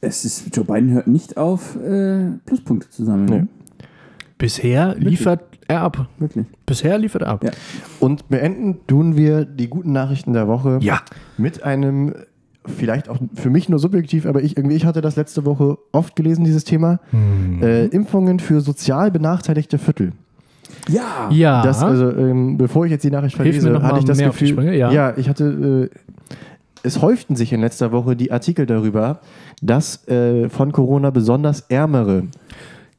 Es 0.00 0.24
ist, 0.24 0.54
Joe 0.54 0.64
Biden 0.64 0.90
hört 0.92 1.06
nicht 1.06 1.36
auf, 1.36 1.76
äh, 1.76 2.30
Pluspunkte 2.44 2.90
zu 2.90 3.04
sammeln. 3.04 3.48
Nee. 3.48 3.84
Bisher 4.36 4.94
liefert 4.96 5.40
er 5.66 5.80
ab. 5.82 6.08
Wirklich. 6.18 6.46
Bisher 6.66 6.98
liefert 6.98 7.22
er 7.22 7.28
ab. 7.28 7.44
Ja. 7.44 7.50
Und 7.98 8.28
beenden 8.28 8.78
tun 8.86 9.16
wir 9.16 9.44
die 9.44 9.68
guten 9.68 9.92
Nachrichten 9.92 10.32
der 10.32 10.46
Woche 10.46 10.78
Ja. 10.80 11.00
mit 11.36 11.64
einem, 11.64 12.14
vielleicht 12.68 13.08
auch 13.08 13.18
für 13.34 13.50
mich 13.50 13.68
nur 13.68 13.78
subjektiv, 13.78 14.26
aber 14.26 14.42
ich 14.42 14.56
irgendwie, 14.56 14.76
ich 14.76 14.84
hatte 14.84 15.00
das 15.00 15.16
letzte 15.16 15.44
Woche 15.44 15.78
oft 15.92 16.16
gelesen, 16.16 16.44
dieses 16.44 16.64
Thema. 16.64 17.00
Hm. 17.10 17.62
Äh, 17.62 17.86
Impfungen 17.86 18.38
für 18.40 18.60
sozial 18.60 19.10
benachteiligte 19.10 19.78
Viertel. 19.78 20.12
Ja. 20.88 21.28
Ja. 21.30 21.62
Das, 21.62 21.82
also, 21.82 22.10
ähm, 22.10 22.56
bevor 22.56 22.84
ich 22.84 22.92
jetzt 22.92 23.04
die 23.04 23.10
Nachricht 23.10 23.36
verlese, 23.36 23.82
hatte 23.82 23.98
ich 24.00 24.04
das 24.04 24.18
Gefühl, 24.18 24.48
Sprünge, 24.48 24.76
ja. 24.76 25.16
ich 25.16 25.28
hatte, 25.28 25.90
äh, 25.92 25.98
es 26.82 27.02
häuften 27.02 27.36
sich 27.36 27.52
in 27.52 27.60
letzter 27.60 27.92
Woche 27.92 28.16
die 28.16 28.30
Artikel 28.30 28.66
darüber, 28.66 29.20
dass 29.60 30.06
äh, 30.08 30.48
von 30.48 30.72
Corona 30.72 31.10
besonders 31.10 31.62
ärmere 31.62 32.24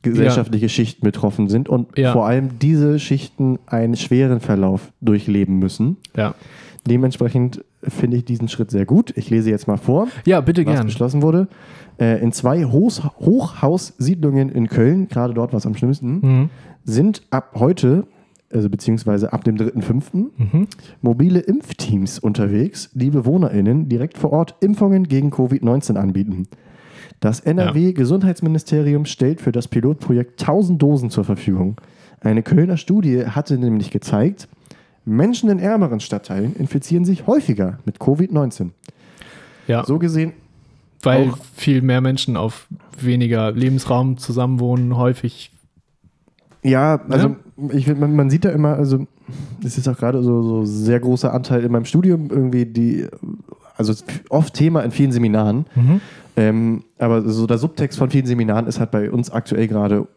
gesellschaftliche 0.01 0.69
Schichten 0.69 1.03
betroffen 1.03 1.49
sind 1.49 1.67
und 1.67 1.97
Ja. 1.97 2.13
vor 2.13 2.25
allem 2.25 2.59
diese 2.59 2.99
Schichten 2.99 3.59
einen 3.67 3.95
schweren 3.95 4.39
Verlauf 4.39 4.91
durchleben 5.01 5.59
müssen. 5.59 5.97
ja. 6.15 6.33
Dementsprechend 6.87 7.63
finde 7.83 8.17
ich 8.17 8.25
diesen 8.25 8.47
Schritt 8.47 8.71
sehr 8.71 8.85
gut. 8.85 9.13
Ich 9.15 9.29
lese 9.29 9.49
jetzt 9.49 9.67
mal 9.67 9.77
vor 9.77 10.07
ja, 10.25 10.41
bitte 10.41 10.65
was 10.65 10.73
gern. 10.75 10.85
beschlossen 10.87 11.21
wurde. 11.21 11.47
Äh, 11.99 12.21
in 12.21 12.31
zwei 12.31 12.65
Hochs 12.65 13.01
Hochhaussiedlungen 13.19 14.49
in 14.49 14.67
Köln, 14.67 15.07
gerade 15.07 15.33
dort 15.33 15.51
war 15.53 15.57
es 15.57 15.65
am 15.65 15.75
schlimmsten, 15.75 16.19
Mhm. 16.21 16.49
sind 16.83 17.23
ab 17.29 17.51
heute, 17.55 18.05
also 18.51 18.69
beziehungsweise 18.69 19.31
ab 19.33 19.43
dem 19.43 19.57
3.5., 19.57 20.31
Mhm. 20.37 20.67
mobile 21.01 21.39
Impfteams 21.39 22.19
unterwegs, 22.19 22.89
die 22.93 23.09
BewohnerInnen 23.11 23.89
direkt 23.89 24.17
vor 24.17 24.31
Ort 24.33 24.55
Impfungen 24.61 25.07
gegen 25.07 25.29
Covid-19 25.31 25.95
anbieten. 25.97 26.47
Das 27.19 27.41
NRW-Gesundheitsministerium 27.41 29.05
stellt 29.05 29.41
für 29.41 29.51
das 29.51 29.67
Pilotprojekt 29.67 30.39
1000 30.39 30.81
Dosen 30.81 31.09
zur 31.09 31.25
Verfügung. 31.25 31.75
Eine 32.21 32.43
Kölner 32.43 32.77
Studie 32.77 33.25
hatte 33.25 33.57
nämlich 33.57 33.91
gezeigt, 33.91 34.47
Menschen 35.09 35.49
in 35.49 35.59
ärmeren 35.59 35.99
Stadtteilen 35.99 36.55
infizieren 36.55 37.05
sich 37.05 37.27
häufiger 37.27 37.79
mit 37.85 37.97
Covid-19. 37.97 38.69
Ja. 39.67 39.85
So 39.85 39.99
gesehen 39.99 40.33
Weil 41.03 41.31
viel 41.55 41.81
mehr 41.81 42.01
Menschen 42.01 42.37
auf 42.37 42.67
weniger 42.99 43.51
Lebensraum 43.51 44.17
zusammenwohnen, 44.17 44.97
häufig. 44.97 45.51
Ja, 46.63 47.01
also 47.09 47.35
ich 47.71 47.85
find, 47.85 47.99
man, 47.99 48.15
man 48.15 48.29
sieht 48.29 48.45
da 48.45 48.49
immer, 48.49 48.75
also 48.75 49.07
das 49.61 49.77
ist 49.77 49.87
auch 49.87 49.97
gerade 49.97 50.23
so, 50.23 50.43
so 50.43 50.65
sehr 50.65 50.99
großer 50.99 51.33
Anteil 51.33 51.63
in 51.63 51.71
meinem 51.71 51.85
Studium 51.85 52.29
irgendwie 52.29 52.65
die, 52.65 53.07
also 53.77 53.93
oft 54.29 54.53
Thema 54.53 54.81
in 54.81 54.91
vielen 54.91 55.11
Seminaren. 55.11 55.65
Ähm, 56.35 56.83
aber 56.97 57.21
so 57.29 57.47
der 57.47 57.57
Subtext 57.57 57.97
von 57.97 58.09
vielen 58.09 58.25
Seminaren 58.25 58.67
ist 58.67 58.79
halt 58.79 58.91
bei 58.91 59.11
uns 59.11 59.29
aktuell 59.29 59.67
gerade 59.67 60.07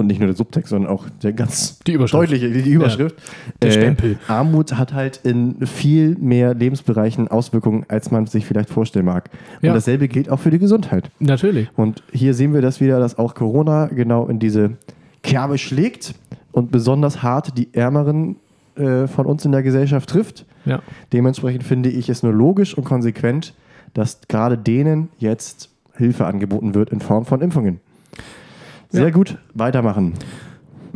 und 0.00 0.06
nicht 0.08 0.18
nur 0.18 0.26
der 0.26 0.36
Subtext, 0.36 0.70
sondern 0.70 0.90
auch 0.90 1.06
der 1.22 1.32
ganz 1.32 1.78
Die 1.86 1.96
deutliche, 1.96 2.50
die, 2.50 2.70
Überschrift. 2.70 3.16
Äh, 3.18 3.66
Der 3.66 3.70
Stempel. 3.70 4.18
Armut 4.26 4.74
hat 4.74 4.92
halt 4.94 5.20
in 5.22 5.64
viel 5.66 6.16
mehr 6.18 6.54
Lebensbereichen 6.54 7.28
Auswirkungen, 7.28 7.84
als 7.88 8.10
man 8.10 8.26
sich 8.26 8.44
vielleicht 8.46 8.70
vorstellen 8.70 9.04
mag. 9.06 9.30
Und 9.62 9.68
Ja. 9.68 9.74
dasselbe 9.74 10.08
gilt 10.08 10.28
auch 10.30 10.40
für 10.40 10.50
die 10.50 10.58
Gesundheit. 10.58 11.10
Natürlich. 11.20 11.68
Und 11.76 12.02
hier 12.12 12.34
sehen 12.34 12.52
wir 12.54 12.62
das 12.62 12.80
wieder, 12.80 12.98
dass 12.98 13.18
auch 13.18 13.34
Corona 13.34 13.86
genau 13.86 14.26
in 14.26 14.38
diese 14.38 14.72
Kerbe 15.22 15.58
schlägt 15.58 16.14
und 16.52 16.70
besonders 16.72 17.22
hart 17.22 17.56
die 17.58 17.68
Ärmeren 17.72 18.36
äh, 18.76 19.06
von 19.06 19.26
uns 19.26 19.44
in 19.44 19.52
der 19.52 19.62
Gesellschaft 19.62 20.08
trifft. 20.08 20.46
Ja. 20.64 20.80
Dementsprechend 21.12 21.62
finde 21.64 21.90
ich 21.90 22.08
es 22.08 22.22
nur 22.22 22.32
logisch 22.32 22.76
und 22.76 22.84
konsequent, 22.84 23.54
dass 23.94 24.20
gerade 24.28 24.56
denen 24.56 25.08
jetzt 25.18 25.68
Hilfe 25.96 26.24
angeboten 26.26 26.74
wird 26.74 26.90
in 26.90 27.00
Form 27.00 27.24
von 27.24 27.40
Impfungen. 27.40 27.80
Sehr 28.90 29.04
Ja. 29.04 29.10
gut, 29.10 29.38
weitermachen. 29.54 30.14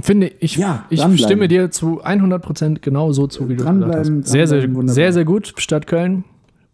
Finde 0.01 0.26
ich, 0.40 0.57
Ja, 0.57 0.84
ich 0.90 1.01
stimme 1.20 1.49
dir 1.49 1.70
zu 1.70 2.05
100% 2.05 2.80
genau 2.82 3.12
so 3.12 3.26
zu, 3.26 3.49
wie 3.49 3.57
du 3.57 3.64
gesagt 3.64 3.95
hast. 3.95 4.28
Sehr, 4.28 4.47
sehr, 4.47 4.62
wunderbar. 4.64 4.88
sehr, 4.95 5.12
sehr 5.12 5.24
gut. 5.24 5.55
Stadt 5.57 5.86
Köln, 5.86 6.24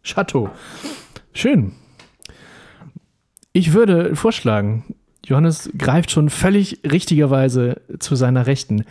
Chateau. 0.02 0.48
Schön. 1.32 1.72
Ich 3.52 3.72
würde 3.72 4.16
vorschlagen, 4.16 4.84
Johannes 5.26 5.70
greift 5.76 6.10
schon 6.10 6.30
völlig 6.30 6.80
richtigerweise 6.90 7.80
zu 7.98 8.14
seiner 8.16 8.46
Rechten. 8.46 8.84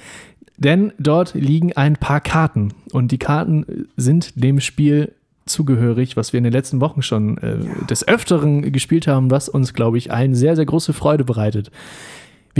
Denn 0.58 0.94
dort 1.00 1.34
liegen 1.34 1.74
ein 1.74 1.94
paar 1.96 2.22
Karten. 2.22 2.74
Und 2.92 3.12
die 3.12 3.18
Karten 3.18 3.88
sind 3.98 4.42
dem 4.42 4.60
Spiel 4.60 5.14
zugehörig, 5.46 6.16
was 6.18 6.34
wir 6.34 6.38
in 6.38 6.44
den 6.44 6.54
letzten 6.54 6.80
Wochen 6.82 7.02
schon 7.02 7.38
äh, 7.40 7.58
des 7.90 8.08
Öfteren 8.08 8.72
gespielt 8.72 9.08
haben, 9.08 9.32
was 9.32 9.50
uns, 9.50 9.74
glaube 9.74 9.98
ich, 9.98 10.12
allen 10.14 10.36
sehr, 10.36 10.56
sehr 10.56 10.66
große 10.66 10.94
Freude 10.94 11.24
bereitet. 11.24 11.72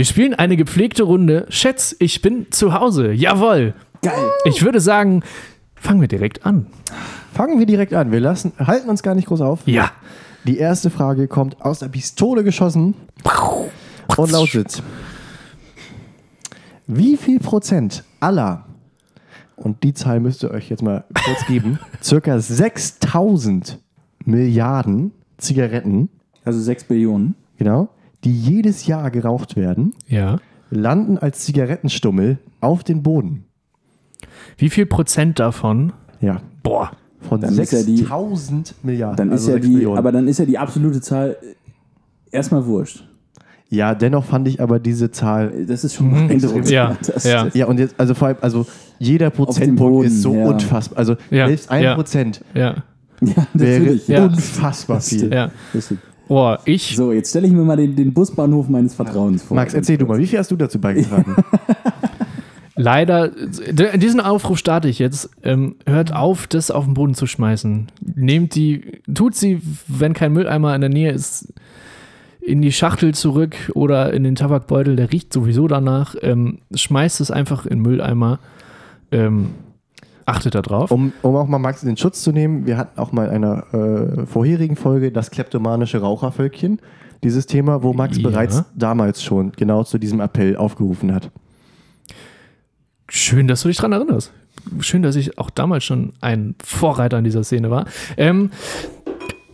Wir 0.00 0.06
spielen 0.06 0.32
eine 0.32 0.56
gepflegte 0.56 1.02
Runde. 1.02 1.44
Schätz, 1.50 1.94
ich 1.98 2.22
bin 2.22 2.50
zu 2.50 2.72
Hause. 2.72 3.12
Jawohl. 3.12 3.74
Geil. 4.00 4.14
Ich 4.46 4.62
würde 4.62 4.80
sagen, 4.80 5.22
fangen 5.74 6.00
wir 6.00 6.08
direkt 6.08 6.46
an. 6.46 6.68
Fangen 7.34 7.58
wir 7.58 7.66
direkt 7.66 7.92
an. 7.92 8.10
Wir 8.10 8.20
lassen, 8.20 8.54
halten 8.58 8.88
uns 8.88 9.02
gar 9.02 9.14
nicht 9.14 9.28
groß 9.28 9.42
auf. 9.42 9.60
Ja. 9.66 9.90
Die 10.46 10.56
erste 10.56 10.88
Frage 10.88 11.28
kommt 11.28 11.60
aus 11.60 11.80
der 11.80 11.88
Pistole 11.88 12.44
geschossen 12.44 12.94
und 14.16 14.30
lautet: 14.30 14.82
Wie 16.86 17.18
viel 17.18 17.38
Prozent 17.38 18.02
aller 18.20 18.64
und 19.54 19.82
die 19.82 19.92
Zahl 19.92 20.18
müsst 20.20 20.42
ihr 20.42 20.50
euch 20.50 20.70
jetzt 20.70 20.82
mal 20.82 21.04
kurz 21.26 21.44
geben, 21.46 21.78
circa 22.02 22.40
6000 22.40 23.78
Milliarden 24.24 25.12
Zigaretten, 25.36 26.08
Also 26.42 26.58
6 26.58 26.84
Billionen. 26.84 27.34
genau, 27.58 27.90
die 28.24 28.32
jedes 28.32 28.86
Jahr 28.86 29.10
geraucht 29.10 29.56
werden, 29.56 29.94
Ja. 30.06 30.38
landen 30.70 31.18
als 31.18 31.40
Zigarettenstummel 31.44 32.38
auf 32.60 32.84
den 32.84 33.02
Boden. 33.02 33.44
Wie 34.58 34.68
viel 34.70 34.86
Prozent 34.86 35.38
davon? 35.38 35.92
Ja, 36.20 36.40
Boah. 36.62 36.90
von 37.20 37.40
Dann 37.40 37.56
ist 37.58 37.72
ja 37.72 37.82
die- 37.82 37.96
6000 37.98 38.74
Milliarden. 38.82 39.16
Dann 39.16 39.28
ist 39.28 39.40
also 39.42 39.48
ja 39.52 39.54
6 39.56 39.66
die, 39.66 39.72
Millionen. 39.72 39.98
aber 39.98 40.12
dann 40.12 40.28
ist 40.28 40.38
ja 40.38 40.44
die 40.44 40.58
absolute 40.58 41.00
Zahl 41.00 41.36
äh, 41.42 42.36
erstmal 42.36 42.66
wurscht. 42.66 43.04
ja, 43.70 43.94
dennoch 43.94 44.24
fand 44.24 44.48
ich 44.48 44.60
aber 44.60 44.78
diese 44.80 45.10
Zahl. 45.10 45.64
Das 45.66 45.84
ist 45.84 45.94
schon 45.94 46.10
beeindruckend. 46.10 46.66
Mhm. 46.66 46.70
Ja, 46.72 46.96
Das, 47.06 47.24
ja. 47.24 47.48
Ja, 47.54 47.66
und 47.66 47.78
jetzt, 47.78 47.94
also 47.98 48.14
vor 48.14 48.28
allem, 48.28 48.36
also 48.42 48.66
jeder 48.98 49.30
Prozentpunkt 49.30 49.78
Boden, 49.94 50.06
ist 50.08 50.20
so 50.22 50.34
ja. 50.34 50.46
unfassbar. 50.46 50.98
Also 50.98 51.16
Ja, 51.30 51.46
selbst 51.46 51.70
ein 51.70 51.84
ja. 51.84 51.94
Prozent 51.94 52.42
Ja. 52.54 52.76
Ja, 53.22 53.46
wäre 53.54 54.24
unfassbar 54.28 55.00
viel. 55.00 55.32
Ja. 55.32 55.50
Boah, 56.30 56.60
ich. 56.64 56.94
So, 56.96 57.10
jetzt 57.10 57.30
stelle 57.30 57.48
ich 57.48 57.52
mir 57.52 57.64
mal 57.64 57.76
den, 57.76 57.96
den 57.96 58.14
Busbahnhof 58.14 58.68
meines 58.68 58.94
Vertrauens 58.94 59.42
vor. 59.42 59.56
Max, 59.56 59.74
erzähl 59.74 59.98
du 59.98 60.06
mal, 60.06 60.16
wie 60.16 60.28
viel 60.28 60.38
hast 60.38 60.48
du 60.52 60.54
dazu 60.54 60.80
beigetragen? 60.80 61.34
Leider, 62.76 63.30
diesen 63.30 64.20
Aufruf 64.20 64.56
starte 64.56 64.86
ich 64.86 65.00
jetzt. 65.00 65.28
Ähm, 65.42 65.74
hört 65.86 66.14
auf, 66.14 66.46
das 66.46 66.70
auf 66.70 66.84
den 66.84 66.94
Boden 66.94 67.14
zu 67.14 67.26
schmeißen. 67.26 67.88
Nehmt 68.14 68.54
die, 68.54 69.00
tut 69.12 69.34
sie, 69.34 69.60
wenn 69.88 70.12
kein 70.12 70.32
Mülleimer 70.32 70.72
in 70.72 70.82
der 70.82 70.90
Nähe 70.90 71.10
ist, 71.10 71.52
in 72.40 72.62
die 72.62 72.70
Schachtel 72.70 73.12
zurück 73.12 73.56
oder 73.74 74.12
in 74.12 74.22
den 74.22 74.36
Tabakbeutel, 74.36 74.94
der 74.94 75.10
riecht 75.10 75.32
sowieso 75.32 75.66
danach. 75.66 76.14
Ähm, 76.22 76.60
schmeißt 76.72 77.20
es 77.20 77.32
einfach 77.32 77.66
in 77.66 77.78
den 77.78 77.82
Mülleimer. 77.82 78.38
Ähm, 79.10 79.46
achtet 80.26 80.54
da 80.54 80.62
drauf. 80.62 80.90
Um, 80.90 81.12
um 81.22 81.36
auch 81.36 81.46
mal 81.46 81.58
Max 81.58 81.82
in 81.82 81.88
den 81.88 81.96
Schutz 81.96 82.22
zu 82.22 82.32
nehmen, 82.32 82.66
wir 82.66 82.76
hatten 82.76 82.98
auch 82.98 83.12
mal 83.12 83.26
in 83.28 83.44
einer 83.44 83.72
äh, 83.74 84.26
vorherigen 84.26 84.76
Folge 84.76 85.10
das 85.12 85.30
kleptomanische 85.30 85.98
Rauchervölkchen. 86.00 86.80
Dieses 87.22 87.46
Thema, 87.46 87.82
wo 87.82 87.92
Max 87.92 88.16
Ja. 88.18 88.28
bereits 88.28 88.64
damals 88.74 89.22
schon 89.22 89.52
genau 89.52 89.84
zu 89.84 89.98
diesem 89.98 90.20
Appell 90.20 90.56
aufgerufen 90.56 91.12
hat. 91.14 91.30
Schön, 93.08 93.48
dass 93.48 93.62
du 93.62 93.68
dich 93.68 93.76
dran 93.76 93.92
erinnerst. 93.92 94.32
Schön, 94.80 95.02
dass 95.02 95.16
ich 95.16 95.38
auch 95.38 95.50
damals 95.50 95.84
schon 95.84 96.12
ein 96.20 96.54
Vorreiter 96.62 97.18
in 97.18 97.24
dieser 97.24 97.42
Szene 97.44 97.70
war. 97.70 97.86
Ähm, 98.16 98.50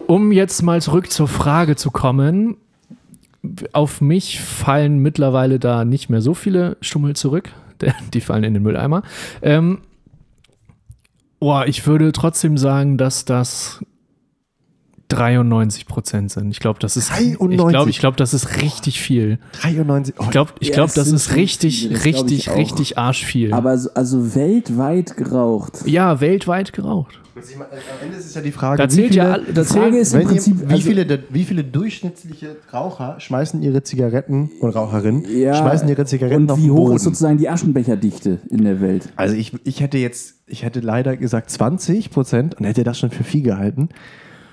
um 0.07 0.31
jetzt 0.31 0.63
mal 0.63 0.81
zurück 0.83 1.11
zur 1.11 1.27
Frage 1.29 1.75
zu 1.77 1.91
kommen, 1.91 2.57
auf 3.73 4.01
mich 4.01 4.41
fallen 4.41 4.99
mittlerweile 4.99 5.59
da 5.59 5.85
nicht 5.85 6.11
mehr 6.11 6.21
so 6.21 6.35
viele 6.35 6.77
Stummel 6.81 7.17
zurück. 7.17 7.51
Die 8.15 8.21
fallen 8.21 8.45
in 8.45 8.55
den 8.55 8.63
Mülleimer. 8.63 9.03
Ähm, 9.43 9.79
boah, 11.39 11.67
ich 11.67 11.87
würde 11.87 12.13
trotzdem 12.13 12.59
sagen, 12.59 12.99
dass 12.99 13.25
das 13.25 13.85
93 15.09 15.87
Prozent 15.87 16.31
sind. 16.33 16.51
Ich 16.51 16.59
glaube, 16.61 16.79
das 16.81 16.97
ist. 16.97 17.11
Ich 17.21 17.37
93? 17.37 17.69
glaube, 17.71 17.91
ich 17.91 17.99
glaub, 17.99 18.17
das 18.17 18.35
ist 18.35 18.61
richtig 18.63 19.01
viel. 19.01 19.39
93. 19.61 20.15
Oh, 20.19 20.23
Ich 20.25 20.31
glaube, 20.31 20.53
ich 20.61 20.69
Ja, 20.69 20.75
glaub, 20.75 20.89
es 20.89 20.95
das 20.95 21.09
ist 21.13 21.35
richtig, 21.37 21.83
viele, 21.83 21.95
das 21.95 22.05
ich 22.05 22.49
richtig, 22.49 22.51
richtig 22.51 22.99
arschviel. 22.99 23.53
Aber 23.55 23.79
so, 23.79 23.91
also 23.95 24.35
weltweit 24.35 25.17
geraucht. 25.17 25.83
Ja, 25.87 26.21
weiß 26.21 26.73
geraucht. 26.73 27.21
am 27.37 27.43
Ende 28.03 28.17
ist 28.17 28.25
es 28.27 28.35
ja 28.35 28.41
die 28.41 28.51
Frage, 28.51 28.79
Da 28.83 28.89
zählt 28.89 29.11
wie 29.11 29.15
viele, 29.15 29.25
ja, 29.27 29.39
da 29.55 29.65
Frage 29.65 29.99
ist 29.99 30.15
im 30.15 30.27
Prinzip, 30.27 30.57
ihr, 30.63 30.69
wie, 30.69 30.73
also- 30.73 30.83
viele, 30.89 31.19
wie 31.29 31.45
viele 31.45 31.65
durchschnittliche 31.65 32.57
Raucher 32.73 33.21
schmeißen 33.21 33.63
ihre 33.63 33.83
Zigaretten 33.83 34.51
und 34.61 34.71
Raucherinnen 34.71 35.25
Ja, 35.39 35.55
schmeißen 35.55 35.87
ihre 35.89 36.07
Zigaretten 36.07 36.45
und 36.45 36.51
auf 36.51 36.59
wie 36.59 36.63
den 36.63 36.71
hoch 36.73 36.77
Boden? 36.87 36.97
ist 36.97 37.03
sozusagen 37.05 37.37
die 37.37 37.49
Aschenbecherdichte 37.51 38.39
in 38.51 38.65
der 38.65 38.81
Welt? 38.81 39.11
Also 39.17 39.35
ich, 39.37 39.53
ich 39.65 39.81
hätte 39.81 39.99
jetzt, 39.99 40.37
ich 40.47 40.63
hätte 40.63 40.81
leider 40.81 41.17
gesagt 41.19 41.51
20 41.51 42.11
Prozent 42.11 42.55
und 42.55 42.65
hätte 42.65 42.85
das 42.85 42.99
schon 42.99 43.11
für 43.11 43.23
viel 43.25 43.43
gehalten. 43.43 43.91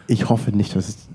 Ich 0.07 0.29
hoffe 0.29 0.51
nicht, 0.51 0.75
dass 0.75 0.89
es. 0.89 1.09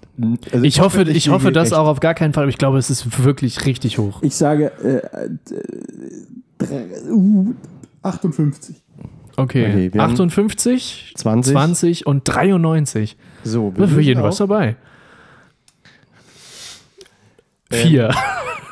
Also 0.53 0.65
ich 0.65 0.81
hoffe, 0.81 1.05
nicht, 1.05 1.17
ich 1.17 1.29
hoffe 1.29 1.53
das 1.53 1.71
recht. 1.71 1.75
auch 1.75 1.87
auf 1.87 2.01
gar 2.01 2.15
keinen 2.15 2.33
Fall, 2.33 2.45
aber 2.45 2.51
ich 2.51 2.59
glaube, 2.59 2.79
es 2.79 2.91
ist 2.91 3.23
wirklich 3.25 3.65
richtig 3.67 3.99
hoch. 3.99 4.23
Ich 4.23 4.35
sage 4.35 4.73
äh, 4.83 4.97
äh, 5.25 5.31
drei- 6.59 6.87
uh, 7.13 7.55
58. 8.03 8.77
Okay, 9.37 9.67
Okay, 9.71 9.95
wir 9.95 10.03
haben 10.03 10.11
58, 10.13 11.13
20. 11.17 11.53
20 11.53 12.07
und 12.07 12.23
93. 12.27 13.17
So, 13.45 13.73
wir 13.77 13.87
Für 13.87 14.01
jeden 14.01 14.21
auch- 14.21 14.25
was 14.25 14.39
dabei. 14.39 14.75
Vier. 17.71 18.11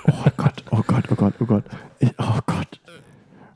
Oh 0.09 0.31
Gott, 0.37 0.65
oh 0.71 0.83
Gott, 0.87 1.05
oh 1.11 1.15
Gott, 1.15 1.35
oh 1.41 1.45
Gott. 1.45 1.65
Ich, 1.99 2.11
oh 2.19 2.39
Gott, 2.47 2.81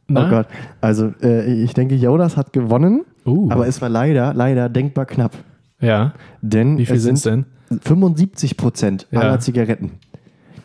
Na? 0.09 0.27
oh 0.27 0.31
Gott. 0.31 0.47
Also 0.81 1.13
äh, 1.23 1.63
ich 1.63 1.75
denke, 1.75 1.95
Jonas 1.95 2.37
hat 2.37 2.53
gewonnen, 2.53 3.03
Uh. 3.25 3.49
aber 3.51 3.67
es 3.67 3.81
war 3.81 3.89
leider, 3.89 4.35
leider 4.35 4.69
denkbar 4.69 5.07
knapp. 5.07 5.33
Ja, 5.81 6.13
Denn 6.43 6.79
wie 6.79 6.87
viel 6.87 6.99
sind 6.99 7.15
es 7.15 7.23
denn? 7.23 7.47
75 7.83 8.57
Prozent 8.57 9.07
Ja. 9.11 9.21
aller 9.21 9.41
Zigaretten. 9.41 9.93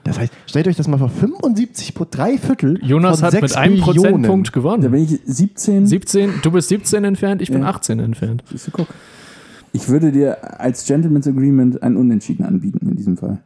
Das 0.04 0.20
heißt, 0.20 0.32
stellt 0.46 0.68
euch 0.68 0.76
das 0.76 0.88
mal 0.88 0.98
vor, 0.98 1.10
75 1.10 1.96
Pro- 1.96 2.06
drei 2.10 2.38
Viertel 2.38 2.78
Jonas 2.84 3.18
von 3.22 3.26
hat 3.26 3.32
6 3.32 3.42
mit 3.42 3.56
einem 3.58 3.74
Billionen. 3.76 3.94
Prozentpunkt 4.04 4.48
Da 4.50 4.52
gewonnen. 4.52 4.92
bin 4.92 5.04
ich 5.04 5.20
17. 5.26 5.88
17, 5.88 6.32
du 6.44 6.52
bist 6.52 6.70
17 6.70 7.04
entfernt, 7.04 7.42
ich 7.42 7.50
bin 7.52 7.62
Ja. 7.62 7.70
18 7.70 8.00
entfernt. 8.00 8.44
Siehst 8.50 8.68
du, 8.68 8.72
guck. 8.72 8.88
Ich 9.74 9.90
würde 9.90 10.12
dir 10.12 10.60
als 10.62 10.86
Gentleman's 10.86 11.28
Agreement 11.28 11.82
ein 11.82 11.98
Unentschieden 11.98 12.46
anbieten 12.46 12.88
in 12.88 12.96
diesem 12.96 13.18
Fall. 13.18 13.40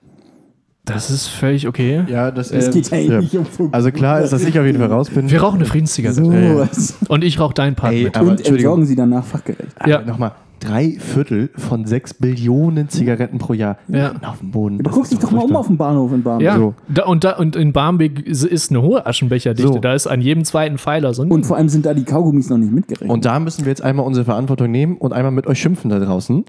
Das 0.85 1.09
ist 1.09 1.27
völlig 1.27 1.67
okay. 1.67 2.03
Ja, 2.07 2.31
das 2.31 2.51
Es 2.51 2.67
äh, 2.67 2.71
geht 2.71 2.89
ja 2.89 2.97
ja. 2.97 3.21
nicht 3.21 3.35
um. 3.37 3.45
Also 3.71 3.91
klar 3.91 4.21
ist, 4.21 4.31
dass 4.33 4.43
ich 4.43 4.57
auf 4.59 4.65
jeden 4.65 4.79
Fall 4.79 4.87
raus 4.91 5.09
bin. 5.09 5.29
Wir 5.29 5.41
rauchen 5.41 5.57
eine 5.57 5.65
Friedenszigarette. 5.65 6.67
so. 6.73 6.93
Und 7.07 7.23
ich 7.23 7.39
rauche 7.39 7.53
deinen 7.53 7.75
Part 7.75 7.93
Ey, 7.93 8.03
mit. 8.05 8.17
aber 8.17 8.31
Und 8.31 8.45
entsorgen 8.45 8.85
sie 8.85 8.95
danach 8.95 9.23
fachgerecht. 9.23 9.75
Ja. 9.85 10.01
Nochmal, 10.01 10.31
drei 10.59 10.97
Viertel 10.99 11.49
von 11.55 11.85
6 11.85 12.15
Billionen 12.15 12.89
Zigaretten 12.89 13.37
pro 13.37 13.53
Jahr 13.53 13.77
Ja. 13.87 14.07
landen 14.07 14.25
auf 14.25 14.39
dem 14.39 14.51
Boden. 14.51 14.77
Guckst 14.83 15.11
ist 15.11 15.11
dich 15.13 15.19
doch 15.19 15.31
mal 15.31 15.43
um 15.45 15.55
auf 15.55 15.67
dem 15.67 15.77
Bahnhof 15.77 16.11
in 16.13 16.23
Barmbek. 16.23 16.45
Ja, 16.45 16.57
So. 16.57 16.73
da, 16.87 17.05
und, 17.05 17.23
da, 17.23 17.37
und 17.37 17.55
in 17.55 17.73
Barmbek 17.73 18.25
ist- 18.27 18.69
eine 18.69 18.81
hohe 18.81 19.05
Aschenbecherdichte. 19.05 19.73
So. 19.73 19.79
Da 19.79 19.93
ist 19.93 20.07
an 20.07 20.21
jedem 20.21 20.43
zweiten 20.45 20.77
Pfeiler 20.77 21.13
so 21.13 21.23
ein 21.23 21.31
Und 21.31 21.45
vor 21.45 21.57
allem 21.57 21.69
sind 21.69 21.85
da 21.85 21.93
die 21.93 22.03
Kaugummis 22.03 22.49
noch 22.49 22.57
nicht 22.57 22.71
mitgerechnet. 22.71 23.09
Und 23.09 23.25
da 23.25 23.39
müssen 23.39 23.65
wir 23.65 23.69
jetzt 23.69 23.81
einmal 23.81 24.05
unsere 24.05 24.25
Verantwortung 24.25 24.69
nehmen 24.71 24.97
und 24.97 25.13
einmal 25.13 25.31
mit 25.31 25.47
euch 25.47 25.59
schimpfen 25.59 25.89
da 25.89 25.99
draußen. 25.99 26.45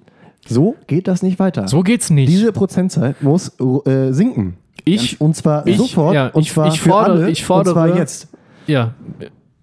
So 0.46 0.74
geht 0.86 1.06
das 1.06 1.22
nicht 1.22 1.38
weiter. 1.38 1.68
So 1.68 1.82
geht's 1.82 2.10
nicht. 2.10 2.28
Diese 2.28 2.52
Prozentzahl 2.52 3.14
muss 3.20 3.52
äh, 3.86 4.12
sinken. 4.12 4.54
ich, 4.84 5.20
Und 5.20 5.36
zwar 5.36 5.66
Ich- 5.66 5.76
sofort. 5.76 6.14
ja, 6.14 6.28
und 6.28 6.42
ich- 6.42 6.52
zwar 6.52 6.68
ich 6.68 6.80
fordere- 6.80 7.12
alle, 7.18 7.30
ich 7.30 7.44
fordere- 7.44 7.74
Und 7.74 7.88
zwar 7.88 7.96
jetzt. 7.98 8.28
ja, 8.66 8.94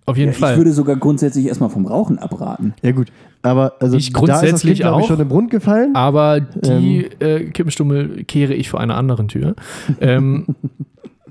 auf 0.08 0.18
jeden 0.18 0.30
ja, 0.30 0.34
ich 0.34 0.40
Fall. 0.40 0.58
würde 0.58 0.72
sogar 0.72 0.96
grundsätzlich 0.96 1.46
erstmal 1.46 1.70
vom 1.70 1.86
Rauchen 1.86 2.18
abraten. 2.18 2.74
Ja 2.82 2.92
gut, 2.94 3.12
aber 3.44 3.74
also 3.80 3.96
Ich 3.98 4.12
da 4.12 4.20
ist 4.20 4.28
das 4.28 4.40
grundsätzlich 4.40 4.74
Kind, 4.80 4.82
glaub 4.82 5.00
ich, 5.00 5.04
auch. 5.04 5.08
schon 5.10 5.20
im 5.20 5.30
Grund 5.30 5.52
gefallen. 5.52 5.96
Aber 5.96 6.40
die 6.40 7.04
Ähm. 7.04 7.12
äh, 7.20 7.40
Kippenstummel 7.52 8.24
kehre 8.24 8.54
ich 8.56 8.70
vor 8.70 8.80
einer 8.80 8.96
anderen 8.98 9.28
Tür. 9.28 9.56
Ähm, 10.02 10.48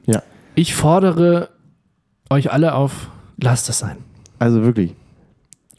Ja. 0.07 0.23
Ich 0.55 0.75
fordere 0.77 1.49
euch 2.31 2.53
alle 2.53 2.75
auf, 2.77 3.11
lasst 3.41 3.69
es 3.69 3.81
sein. 3.81 3.97
Also 4.39 4.63
wirklich. 4.63 4.95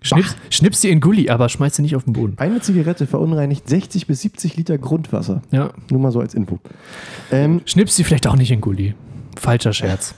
Schnips, 0.02 0.36
schnips 0.50 0.82
sie 0.82 0.90
in 0.90 1.00
Gully, 1.02 1.30
aber 1.30 1.50
schmeiß 1.50 1.76
sie 1.78 1.82
nicht 1.82 1.96
auf 1.96 2.04
den 2.04 2.14
Boden. 2.14 2.34
Eine 2.38 2.60
Zigarette 2.62 3.08
verunreinigt 3.08 3.68
60 3.68 4.06
bis 4.06 4.22
70 4.22 4.56
Liter 4.58 4.78
Grundwasser. 4.78 5.42
Ja. 5.52 5.72
Nur 5.90 6.00
mal 6.02 6.12
so 6.12 6.20
als 6.20 6.34
Info. 6.34 6.60
Ähm, 7.32 7.62
Schnips 7.66 7.96
sie 7.96 8.04
vielleicht 8.04 8.28
auch 8.28 8.36
nicht 8.36 8.52
in 8.52 8.62
Gully. 8.62 8.94
Falscher 9.38 9.74
Scherz. 9.74 10.14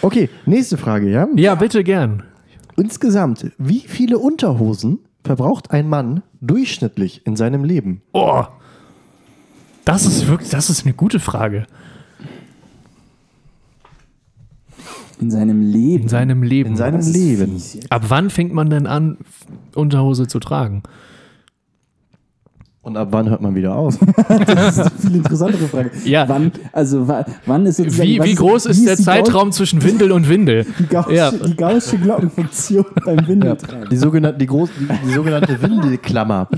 Okay, 0.00 0.28
nächste 0.46 0.76
Frage, 0.76 1.10
ja? 1.10 1.28
Ja, 1.36 1.54
bitte 1.54 1.84
gern. 1.84 2.22
Insgesamt, 2.76 3.52
wie 3.58 3.80
viele 3.80 4.18
Unterhosen 4.18 5.00
verbraucht 5.24 5.70
ein 5.70 5.88
Mann 5.88 6.22
durchschnittlich 6.40 7.26
in 7.26 7.36
seinem 7.36 7.64
Leben? 7.64 8.02
Oh, 8.12 8.44
das 9.84 10.06
ist 10.06 10.26
wirklich, 10.28 10.50
das 10.50 10.70
ist 10.70 10.84
eine 10.84 10.94
gute 10.94 11.20
Frage. 11.20 11.66
In 15.20 15.30
seinem 15.30 15.60
Leben. 15.60 16.04
In 16.04 16.08
seinem 16.08 16.42
Leben. 16.42 16.70
In 16.70 16.76
seinem 16.76 17.00
Leben. 17.00 17.62
Ab 17.90 18.04
wann 18.08 18.30
fängt 18.30 18.52
man 18.52 18.70
denn 18.70 18.86
an, 18.86 19.18
Unterhose 19.74 20.26
zu 20.26 20.40
tragen? 20.40 20.82
Und 22.84 22.96
ab 22.96 23.08
wann 23.12 23.30
hört 23.30 23.40
man 23.40 23.54
wieder 23.54 23.76
auf? 23.76 23.96
Das 24.46 24.76
ist 24.76 24.80
eine 24.80 24.90
viel 24.98 25.16
interessantere 25.16 25.68
Frage. 25.68 25.90
Ja. 26.04 26.28
Wann, 26.28 26.50
also, 26.72 27.06
wa- 27.06 27.24
wann 27.46 27.64
ist 27.66 27.76
sozusagen, 27.76 28.08
Wie, 28.08 28.22
wie 28.22 28.34
groß 28.34 28.66
ist 28.66 28.84
der 28.84 28.96
Zeitraum 28.96 29.52
zwischen 29.52 29.82
Windel 29.84 30.10
und 30.10 30.28
Windel? 30.28 30.66
Gauss, 30.90 31.06
die, 31.06 31.14
Gaussche, 31.14 31.14
Ja. 31.14 31.30
die 31.30 31.56
Gaussche 31.56 31.98
Glockenfunktion 31.98 32.84
beim 33.04 33.26
Windeltragen. 33.28 33.88
Die 33.88 33.96
sogenannte, 33.96 34.38
die 34.38 34.46
groß, 34.46 34.70
die, 34.80 34.88
die 35.06 35.12
sogenannte 35.12 35.62
Windelklammer. 35.62 36.48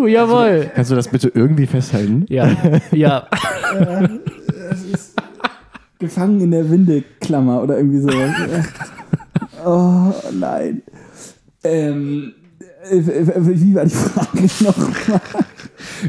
Uh, 0.00 0.06
jawohl. 0.06 0.70
Kannst 0.74 0.90
du 0.90 0.94
das 0.94 1.08
bitte 1.08 1.30
irgendwie 1.34 1.66
festhalten? 1.66 2.24
Ja, 2.28 2.50
ja. 2.92 3.26
Gefangen 5.98 6.40
in 6.40 6.50
der 6.50 6.68
Windelklammer 6.70 7.62
oder 7.62 7.76
irgendwie 7.78 8.00
sowas. 8.00 8.30
Oh 9.64 10.12
nein. 10.38 10.82
Ähm, 11.64 12.32
äh, 12.90 12.96
äh, 12.98 13.60
wie 13.60 13.74
war 13.74 13.84
die 13.84 13.90
Frage? 13.90 14.42
nochmal. 14.64 15.20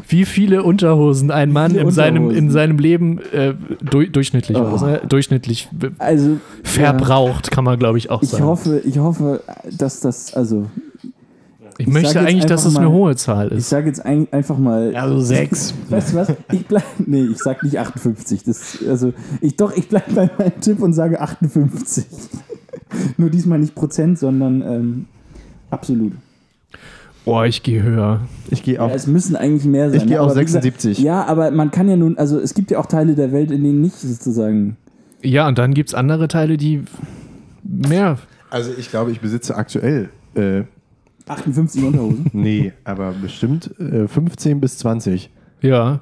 Wie 0.08 0.26
viele 0.26 0.64
Unterhosen 0.64 1.32
ein 1.32 1.52
Mann 1.52 1.76
in 1.76 1.92
seinem, 1.92 2.30
in 2.32 2.50
seinem 2.52 2.78
Leben 2.80 3.20
äh, 3.34 3.54
du, 3.82 4.04
durchschnittlich, 4.06 4.58
Oh. 4.58 4.78
ne? 4.86 5.02
durchschnittlich 5.08 5.70
Also, 6.00 6.38
verbraucht, 6.64 7.52
kann 7.52 7.64
man 7.64 7.78
glaube 7.80 7.98
ich 7.98 8.10
auch 8.10 8.22
ich 8.24 8.30
sagen. 8.30 8.44
hoffe, 8.46 8.82
ich 8.86 8.98
hoffe, 9.00 9.42
dass 9.78 10.00
das, 10.00 10.34
also, 10.34 10.68
ich 11.78 11.88
ich 11.88 11.94
möchte 11.94 12.20
eigentlich, 12.20 12.46
dass 12.46 12.66
es 12.66 12.76
eine 12.76 12.86
mal- 12.88 12.94
hohe 12.94 13.16
Zahl 13.16 13.48
ich 13.52 13.60
ist. 13.60 13.70
sage 13.70 13.88
jetzt 13.88 14.04
ein, 14.06 14.28
einfach 14.32 14.58
mal. 14.58 14.96
Also 14.96 15.20
sechs. 15.20 15.74
Weißt 15.90 16.14
du 16.14 16.18
was? 16.18 16.34
Ich 16.52 16.66
bleib, 16.66 16.84
nee, 17.06 17.24
ich 17.26 17.38
sag 17.38 17.64
nicht 17.64 17.78
58. 17.80 18.44
Das, 18.44 18.78
also, 18.88 19.14
ich 19.42 19.56
doch, 19.56 19.76
ich 19.76 19.88
bleib 19.88 20.14
bei 20.16 20.30
meinem 20.38 20.60
Tipp 20.62 20.82
und 20.82 20.94
sage 20.94 21.22
58. 21.22 22.06
Nur 23.18 23.30
diesmal 23.30 23.60
nicht 23.60 23.76
Prozent, 23.76 24.18
sondern 24.18 24.62
ähm, 24.62 25.06
absolut. 25.70 26.14
Boah, 27.26 27.46
ich 27.46 27.62
gehe 27.62 27.84
höher. 27.84 28.22
Ich 28.50 28.64
gehe 28.64 28.76
Ja, 28.76 28.82
auf. 28.82 28.96
es 28.96 29.06
müssen 29.06 29.36
eigentlich 29.36 29.66
mehr 29.66 29.90
sein. 29.90 30.00
Ich 30.00 30.06
gehe 30.08 30.16
ne? 30.16 30.22
auf 30.22 30.32
Aber 30.32 30.40
wie 30.40 30.46
gesagt, 30.46 30.64
76. 30.64 31.00
Ja, 31.04 31.26
aber 31.26 31.52
man 31.52 31.72
kann 31.72 31.90
ja 31.90 31.98
nun, 31.98 32.18
also 32.18 32.40
es 32.40 32.54
gibt 32.54 32.72
ja 32.72 32.80
auch 32.80 32.86
Teile 32.86 33.16
der 33.16 33.34
Welt, 33.34 33.52
in 33.52 33.64
denen 33.64 33.82
nicht 33.82 33.96
sozusagen. 33.96 34.78
Ja, 35.22 35.46
und 35.48 35.58
dann 35.58 35.74
gibt 35.74 35.90
es 35.90 35.94
andere 35.96 36.30
Teile, 36.30 36.56
die 36.56 36.84
mehr. 37.64 38.18
Also 38.50 38.72
ich 38.78 38.90
glaube, 38.90 39.12
ich 39.12 39.20
besitze 39.20 39.56
aktuell, 39.58 40.08
äh, 40.36 40.62
58 41.28 41.84
Unterhosen. 41.84 42.26
nee, 42.34 42.74
aber 42.84 43.12
bestimmt 43.14 43.72
äh, 43.80 44.08
15 44.08 44.60
bis 44.60 44.78
20. 44.80 45.30
Ja, 45.62 46.00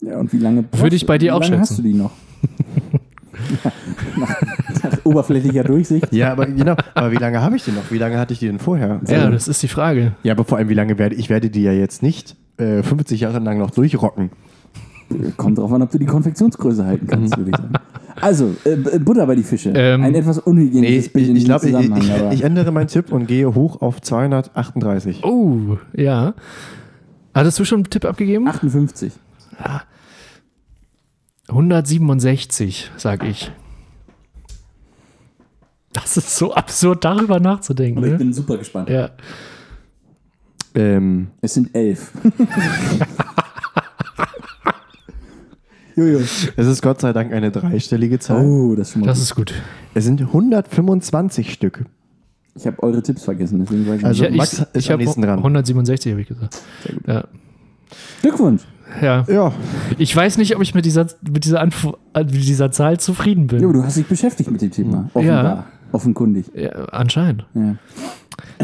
Ja, 0.00 0.18
und 0.18 0.32
wie 0.32 0.38
lange 0.38 0.64
Würde 0.72 0.96
ich 0.96 1.06
bei 1.06 1.18
dir 1.18 1.26
wie 1.26 1.30
auch 1.32 1.40
lange 1.40 1.56
schätzen. 1.58 1.60
hast 1.70 1.78
du 1.78 1.82
die 1.82 1.94
noch? 1.94 2.10
nach, 4.16 4.40
nach 4.82 5.04
oberflächlicher 5.04 5.64
Durchsicht. 5.64 6.12
Ja, 6.12 6.32
aber 6.32 6.46
genau. 6.46 6.74
Aber 6.94 7.12
wie 7.12 7.16
lange 7.16 7.40
habe 7.40 7.56
ich 7.56 7.64
die 7.64 7.72
noch? 7.72 7.90
Wie 7.90 7.98
lange 7.98 8.18
hatte 8.18 8.32
ich 8.32 8.38
die 8.40 8.46
denn 8.46 8.58
vorher? 8.58 9.00
ja, 9.06 9.16
Also- 9.18 9.30
das 9.30 9.48
ist 9.48 9.62
die 9.62 9.68
Frage. 9.68 10.12
ja, 10.22 10.32
aber 10.32 10.44
vor 10.44 10.58
allem, 10.58 10.68
wie 10.68 10.74
lange 10.74 10.98
werde 10.98 11.14
ich 11.14 11.30
werde 11.30 11.50
die 11.50 11.62
ja 11.62 11.72
jetzt 11.72 12.02
nicht 12.02 12.36
äh, 12.58 12.82
50 12.82 13.20
Jahre 13.20 13.38
lang 13.38 13.58
noch 13.58 13.70
durchrocken. 13.70 14.30
Kommt 15.36 15.58
drauf 15.58 15.72
an, 15.72 15.82
ob 15.82 15.90
du 15.90 15.98
die 15.98 16.06
Konfektionsgröße 16.06 16.84
halten 16.86 17.06
kannst, 17.06 17.36
würde 17.36 17.50
ich 17.50 17.56
sagen. 17.56 17.72
Also, 18.20 18.54
äh, 18.64 18.76
Butter 18.98 19.26
bei 19.26 19.34
die 19.34 19.42
Fische. 19.42 19.72
Ähm, 19.74 20.02
Ein 20.02 20.14
etwas 20.14 20.38
unhygienisches 20.38 21.06
ich, 21.06 21.12
Bild 21.12 21.28
in 21.28 21.36
ich 21.36 21.48
ich, 21.48 21.50
Zusammenhang. 21.60 22.02
ich, 22.02 22.12
aber 22.12 22.32
ich 22.32 22.42
ändere 22.44 22.70
meinen 22.72 22.88
Tipp 22.88 23.10
und 23.12 23.26
gehe 23.26 23.54
hoch 23.54 23.80
auf 23.82 24.00
238. 24.02 25.24
Oh, 25.24 25.78
ja. 25.96 26.34
Hattest 27.34 27.58
du 27.58 27.64
schon 27.64 27.78
einen 27.80 27.90
Tipp 27.90 28.04
abgegeben? 28.04 28.46
58. 28.48 29.12
167, 31.48 32.90
sag 32.96 33.24
ich. 33.24 33.50
Das 35.92 36.16
ist 36.16 36.34
so 36.36 36.54
absurd, 36.54 37.04
darüber 37.04 37.38
nachzudenken. 37.40 37.98
Aber 37.98 38.06
ich 38.06 38.12
Ne? 38.12 38.18
bin 38.18 38.32
super 38.32 38.56
gespannt. 38.56 38.88
Ja. 38.88 39.10
Ähm, 40.74 41.28
Es 41.42 41.52
sind 41.54 41.74
elf. 41.74 42.12
Jojo. 45.96 46.18
es 46.20 46.66
ist 46.66 46.82
Gott 46.82 47.00
sei 47.00 47.12
Dank 47.12 47.32
eine 47.32 47.50
dreistellige 47.50 48.18
Zahl. 48.18 48.44
Oh, 48.44 48.74
das 48.74 48.88
ist 48.88 48.92
schon 48.92 49.00
mal 49.02 49.06
Das 49.08 49.18
gut. 49.18 49.50
ist 49.50 49.56
gut. 49.56 49.62
Es 49.94 50.04
sind 50.04 50.20
125 50.20 51.52
Stück. 51.52 51.84
Ich 52.54 52.66
habe 52.66 52.82
eure 52.82 53.02
Tipps 53.02 53.24
vergessen, 53.24 53.60
deswegen 53.60 53.86
weiß 53.88 53.98
ich 54.00 54.04
Also 54.04 54.24
nicht. 54.24 54.36
Max 54.36 54.52
ist 54.72 54.88
am 54.88 54.92
hab 54.94 55.00
nächsten 55.00 55.22
dran. 55.22 55.38
167 55.38 56.12
habe 56.12 56.20
ich 56.22 56.28
gesagt. 56.28 56.58
Ja. 57.06 57.24
Glückwunsch. 58.20 58.62
ja. 59.00 59.24
Ja, 59.28 59.52
Ich 59.98 60.14
weiß 60.14 60.38
nicht, 60.38 60.54
ob 60.54 60.62
ich 60.62 60.74
mit 60.74 60.84
dieser, 60.84 61.06
mit 61.22 61.44
dieser, 61.44 61.60
Anf 61.60 61.86
äh, 62.14 62.24
mit 62.24 62.34
dieser 62.34 62.70
Zahl 62.70 62.98
zufrieden 63.00 63.46
bin. 63.46 63.62
Jo, 63.62 63.72
du 63.72 63.82
hast 63.82 63.96
dich 63.96 64.06
beschäftigt 64.06 64.50
mit 64.50 64.60
dem 64.60 64.70
Thema. 64.70 65.08
Offenbar. 65.14 65.66
Offenkundig. 65.92 66.46
Ja, 66.54 66.70
anscheinend. 66.86 67.44
Ja. 67.54 67.76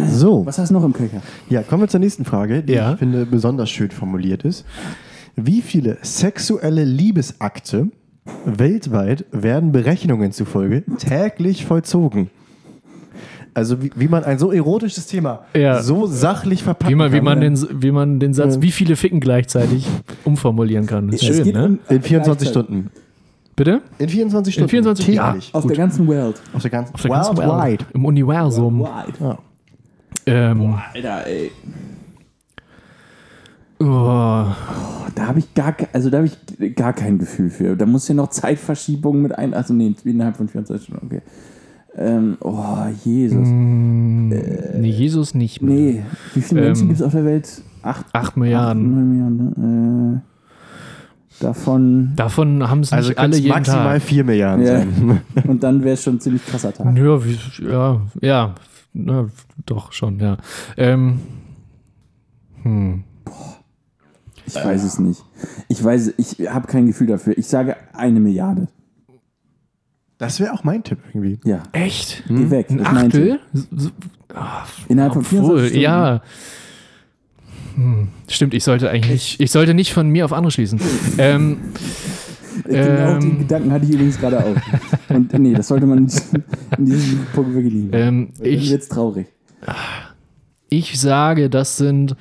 so. 0.07 0.45
Was 0.47 0.59
hast 0.59 0.69
du 0.71 0.75
noch 0.75 0.85
im 0.85 0.93
Köcher? 0.95 1.21
Ja, 1.51 1.63
kommen 1.63 1.83
wir 1.83 1.89
zur 1.89 2.01
nächsten 2.01 2.25
Frage, 2.25 2.63
die 2.63 2.73
Ja. 2.75 2.93
ich 2.93 2.99
finde 2.99 3.27
besonders 3.27 3.69
schön 3.71 3.91
formuliert 3.91 4.45
ist. 4.45 4.65
Wie 5.41 5.63
viele 5.63 5.99
sexuelle 6.03 6.85
Liebesakte 6.85 7.89
weltweit 8.45 9.25
werden 9.31 9.71
Berechnungen 9.73 10.33
zufolge 10.33 10.83
täglich 10.99 11.65
vollzogen? 11.65 12.29
Also 13.55 13.83
wie, 13.83 13.91
wie 13.95 14.09
man 14.09 14.25
ein 14.25 14.39
so 14.39 14.53
erotisches 14.53 15.07
Thema 15.07 15.45
Ja. 15.57 15.81
so 15.83 16.07
sachlich 16.07 16.63
verpacken 16.63 16.91
Wie 16.93 16.97
man, 16.97 17.13
wie, 17.13 17.17
kann. 17.17 17.25
man 17.25 17.41
den, 17.41 17.57
wie 17.83 17.91
man 17.91 18.21
den 18.21 18.35
Satz, 18.35 18.59
wie 18.61 18.71
viele 18.73 18.97
Ficken 18.97 19.21
gleichzeitig 19.21 19.87
umformulieren 20.25 20.87
kann. 20.87 21.09
Ist 21.11 21.23
Es 21.23 21.37
schön, 21.37 21.45
geht 21.45 21.55
ne? 21.55 21.79
in 21.89 22.03
24 22.03 22.25
gleichzeitig. 22.25 22.49
Stunden. 22.51 22.91
Bitte? 23.57 23.81
In 23.99 24.09
24 24.09 24.55
In 24.55 24.69
Stunden. 24.69 24.71
24 24.71 25.07
täglich. 25.07 25.51
Auf 25.55 25.67
der 25.67 25.77
ganzen 25.77 26.09
Welt. 26.09 26.41
Auf 26.53 26.63
der 26.63 26.71
ganzen, 26.71 26.95
Auf 26.95 27.03
der 27.03 27.11
ganzen 27.11 27.37
Welt. 27.39 27.49
Worldwide. 27.49 27.85
Im 27.95 28.05
Universum. 28.05 28.87
Ja. 29.21 29.39
Ähm, 30.27 30.75
Alter, 30.95 31.27
ey. 31.27 31.51
Oh, 33.81 33.85
Da 35.15 35.27
habe 35.27 35.39
ich 35.39 35.55
gar, 35.55 35.75
also 35.93 36.11
da 36.11 36.19
habe 36.19 36.29
ich 36.29 36.75
gar 36.77 36.93
kein 36.93 37.19
Gefühl 37.19 37.51
für. 37.51 37.77
Da 37.77 37.87
muss 37.87 38.09
ja 38.09 38.15
noch 38.15 38.31
Zeitverschiebung 38.31 39.23
mit 39.23 39.37
ein, 39.37 39.55
also 39.55 39.75
nee, 39.75 39.95
innerhalb 40.05 40.37
von 40.37 40.49
24 40.49 40.87
Stunden, 40.89 41.07
okay. 41.07 41.23
Ähm, 41.97 42.37
oh, 42.43 42.77
Jesus. 43.05 43.49
nee, 43.49 44.89
Jesus 44.91 45.35
nicht 45.35 45.63
mehr. 45.63 45.75
Nee, 45.75 46.03
wie 46.35 46.41
viele 46.43 46.61
Ähm, 46.61 46.67
Menschen 46.69 46.89
gibt 46.89 47.01
es 47.01 47.05
auf 47.07 47.13
der 47.13 47.25
Welt? 47.25 47.63
Acht, 47.83 48.07
Acht 48.13 48.37
Milliarden. 48.37 48.87
acht 48.87 49.05
Milliarden. 49.05 50.21
Äh, 51.41 51.43
davon, 51.43 52.13
Davon 52.15 52.69
haben 52.69 52.81
es 52.81 52.93
Also 52.93 53.13
alle 53.17 53.37
jeden 53.37 53.49
maximal 53.49 53.99
Tag. 53.99 54.03
4 54.03 54.25
Milliarden 54.25 54.65
Ja. 54.65 54.79
sein. 54.81 55.21
und 55.49 55.63
dann 55.63 55.83
wäre 55.83 55.95
es 55.95 56.03
schon 56.03 56.17
ein 56.17 56.21
ziemlich 56.21 56.45
krasser 56.47 56.73
Tag. 56.73 56.97
Ja, 56.97 57.25
wie, 57.25 57.39
ja, 57.69 58.01
ja, 58.21 58.55
na, 58.93 59.27
doch 59.67 59.91
schon, 59.93 60.21
ja. 60.21 60.37
Ähm, 60.77 61.19
hm. 62.63 63.03
Ich 64.49 64.65
weiß 64.65 64.83
es 64.85 64.99
nicht. 64.99 65.23
Ich 65.69 65.83
weiß, 65.83 66.15
ich 66.17 66.49
habe 66.49 66.67
kein 66.67 66.87
Gefühl 66.87 67.07
dafür. 67.07 67.37
Ich 67.39 67.47
sage 67.47 67.77
eine 67.93 68.19
Milliarde. 68.21 68.69
Das 70.19 70.41
wäre 70.41 70.53
auch 70.53 70.65
mein 70.65 70.83
Tipp 70.83 70.99
irgendwie. 71.13 71.39
Ja, 71.45 71.63
Echt? 71.73 72.25
geh 72.29 72.51
weg. 72.51 72.71
Ein 72.71 72.85
Achtel? 72.85 73.39
So- 73.53 73.91
ich. 74.31 74.91
Innerhalb 74.91 75.13
von 75.15 75.23
Obwohl, 75.23 75.61
24 75.61 75.69
Stunden. 75.69 75.83
ja. 75.83 76.23
Hm, 77.77 78.09
stimmt, 78.29 78.55
ich 78.55 78.65
sollte 78.65 78.91
eigentlich 78.91 79.11
nicht, 79.13 79.41
ich 79.41 79.51
sollte 79.53 79.75
nicht 79.75 79.93
von 79.93 80.09
mir 80.09 80.25
auf 80.25 80.33
andere 80.33 80.51
schließen. 80.51 80.81
ähm, 81.19 81.59
Genau 82.65 83.13
Ähm. 83.13 83.21
die 83.21 83.39
Gedanken 83.39 83.71
hatte 83.71 83.85
ich 83.85 83.93
übrigens 83.93 84.19
gerade 84.19 84.41
auch. 84.45 84.57
Und 85.15 85.33
nee, 85.39 85.55
das 85.55 85.69
sollte 85.69 85.87
man 85.87 85.99
in 85.99 86.85
diesem 86.85 87.25
Punkt 87.33 87.55
wirklich 87.55 87.73
liegen. 87.73 87.91
ähm, 87.93 88.29
ich, 88.41 88.69
wird's 88.71 88.89
traurig. 88.89 89.29
ich 90.69 91.01
sage, 91.01 91.49
das 91.51 91.77
sind 91.77 92.17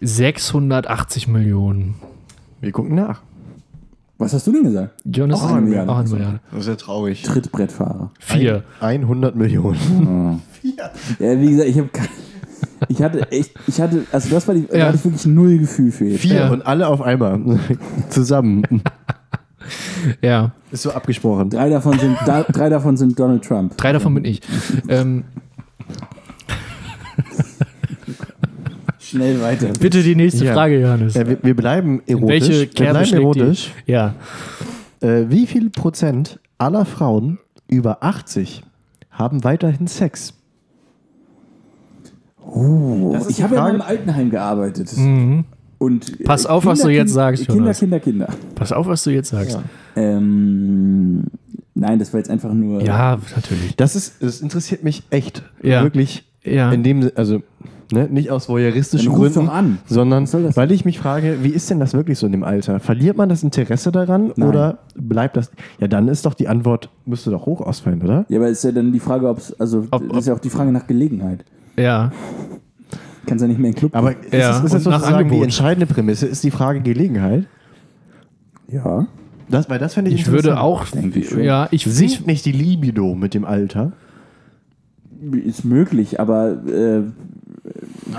680 0.00 1.28
Millionen. 1.28 1.94
Wir 2.60 2.72
gucken 2.72 2.94
nach. 2.94 3.22
Was 4.18 4.32
hast 4.32 4.46
du 4.46 4.52
denn 4.52 4.64
gesagt? 4.64 4.94
Jonas, 5.04 5.42
Auch 5.42 5.50
eine 5.52 5.60
Milliarde. 5.60 5.92
Auch 5.92 5.98
eine 5.98 6.08
Milliarde. 6.08 6.40
Das 6.50 6.60
ist 6.60 6.66
ja 6.68 6.76
traurig. 6.76 7.22
Trittbrettfahrer. 7.22 8.10
Vier. 8.18 8.64
100 8.80 9.36
Millionen. 9.36 10.42
Ja, 11.20 11.40
wie 11.40 11.50
gesagt, 11.50 11.68
ich 11.68 11.78
habe 11.78 11.88
kein. 11.88 12.08
Ich 12.88 13.00
hatte 13.00 13.30
echt, 13.30 13.52
ich 13.68 13.80
hatte, 13.80 14.04
also 14.10 14.28
das 14.30 14.48
war 14.48 14.54
die, 14.56 14.66
da 14.66 14.76
Ja. 14.76 14.86
hatte 14.86 14.96
ich 14.96 15.04
wirklich 15.04 15.24
null 15.26 15.58
Gefühl 15.58 15.92
für 15.92 16.06
jetzt. 16.06 16.22
Vier 16.22 16.34
Ja. 16.34 16.50
und 16.50 16.66
alle 16.66 16.88
auf 16.88 17.00
einmal. 17.02 17.60
Zusammen. 18.10 18.64
Ja, 20.22 20.52
Ist 20.72 20.82
so 20.82 20.90
abgesprochen. 20.90 21.50
Drei 21.50 21.68
davon 21.70 21.96
sind, 22.00 22.16
da, 22.26 22.42
drei 22.42 22.68
davon 22.68 22.96
sind 22.96 23.16
Donald 23.18 23.44
Trump. 23.44 23.76
drei 23.76 23.92
davon 23.92 24.12
bin 24.14 24.24
ich. 24.24 24.40
Ähm, 24.88 25.22
Schnell 29.10 29.40
weiter. 29.40 29.68
bitte 29.80 30.02
die 30.02 30.14
nächste 30.16 30.44
Ja. 30.44 30.52
Frage, 30.54 30.80
Johannes. 30.80 31.14
Ja, 31.14 31.26
wir, 31.28 31.38
wir 31.42 31.54
bleiben 31.56 32.02
erotisch. 32.06 32.28
Welche 32.28 32.52
wir 32.60 32.66
Kerbe 32.66 32.92
bleiben 32.92 33.06
schlägt 33.06 33.34
die? 33.34 33.40
erotisch. 33.40 33.72
Ja. 33.86 34.14
Äh, 35.00 35.24
wie 35.28 35.46
viel 35.46 35.70
Prozent 35.70 36.38
aller 36.58 36.84
Frauen 36.84 37.38
über 37.68 38.02
80 38.02 38.62
haben 39.10 39.44
weiterhin 39.44 39.86
Sex? 39.86 40.34
Oh, 42.44 43.16
ich 43.28 43.42
habe 43.42 43.54
ja 43.56 43.62
Frage. 43.62 43.76
im 43.76 43.82
Altenheim 43.82 44.30
gearbeitet. 44.30 44.92
Und 45.78 46.24
Pass 46.24 46.44
äh, 46.44 46.48
auf, 46.48 46.64
was 46.64 46.80
du 46.80 46.88
jetzt 46.88 47.12
sagst, 47.12 47.44
Kinder, 47.46 47.60
Jonas. 47.60 47.78
Kinder, 47.80 48.00
Kinder. 48.00 48.28
Pass 48.54 48.72
auf, 48.72 48.86
was 48.86 49.02
du 49.04 49.10
jetzt 49.10 49.30
sagst. 49.30 49.58
Ähm, 49.96 51.24
nein, 51.74 51.98
das 51.98 52.12
war 52.12 52.18
jetzt 52.18 52.30
einfach 52.30 52.52
nur. 52.52 52.82
Ja, 52.82 53.18
natürlich. 53.34 53.76
Das 53.76 53.96
ist, 53.96 54.22
das 54.22 54.40
interessiert 54.40 54.84
mich 54.84 55.02
echt. 55.10 55.42
Ja. 55.62 55.82
Wirklich. 55.82 56.24
Ja. 56.44 56.72
In 56.72 56.82
dem, 56.84 57.10
also 57.16 57.42
ne, 57.92 58.08
nicht 58.10 58.30
aus 58.30 58.48
voyeuristischen 58.48 59.10
Dann 59.10 59.18
Gründen, 59.18 59.48
an. 59.48 59.78
sondern 59.86 60.26
weil 60.56 60.72
ich 60.72 60.84
mich 60.84 60.98
frage, 60.98 61.38
wie 61.42 61.50
ist 61.50 61.70
denn 61.70 61.80
das 61.80 61.94
wirklich 61.94 62.18
so 62.18 62.26
in 62.26 62.32
dem 62.32 62.44
Alter? 62.44 62.80
Verliert 62.80 63.16
man 63.16 63.28
das 63.28 63.42
Interesse 63.42 63.92
daran 63.92 64.32
Nein. 64.36 64.48
oder 64.48 64.78
bleibt 64.96 65.36
das? 65.36 65.50
Ja, 65.80 65.88
dann 65.88 66.08
ist 66.08 66.26
doch 66.26 66.34
die 66.34 66.48
Antwort 66.48 66.90
müsste 67.04 67.30
doch 67.30 67.46
hoch 67.46 67.60
ausfallen, 67.60 68.02
oder? 68.02 68.24
Ja, 68.28 68.38
aber 68.38 68.48
ist 68.48 68.64
ja 68.64 68.72
dann 68.72 68.92
die 68.92 69.00
Frage, 69.00 69.28
ob 69.28 69.38
es, 69.38 69.58
also 69.60 69.86
Ob- 69.90 70.08
das 70.08 70.18
ist 70.20 70.26
ja 70.28 70.34
auch 70.34 70.38
die 70.40 70.50
Frage 70.50 70.72
nach 70.72 70.86
Gelegenheit. 70.86 71.44
Ja. 71.78 72.12
Kannst 73.26 73.42
ja 73.42 73.48
nicht 73.48 73.58
mehr 73.58 73.68
in 73.68 73.74
den 73.74 73.78
Club. 73.78 73.94
Aber 73.94 74.12
ist, 74.12 74.32
Ja, 74.32 74.50
es, 74.50 74.56
ist 74.58 74.62
und 74.64 74.72
das 74.74 74.84
nach 74.86 75.00
sozusagen 75.00 75.30
die 75.30 75.40
entscheidende 75.42 75.86
Prämisse? 75.86 76.26
Ist 76.26 76.44
die 76.44 76.50
Frage 76.50 76.80
Gelegenheit? 76.80 77.46
ja. 78.68 79.06
Das, 79.48 79.70
weil 79.70 79.78
das 79.78 79.94
fände 79.94 80.10
ich 80.10 80.22
Ich 80.22 80.30
würde 80.32 80.58
auch. 80.60 80.86
Ich. 81.14 81.30
Ja, 81.30 81.68
ich, 81.70 81.86
ich 81.86 81.92
Sinkt 81.94 82.26
nicht 82.26 82.44
die 82.46 82.50
Libido 82.50 83.14
mit 83.14 83.32
dem 83.32 83.44
Alter? 83.44 83.92
Ist 85.44 85.64
möglich, 85.64 86.18
aber 86.18 86.64
äh, 86.66 87.02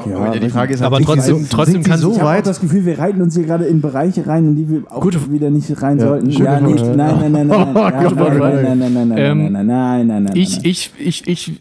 Ja, 0.05 0.31
die 0.31 0.49
Frage 0.49 0.73
ist 0.73 0.81
halt, 0.81 0.93
Aber 0.93 1.01
trotzdem- 1.01 1.39
so, 1.39 1.45
trotzdem 1.49 1.75
sind 1.75 1.83
sie 1.85 1.89
kann- 1.89 1.99
so 1.99 2.11
Ich 2.13 2.19
habe 2.21 2.41
das 2.41 2.59
Gefühl, 2.59 2.85
wir 2.85 2.99
reiten 2.99 3.21
uns 3.21 3.35
hier 3.35 3.45
gerade 3.45 3.65
in 3.65 3.79
Bereiche 3.81 4.27
rein, 4.27 4.45
in 4.49 4.55
die 4.55 4.69
wir 4.69 4.81
auch 4.91 4.99
Gute- 5.01 5.31
wieder 5.31 5.49
nicht 5.49 5.81
rein 5.81 5.97
Ja, 5.97 6.07
sollten. 6.07 6.29
Ja, 6.29 6.59
nicht, 6.59 6.83
nein, 6.83 6.95
nein, 6.97 7.31
nein, 7.31 7.31
nein, 7.31 7.47
nein, 7.47 7.47
nein, 7.73 7.73
nein, 7.73 8.11
Frage. 8.13 8.15
nein, 8.15 8.79
nein, 8.79 8.93
nein, 8.93 9.07
nein, 9.09 9.17
Ähm, 9.17 9.51
nein, 9.51 9.53
nein, 9.53 9.67
nein, 9.67 10.07
nein, 10.07 10.23
nein, 10.23 10.35
Ich, 10.35 10.65
ich, 10.65 10.91
ich, 10.99 11.27
ich 11.27 11.49
äh, 11.49 11.53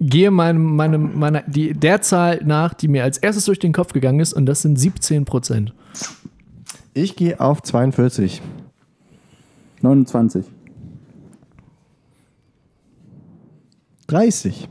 gehe 0.00 0.30
meinem, 0.30 0.76
meinem, 0.76 1.18
meiner, 1.18 1.42
die, 1.46 1.72
der 1.72 2.02
Zahl 2.02 2.40
nach, 2.44 2.72
die 2.74 2.86
mir 2.88 3.02
als 3.02 3.18
erstes 3.18 3.46
durch 3.46 3.58
den 3.58 3.72
Kopf 3.72 3.92
gegangen 3.92 4.20
ist, 4.20 4.32
und 4.32 4.46
das 4.46 4.62
sind 4.62 4.78
17 4.78 5.24
Prozent. 5.24 5.72
Ich 6.94 7.16
gehe 7.16 7.40
auf 7.40 7.62
42. 7.62 8.40
29. 9.82 10.44
30. 14.06 14.68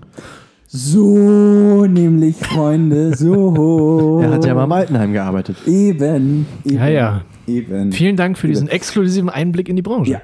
So, 0.78 1.86
nämlich, 1.86 2.36
Freunde, 2.36 3.16
so. 3.16 4.20
Er 4.22 4.32
hat 4.32 4.46
ja 4.46 4.54
mal 4.54 4.66
im 4.66 4.72
Altenheim 4.74 5.14
gearbeitet. 5.14 5.56
Eben, 5.66 6.46
eben. 6.66 6.76
Ja, 6.76 6.88
ja. 6.90 7.22
Eben. 7.48 7.94
Vielen 7.94 8.18
Dank 8.18 8.38
für 8.38 8.48
diesen 8.48 8.68
exklusiven 8.68 9.30
Einblick 9.30 9.70
in 9.70 9.78
die 9.78 9.82
Branche. 9.82 10.12
Ja. 10.12 10.22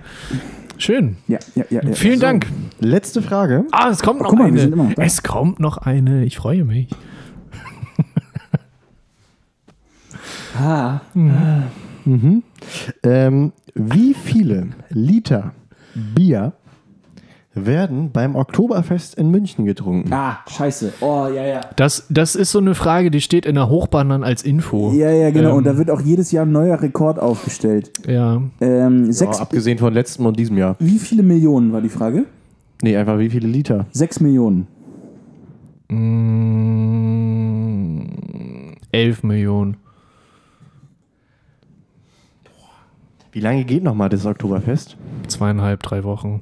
Schön. 0.78 1.16
Ja, 1.30 1.40
ja, 1.56 1.64
ja. 1.70 1.84
ja. 1.84 1.94
Vielen 1.94 2.20
Dank. 2.20 2.48
Letzte 2.80 3.22
Frage. 3.22 3.64
Ah, 3.72 3.90
es 3.92 4.02
kommt 4.02 4.20
noch 4.20 4.28
guck 4.30 4.40
mal, 4.40 4.54
wir 4.54 4.60
sind 4.60 4.74
eine. 4.74 4.82
immer 4.82 4.90
noch. 4.92 4.98
Es 4.98 5.24
kommt 5.24 5.62
noch 5.62 5.78
eine. 5.78 6.26
Ich 6.26 6.36
freue 6.38 6.66
mich. 6.66 6.90
Ah, 10.64 11.00
Ähm, 13.04 13.54
wie 13.74 14.14
viele 14.14 14.68
Liter 14.90 15.54
Bier 16.14 16.54
werden 17.54 18.12
beim 18.12 18.36
Oktoberfest 18.38 19.16
in 19.16 19.30
München 19.30 19.66
getrunken? 19.66 20.12
ah, 20.14 20.38
scheiße. 20.50 20.94
Oh, 21.02 21.28
ja, 21.34 21.46
ja. 21.46 21.62
Das, 21.76 22.06
das 22.10 22.36
ist 22.36 22.52
so 22.52 22.60
eine 22.60 22.76
Frage, 22.76 23.12
die 23.12 23.20
steht 23.20 23.46
in 23.46 23.56
der 23.56 23.68
Hochbahn 23.68 24.08
dann 24.10 24.24
als 24.24 24.42
Info. 24.44 24.92
Ja, 24.94 25.10
ja, 25.12 25.32
genau. 25.32 25.50
Ähm, 25.52 25.56
Und 25.58 25.66
da 25.66 25.78
wird 25.78 25.92
auch 25.92 26.00
jedes 26.02 26.32
Jahr 26.32 26.46
ein 26.46 26.52
neuer 26.54 26.82
Rekord 26.82 27.20
aufgestellt. 27.20 27.92
Ja. 28.08 28.42
Ähm, 28.62 29.06
Ja, 29.08 29.12
sechs, 29.14 29.40
abgesehen 29.40 29.78
von 29.80 29.94
letztem 29.94 30.26
und 30.26 30.40
diesem 30.40 30.58
Jahr. 30.58 30.76
wie 30.80 30.98
viele 30.98 31.24
Millionen 31.24 31.74
war 31.74 31.82
die 31.82 31.90
Frage? 31.90 32.24
Nee, 32.82 32.96
einfach 32.96 33.20
wie 33.20 33.30
viele 33.30 33.48
Liter? 33.50 33.86
Sechs 33.92 34.20
Millionen. 34.22 34.68
Mm, 37.42 38.76
11 38.92 39.24
Millionen. 39.24 39.78
Wie 43.34 43.40
lange 43.40 43.64
geht 43.66 43.84
nochmal 43.84 44.10
das 44.10 44.26
Oktoberfest? 44.26 44.98
Zweieinhalb, 45.28 45.82
drei 45.84 46.04
Wochen. 46.04 46.42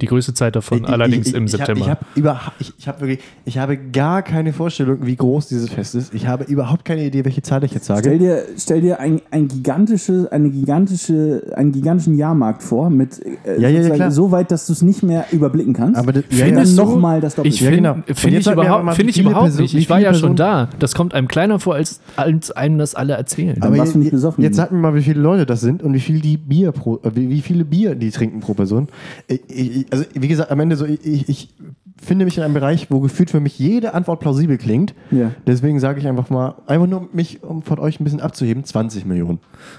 Die 0.00 0.06
größte 0.06 0.34
Zeit 0.34 0.56
davon, 0.56 0.84
allerdings 0.84 1.32
im 1.32 1.48
September. 1.48 1.80
Ich, 1.84 1.88
hab, 1.90 2.00
ich, 2.14 2.24
hab 2.24 2.52
ich, 2.60 2.72
ich, 2.78 2.88
hab 2.88 3.00
wirklich, 3.00 3.20
ich 3.44 3.58
habe 3.58 3.76
gar 3.76 4.22
keine 4.22 4.52
Vorstellung, 4.52 4.98
wie 5.02 5.16
groß 5.16 5.48
dieses 5.48 5.70
Fest 5.70 5.94
ist. 5.94 6.12
Ich 6.14 6.26
habe 6.26 6.44
überhaupt 6.44 6.84
keine 6.84 7.04
Idee, 7.04 7.24
welche 7.24 7.42
Zahl 7.42 7.64
ich 7.64 7.72
jetzt 7.72 7.84
Stell 7.84 7.96
sage. 8.02 8.18
dir, 8.18 8.42
stell 8.58 8.80
dir 8.80 9.00
ein, 9.00 9.20
ein 9.30 9.48
gigantische, 9.48 10.28
eine 10.30 10.50
gigantische, 10.50 11.52
einen 11.56 11.72
gigantischen 11.72 12.16
Jahrmarkt 12.18 12.62
vor, 12.62 12.90
mit 12.90 13.20
äh, 13.24 13.60
Ja, 13.60 13.68
ja, 13.68 13.94
ja, 13.94 14.10
so 14.10 14.30
weit, 14.30 14.50
dass 14.50 14.66
du 14.66 14.72
es 14.72 14.82
nicht 14.82 15.02
mehr 15.02 15.26
überblicken 15.32 15.72
kannst. 15.72 15.98
Aber 15.98 16.12
das- 16.12 16.24
ja, 16.30 16.38
ja. 16.38 16.44
Findest 16.46 16.76
du- 16.78 16.82
nochmal 16.82 17.20
das 17.20 17.34
Doppelte. 17.34 17.54
Ich 17.54 17.60
Ja, 17.60 17.70
finde 17.70 17.76
genau. 17.94 17.94
Und 18.06 18.18
find 18.18 18.36
ich 18.38 18.46
überhaupt, 18.46 18.84
mal, 18.84 18.94
find 18.94 19.10
ich 19.10 19.18
überhaupt 19.20 19.42
Person- 19.46 19.62
nicht. 19.62 19.74
Ich 19.74 19.90
war 19.90 19.98
ja 20.00 20.12
schon 20.14 20.34
Personen- 20.34 20.36
da. 20.36 20.68
Das 20.78 20.94
kommt 20.94 21.14
einem 21.14 21.28
kleiner 21.28 21.58
vor, 21.58 21.74
als, 21.74 22.00
als 22.16 22.50
einem 22.50 22.78
das 22.78 22.94
alle 22.94 23.14
erzählen. 23.14 23.60
Aber- 23.62 23.76
warst 23.78 23.94
du 23.94 23.98
nicht 23.98 24.10
besoffen. 24.10 24.42
Jetzt 24.44 24.56
sag 24.56 24.72
mir 24.72 24.78
mal, 24.78 24.94
wie 24.94 25.02
viele 25.02 25.20
Leute 25.20 25.46
das 25.46 25.60
sind 25.60 25.82
und 25.82 25.92
wie 25.94 26.00
viel 26.00 26.20
die 26.20 26.36
Bier 26.36 26.72
pro, 26.72 26.96
äh, 27.02 27.10
wie, 27.14 27.30
wie 27.30 27.40
viele 27.40 27.64
Bier 27.64 27.94
die 27.94 28.10
trinken 28.10 28.40
pro 28.40 28.54
Person. 28.54 28.88
Ich, 29.28 29.40
ich, 29.48 29.85
also 29.90 30.04
wie 30.14 30.28
gesagt, 30.28 30.50
am 30.50 30.60
Ende 30.60 30.76
so, 30.76 30.84
ich, 30.84 31.04
ich, 31.04 31.28
ich 31.28 31.54
finde 31.96 32.24
mich 32.24 32.36
in 32.36 32.42
einem 32.42 32.54
Bereich, 32.54 32.90
wo 32.90 33.00
gefühlt 33.00 33.30
für 33.30 33.40
mich 33.40 33.58
jede 33.58 33.94
Antwort 33.94 34.20
plausibel 34.20 34.58
klingt. 34.58 34.94
Ja. 35.10 35.32
Deswegen 35.46 35.80
sage 35.80 36.00
ich 36.00 36.06
einfach 36.06 36.30
mal, 36.30 36.56
einfach 36.66 36.86
nur 36.86 37.08
mich, 37.12 37.42
um 37.42 37.62
von 37.62 37.78
euch 37.78 38.00
ein 38.00 38.04
bisschen 38.04 38.20
abzuheben, 38.20 38.64
20 38.64 39.06
Millionen. 39.06 39.38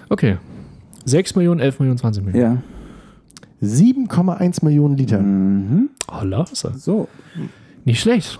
Okay. 0.09 0.37
6 1.05 1.35
Millionen, 1.35 1.59
11 1.59 1.79
Millionen, 1.79 1.97
20 1.97 2.25
Millionen. 2.25 2.61
Ja. 3.61 3.67
7,1 3.67 4.63
Millionen 4.63 4.97
Liter. 4.97 5.23
Oh, 6.11 6.23
Lasse. 6.23 6.73
So. 6.77 7.07
Nicht 7.85 8.01
schlecht. 8.01 8.39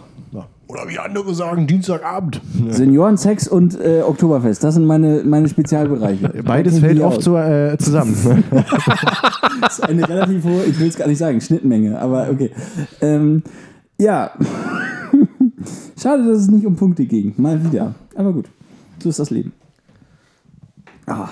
Oder 0.68 0.88
wie 0.90 1.00
andere 1.00 1.34
sagen, 1.34 1.66
Dienstagabend. 1.66 2.42
Seniorensex 2.70 3.48
und 3.48 3.80
äh, 3.80 4.02
Oktoberfest, 4.02 4.64
das 4.64 4.74
sind 4.74 4.86
meine, 4.86 5.24
meine 5.24 5.48
Spezialbereiche. 5.48 6.28
Beides 6.46 6.80
fällt 6.80 7.00
oft 7.02 7.22
so, 7.24 7.38
äh, 7.38 7.78
zusammen. 7.78 8.44
Das 9.62 9.74
ist 9.80 9.84
eine 9.84 10.08
relativ 10.08 10.44
hohe, 10.44 10.66
ich 10.66 10.78
will 10.80 10.90
es 10.90 10.98
gar 10.98 11.08
nicht 11.08 11.20
sagen, 11.20 11.40
Schnittmenge, 11.40 11.98
aber 12.00 12.30
okay. 12.30 12.52
Ähm, 13.02 13.44
ja. 13.98 14.32
Schade, 16.00 16.28
dass 16.28 16.40
es 16.40 16.50
nicht 16.50 16.66
um 16.66 16.76
Punkte 16.76 17.06
ging. 17.06 17.34
Mal 17.38 17.64
wieder. 17.64 17.96
Aber 18.16 18.34
gut. 18.34 18.46
So 19.00 19.10
ist 19.10 19.20
das 19.20 19.30
Leben. 19.30 19.54
Ah, 21.06 21.30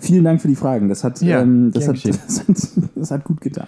vielen 0.00 0.24
Dank 0.24 0.40
für 0.40 0.48
die 0.48 0.54
Fragen. 0.56 0.88
Das 0.88 1.04
hat, 1.04 1.20
Ja, 1.22 1.40
ähm, 1.40 1.70
das, 1.72 1.88
hat, 1.88 1.96
das, 2.04 2.40
hat, 2.40 2.46
das 2.94 3.10
hat 3.10 3.24
gut 3.24 3.40
getan. 3.40 3.66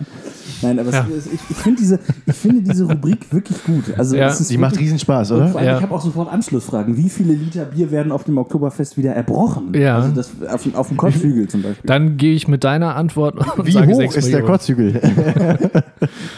Nein, 0.62 0.78
aber 0.78 0.90
Ja. 0.90 1.06
es, 1.16 1.26
ich, 1.26 1.40
ich, 1.48 1.56
finde 1.56 1.80
diese, 1.80 1.98
ich 2.26 2.34
finde 2.36 2.62
diese 2.62 2.84
Rubrik 2.84 3.32
wirklich 3.32 3.62
gut. 3.64 3.84
Also 3.96 4.16
Ja, 4.16 4.28
es 4.28 4.40
ist 4.40 4.50
Die 4.50 4.58
macht 4.58 4.78
Riesenspaß, 4.78 5.32
oder? 5.32 5.48
vor 5.48 5.60
allem, 5.60 5.68
Ja. 5.68 5.76
Ich 5.76 5.82
habe 5.82 5.94
auch 5.94 6.02
sofort 6.02 6.30
Anschlussfragen. 6.32 6.96
Wie 6.96 7.08
viele 7.08 7.32
Liter 7.34 7.64
Bier 7.64 7.90
werden 7.90 8.12
auf 8.12 8.24
dem 8.24 8.36
Oktoberfest 8.38 8.96
wieder 8.98 9.12
erbrochen? 9.14 9.72
Ja. 9.74 9.96
Also 9.96 10.10
das, 10.12 10.30
auf, 10.52 10.62
dem- 10.62 10.74
auf 10.74 10.88
dem 10.88 10.96
Kotthügel 10.96 11.48
zum 11.48 11.62
Beispiel. 11.62 11.86
Dann 11.86 12.16
gehe 12.16 12.34
ich 12.34 12.46
mit 12.48 12.64
deiner 12.64 12.96
Antwort 12.96 13.36
und 13.58 13.66
Wie 13.66 13.72
sage 13.72 13.92
hoch 13.92 13.96
6 13.96 14.16
ist 14.16 14.32
der. 14.32 14.42
Kotzhügel? 14.42 14.92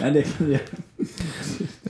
Nein, 0.01 0.13
der, 0.15 0.23
der, 0.41 0.61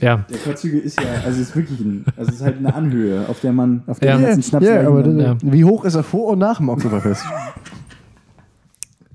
Ja. 0.01 0.25
der 0.29 0.37
Kotthügel 0.39 0.79
ist 0.81 0.99
ja, 0.99 1.07
also 1.25 1.39
es 1.41 1.49
ist 1.49 1.55
wirklich 1.55 1.79
ein, 1.79 2.05
also 2.17 2.29
es 2.29 2.37
ist 2.37 2.43
halt 2.43 2.57
eine 2.57 2.73
Anhöhe, 2.73 3.25
auf 3.29 3.39
der 3.41 3.53
man, 3.53 3.83
auf 3.87 3.99
der 3.99 4.09
Ja. 4.09 4.15
man 4.15 4.23
jetzt 4.25 4.33
einen 4.33 4.43
Schnaps 4.43 4.65
ja, 4.65 4.87
aber 4.87 5.03
kann. 5.03 5.17
das, 5.17 5.37
wie 5.41 5.63
hoch 5.65 5.85
ist 5.85 5.95
er 5.95 6.03
vor 6.03 6.29
und 6.33 6.39
nach 6.39 6.57
dem 6.57 6.69
Oktoberfest? 6.69 7.23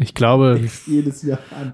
Ich 0.00 0.14
glaube, 0.14 0.60
jedes 0.86 1.22
Jahr 1.22 1.38
an. 1.60 1.72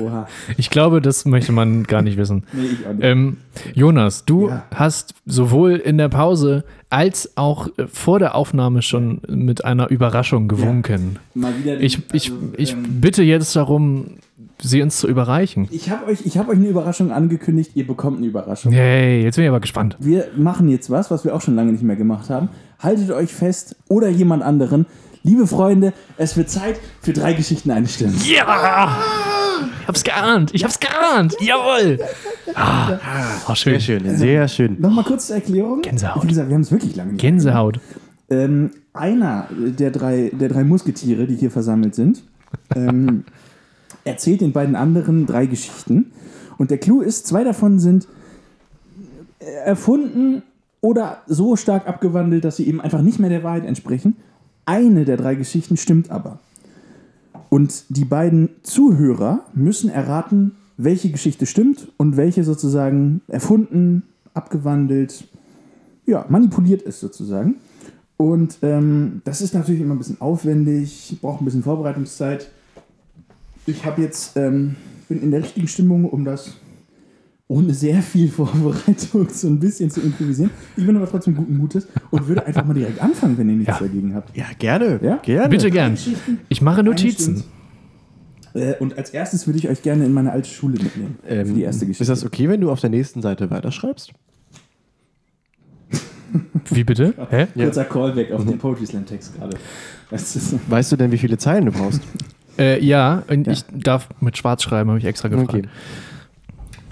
Oha. 0.00 0.26
ich 0.56 0.70
glaube, 0.70 1.00
das 1.00 1.24
möchte 1.26 1.52
man 1.52 1.82
gar 1.84 2.02
nicht 2.02 2.16
wissen. 2.16 2.44
Nee, 2.52 2.66
ich 2.66 2.86
auch 2.86 2.92
nicht. 2.94 3.04
Ähm, 3.04 3.36
Jonas, 3.74 4.24
du 4.24 4.48
Ja. 4.48 4.64
hast 4.74 5.14
sowohl 5.26 5.72
in 5.76 5.98
der 5.98 6.08
Pause 6.08 6.64
als 6.88 7.36
auch 7.36 7.68
äh, 7.78 7.86
vor 7.86 8.18
der 8.18 8.34
Aufnahme 8.34 8.82
schon 8.82 9.20
mit 9.28 9.64
einer 9.64 9.90
Überraschung 9.90 10.48
gewunken. 10.48 11.18
Mal 11.34 11.52
wieder 11.62 11.76
den- 11.76 11.84
Ich, 11.84 11.98
ich, 12.12 12.30
also, 12.30 12.42
ich 12.56 12.72
ähm, 12.72 13.00
bitte 13.00 13.22
jetzt 13.22 13.54
darum, 13.54 14.16
sie 14.62 14.82
uns 14.82 14.98
zu 14.98 15.08
überreichen. 15.08 15.68
ich 15.70 15.90
habe 15.90 16.06
euch, 16.06 16.26
ich 16.26 16.36
hab 16.38 16.48
euch 16.48 16.56
eine 16.56 16.68
Überraschung 16.68 17.12
angekündigt, 17.12 17.72
ihr 17.74 17.86
bekommt 17.86 18.18
eine 18.18 18.26
Überraschung. 18.26 18.72
Yay, 18.72 19.22
jetzt 19.22 19.36
bin 19.36 19.44
ich 19.44 19.48
aber 19.48 19.60
gespannt. 19.60 19.96
Wir 20.00 20.26
machen 20.36 20.68
jetzt 20.68 20.90
was, 20.90 21.10
was 21.10 21.24
wir 21.24 21.34
auch 21.34 21.40
schon 21.40 21.56
lange 21.56 21.72
nicht 21.72 21.82
mehr 21.84 21.96
gemacht 21.96 22.28
haben. 22.30 22.48
Haltet 22.78 23.10
euch 23.10 23.32
fest 23.32 23.76
oder 23.88 24.08
jemand 24.08 24.42
anderen. 24.42 24.86
Liebe 25.22 25.46
Freunde, 25.46 25.92
es 26.16 26.36
wird 26.36 26.48
Zeit 26.48 26.80
für 27.02 27.12
drei 27.12 27.34
Geschichten 27.34 27.70
eine 27.70 27.86
Stimme. 27.86 28.14
Ja! 28.24 28.96
Ich 29.82 29.88
hab's 29.88 30.04
geahnt, 30.04 30.54
ich 30.54 30.64
hab's 30.64 30.80
geahnt. 30.80 31.36
Jawohl! 31.40 31.98
Ah, 32.54 32.98
oh, 33.48 33.54
schön. 33.54 33.78
Sehr 33.78 33.80
schön, 33.80 34.16
sehr 34.16 34.48
schön. 34.48 34.80
Nochmal 34.80 35.04
kurz 35.04 35.26
zur 35.26 35.36
Erklärung. 35.36 35.82
Gänsehaut. 35.82 36.22
Wie 36.22 36.28
gesagt, 36.28 36.48
wir 36.48 36.54
haben 36.54 36.62
es 36.62 36.72
wirklich 36.72 36.96
lange 36.96 37.14
Gänsehaut. 37.14 37.80
Ähm, 38.30 38.70
einer 38.94 39.48
der 39.50 39.90
drei, 39.90 40.30
der 40.32 40.48
drei 40.48 40.64
Musketiere, 40.64 41.26
die 41.26 41.36
hier 41.36 41.50
versammelt 41.50 41.94
sind, 41.94 42.22
ähm, 42.74 43.24
erzählt 44.04 44.40
den 44.40 44.52
beiden 44.52 44.74
anderen 44.74 45.26
drei 45.26 45.44
Geschichten. 45.46 46.12
Und 46.56 46.70
der 46.70 46.78
Clou 46.78 47.02
ist, 47.02 47.26
zwei 47.26 47.44
davon 47.44 47.78
sind 47.78 48.08
erfunden 49.64 50.42
oder 50.80 51.18
so 51.26 51.56
stark 51.56 51.86
abgewandelt, 51.86 52.44
dass 52.44 52.56
sie 52.56 52.66
eben 52.66 52.80
einfach 52.80 53.02
nicht 53.02 53.18
mehr 53.18 53.30
der 53.30 53.42
Wahrheit 53.42 53.66
entsprechen. 53.66 54.16
Eine 54.70 55.04
der 55.04 55.16
drei 55.16 55.34
Geschichten 55.34 55.76
stimmt 55.76 56.12
aber. 56.12 56.38
Und 57.48 57.86
die 57.88 58.04
beiden 58.04 58.50
Zuhörer 58.62 59.44
müssen 59.52 59.90
erraten, 59.90 60.52
welche 60.76 61.10
Geschichte 61.10 61.44
stimmt 61.46 61.88
und 61.96 62.16
welche 62.16 62.44
sozusagen 62.44 63.20
erfunden, 63.26 64.04
abgewandelt, 64.32 65.24
ja, 66.06 66.24
manipuliert 66.28 66.82
ist 66.82 67.00
sozusagen. 67.00 67.56
Und 68.16 68.58
ähm, 68.62 69.22
das 69.24 69.40
ist 69.40 69.54
natürlich 69.54 69.80
immer 69.80 69.96
ein 69.96 69.98
bisschen 69.98 70.20
aufwendig, 70.20 71.18
braucht 71.20 71.42
ein 71.42 71.46
bisschen 71.46 71.64
Vorbereitungszeit. 71.64 72.48
Ich 73.66 73.84
habe 73.84 74.02
jetzt, 74.02 74.36
ähm, 74.36 74.76
bin 75.08 75.20
in 75.20 75.32
der 75.32 75.42
richtigen 75.42 75.66
Stimmung, 75.66 76.08
um 76.08 76.24
das 76.24 76.52
ohne 77.50 77.74
sehr 77.74 78.00
viel 78.00 78.28
Vorbereitung 78.30 79.28
so 79.28 79.48
ein 79.48 79.58
bisschen 79.58 79.90
zu 79.90 80.00
improvisieren. 80.00 80.50
Ich 80.76 80.86
bin 80.86 80.96
aber 80.96 81.08
trotzdem 81.10 81.34
guten 81.34 81.56
Mutes 81.56 81.88
und 82.10 82.28
würde 82.28 82.46
einfach 82.46 82.64
mal 82.64 82.74
direkt 82.74 83.02
anfangen, 83.02 83.36
wenn 83.38 83.48
ihr 83.50 83.56
nichts 83.56 83.74
Ja. 83.80 83.86
dagegen 83.86 84.14
habt. 84.14 84.36
Ja, 84.36 84.44
gerne. 84.56 85.00
Ja? 85.02 85.16
Gerne. 85.16 85.48
Bitte 85.48 85.68
gern. 85.72 85.98
Ich 86.48 86.62
mache 86.62 86.84
Notizen. 86.84 87.42
Äh, 88.54 88.74
und 88.78 88.96
als 88.96 89.10
erstes 89.10 89.48
würde 89.48 89.58
ich 89.58 89.68
euch 89.68 89.82
gerne 89.82 90.04
in 90.04 90.12
meine 90.12 90.30
alte 90.30 90.48
Schule 90.48 90.74
mitnehmen. 90.74 91.18
Ähm, 91.26 91.46
für 91.48 91.54
die 91.54 91.62
erste 91.62 91.86
Geschichte. 91.86 92.04
Ist 92.04 92.08
das 92.08 92.24
okay, 92.24 92.48
wenn 92.48 92.60
du 92.60 92.70
auf 92.70 92.80
der 92.80 92.90
nächsten 92.90 93.20
Seite 93.20 93.50
weiterschreibst? 93.50 94.12
Wie 96.70 96.84
bitte? 96.84 97.14
Hä? 97.30 97.48
Kurzer 97.54 97.84
Callback 97.84 98.30
auf 98.30 98.44
den 98.44 98.58
Poetry 98.58 98.86
Slam 98.86 99.06
Text 99.06 99.36
gerade. 99.36 99.56
Weißt 100.68 100.92
du 100.92 100.96
denn, 100.96 101.10
wie 101.10 101.18
viele 101.18 101.36
Zeilen 101.38 101.66
du 101.66 101.72
brauchst? 101.72 102.00
Äh, 102.58 102.84
ja, 102.84 103.22
und 103.28 103.48
ich 103.48 103.64
darf 103.72 104.08
mit 104.20 104.36
Schwarz 104.36 104.62
schreiben, 104.64 104.90
habe 104.90 104.98
ich 104.98 105.06
extra 105.06 105.28
gefragt. 105.28 105.48
Okay. 105.54 105.62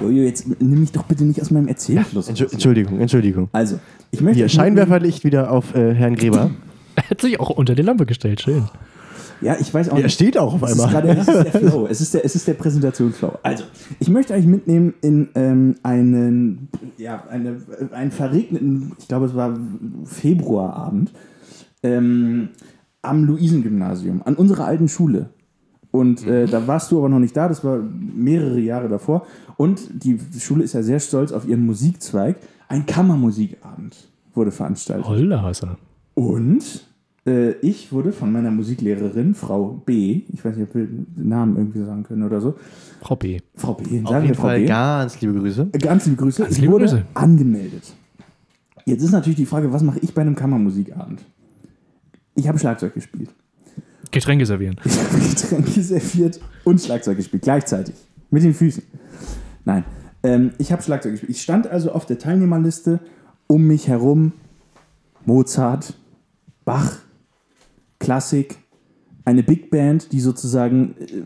Jojo, 0.00 0.22
jetzt 0.22 0.46
nimm 0.60 0.80
mich 0.80 0.92
doch 0.92 1.02
bitte 1.04 1.24
nicht 1.24 1.40
aus 1.40 1.50
meinem 1.50 1.68
Erzählfluss. 1.68 2.28
Entschu- 2.30 2.50
Entschuldigung, 2.52 3.00
Entschuldigung. 3.00 3.48
Also, 3.52 3.78
ich 4.10 4.20
möchte. 4.20 4.38
Hier, 4.38 4.48
Scheinwerferlicht 4.48 5.24
wieder 5.24 5.50
auf 5.50 5.74
äh, 5.74 5.94
Herrn 5.94 6.14
Gräber. 6.16 6.50
Er 6.96 7.10
hat 7.10 7.20
sich 7.20 7.38
auch 7.38 7.50
unter 7.50 7.76
die 7.76 7.82
Lampe 7.82 8.06
gestellt, 8.06 8.40
schön. 8.40 8.64
Ja, 9.40 9.54
ich 9.60 9.72
weiß 9.72 9.88
auch 9.90 9.96
Er 9.96 10.02
nicht. 10.02 10.14
steht 10.14 10.36
auch 10.36 10.54
auf 10.54 10.62
Es 10.64 10.72
ist, 10.72 10.80
einmal. 10.80 11.02
gerade, 11.02 11.20
es 11.20 11.28
ist 11.28 11.54
der 11.54 11.60
Flow. 11.70 11.86
Es 11.88 12.00
ist 12.00 12.12
der, 12.14 12.24
es 12.24 12.34
ist 12.34 12.48
der 12.48 12.54
Präsentationsflow. 12.54 13.38
Also, 13.44 13.62
ich 14.00 14.08
möchte 14.08 14.34
euch 14.34 14.44
mitnehmen 14.46 14.94
in 15.00 15.28
ähm, 15.36 15.76
einen, 15.84 16.68
ja, 16.96 17.22
eine, 17.30 17.58
einen 17.92 18.10
verregneten, 18.10 18.94
ich 18.98 19.06
glaube, 19.06 19.26
es 19.26 19.36
war 19.36 19.56
Februarabend, 20.06 21.12
ähm, 21.84 22.48
am 23.02 23.24
Luisengymnasium, 23.24 24.22
an 24.24 24.34
unserer 24.34 24.64
alten 24.64 24.88
Schule. 24.88 25.30
Und 25.92 26.26
äh, 26.26 26.46
da 26.46 26.66
warst 26.66 26.90
du 26.90 26.98
aber 26.98 27.08
noch 27.08 27.20
nicht 27.20 27.36
da, 27.36 27.46
das 27.48 27.62
war 27.64 27.78
mehrere 27.78 28.58
Jahre 28.58 28.88
davor. 28.88 29.24
Und 29.58 30.04
die 30.04 30.18
Schule 30.38 30.62
ist 30.64 30.72
ja 30.72 30.82
sehr 30.82 31.00
stolz 31.00 31.32
auf 31.32 31.46
ihren 31.46 31.66
Musikzweig. 31.66 32.36
Ein 32.68 32.86
Kammermusikabend 32.86 33.96
wurde 34.32 34.52
veranstaltet. 34.52 35.06
Hollhasser. 35.08 35.76
Und 36.14 36.86
äh, 37.26 37.52
ich 37.60 37.90
wurde 37.92 38.12
von 38.12 38.30
meiner 38.30 38.52
Musiklehrerin, 38.52 39.34
Frau 39.34 39.82
B., 39.84 40.22
ich 40.32 40.44
weiß 40.44 40.56
nicht, 40.56 40.68
ob 40.68 40.74
wir 40.76 40.86
den 40.86 41.06
Namen 41.16 41.56
irgendwie 41.56 41.80
sagen 41.84 42.04
können 42.04 42.22
oder 42.22 42.40
so, 42.40 42.54
Frau 43.00 43.16
B. 43.16 43.40
Frau 43.56 43.74
B., 43.74 43.84
sagen 43.84 44.06
Auf 44.06 44.14
wir 44.14 44.22
jeden 44.22 44.34
Frau 44.36 44.42
Fall 44.42 44.60
B., 44.60 44.66
ganz 44.66 45.20
liebe 45.20 45.34
Grüße. 45.34 45.68
Äh, 45.72 45.78
ganz 45.78 46.06
liebe 46.06 46.16
Grüße, 46.16 46.42
Ganz 46.42 46.54
ich 46.54 46.60
liebe 46.60 46.72
wurde 46.74 46.84
Grüße. 46.84 47.04
angemeldet. 47.14 47.92
Jetzt 48.84 49.02
ist 49.02 49.10
natürlich 49.10 49.36
die 49.36 49.46
Frage, 49.46 49.72
was 49.72 49.82
mache 49.82 49.98
ich 49.98 50.14
bei 50.14 50.22
einem 50.22 50.36
Kammermusikabend? 50.36 51.20
Ich 52.36 52.46
habe 52.46 52.60
Schlagzeug 52.60 52.94
gespielt. 52.94 53.30
Getränke 54.12 54.46
servieren. 54.46 54.76
Ich 54.84 54.96
habe 54.96 55.18
Getränke 55.18 55.82
serviert 55.82 56.38
und 56.64 56.80
Schlagzeug 56.80 57.16
gespielt, 57.16 57.42
gleichzeitig. 57.42 57.96
Mit 58.30 58.44
den 58.44 58.54
Füßen. 58.54 58.84
Nein, 59.68 59.84
ähm, 60.22 60.52
ich 60.56 60.72
habe 60.72 60.82
Schlagzeug 60.82 61.12
gespielt. 61.12 61.30
Ich 61.30 61.42
stand 61.42 61.66
also 61.66 61.92
auf 61.92 62.06
der 62.06 62.18
Teilnehmerliste 62.18 63.00
um 63.48 63.66
mich 63.66 63.86
herum 63.86 64.32
Mozart, 65.26 65.92
Bach, 66.64 66.96
Klassik, 67.98 68.56
eine 69.26 69.42
Big 69.42 69.70
Band, 69.70 70.12
die 70.12 70.20
sozusagen 70.20 70.94
äh, 70.98 71.22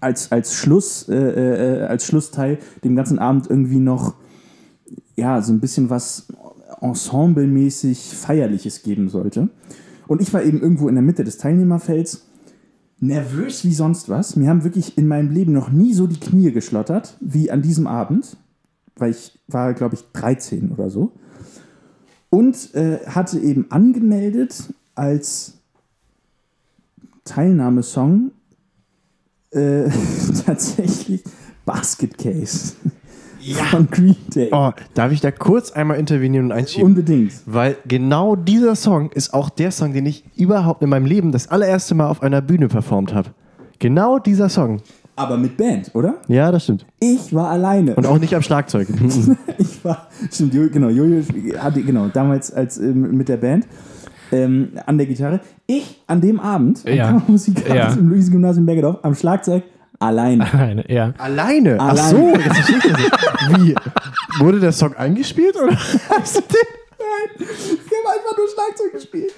als, 0.00 0.30
als, 0.30 0.52
Schluss, 0.52 1.08
äh, 1.08 1.14
äh, 1.14 1.86
als 1.86 2.04
Schlussteil 2.04 2.58
dem 2.84 2.96
ganzen 2.96 3.18
Abend 3.18 3.48
irgendwie 3.48 3.78
noch 3.78 4.12
ja, 5.14 5.40
so 5.40 5.54
ein 5.54 5.60
bisschen 5.60 5.88
was 5.88 6.26
ensemblemäßig 6.82 7.98
Feierliches 7.98 8.82
geben 8.82 9.08
sollte. 9.08 9.48
Und 10.06 10.20
ich 10.20 10.34
war 10.34 10.42
eben 10.42 10.60
irgendwo 10.60 10.90
in 10.90 10.96
der 10.96 11.02
Mitte 11.02 11.24
des 11.24 11.38
Teilnehmerfelds, 11.38 12.25
nervös 12.98 13.64
wie 13.64 13.74
sonst 13.74 14.08
was. 14.08 14.36
Mir 14.36 14.48
haben 14.48 14.64
wirklich 14.64 14.96
in 14.96 15.06
meinem 15.06 15.30
Leben 15.30 15.52
noch 15.52 15.70
nie 15.70 15.92
so 15.92 16.06
die 16.06 16.20
Knie 16.20 16.52
geschlottert 16.52 17.16
wie 17.20 17.50
an 17.50 17.62
diesem 17.62 17.86
Abend, 17.86 18.36
weil 18.96 19.10
ich 19.10 19.38
war, 19.48 19.74
glaube 19.74 19.94
ich, 19.94 20.04
13 20.12 20.72
oder 20.72 20.90
so. 20.90 21.12
Und 22.30 22.74
äh, 22.74 22.98
hatte 23.06 23.38
eben 23.38 23.70
angemeldet 23.70 24.72
als 24.94 25.54
Teilnahmesong 27.24 28.32
äh, 29.50 29.88
tatsächlich 30.46 31.22
Basket 31.64 32.16
Case 32.16 32.74
von 33.54 33.88
Green 33.90 34.16
Day. 34.34 34.48
Oh, 34.52 34.70
darf 34.94 35.12
ich 35.12 35.20
da 35.20 35.30
kurz 35.30 35.72
einmal 35.72 35.98
intervenieren 35.98 36.46
und 36.46 36.52
einschieben? 36.52 36.86
Unbedingt. 36.90 37.32
Weil 37.46 37.76
genau 37.86 38.36
dieser 38.36 38.74
Song 38.76 39.10
ist 39.12 39.32
auch 39.34 39.50
der 39.50 39.70
Song, 39.70 39.92
den 39.92 40.06
ich 40.06 40.24
überhaupt 40.36 40.82
in 40.82 40.88
meinem 40.88 41.06
Leben 41.06 41.32
das 41.32 41.48
allererste 41.48 41.94
Mal 41.94 42.08
auf 42.08 42.22
einer 42.22 42.40
Bühne 42.40 42.68
performt 42.68 43.14
habe. 43.14 43.30
Genau 43.78 44.18
dieser 44.18 44.48
Song. 44.48 44.80
Aber 45.18 45.38
mit 45.38 45.56
Band, 45.56 45.90
oder? 45.94 46.16
Ja, 46.28 46.52
das 46.52 46.64
stimmt. 46.64 46.84
Ich 47.00 47.34
war 47.34 47.48
alleine. 47.50 47.94
Und 47.94 48.06
auch 48.06 48.18
nicht 48.18 48.34
am 48.34 48.42
Schlagzeug. 48.42 48.88
ich 49.58 49.82
war, 49.84 50.08
stimmt, 50.30 50.52
genau, 50.72 50.88
Jojo 50.88 51.22
hatte, 51.58 51.82
genau, 51.82 52.08
damals 52.08 52.52
als 52.52 52.76
ähm, 52.78 53.16
mit 53.16 53.28
der 53.30 53.38
Band 53.38 53.66
ähm, 54.30 54.70
an 54.84 54.98
der 54.98 55.06
Gitarre. 55.06 55.40
Ich 55.66 56.02
an 56.06 56.20
dem 56.20 56.38
Abend, 56.38 56.82
am 56.86 56.92
Ja. 56.92 57.06
Kammermusikabend 57.06 57.68
Ja. 57.74 57.92
im 57.94 58.08
Luisen-Gymnasium 58.10 58.66
Bergedorf, 58.66 58.98
am 59.02 59.14
Schlagzeug, 59.14 59.62
alleine. 59.98 60.46
Nein, 60.52 60.84
ja. 60.88 61.12
Alleine? 61.18 61.76
Ach 61.78 61.88
Alleine. 61.90 62.08
so, 62.10 62.28
jetzt 62.38 62.54
verstehe 62.56 62.76
ich 62.78 62.82
das 62.92 62.98
nicht. 63.00 63.58
Wie? 63.58 63.74
Wurde 64.44 64.60
der 64.60 64.72
Song 64.72 64.94
eingespielt 64.94 65.56
oder 65.56 65.76
hast 65.76 66.36
du 66.36 66.40
den? 66.40 66.56
Ich 67.38 67.68
habe 67.68 68.18
einfach 68.18 68.36
nur 68.36 68.48
Schlagzeug 68.48 68.92
gespielt. 68.92 69.32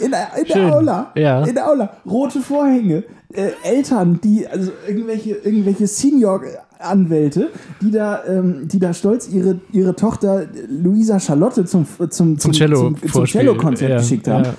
In 0.00 0.10
der, 0.10 0.28
in 0.38 0.44
der 0.46 0.74
Aula. 0.74 1.12
Ja. 1.14 1.44
In 1.44 1.54
der 1.54 1.68
Aula. 1.68 1.90
Rote 2.06 2.40
Vorhänge. 2.40 3.04
Äh, 3.32 3.50
Eltern, 3.62 4.20
die, 4.22 4.46
also 4.46 4.72
irgendwelche, 4.86 5.30
irgendwelche 5.36 5.86
Senior-Anwälte, 5.86 7.50
die 7.80 7.90
da, 7.90 8.24
ähm, 8.26 8.66
die 8.68 8.78
da 8.78 8.92
stolz 8.92 9.28
ihre, 9.28 9.60
ihre 9.72 9.94
Tochter 9.94 10.46
Luisa 10.68 11.20
Charlotte 11.20 11.64
zum, 11.64 11.86
zum, 12.10 12.38
zum, 12.38 12.52
Cello 12.52 12.92
zum. 13.12 13.24
Cello-Konzert 13.26 13.90
Ja, 13.90 13.96
geschickt 13.98 14.28
haben. 14.28 14.44
ja. 14.44 14.54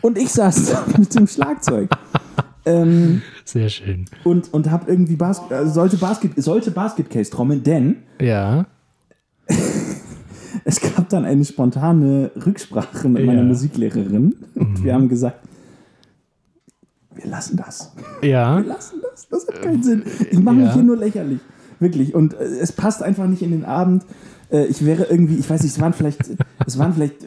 Und 0.00 0.18
ich 0.18 0.30
saß 0.32 0.70
da 0.70 0.84
mit 0.98 1.14
dem 1.14 1.26
Schlagzeug. 1.26 1.88
Ähm, 2.66 3.22
Sehr 3.44 3.68
schön. 3.68 4.04
und 4.24 4.52
und 4.52 4.70
habe 4.70 4.90
irgendwie 4.90 5.16
Bas 5.16 5.40
äh, 5.50 5.66
sollte 5.66 5.96
Basket 5.96 6.32
sollte 6.42 6.70
Basket 6.70 7.08
Case 7.10 7.30
trommeln, 7.30 7.62
denn 7.62 7.96
Ja. 8.20 8.66
es 10.64 10.80
gab 10.80 11.08
dann 11.08 11.24
eine 11.24 11.44
spontane 11.44 12.30
Rücksprache 12.44 13.08
mit 13.08 13.20
Ja. 13.20 13.26
meiner 13.26 13.42
Musiklehrerin 13.42 14.34
und 14.54 14.82
wir 14.84 14.94
haben 14.94 15.08
gesagt, 15.08 15.38
wir 17.14 17.30
lassen 17.30 17.56
das. 17.56 17.92
Ja. 18.22 18.58
Wir 18.58 18.66
lassen 18.66 19.00
das. 19.02 19.28
Das 19.28 19.46
hat 19.48 19.62
keinen 19.62 19.82
Sinn. 19.82 20.04
Ich 20.30 20.38
mache 20.38 20.54
mich 20.56 20.66
Ja. 20.66 20.74
hier 20.74 20.82
nur 20.84 20.96
lächerlich. 20.96 21.40
Wirklich. 21.80 22.14
Und 22.14 22.34
äh, 22.34 22.44
es 22.44 22.72
passt 22.72 23.02
einfach 23.02 23.26
nicht 23.26 23.42
in 23.42 23.50
den 23.50 23.64
Abend. 23.64 24.04
Äh, 24.50 24.66
ich 24.66 24.84
wäre 24.84 25.04
irgendwie, 25.04 25.36
ich 25.36 25.48
weiß 25.48 25.62
nicht, 25.62 25.72
es 25.72 25.80
waren 25.80 25.92
vielleicht, 25.92 26.20
es 26.66 26.78
waren 26.78 26.92
vielleicht 26.94 27.24
äh, 27.24 27.26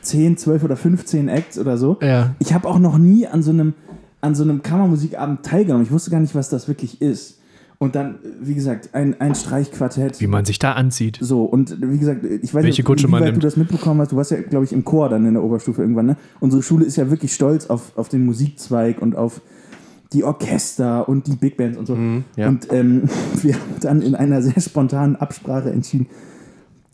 10, 0.00 0.38
12 0.38 0.64
oder 0.64 0.76
15 0.76 1.28
Acts 1.28 1.58
oder 1.58 1.76
so. 1.78 1.98
Ja. 2.02 2.34
Ich 2.40 2.52
habe 2.52 2.66
auch 2.68 2.78
noch 2.80 2.98
nie 2.98 3.26
an 3.26 3.42
so 3.44 3.50
einem, 3.52 3.74
an 4.22 4.34
so 4.34 4.42
einem 4.44 4.62
Kammermusikabend 4.62 5.42
teilgenommen. 5.44 5.84
Ich 5.84 5.92
wusste 5.92 6.10
gar 6.10 6.20
nicht, 6.20 6.34
was 6.34 6.48
das 6.48 6.68
wirklich 6.68 7.02
ist. 7.02 7.38
Und 7.78 7.96
dann, 7.96 8.20
wie 8.40 8.54
gesagt, 8.54 8.90
ein, 8.94 9.20
ein 9.20 9.34
Streichquartett. 9.34 10.20
Wie 10.20 10.28
man 10.28 10.44
sich 10.44 10.60
da 10.60 10.72
anzieht. 10.74 11.18
So, 11.20 11.44
und 11.44 11.76
wie 11.82 11.98
gesagt, 11.98 12.24
ich 12.24 12.54
weiß 12.54 12.62
Welche 12.62 12.82
nicht, 12.82 13.02
wie 13.08 13.12
weit 13.12 13.34
du 13.34 13.40
das 13.40 13.56
mitbekommen 13.56 14.00
hast. 14.00 14.12
Du 14.12 14.16
warst 14.16 14.30
ja, 14.30 14.40
glaube 14.40 14.64
ich, 14.64 14.72
im 14.72 14.84
Chor 14.84 15.08
dann 15.08 15.26
in 15.26 15.34
der 15.34 15.42
Oberstufe 15.42 15.82
irgendwann. 15.82 16.06
Ne? 16.06 16.16
Unsere 16.38 16.62
Schule 16.62 16.84
ist 16.84 16.94
ja 16.96 17.10
wirklich 17.10 17.34
stolz 17.34 17.66
auf, 17.66 17.98
auf 17.98 18.08
den 18.08 18.24
Musikzweig 18.24 19.02
und 19.02 19.16
auf 19.16 19.40
die 20.12 20.22
Orchester 20.22 21.08
und 21.08 21.26
die 21.26 21.34
Big 21.34 21.56
Bands 21.56 21.76
und 21.76 21.86
so. 21.86 21.98
ja. 22.36 22.48
Und 22.48 22.72
ähm, 22.72 23.08
wir 23.42 23.54
haben 23.54 23.62
dann 23.80 24.02
in 24.02 24.14
einer 24.14 24.42
sehr 24.42 24.60
spontanen 24.60 25.16
Absprache 25.16 25.70
entschieden, 25.70 26.06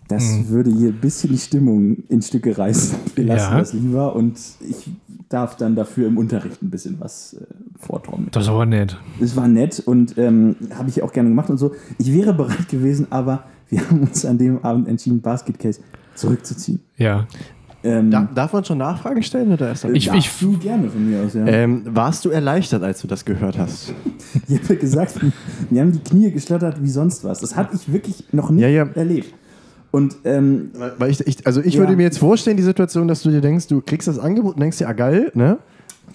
das 0.09 0.25
Mhm. 0.25 0.49
würde 0.49 0.71
hier 0.71 0.89
ein 0.89 1.01
bisschen 1.03 1.31
die 1.33 1.39
Stimmung 1.39 1.99
in 2.09 2.23
Stücke 2.23 2.57
reißen. 2.57 2.97
Wir 3.15 3.25
lassen 3.25 3.53
Ja. 3.53 3.59
das 3.59 3.75
lieber 3.75 4.17
und 4.17 4.39
ich 4.67 4.89
darf 5.29 5.57
dann 5.57 5.75
dafür 5.77 6.07
im 6.09 6.17
Unterricht 6.17 6.63
ein 6.63 6.71
bisschen 6.71 6.97
was 7.01 7.35
äh, 7.35 7.45
vortrommeln. 7.79 8.29
Das 8.33 8.49
aber 8.49 8.65
nett. 8.67 8.97
Es 9.21 9.37
war 9.37 9.47
nett 9.49 9.81
und 9.85 10.17
ähm, 10.19 10.57
habe 10.75 10.89
ich 10.89 11.03
auch 11.03 11.13
gerne 11.13 11.29
gemacht 11.29 11.51
und 11.51 11.59
so. 11.59 11.73
Ich 11.99 12.13
wäre 12.13 12.33
bereit 12.33 12.69
gewesen, 12.69 13.07
aber 13.11 13.45
wir 13.69 13.81
haben 13.89 14.01
uns 14.01 14.25
an 14.25 14.39
dem 14.39 14.65
Abend 14.65 14.89
entschieden, 14.89 15.21
Basket 15.21 15.59
Case 15.59 15.81
zurückzuziehen. 16.15 16.81
Ja. 16.97 17.27
Ähm, 17.85 18.11
Da, 18.11 18.29
darf 18.35 18.53
man 18.53 18.65
schon 18.65 18.79
Nachfragen 18.79 19.23
stellen 19.23 19.53
oder 19.53 19.69
erst? 19.69 19.85
Ich- 19.85 20.07
darfst 20.07 20.43
du 20.43 20.59
gerne 20.59 20.89
von 20.91 21.09
mir 21.09 21.23
aus, 21.25 21.35
ja. 21.35 21.47
ähm, 21.47 21.83
warst 21.91 22.25
du 22.25 22.31
erleichtert, 22.31 22.83
als 22.83 23.01
du 23.03 23.07
das 23.07 23.25
gehört 23.25 23.57
hast? 23.59 23.93
Ich 24.49 24.61
habe 24.63 24.77
gesagt, 24.77 25.21
mir 25.71 25.83
haben 25.83 25.93
die 25.93 26.01
Knie 26.01 26.31
geschlottert 26.33 26.83
wie 26.83 26.89
sonst 26.91 27.23
was. 27.25 27.41
Das 27.41 27.55
hatte 27.55 27.77
ich 27.77 27.93
wirklich 27.93 28.25
noch 28.33 28.51
nie 28.51 28.63
Ja, 28.63 28.69
ja. 28.69 28.89
erlebt. 28.95 29.33
Und 29.91 30.17
ähm, 30.25 30.71
Weil 30.99 31.11
ich, 31.11 31.27
ich, 31.27 31.47
also 31.47 31.61
ich 31.63 31.75
Ja. 31.75 31.81
würde 31.81 31.97
mir 31.97 32.03
jetzt 32.03 32.19
vorstellen, 32.19 32.57
die 32.57 32.63
Situation, 32.63 33.09
dass 33.09 33.23
du 33.23 33.31
dir 33.31 33.41
denkst, 33.41 33.69
du 33.69 33.81
kriegst 33.81 34.07
das 34.09 34.19
Angebot 34.19 34.55
und 34.55 34.61
denkst 34.61 34.79
dir, 34.79 34.89
ah 34.89 34.93
geil, 34.93 35.31
ne? 35.35 35.59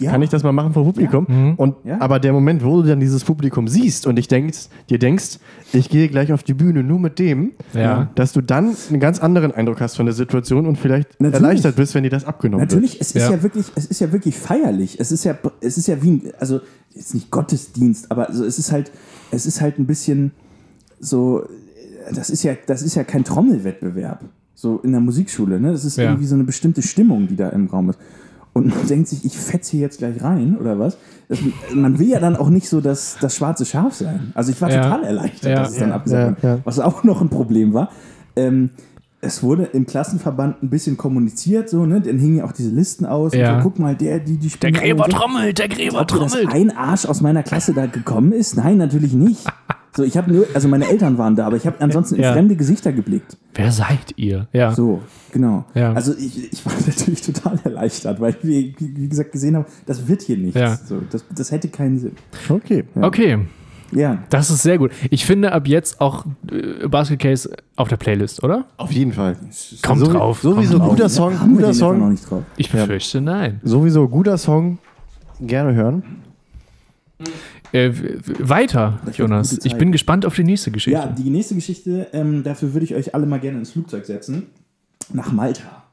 ja, 0.00 0.10
Kann 0.10 0.22
ich 0.22 0.30
das 0.30 0.42
mal 0.42 0.50
machen 0.52 0.72
vor 0.72 0.84
Publikum? 0.84 1.54
Und, 1.56 1.76
Ja. 1.84 2.00
Aber 2.00 2.18
der 2.18 2.32
Moment, 2.32 2.64
wo 2.64 2.82
du 2.82 2.88
dann 2.88 2.98
dieses 3.00 3.22
Publikum 3.24 3.68
siehst 3.68 4.06
und 4.08 4.16
dich 4.16 4.26
denkst, 4.28 4.68
dir 4.90 4.98
denkst, 4.98 5.38
ich 5.72 5.88
gehe 5.88 6.08
gleich 6.08 6.32
auf 6.32 6.42
die 6.42 6.54
Bühne 6.54 6.82
nur 6.82 6.98
mit 6.98 7.18
dem, 7.20 7.52
Ja. 7.72 8.10
dass 8.16 8.32
du 8.32 8.40
dann 8.40 8.74
einen 8.90 9.00
ganz 9.00 9.18
anderen 9.20 9.52
Eindruck 9.52 9.80
hast 9.80 9.96
von 9.96 10.06
der 10.06 10.14
Situation 10.14 10.66
und 10.66 10.78
vielleicht 10.78 11.20
Natürlich. 11.20 11.34
erleichtert 11.34 11.76
bist, 11.76 11.94
wenn 11.94 12.02
dir 12.04 12.10
das 12.10 12.24
abgenommen 12.24 12.64
Natürlich, 12.64 13.00
es 13.00 13.08
ist 13.12 13.22
ja. 13.22 13.30
Ja. 13.32 13.42
wirklich, 13.44 13.66
es 13.76 13.86
ist 13.86 14.00
ja 14.00 14.12
wirklich 14.12 14.36
feierlich. 14.36 14.98
Es 15.00 15.12
ist 15.12 15.24
ja, 15.24 15.36
es 15.60 15.78
ist 15.78 15.86
ja 15.88 16.00
wie 16.02 16.10
ein, 16.10 16.22
also 16.40 16.60
jetzt 16.92 17.14
nicht 17.14 17.30
Gottesdienst, 17.30 18.10
aber 18.10 18.28
also 18.28 18.44
es 18.44 18.58
ist 18.58 18.70
halt, 18.72 18.90
es 19.30 19.46
ist 19.46 19.60
halt 19.60 19.78
ein 19.78 19.86
bisschen 19.86 20.32
so, 21.00 21.44
das 22.12 22.30
ist 22.30 22.42
ja, 22.42 22.54
das 22.66 22.82
ist 22.82 22.94
ja 22.94 23.04
kein 23.04 23.24
Trommelwettbewerb. 23.24 24.20
So 24.54 24.78
in 24.78 24.92
der 24.92 25.00
Musikschule, 25.00 25.60
ne? 25.60 25.72
Das 25.72 25.84
ist 25.84 25.96
Ja. 25.96 26.04
irgendwie 26.04 26.26
so 26.26 26.34
eine 26.34 26.44
bestimmte 26.44 26.82
Stimmung, 26.82 27.26
die 27.28 27.36
da 27.36 27.48
im 27.50 27.66
Raum 27.66 27.90
ist. 27.90 27.98
Und 28.52 28.68
man 28.68 28.86
denkt 28.88 29.08
sich, 29.08 29.24
ich 29.24 29.36
fetze 29.36 29.72
hier 29.72 29.80
jetzt 29.80 29.98
gleich 29.98 30.22
rein, 30.22 30.56
oder 30.58 30.78
was? 30.78 30.96
Das, 31.28 31.38
man 31.74 31.98
will 31.98 32.08
ja 32.08 32.20
dann 32.20 32.36
auch 32.36 32.50
nicht 32.50 32.68
so 32.68 32.80
das, 32.80 33.16
das 33.20 33.34
schwarze 33.36 33.64
Schaf 33.66 33.94
sein. 33.94 34.30
Also 34.34 34.52
ich 34.52 34.60
war 34.60 34.70
Ja. 34.70 34.82
total 34.84 35.04
erleichtert, 35.04 35.50
Ja. 35.50 35.56
dass 35.60 35.72
es 35.72 35.78
dann 35.78 35.88
Ja, 35.88 35.94
abgesagt 35.96 36.42
ja, 36.42 36.48
wurde. 36.50 36.56
ja. 36.58 36.62
Was 36.64 36.78
auch 36.78 37.02
noch 37.04 37.20
ein 37.20 37.28
Problem 37.30 37.74
war. 37.74 37.90
Ähm, 38.36 38.70
es 39.20 39.42
wurde 39.42 39.64
im 39.72 39.86
Klassenverband 39.86 40.62
ein 40.62 40.68
bisschen 40.68 40.98
kommuniziert, 40.98 41.70
so, 41.70 41.86
ne? 41.86 42.00
Dann 42.02 42.18
hingen 42.18 42.36
ja 42.36 42.44
auch 42.44 42.52
diese 42.52 42.68
Listen 42.70 43.06
aus. 43.06 43.32
Ja. 43.34 43.56
Und 43.56 43.62
so, 43.62 43.70
guck 43.70 43.78
mal, 43.78 43.96
der, 43.96 44.20
die, 44.20 44.36
die 44.36 44.50
Der 44.60 44.70
Gräber 44.70 45.08
trommelt, 45.08 45.58
der 45.58 45.68
Gräber 45.68 46.02
Ob 46.02 46.08
dass 46.08 46.32
trommelt. 46.32 46.52
ein 46.52 46.76
Arsch 46.76 47.06
aus 47.06 47.22
meiner 47.22 47.42
Klasse 47.42 47.72
da 47.72 47.86
gekommen 47.86 48.32
ist? 48.32 48.54
Nein, 48.56 48.76
natürlich 48.76 49.14
nicht. 49.14 49.44
So, 49.96 50.02
ich 50.02 50.16
habe 50.16 50.32
nur, 50.32 50.46
also 50.54 50.66
meine 50.66 50.88
Eltern 50.88 51.18
waren 51.18 51.36
da, 51.36 51.46
aber 51.46 51.56
ich 51.56 51.66
habe 51.66 51.76
ansonsten 51.80 52.16
in 52.16 52.22
Ja. 52.22 52.32
fremde 52.32 52.56
Gesichter 52.56 52.92
geblickt. 52.92 53.36
Wer 53.54 53.70
seid 53.70 54.12
ihr? 54.16 54.48
Ja. 54.52 54.72
So, 54.72 55.00
genau. 55.32 55.64
Ja. 55.74 55.92
Also 55.92 56.12
ich, 56.18 56.52
ich 56.52 56.66
war 56.66 56.72
natürlich 56.86 57.22
total 57.22 57.58
erleichtert, 57.62 58.20
weil 58.20 58.34
wir, 58.42 58.72
wie 58.78 59.08
gesagt, 59.08 59.30
gesehen 59.32 59.54
haben, 59.54 59.66
das 59.86 60.08
wird 60.08 60.22
hier 60.22 60.36
nichts. 60.36 60.58
Ja. 60.58 60.74
So, 60.76 61.00
das, 61.10 61.24
das 61.34 61.52
hätte 61.52 61.68
keinen 61.68 61.98
Sinn. 62.00 62.12
Okay. 62.48 62.82
Okay, 63.00 63.38
Ja. 63.92 64.18
das 64.30 64.50
ist 64.50 64.62
sehr 64.64 64.78
gut. 64.78 64.90
Ich 65.10 65.24
finde 65.24 65.52
ab 65.52 65.68
jetzt 65.68 66.00
auch 66.00 66.24
äh, 66.50 66.88
Basket 66.88 67.20
Case 67.20 67.50
auf 67.76 67.86
der 67.86 67.96
Playlist, 67.96 68.42
oder? 68.42 68.64
Auf 68.76 68.90
jeden 68.90 69.12
Fall. 69.12 69.36
Kommt 69.86 70.00
So- 70.00 70.12
drauf. 70.12 70.40
Sowieso 70.42 70.72
kommt 70.72 70.82
drauf. 70.82 70.90
guter 70.96 71.08
Song, 71.08 71.38
Haben 71.38 71.50
wir 71.52 71.56
guter 71.66 71.74
Song. 71.74 72.10
nicht 72.10 72.28
drauf? 72.28 72.42
Ich 72.56 72.68
befürchte, 72.70 73.20
nein. 73.20 73.60
Sowieso 73.62 74.08
guter 74.08 74.38
Song. 74.38 74.78
Gerne 75.40 75.74
hören. 75.74 76.02
Äh, 77.72 77.92
weiter, 78.38 79.00
wird 79.04 79.16
Jonas. 79.16 79.58
Ich 79.64 79.76
bin 79.76 79.92
gespannt 79.92 80.26
auf 80.26 80.34
die 80.34 80.44
nächste 80.44 80.70
Geschichte. 80.70 80.98
Ja, 80.98 81.06
die 81.06 81.30
nächste 81.30 81.54
Geschichte, 81.54 82.08
ähm, 82.12 82.42
dafür 82.42 82.74
würde 82.74 82.84
ich 82.84 82.94
euch 82.94 83.14
alle 83.14 83.26
mal 83.26 83.40
gerne 83.40 83.58
ins 83.58 83.70
Flugzeug 83.70 84.04
setzen. 84.04 84.44
Nach 85.12 85.32
Malta. 85.32 85.84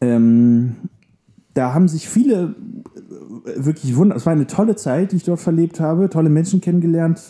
Ähm, 0.00 0.76
da 1.54 1.72
haben 1.72 1.88
sich 1.88 2.08
viele 2.08 2.54
äh, 3.46 3.64
wirklich 3.64 3.96
wunder. 3.96 4.16
Es 4.16 4.26
war 4.26 4.32
eine 4.32 4.46
tolle 4.46 4.76
Zeit, 4.76 5.12
die 5.12 5.16
ich 5.16 5.24
dort 5.24 5.40
verlebt 5.40 5.80
habe. 5.80 6.10
Tolle 6.10 6.30
Menschen 6.30 6.60
kennengelernt. 6.60 7.20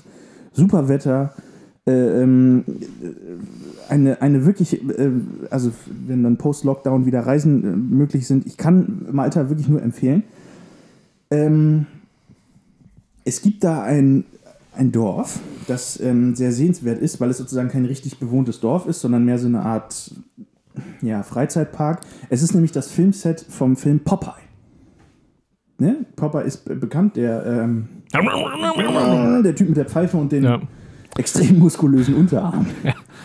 Super 0.53 0.89
Wetter. 0.89 1.35
Äh, 1.87 2.23
ähm, 2.23 2.65
äh, 3.03 3.93
eine, 3.93 4.23
eine 4.23 4.47
wirklich, 4.47 4.83
äh, 4.83 5.11
also 5.51 5.73
wenn 6.07 6.23
dann 6.23 6.39
Post-Lockdown 6.39 7.05
wieder 7.05 7.21
Reisen 7.21 7.65
äh, 7.65 7.77
möglich 7.77 8.27
sind, 8.27 8.47
ich 8.47 8.57
kann 8.57 9.07
Malta 9.13 9.51
wirklich 9.51 9.69
nur 9.69 9.83
empfehlen. 9.83 10.25
Ähm, 11.31 11.87
es 13.25 13.43
gibt 13.43 13.65
da 13.65 13.83
ein, 13.83 14.25
ein 14.77 14.93
Dorf, 14.93 15.41
das 15.67 15.99
ähm, 16.01 16.35
sehr 16.35 16.53
sehenswert 16.53 16.99
ist, 17.01 17.21
weil 17.21 17.31
es 17.31 17.39
sozusagen 17.39 17.69
kein 17.69 17.85
richtig 17.85 18.19
bewohntes 18.19 18.61
Dorf 18.61 18.87
ist, 18.87 19.01
sondern 19.01 19.25
mehr 19.25 19.39
so 19.39 19.47
eine 19.47 19.61
Art 19.63 20.13
ja, 21.03 21.23
Freizeitpark. 21.23 22.01
Es 22.31 22.43
ist 22.43 22.53
nämlich 22.55 22.73
das 22.73 22.91
Filmset 22.91 23.41
vom 23.49 23.77
Film 23.77 24.01
Popeye. 24.01 24.33
Ne? 25.79 26.05
Popeye 26.17 26.43
ist 26.45 26.65
be- 26.65 26.75
bekannt, 26.77 27.17
der, 27.17 27.45
ähm, 27.47 27.89
der 28.13 29.55
Typ 29.55 29.69
mit 29.69 29.77
der 29.77 29.87
Pfeife 29.87 30.17
und 30.17 30.31
den 30.33 30.45
Ja. 30.45 30.61
extrem 31.17 31.59
muskulösen 31.59 32.15
Unterarm 32.15 32.67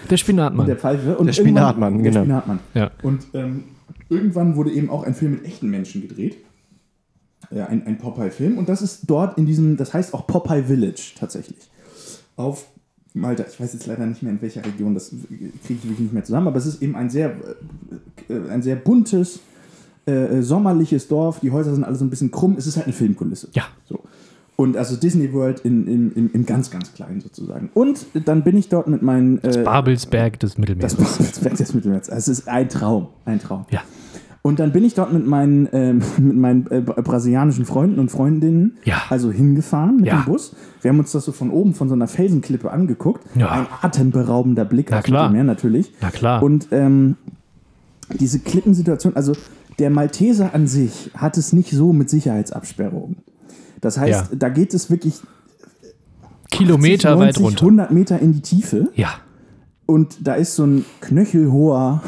Der 0.09 0.17
Spinatmann. 0.17 0.65
der 0.67 0.75
Pfeife. 0.77 1.17
Und 1.17 1.25
Der 1.27 1.33
Spinatmann, 1.33 1.93
irgendwann- 1.95 2.03
der 2.03 2.11
genau. 2.11 2.23
Spinatmann. 2.41 2.59
Ja. 2.73 2.91
Und 3.03 3.27
ähm, 3.33 3.63
irgendwann 4.09 4.55
wurde 4.55 4.71
eben 4.71 4.89
auch 4.89 5.03
ein 5.03 5.13
Film 5.15 5.33
mit 5.33 5.45
echten 5.45 5.69
Menschen 5.69 6.01
gedreht. 6.01 6.37
Ja, 7.51 7.65
ein, 7.65 7.85
ein 7.87 7.97
Popeye-Film. 7.97 8.57
Und 8.57 8.69
das 8.69 8.81
ist 8.81 9.01
dort 9.07 9.37
in 9.37 9.45
diesem, 9.45 9.75
das 9.77 9.93
heißt 9.93 10.13
auch 10.13 10.27
Popeye 10.27 10.63
Village 10.63 11.13
tatsächlich. 11.17 11.69
Auf 12.35 12.67
Malta. 13.13 13.43
Ich 13.51 13.59
weiß 13.59 13.73
jetzt 13.73 13.87
leider 13.87 14.05
nicht 14.05 14.21
mehr, 14.21 14.31
in 14.31 14.41
welcher 14.41 14.63
Region, 14.63 14.93
das 14.93 15.09
kriege 15.09 15.49
ich 15.65 15.83
wirklich 15.83 15.99
nicht 15.99 16.13
mehr 16.13 16.23
zusammen, 16.23 16.47
aber 16.47 16.57
es 16.57 16.65
ist 16.67 16.81
eben 16.81 16.95
ein 16.95 17.09
sehr, 17.09 17.35
äh, 18.29 18.49
ein 18.49 18.61
sehr 18.61 18.75
buntes, 18.75 19.39
äh, 20.05 20.41
sommerliches 20.41 21.07
Dorf. 21.07 21.39
Die 21.39 21.51
Häuser 21.51 21.73
sind 21.73 21.83
alle 21.83 21.95
so 21.95 22.05
ein 22.05 22.09
bisschen 22.09 22.31
krumm. 22.31 22.55
Es 22.57 22.67
ist 22.67 22.77
halt 22.77 22.85
eine 22.85 22.93
Filmkulisse. 22.93 23.49
Ja. 23.53 23.63
So. 23.87 23.99
Und 24.55 24.75
also 24.75 24.95
Disney 24.97 25.31
World 25.33 25.61
in, 25.61 25.87
in, 25.87 26.11
in, 26.11 26.29
in 26.31 26.45
ganz, 26.45 26.69
ganz 26.69 26.93
klein 26.93 27.21
sozusagen. 27.21 27.69
Und 27.73 28.05
dann 28.25 28.43
bin 28.43 28.57
ich 28.57 28.67
dort 28.69 28.87
mit 28.87 29.01
meinen. 29.01 29.41
Äh, 29.43 29.63
Babelsberg 29.63 30.39
des 30.39 30.57
Mittelmeers. 30.57 30.95
das 30.95 31.17
Babelsberg 31.17 31.55
des 31.55 31.73
Mittelmeers. 31.73 32.09
Also 32.09 32.31
Es 32.31 32.39
ist 32.39 32.47
ein 32.47 32.67
Traum, 32.69 33.07
ein 33.25 33.39
Traum. 33.39 33.65
ja. 33.71 33.81
Und 34.41 34.59
dann 34.59 34.71
bin 34.71 34.85
ich 34.85 34.93
dort 34.93 35.11
mit 35.11 35.27
meinen, 35.27 35.67
ähm, 35.73 36.01
mit 36.17 36.37
meinen 36.37 36.67
äh, 36.71 36.81
brasilianischen 36.81 37.65
Freunden 37.65 37.99
und 37.99 38.09
Freundinnen 38.09 38.77
Ja. 38.85 39.01
also 39.09 39.31
hingefahren 39.31 39.97
mit 39.97 40.05
Ja. 40.07 40.21
dem 40.21 40.25
Bus. 40.25 40.55
Wir 40.81 40.89
haben 40.89 40.99
uns 40.99 41.11
das 41.11 41.25
so 41.25 41.31
von 41.31 41.49
oben 41.51 41.73
von 41.73 41.89
so 41.89 41.93
einer 41.95 42.07
Felsenklippe 42.07 42.71
angeguckt. 42.71 43.23
Ja. 43.35 43.49
Ein 43.51 43.67
atemberaubender 43.81 44.65
Blick 44.65 44.87
Na 44.91 44.97
aufs 44.99 45.05
klar. 45.05 45.23
Mittelmeer 45.29 45.43
natürlich. 45.43 45.91
Na 46.01 46.09
klar. 46.09 46.41
Und 46.41 46.67
ähm, 46.71 47.17
diese 48.17 48.39
Klippensituation, 48.39 49.15
also 49.15 49.33
der 49.77 49.89
Malteser 49.89 50.53
an 50.55 50.67
sich 50.67 51.11
hat 51.15 51.37
es 51.37 51.53
nicht 51.53 51.71
so 51.71 51.93
mit 51.93 52.09
Sicherheitsabsperrungen. 52.09 53.17
Das 53.81 53.97
heißt, 53.97 54.31
da 54.37 54.49
geht 54.49 54.73
es 54.73 54.89
wirklich 54.89 55.21
Kilometer 56.51 57.11
80, 57.11 57.19
weit 57.19 57.39
90, 57.39 57.43
runter. 57.45 57.61
100 57.65 57.91
Meter 57.91 58.19
in 58.19 58.33
die 58.33 58.41
Tiefe. 58.41 58.89
Ja. 58.95 59.09
Und 59.85 60.27
da 60.27 60.33
ist 60.33 60.55
so 60.55 60.65
ein 60.65 60.85
knöchelhoher 61.01 62.01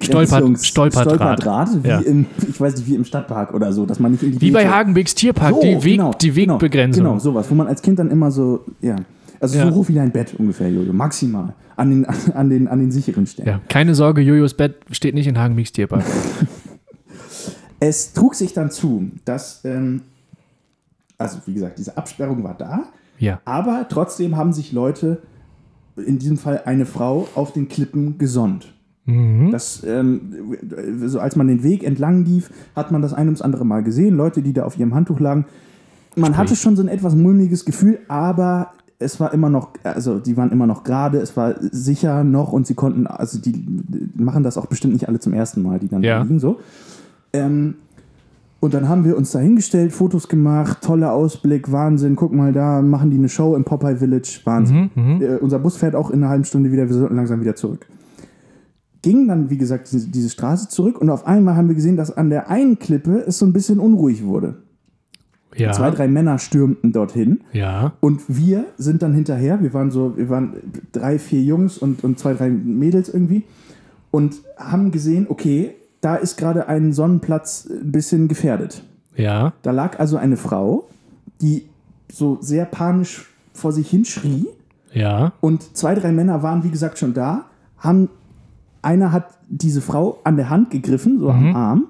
Stolpert- 0.00 0.64
Stolperdraht. 0.64 1.40
Stolperdraht 1.40 1.84
wie 1.84 1.88
Ja. 1.88 1.98
im, 2.00 2.26
ich 2.48 2.58
weiß 2.60 2.76
nicht, 2.76 2.86
wie 2.86 2.94
im 2.94 3.04
Stadtpark 3.04 3.52
oder 3.52 3.72
so, 3.72 3.84
dass 3.86 4.00
man 4.00 4.12
nicht 4.12 4.22
in 4.22 4.32
die 4.32 4.40
Wie 4.40 4.50
bei 4.50 4.68
Hagenbecks 4.68 5.14
Tierpark, 5.14 5.54
So, 5.54 5.60
die, 5.60 5.82
Weg, 5.84 5.96
genau, 5.98 6.12
die 6.14 6.34
Wegbegrenzung. 6.36 7.02
Genau, 7.02 7.10
genau, 7.14 7.20
sowas, 7.22 7.50
wo 7.50 7.54
man 7.54 7.66
als 7.66 7.82
Kind 7.82 7.98
dann 7.98 8.10
immer 8.10 8.30
so, 8.30 8.64
ja, 8.80 8.96
also 9.40 9.58
Ja. 9.58 9.68
so 9.68 9.74
hoch 9.74 9.88
wie 9.88 9.94
dein 9.94 10.10
Bett 10.10 10.34
ungefähr, 10.38 10.70
Jojo, 10.70 10.92
maximal, 10.94 11.52
an 11.76 11.90
den, 11.90 12.06
an 12.34 12.48
den, 12.48 12.66
an 12.68 12.78
den 12.78 12.90
sicheren 12.90 13.26
Stellen. 13.26 13.48
Ja. 13.48 13.60
Keine 13.68 13.94
Sorge, 13.94 14.22
Jojos 14.22 14.54
Bett 14.54 14.76
steht 14.90 15.14
nicht 15.14 15.26
in 15.26 15.38
Hagenbecks 15.38 15.72
Tierpark. 15.72 16.04
Es 17.80 18.12
trug 18.14 18.34
sich 18.34 18.52
dann 18.54 18.70
zu, 18.70 19.10
dass, 19.24 19.62
ähm, 19.64 20.02
also 21.18 21.38
wie 21.46 21.54
gesagt, 21.54 21.78
diese 21.78 21.96
Absperrung 21.98 22.42
war 22.42 22.54
da, 22.56 22.84
Ja. 23.18 23.40
aber 23.44 23.86
trotzdem 23.90 24.36
haben 24.36 24.52
sich 24.52 24.72
Leute, 24.72 25.20
in 25.96 26.18
diesem 26.18 26.38
Fall 26.38 26.62
eine 26.64 26.86
Frau, 26.86 27.28
auf 27.34 27.52
den 27.52 27.68
Klippen 27.68 28.16
gesonnt. 28.18 28.73
Das, 29.50 29.82
ähm, 29.86 30.20
so 31.06 31.20
als 31.20 31.36
man 31.36 31.46
den 31.46 31.62
Weg 31.62 31.84
entlang 31.84 32.24
lief, 32.24 32.50
hat 32.74 32.90
man 32.90 33.02
das 33.02 33.12
ein 33.12 33.26
ums 33.26 33.42
andere 33.42 33.64
Mal 33.66 33.82
gesehen. 33.82 34.16
Leute, 34.16 34.40
die 34.42 34.52
da 34.52 34.64
auf 34.64 34.78
ihrem 34.78 34.94
Handtuch 34.94 35.20
lagen. 35.20 35.44
Man 36.16 36.36
hatte 36.36 36.56
schon 36.56 36.76
so 36.76 36.82
ein 36.82 36.88
etwas 36.88 37.14
mulmiges 37.14 37.64
Gefühl, 37.64 37.98
aber 38.08 38.68
es 38.98 39.18
war 39.20 39.34
immer 39.34 39.50
noch, 39.50 39.70
also 39.82 40.20
die 40.20 40.36
waren 40.36 40.52
immer 40.52 40.66
noch 40.66 40.84
gerade, 40.84 41.18
es 41.18 41.36
war 41.36 41.54
sicher 41.60 42.24
noch 42.24 42.52
und 42.52 42.66
sie 42.66 42.74
konnten, 42.74 43.06
also 43.06 43.38
die 43.38 43.66
machen 44.16 44.42
das 44.44 44.56
auch 44.56 44.66
bestimmt 44.66 44.94
nicht 44.94 45.08
alle 45.08 45.18
zum 45.18 45.32
ersten 45.34 45.62
Mal, 45.62 45.78
die 45.80 45.88
dann 45.88 46.02
Ja. 46.02 46.22
liegen 46.22 46.38
so. 46.38 46.60
Ähm, 47.32 47.74
und 48.60 48.72
dann 48.72 48.88
haben 48.88 49.04
wir 49.04 49.16
uns 49.18 49.32
da 49.32 49.40
hingestellt, 49.40 49.92
Fotos 49.92 50.28
gemacht, 50.28 50.78
toller 50.80 51.12
Ausblick, 51.12 51.70
Wahnsinn, 51.70 52.16
guck 52.16 52.32
mal 52.32 52.52
da, 52.52 52.80
machen 52.80 53.10
die 53.10 53.18
eine 53.18 53.28
Show 53.28 53.54
im 53.56 53.64
Popeye 53.64 53.96
Village, 53.96 54.40
Wahnsinn. 54.44 54.90
Äh, 55.20 55.36
unser 55.40 55.58
Bus 55.58 55.76
fährt 55.76 55.94
auch 55.96 56.10
in 56.10 56.20
einer 56.22 56.30
halben 56.30 56.44
Stunde 56.44 56.72
wieder, 56.72 56.88
wir 56.88 56.94
sollten 56.94 57.16
langsam 57.16 57.40
wieder 57.42 57.56
zurück. 57.56 57.86
Ging 59.04 59.28
dann, 59.28 59.50
wie 59.50 59.58
gesagt, 59.58 59.92
diese, 59.92 60.08
diese 60.08 60.30
Straße 60.30 60.70
zurück 60.70 60.98
und 60.98 61.10
auf 61.10 61.26
einmal 61.26 61.56
haben 61.56 61.68
wir 61.68 61.74
gesehen, 61.74 61.98
dass 61.98 62.10
an 62.16 62.30
der 62.30 62.48
einen 62.48 62.78
Klippe 62.78 63.22
es 63.26 63.38
so 63.38 63.44
ein 63.44 63.52
bisschen 63.52 63.78
unruhig 63.78 64.24
wurde. 64.24 64.56
Ja. 65.54 65.72
Zwei, 65.72 65.90
drei 65.90 66.08
Männer 66.08 66.38
stürmten 66.38 66.90
dorthin 66.90 67.42
ja. 67.52 67.92
und 68.00 68.22
wir 68.28 68.64
sind 68.78 69.02
dann 69.02 69.12
hinterher. 69.12 69.62
Wir 69.62 69.74
waren 69.74 69.90
so, 69.90 70.16
wir 70.16 70.30
waren 70.30 70.54
drei, 70.92 71.18
vier 71.18 71.42
Jungs 71.42 71.76
und, 71.76 72.02
und 72.02 72.18
zwei, 72.18 72.32
drei 72.32 72.48
Mädels 72.48 73.10
irgendwie 73.10 73.42
und 74.10 74.36
haben 74.56 74.90
gesehen, 74.90 75.26
okay, 75.28 75.74
da 76.00 76.16
ist 76.16 76.38
gerade 76.38 76.66
ein 76.66 76.94
Sonnenplatz 76.94 77.68
ein 77.70 77.92
bisschen 77.92 78.26
gefährdet. 78.28 78.82
Ja. 79.16 79.52
Da 79.60 79.70
lag 79.70 80.00
also 80.00 80.16
eine 80.16 80.38
Frau, 80.38 80.88
die 81.42 81.66
so 82.10 82.38
sehr 82.40 82.64
panisch 82.64 83.30
vor 83.52 83.70
sich 83.70 83.90
hinschrie 83.90 84.46
Ja. 84.94 85.34
und 85.40 85.76
zwei, 85.76 85.94
drei 85.94 86.10
Männer 86.10 86.42
waren, 86.42 86.64
wie 86.64 86.70
gesagt, 86.70 86.98
schon 86.98 87.12
da, 87.12 87.44
haben, 87.78 88.08
einer 88.84 89.12
hat 89.12 89.26
diese 89.48 89.80
Frau 89.80 90.18
an 90.24 90.36
der 90.36 90.50
Hand 90.50 90.70
gegriffen, 90.70 91.18
so 91.18 91.30
am 91.30 91.54
Arm, 91.54 91.86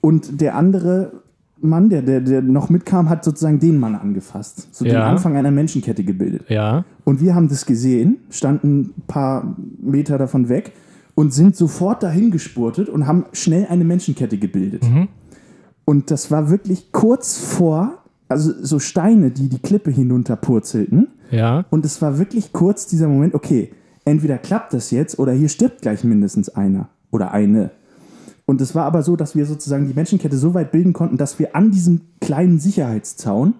und 0.00 0.40
der 0.40 0.56
andere 0.56 1.12
Mann, 1.62 1.90
der, 1.90 2.02
der, 2.02 2.20
der 2.20 2.40
noch 2.40 2.70
mitkam, 2.70 3.10
hat 3.10 3.22
sozusagen 3.22 3.60
den 3.60 3.78
Mann 3.78 3.94
angefasst. 3.94 4.68
So 4.74 4.84
den 4.84 4.94
Ja. 4.94 5.06
Anfang 5.06 5.36
einer 5.36 5.50
Menschenkette 5.50 6.04
gebildet. 6.04 6.48
Ja. 6.48 6.84
Und 7.04 7.20
wir 7.20 7.34
haben 7.34 7.48
das 7.48 7.66
gesehen, 7.66 8.16
standen 8.30 8.80
ein 8.80 9.02
paar 9.06 9.56
Meter 9.80 10.16
davon 10.16 10.48
weg 10.48 10.72
und 11.14 11.34
sind 11.34 11.56
sofort 11.56 12.02
dahin 12.02 12.30
gespurtet 12.30 12.88
und 12.88 13.06
haben 13.06 13.26
schnell 13.32 13.66
eine 13.68 13.84
Menschenkette 13.84 14.38
gebildet. 14.38 14.84
Und 15.84 16.10
das 16.10 16.30
war 16.30 16.50
wirklich 16.50 16.92
kurz 16.92 17.36
vor, 17.38 17.98
also 18.28 18.52
so 18.62 18.78
Steine, 18.78 19.30
die 19.30 19.48
die 19.48 19.58
Klippe 19.58 19.90
hinunterpurzelten. 19.90 21.08
Ja. 21.30 21.64
Und 21.68 21.84
es 21.84 22.00
war 22.00 22.18
wirklich 22.18 22.52
kurz 22.52 22.86
dieser 22.86 23.08
Moment, 23.08 23.34
okay, 23.34 23.72
entweder 24.04 24.38
klappt 24.38 24.72
das 24.74 24.90
jetzt 24.90 25.18
oder 25.18 25.32
hier 25.32 25.48
stirbt 25.48 25.82
gleich 25.82 26.04
mindestens 26.04 26.48
einer 26.48 26.88
oder 27.10 27.32
eine. 27.32 27.70
Und 28.46 28.60
es 28.60 28.74
war 28.74 28.84
aber 28.84 29.02
so, 29.02 29.14
dass 29.16 29.36
wir 29.36 29.46
sozusagen 29.46 29.86
die 29.86 29.94
Menschenkette 29.94 30.36
so 30.36 30.54
weit 30.54 30.72
bilden 30.72 30.92
konnten, 30.92 31.16
dass 31.16 31.38
wir 31.38 31.54
an 31.54 31.70
diesem 31.70 32.00
kleinen 32.20 32.58
Sicherheitszaun, 32.58 33.54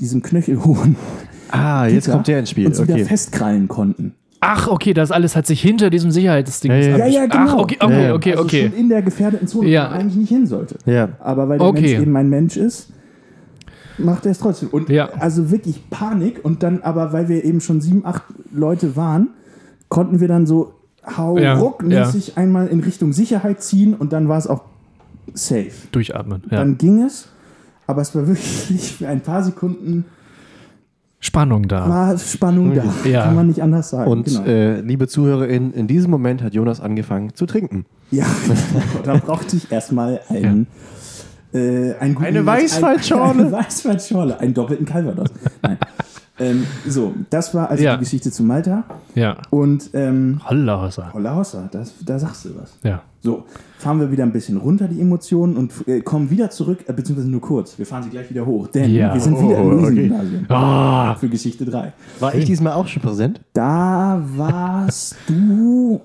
diesem 0.00 0.22
knöchelhohen, 0.22 0.96
Ah, 1.50 1.86
jetzt 1.86 2.04
Gitter, 2.06 2.12
kommt 2.12 2.26
der 2.28 2.40
ins 2.40 2.50
Spiel. 2.50 2.66
uns 2.66 2.80
wieder 2.82 2.94
Okay. 2.94 3.04
festkrallen 3.04 3.68
konnten. 3.68 4.14
Ach, 4.40 4.68
okay, 4.68 4.92
das 4.94 5.10
alles 5.12 5.34
hat 5.36 5.46
sich 5.46 5.60
hinter 5.62 5.90
diesem 5.90 6.10
Sicherheitsding. 6.10 6.70
Ja, 6.70 6.76
ja, 6.78 6.96
Ja, 6.98 7.06
ja, 7.06 7.26
genau. 7.26 7.44
Ach, 7.46 7.54
okay, 7.58 7.76
okay, 7.80 7.92
Ja, 7.92 8.00
ja. 8.08 8.14
okay, 8.14 8.32
also 8.32 8.44
okay. 8.44 8.68
schon 8.70 8.78
in 8.78 8.88
der 8.88 9.02
gefährdeten 9.02 9.48
Zone, 9.48 9.68
Ja. 9.68 9.86
wo 9.86 9.90
man 9.92 10.00
eigentlich 10.00 10.16
nicht 10.16 10.28
hin 10.28 10.46
sollte. 10.46 10.76
Ja. 10.86 11.08
Aber 11.20 11.48
weil 11.48 11.58
der 11.58 11.66
Okay. 11.68 11.80
Mensch 11.82 12.02
eben 12.02 12.16
ein 12.16 12.28
Mensch 12.28 12.56
ist, 12.56 12.88
macht 13.98 14.26
er 14.26 14.32
es 14.32 14.38
trotzdem. 14.38 14.68
Und 14.70 14.88
Ja. 14.88 15.08
also 15.18 15.50
wirklich 15.50 15.88
Panik. 15.90 16.44
Und 16.44 16.62
dann 16.62 16.82
aber, 16.82 17.12
weil 17.12 17.28
wir 17.28 17.44
eben 17.44 17.60
schon 17.60 17.80
sieben, 17.80 18.04
acht 18.04 18.22
Leute 18.52 18.94
waren, 18.96 19.28
konnten 19.88 20.20
wir 20.20 20.28
dann 20.28 20.46
so 20.46 20.72
hau 21.16 21.38
Ja, 21.38 21.54
ruckmäßig 21.58 22.36
einmal 22.36 22.66
in 22.68 22.80
Richtung 22.80 23.12
Sicherheit 23.12 23.62
ziehen 23.62 23.94
und 23.94 24.12
dann 24.12 24.28
war 24.28 24.38
es 24.38 24.46
auch 24.46 24.62
safe. 25.34 25.70
Durchatmen. 25.92 26.42
Ja. 26.50 26.58
Dann 26.58 26.78
ging 26.78 27.02
es, 27.02 27.28
aber 27.86 28.02
es 28.02 28.14
war 28.14 28.26
wirklich 28.26 28.96
für 28.96 29.08
ein 29.08 29.20
paar 29.20 29.42
Sekunden 29.42 30.04
Spannung 31.20 31.66
da. 31.66 31.88
war 31.88 32.18
Spannung 32.18 32.74
da. 32.74 32.84
Ja. 33.04 33.24
Kann 33.24 33.34
man 33.34 33.46
nicht 33.48 33.62
anders 33.62 33.90
sagen. 33.90 34.10
Und 34.10 34.26
genau. 34.26 34.44
äh, 34.44 34.80
liebe 34.80 35.08
ZuhörerInnen, 35.08 35.72
in 35.72 35.86
diesem 35.86 36.10
Moment 36.10 36.42
hat 36.42 36.54
Jonas 36.54 36.80
angefangen 36.80 37.34
zu 37.34 37.46
trinken. 37.46 37.86
ja, 38.10 38.26
da 39.04 39.16
brauchte 39.16 39.56
ich 39.56 39.70
erstmal 39.72 40.20
einen. 40.28 40.66
Äh, 41.54 41.94
ein 42.00 42.14
guten- 42.14 42.26
Eine 42.26 42.44
Weißweinschorle. 42.44 43.30
Eine 43.44 43.52
Weißweinschorle, 43.52 44.38
einen 44.40 44.52
doppelten 44.54 44.84
Calvados. 44.84 45.28
Nein. 45.62 45.78
Ähm, 46.38 46.66
so, 46.86 47.14
das 47.30 47.54
war 47.54 47.70
also 47.70 47.82
Ja. 47.82 47.94
die 47.96 48.00
Geschichte 48.00 48.30
zu 48.30 48.42
Malta. 48.42 48.84
Ja. 49.14 49.36
Und 49.50 49.90
ähm, 49.94 50.40
Holla, 50.48 50.82
Hossa. 50.82 51.12
Holla 51.12 51.34
Hossa, 51.36 51.68
das, 51.72 51.94
da 52.04 52.18
sagst 52.18 52.44
du 52.44 52.50
was. 52.60 52.76
Ja. 52.82 53.02
So, 53.22 53.44
fahren 53.78 53.98
wir 53.98 54.10
wieder 54.12 54.22
ein 54.22 54.32
bisschen 54.32 54.56
runter, 54.56 54.86
die 54.86 55.00
Emotionen, 55.00 55.56
und 55.56 55.72
äh, 55.88 56.00
kommen 56.00 56.30
wieder 56.30 56.50
zurück, 56.50 56.84
äh, 56.86 56.92
beziehungsweise 56.92 57.28
nur 57.30 57.40
kurz. 57.40 57.76
Wir 57.78 57.84
fahren 57.86 58.02
sie 58.04 58.10
gleich 58.10 58.30
wieder 58.30 58.46
hoch, 58.46 58.68
denn 58.68 58.92
Ja. 58.94 59.12
wir 59.14 59.20
sind 59.20 59.36
wieder 59.42 59.58
im 59.58 59.66
Oh, 59.66 59.86
okay. 59.86 60.12
Ah, 60.48 61.14
für 61.16 61.28
Geschichte 61.28 61.64
3. 61.64 61.92
War 62.20 62.34
ich 62.34 62.44
diesmal 62.44 62.74
auch 62.74 62.86
schon 62.86 63.02
präsent? 63.02 63.40
Da 63.52 64.22
warst 64.36 65.16
du 65.26 66.00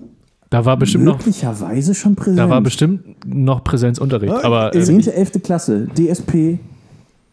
da 0.49 0.66
war 0.66 0.76
bestimmt 0.76 1.06
noch, 1.06 1.18
möglicherweise 1.18 1.94
schon 1.95 2.16
präsent. 2.16 2.40
da 2.40 2.49
war 2.49 2.60
bestimmt 2.60 3.26
noch 3.26 3.64
Präsenzunterricht. 3.64 4.34
Aber 4.44 4.76
ähm, 4.76 4.84
10., 4.84 5.08
11. 5.08 5.32
Klasse, 5.44 5.88
DSP 5.98 6.60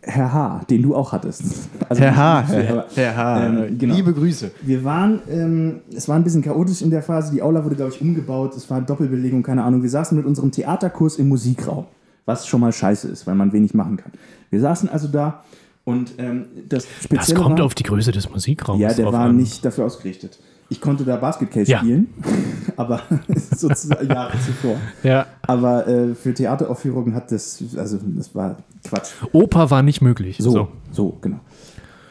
Herr 0.01 0.33
H., 0.33 0.65
den 0.71 0.83
du 0.83 0.95
auch 0.95 1.13
hattest. 1.13 1.43
Also, 1.89 2.03
Herr 2.03 2.17
H. 2.17 2.39
aber, 2.41 2.87
Herr 2.95 3.17
H. 3.17 3.47
Ähm, 3.47 3.79
genau. 3.79 3.95
Liebe 3.95 4.13
Grüße. 4.13 4.53
Wir 4.63 4.85
waren, 4.85 5.21
ähm, 5.29 5.81
es 5.95 6.09
war 6.09 6.17
ein 6.17 6.25
bisschen 6.25 6.43
chaotisch 6.43 6.83
in 6.83 6.91
der 6.91 7.03
Phase. 7.03 7.33
Die 7.33 7.43
Aula 7.43 7.65
wurde, 7.65 7.75
glaube 7.77 7.93
ich, 7.93 8.01
umgebaut. 8.01 8.55
Es 8.57 8.71
war 8.71 8.81
Doppelbelegung, 8.81 9.43
keine 9.43 9.65
Ahnung. 9.65 9.83
Wir 9.83 9.91
saßen 9.91 10.17
mit 10.17 10.27
unserem 10.27 10.53
Theaterkurs 10.53 11.17
im 11.17 11.29
Musikraum, 11.29 11.87
was 12.27 12.47
schon 12.47 12.61
mal 12.61 12.73
scheiße 12.73 13.09
ist, 13.09 13.27
weil 13.27 13.35
man 13.35 13.53
wenig 13.53 13.75
machen 13.75 13.97
kann. 13.97 14.13
Wir 14.51 14.61
saßen 14.61 14.89
also 14.89 15.09
da 15.09 15.43
und 15.85 16.13
ähm, 16.19 16.47
das 16.69 16.85
das 16.85 17.05
Spezielle 17.05 17.41
kommt 17.41 17.59
war, 17.59 17.67
auf 17.67 17.75
die 17.75 17.83
Größe 17.83 18.13
des 18.13 18.31
Musikraums 18.31 18.81
Ja, 18.81 18.93
der 18.95 19.07
war 19.13 19.27
an. 19.27 19.37
nicht 19.37 19.65
dafür 19.65 19.87
ausgerichtet. 19.87 20.39
Ich 20.71 20.81
konnte 20.81 21.05
da 21.05 21.17
Basketcase 21.17 21.71
Ja. 21.71 21.79
spielen, 21.79 22.09
aber 22.77 23.01
sozusagen 23.57 24.07
Jahre 24.09 24.33
zuvor. 24.45 24.77
Ja. 25.03 25.27
Aber 25.43 25.87
äh, 25.89 26.15
für 26.15 26.35
Theateraufführungen 26.35 27.15
hat 27.15 27.33
das, 27.33 27.63
also 27.77 27.99
das 28.17 28.35
war 28.35 28.57
Quatsch. 28.85 29.11
Oper 29.33 29.71
war 29.71 29.83
nicht 29.83 30.01
möglich. 30.03 30.37
So, 30.41 30.51
So. 30.51 30.69
so, 30.93 31.19
genau. 31.23 31.41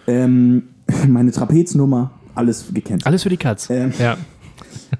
Ähm, 0.07 0.69
meine 1.07 1.31
Trapeznummer, 1.31 2.11
alles 2.33 2.65
gekennzeichnet. 2.73 3.05
Alles 3.07 3.23
für 3.23 3.29
die 3.29 3.37
Katz. 3.37 3.69
Ähm. 3.69 3.93
Ja. 3.99 4.17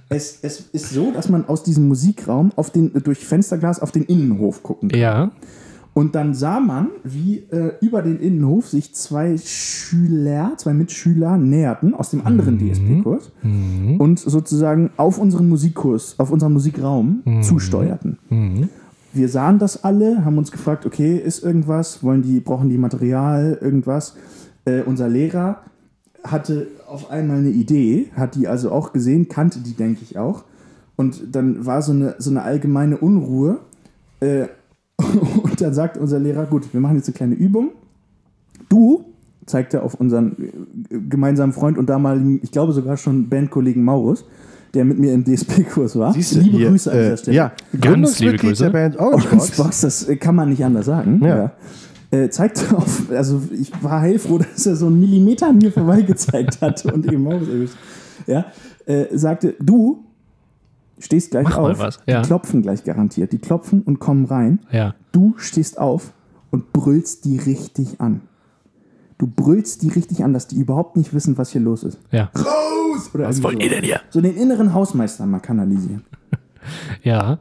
Es, 0.10 0.40
es 0.42 0.60
ist 0.72 0.90
so, 0.92 1.12
dass 1.12 1.30
man 1.30 1.48
aus 1.48 1.64
diesem 1.64 1.88
Musikraum 1.88 2.52
auf 2.56 2.72
den, 2.72 2.92
durch 3.04 3.20
Fensterglas 3.26 3.80
auf 3.80 3.92
den 3.92 4.04
Innenhof 4.04 4.62
gucken 4.64 4.90
kann. 4.90 5.00
Ja. 5.00 5.32
Und 5.98 6.14
dann 6.14 6.36
sah 6.36 6.60
man, 6.60 6.90
wie 7.04 7.40
äh, 7.50 7.72
über 7.82 8.04
den 8.04 8.20
Innenhof 8.20 8.68
sich 8.68 8.94
zwei 8.94 9.36
Schüler, 9.36 10.54
zwei 10.58 10.76
Mitschüler 10.76 11.38
näherten 11.38 11.96
aus 11.96 12.12
dem 12.12 12.24
anderen 12.24 12.60
DSP-Kurs 12.60 13.32
und 13.98 14.20
sozusagen 14.20 14.92
auf 14.98 15.18
unseren 15.18 15.50
Musikkurs, 15.50 16.14
auf 16.20 16.30
unseren 16.30 16.54
Musikraum 16.54 17.24
zusteuerten. 17.42 18.20
Wir 19.12 19.28
sahen 19.28 19.58
das 19.58 19.84
alle, 19.84 20.24
haben 20.24 20.38
uns 20.38 20.52
gefragt, 20.52 20.86
okay, 20.86 21.18
ist 21.18 21.44
irgendwas, 21.44 22.04
wollen 22.04 22.22
die, 22.22 22.42
brauchen 22.42 22.70
die 22.70 22.78
Material, 22.78 23.58
irgendwas. 23.60 24.16
Äh, 24.66 24.84
unser 24.84 25.10
Lehrer 25.10 25.64
hatte 26.24 26.68
auf 26.88 27.10
einmal 27.10 27.38
eine 27.38 27.50
Idee, 27.50 28.12
hat 28.16 28.36
die 28.36 28.48
also 28.48 28.72
auch 28.72 28.94
gesehen, 28.94 29.30
kannte 29.30 29.62
die, 29.62 29.74
denke 29.74 30.02
ich 30.04 30.16
auch. 30.16 30.44
Und 30.96 31.36
dann 31.36 31.66
war 31.66 31.82
so 31.82 31.92
eine, 31.92 32.14
so 32.20 32.30
eine 32.30 32.44
allgemeine 32.44 32.98
Unruhe. 32.98 33.62
Äh, 34.20 34.46
und 35.44 35.62
dann 35.62 35.74
sagt 35.74 35.98
unser 35.98 36.20
Lehrer, 36.20 36.46
gut, 36.46 36.74
wir 36.74 36.82
machen 36.82 36.96
jetzt 36.96 37.08
eine 37.08 37.16
kleine 37.16 37.36
Übung. 37.36 37.72
Du, 38.70 39.06
zeigt 39.46 39.74
er 39.74 39.84
auf 39.84 39.96
unseren 39.96 40.36
äh, 40.90 41.00
gemeinsamen 41.10 41.54
Freund 41.54 41.78
und 41.78 41.88
damaligen, 41.88 42.40
ich 42.44 42.52
glaube 42.52 42.74
sogar 42.74 42.98
schon 42.98 43.30
Bandkollegen 43.30 43.84
Maurus, 43.84 44.26
der 44.74 44.86
mit 44.86 45.00
mir 45.00 45.14
im 45.14 45.24
DSP-Kurs 45.24 45.98
war. 45.98 46.14
Siehst 46.14 46.36
du, 46.36 46.40
Liebe 46.40 46.58
hier, 46.58 46.70
Grüße 46.70 46.92
an 46.92 46.98
dieser 46.98 47.14
äh, 47.14 47.18
Stelle. 47.18 47.38
Ja, 47.38 47.52
liebe 47.72 47.88
Gründungsmitglied 47.88 48.42
Grüße. 48.42 48.64
der 48.64 48.70
Band 48.72 49.00
Orangebox. 49.00 49.58
Box, 49.58 49.82
das 49.82 50.10
äh, 50.10 50.18
kann 50.18 50.36
man 50.36 50.50
nicht 50.50 50.64
anders 50.64 50.86
sagen. 50.86 51.22
Ja. 51.24 51.38
Ja. 51.38 51.52
Äh, 52.10 52.30
zeigt 52.30 52.74
auf, 52.74 53.10
also 53.12 53.42
ich 53.52 53.72
war 53.84 54.02
heilfroh, 54.02 54.38
dass 54.54 54.66
er 54.66 54.76
so 54.76 54.88
einen 54.88 55.00
Millimeter 55.00 55.48
an 55.50 55.58
mir 55.58 55.72
vorbeigezeigt 55.72 56.62
hat 56.62 56.86
und 56.86 57.06
eben 57.06 57.24
Maus 57.24 57.48
erwischt. 57.48 57.76
Ja, 58.28 58.46
äh, 58.86 59.06
sagte, 59.18 59.56
du 59.60 60.04
stehst 61.00 61.32
gleich 61.32 61.44
Mach 61.46 61.58
auf. 61.58 62.00
ja. 62.06 62.22
Die 62.22 62.28
klopfen 62.28 62.62
gleich 62.62 62.84
garantiert. 62.84 63.32
Die 63.32 63.38
klopfen 63.40 63.82
und 63.82 64.00
kommen 64.00 64.26
rein. 64.26 64.60
Ja. 64.72 64.96
Du 65.12 65.34
stehst 65.38 65.78
auf 65.80 66.14
und 66.52 66.74
brüllst 66.74 67.26
die 67.26 67.38
richtig 67.38 68.00
an. 68.02 68.22
Du 69.18 69.28
brüllst 69.28 69.82
die 69.82 69.90
richtig 69.90 70.24
an, 70.24 70.34
dass 70.34 70.48
die 70.48 70.58
überhaupt 70.58 70.96
nicht 70.96 71.14
wissen, 71.14 71.38
was 71.38 71.50
hier 71.52 71.62
los 71.62 71.84
ist. 71.84 72.00
Ja. 72.12 72.30
Raus! 72.36 73.10
Oder 73.14 73.28
Was 73.30 73.42
wollt 73.44 73.60
ihr 73.60 73.66
sowas. 73.70 73.76
denn 73.78 73.84
hier? 73.84 74.02
So 74.10 74.22
den 74.22 74.36
inneren 74.38 74.74
Hausmeister 74.74 75.26
mal 75.26 75.40
kanalisieren. 75.40 76.04
Ja. 77.02 77.38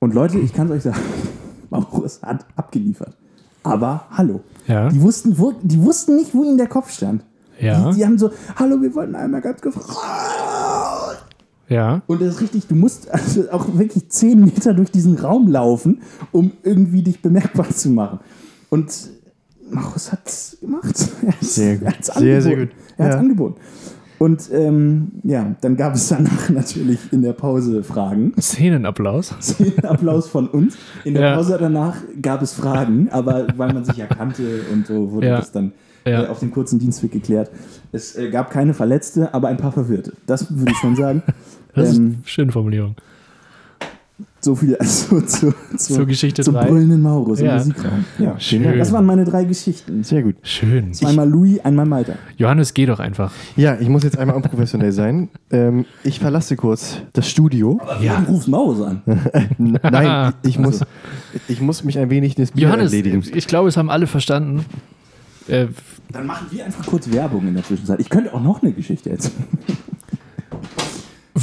Und 0.00 0.14
Leute, 0.14 0.38
ich 0.40 0.52
kann 0.52 0.66
es 0.66 0.72
euch 0.72 0.82
sagen, 0.82 0.98
Maurus 1.70 2.20
hat 2.22 2.44
abgeliefert. 2.56 3.16
Aber 3.62 4.06
hallo. 4.10 4.40
Ja. 4.66 4.88
Die 4.88 5.00
wussten, 5.00 5.38
wo, 5.38 5.52
die 5.62 5.80
wussten 5.80 6.16
nicht, 6.16 6.34
wo 6.34 6.42
ihnen 6.42 6.58
der 6.58 6.66
Kopf 6.66 6.90
stand. 6.90 7.24
Ja. 7.60 7.90
Die, 7.90 7.96
die 7.98 8.04
haben 8.04 8.18
so, 8.18 8.30
hallo, 8.56 8.80
wir 8.82 8.92
wollten 8.96 9.14
einmal 9.14 9.40
ganz 9.40 9.60
kurz. 9.60 9.76
Ja. 11.68 12.02
Und 12.06 12.20
das 12.22 12.34
ist 12.36 12.40
richtig, 12.40 12.66
du 12.66 12.74
musst 12.74 13.10
also 13.10 13.50
auch 13.50 13.66
wirklich 13.78 14.08
zehn 14.08 14.40
Meter 14.40 14.72
durch 14.74 14.90
diesen 14.90 15.16
Raum 15.18 15.48
laufen, 15.48 16.00
um 16.32 16.52
irgendwie 16.62 17.02
dich 17.02 17.20
bemerkbar 17.20 17.68
zu 17.70 17.90
machen. 17.90 18.20
Und 18.70 18.90
Maurus 19.70 20.10
hat 20.12 20.20
es 20.26 20.56
gemacht. 20.60 20.94
Er 21.26 21.34
Sehr 21.40 21.76
gut. 21.76 21.88
er 22.08 22.20
Sehr, 22.20 22.42
sehr 22.42 22.56
gut. 22.56 22.68
Er 22.96 23.04
hat 23.04 23.10
es 23.10 23.14
Ja. 23.16 23.20
angeboten. 23.20 23.60
Und 24.18 24.48
ähm, 24.52 25.12
ja, 25.22 25.54
dann 25.60 25.76
gab 25.76 25.94
es 25.94 26.08
danach 26.08 26.48
natürlich 26.50 26.98
in 27.12 27.22
der 27.22 27.34
Pause 27.34 27.84
Fragen. 27.84 28.32
Szenenapplaus. 28.40 29.34
Applaus 29.82 30.26
von 30.26 30.48
uns. 30.48 30.76
In 31.04 31.14
der 31.14 31.22
Ja. 31.22 31.36
Pause 31.36 31.56
danach 31.60 31.96
gab 32.20 32.42
es 32.42 32.52
Fragen, 32.54 33.08
aber 33.10 33.46
weil 33.56 33.72
man 33.72 33.84
sich 33.84 33.96
ja 33.96 34.06
kannte 34.06 34.62
und 34.72 34.86
so 34.86 35.12
wurde 35.12 35.28
Ja. 35.28 35.36
das 35.36 35.52
dann 35.52 35.72
Ja. 36.04 36.24
äh, 36.24 36.26
auf 36.28 36.40
dem 36.40 36.50
kurzen 36.50 36.78
Dienstweg 36.80 37.12
geklärt. 37.12 37.50
Es 37.92 38.16
äh, 38.16 38.30
gab 38.30 38.50
keine 38.50 38.74
Verletzte, 38.74 39.32
aber 39.34 39.48
ein 39.48 39.56
paar 39.58 39.70
Verwirrte. 39.72 40.14
Das 40.26 40.50
würde 40.58 40.72
ich 40.72 40.78
schon 40.78 40.96
sagen. 40.96 41.22
Das 41.78 41.90
ist 41.90 41.98
ähm, 41.98 42.04
eine 42.16 42.28
schöne 42.28 42.52
Formulierung. 42.52 42.94
so 44.40 44.54
viel 44.54 44.76
also 44.76 45.20
zu, 45.26 45.52
zu, 45.76 45.94
Zur 45.94 46.06
Geschichte 46.06 46.42
zum 46.42 46.54
drei. 46.54 46.66
brüllenden 46.68 47.02
Maurus 47.02 47.40
Ja. 47.40 47.52
im 47.52 47.58
Musikraum. 47.58 48.04
Ja. 48.18 48.38
Schön. 48.40 48.78
Das 48.78 48.92
waren 48.92 49.04
meine 49.06 49.24
drei 49.24 49.44
Geschichten. 49.44 50.02
Sehr 50.04 50.22
gut. 50.22 50.36
Schön. 50.42 50.92
Einmal 51.04 51.28
Louis, 51.28 51.58
einmal 51.60 51.86
Malta. 51.86 52.14
Johannes, 52.36 52.72
geh 52.74 52.86
doch 52.86 52.98
einfach. 53.00 53.32
Ja, 53.56 53.76
ich 53.80 53.88
muss 53.88 54.04
jetzt 54.04 54.16
einmal 54.18 54.36
unprofessionell 54.36 54.92
sein. 54.92 55.28
Ähm, 55.50 55.84
ich 56.04 56.18
verlasse 56.20 56.56
kurz 56.56 56.98
das 57.12 57.28
Studio. 57.28 57.80
Ja. 58.00 58.20
Du 58.20 58.32
rufst 58.32 58.48
Maurus 58.48 58.80
an. 58.82 59.02
Nein, 59.58 60.32
ich 60.42 60.58
muss, 60.58 60.80
ich 61.48 61.60
muss 61.60 61.84
mich 61.84 61.98
ein 61.98 62.10
wenig 62.10 62.34
des 62.36 62.52
Bier 62.52 62.64
Johannes, 62.68 62.92
erledigen. 62.92 63.22
ich 63.34 63.46
glaube, 63.46 63.68
es 63.68 63.76
haben 63.76 63.90
alle 63.90 64.06
verstanden. 64.06 64.64
Äh, 65.48 65.66
Dann 66.12 66.26
machen 66.26 66.46
wir 66.50 66.64
einfach 66.64 66.84
kurz 66.86 67.10
Werbung 67.10 67.48
in 67.48 67.54
der 67.54 67.64
Zwischenzeit. 67.64 68.00
Ich 68.00 68.10
könnte 68.10 68.34
auch 68.34 68.42
noch 68.42 68.62
eine 68.62 68.72
Geschichte 68.72 69.10
erzählen. 69.10 69.46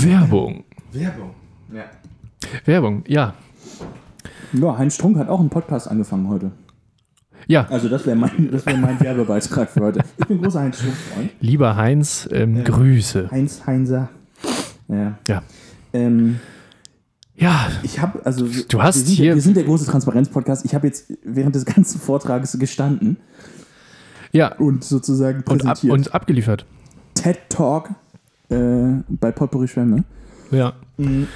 Werbung. 0.03 0.63
Werbung. 0.91 1.31
Ja. 1.73 1.83
Werbung, 2.65 3.03
ja. 3.07 3.33
Ja, 4.53 4.77
Heinz 4.77 4.95
Strunk 4.95 5.17
hat 5.17 5.27
auch 5.29 5.39
einen 5.39 5.49
Podcast 5.49 5.87
angefangen 5.89 6.29
heute. 6.29 6.51
Ja, 7.47 7.67
Also 7.69 7.89
das 7.89 8.05
wäre 8.05 8.15
mein, 8.15 8.49
das 8.51 8.65
wär 8.65 8.77
mein 8.77 8.99
Werbebeitrag 8.99 9.69
für 9.69 9.81
heute. 9.81 9.99
Ich 10.17 10.27
bin 10.27 10.41
großer 10.41 10.61
Heinz 10.61 10.77
Strunk-Freund. 10.79 11.31
lieber 11.41 11.75
Heinz, 11.75 12.27
ähm, 12.31 12.63
Grüße. 12.63 13.29
Heinz 13.31 13.65
Heinzer. 13.67 14.09
Ja. 14.87 15.17
Ja. 15.27 15.43
Ähm, 15.93 16.39
Ja, 17.37 17.67
ich 17.83 17.99
habe, 17.99 18.25
also 18.25 18.51
wir- 18.53 18.63
Du 18.67 18.81
hast 18.81 18.95
wir 18.95 19.03
sind, 19.05 19.15
hier- 19.15 19.35
wir 19.35 19.41
sind 19.41 19.57
der 19.57 19.65
große 19.65 19.85
Transparenz-Podcast. 19.85 20.63
Ich 20.65 20.73
habe 20.73 20.87
jetzt 20.87 21.11
während 21.23 21.53
des 21.55 21.65
ganzen 21.65 21.99
Vortrages 21.99 22.57
gestanden 22.57 23.17
ja. 24.31 24.55
und 24.55 24.83
sozusagen 24.85 25.39
Und, 25.39 25.61
ab, 25.65 25.73
präsentiert. 25.75 25.93
und 25.93 26.13
abgeliefert. 26.15 26.65
TED 27.13 27.37
Talk 27.49 27.89
äh, 28.49 29.01
bei 29.09 29.31
Potpourri 29.31 29.67
Schwemme. 29.67 30.03
Ja. 30.51 30.73
Wie 30.97 31.27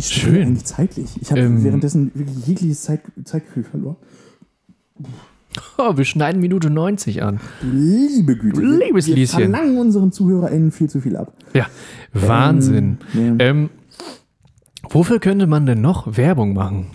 steht 0.00 0.02
Schön. 0.04 0.42
eigentlich 0.42 0.64
zeitlich? 0.64 1.10
Ich 1.20 1.30
habe 1.30 1.40
Ähm, 1.42 1.62
währenddessen 1.64 2.10
wirklich 2.14 2.46
jegliches 2.46 2.82
Zeit, 2.82 3.00
Zeitgefühl 3.24 3.64
verloren. 3.64 3.96
Oh, 5.78 5.96
wir 5.96 6.04
schneiden 6.04 6.40
Minute 6.40 6.70
90 6.70 7.22
an. 7.22 7.40
Liebe 7.62 8.36
Güte. 8.36 8.60
Du 8.60 8.66
liebes 8.66 9.06
wir 9.06 9.14
Lieschen. 9.14 9.40
verlangen 9.40 9.78
unseren 9.78 10.12
ZuhörerInnen 10.12 10.70
viel 10.72 10.88
zu 10.90 11.00
viel 11.00 11.16
ab. 11.16 11.32
Ja, 11.54 11.66
Wahnsinn. 12.12 12.98
Ähm, 13.14 13.38
ja. 13.38 13.46
Ähm, 13.46 13.70
wofür 14.90 15.18
könnte 15.20 15.46
man 15.46 15.64
denn 15.66 15.80
noch 15.80 16.16
Werbung 16.16 16.52
machen? 16.54 16.86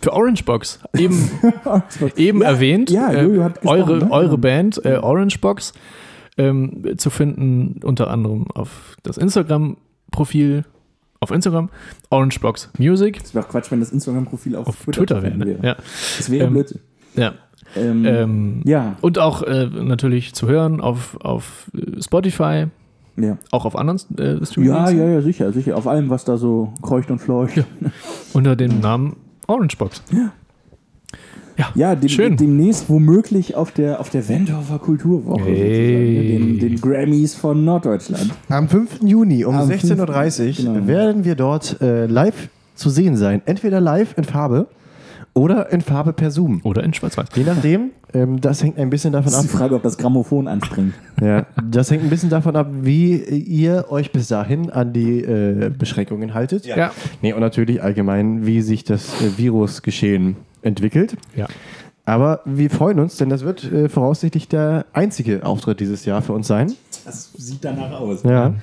Für 0.00 0.12
Orangebox. 0.12 0.80
Eben, 0.96 1.30
eben 2.16 2.40
Ja, 2.42 2.48
erwähnt. 2.48 2.90
ja, 2.90 3.12
äh, 3.12 3.50
eure, 3.64 3.98
ne? 3.98 4.10
eure 4.10 4.38
Band, 4.38 4.84
äh, 4.84 4.96
Orangebox, 4.96 5.72
ähm, 6.36 6.82
zu 6.98 7.10
finden 7.10 7.80
unter 7.84 8.10
anderem 8.10 8.50
auf 8.52 8.96
das 9.02 9.16
Instagram-Profil, 9.18 10.64
auf 11.20 11.30
Instagram, 11.30 11.70
Orangebox 12.10 12.70
Music, 12.78 13.20
Das 13.20 13.34
wäre 13.34 13.44
auch 13.44 13.48
Quatsch, 13.50 13.70
wenn 13.70 13.80
das 13.80 13.92
Instagram-Profil 13.92 14.56
auf, 14.56 14.68
auf 14.68 14.82
Twitter, 14.84 15.20
Twitter 15.20 15.22
wäre. 15.22 15.36
Ne? 15.38 15.58
Ja. 15.62 15.76
Das 16.18 16.30
wäre 16.30 16.46
Ähm, 16.46 16.52
Blödsinn. 16.52 16.80
Ja. 17.16 17.32
Ähm, 17.76 18.04
Ähm, 18.04 18.60
ja, 18.64 18.96
Und 19.00 19.18
auch 19.18 19.42
äh, 19.42 19.66
natürlich 19.66 20.34
zu 20.34 20.48
hören 20.48 20.80
auf, 20.80 21.16
auf 21.20 21.70
äh, 21.74 22.02
Spotify, 22.02 22.66
ja. 23.16 23.38
auch 23.52 23.64
auf 23.64 23.76
anderen 23.76 23.98
äh, 24.18 24.44
streaming 24.44 24.70
Ja, 24.70 24.90
ja, 24.90 25.08
ja, 25.08 25.22
sicher, 25.22 25.52
sicher. 25.52 25.76
Auf 25.76 25.86
allem, 25.86 26.10
was 26.10 26.24
da 26.24 26.36
so 26.36 26.72
kreucht 26.82 27.10
und 27.10 27.20
fleucht. 27.20 27.64
unter 28.32 28.54
dem 28.56 28.80
Namen 28.80 29.16
Orangebox. 29.46 30.02
Ja, 30.12 30.32
dem, 31.94 32.08
Schön. 32.08 32.36
demnächst 32.36 32.88
womöglich 32.88 33.54
auf 33.54 33.72
der, 33.72 34.00
auf 34.00 34.10
der 34.10 34.28
Wendorfer 34.28 34.78
Kulturwoche. 34.78 35.44
Hey. 35.44 35.56
sozusagen, 35.56 36.52
ne? 36.52 36.58
Den, 36.58 36.58
den 36.58 36.80
Grammys 36.80 37.34
von 37.34 37.64
Norddeutschland. 37.64 38.30
Am 38.48 38.68
5. 38.68 39.00
Juni 39.02 39.44
um 39.44 39.56
Am 39.56 39.68
16.30 39.68 40.66
Uhr 40.66 40.74
genau. 40.74 40.86
werden 40.86 41.24
wir 41.24 41.34
dort 41.34 41.80
äh, 41.80 42.06
live 42.06 42.48
zu 42.74 42.90
sehen 42.90 43.16
sein. 43.16 43.42
Entweder 43.46 43.80
live 43.80 44.16
in 44.18 44.24
Farbe 44.24 44.66
oder 45.34 45.72
in 45.72 45.80
Farbe 45.80 46.12
per 46.12 46.30
Zoom. 46.30 46.60
Oder 46.62 46.84
in 46.84 46.94
Schwarz-Weiß. 46.94 47.26
Je 47.34 47.42
nachdem, 47.42 47.90
ähm, 48.12 48.40
das 48.40 48.62
hängt 48.62 48.78
ein 48.78 48.88
bisschen 48.88 49.12
davon 49.12 49.32
Das 49.32 49.40
ist 49.40 49.46
ab. 49.46 49.50
die 49.50 49.56
Frage, 49.56 49.74
ob 49.74 49.82
das 49.82 49.98
Grammophon 49.98 50.46
anspringt. 50.46 50.94
Ja, 51.20 51.46
das 51.68 51.90
hängt 51.90 52.04
ein 52.04 52.10
bisschen 52.10 52.30
davon 52.30 52.54
ab, 52.56 52.68
wie 52.82 53.16
ihr 53.16 53.86
euch 53.90 54.12
bis 54.12 54.28
dahin 54.28 54.70
an 54.70 54.92
die 54.92 55.20
äh, 55.22 55.70
Beschränkungen 55.76 56.34
haltet. 56.34 56.66
Ja. 56.66 56.92
Nee, 57.20 57.32
und 57.32 57.40
natürlich 57.40 57.82
allgemein, 57.82 58.46
wie 58.46 58.62
sich 58.62 58.84
das 58.84 59.20
äh, 59.20 59.36
Virusgeschehen 59.36 60.36
entwickelt. 60.64 61.16
Ja. 61.36 61.46
Aber 62.06 62.40
wir 62.44 62.68
freuen 62.68 63.00
uns, 63.00 63.16
denn 63.16 63.30
das 63.30 63.44
wird 63.44 63.64
äh, 63.72 63.88
voraussichtlich 63.88 64.46
der 64.48 64.84
einzige 64.92 65.44
Auftritt 65.46 65.80
dieses 65.80 66.04
Jahr 66.04 66.20
für 66.20 66.34
uns 66.34 66.46
sein. 66.46 66.72
Das 67.06 67.30
sieht 67.36 67.64
danach 67.64 67.92
aus. 67.98 68.22
Ja, 68.24 68.54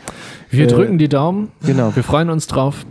Wir 0.52 0.66
Äh, 0.66 0.68
drücken 0.68 0.98
die 1.00 1.10
Daumen. 1.10 1.50
genau. 1.66 1.96
Wir 1.96 2.04
freuen 2.04 2.30
uns 2.30 2.46
drauf. 2.48 2.86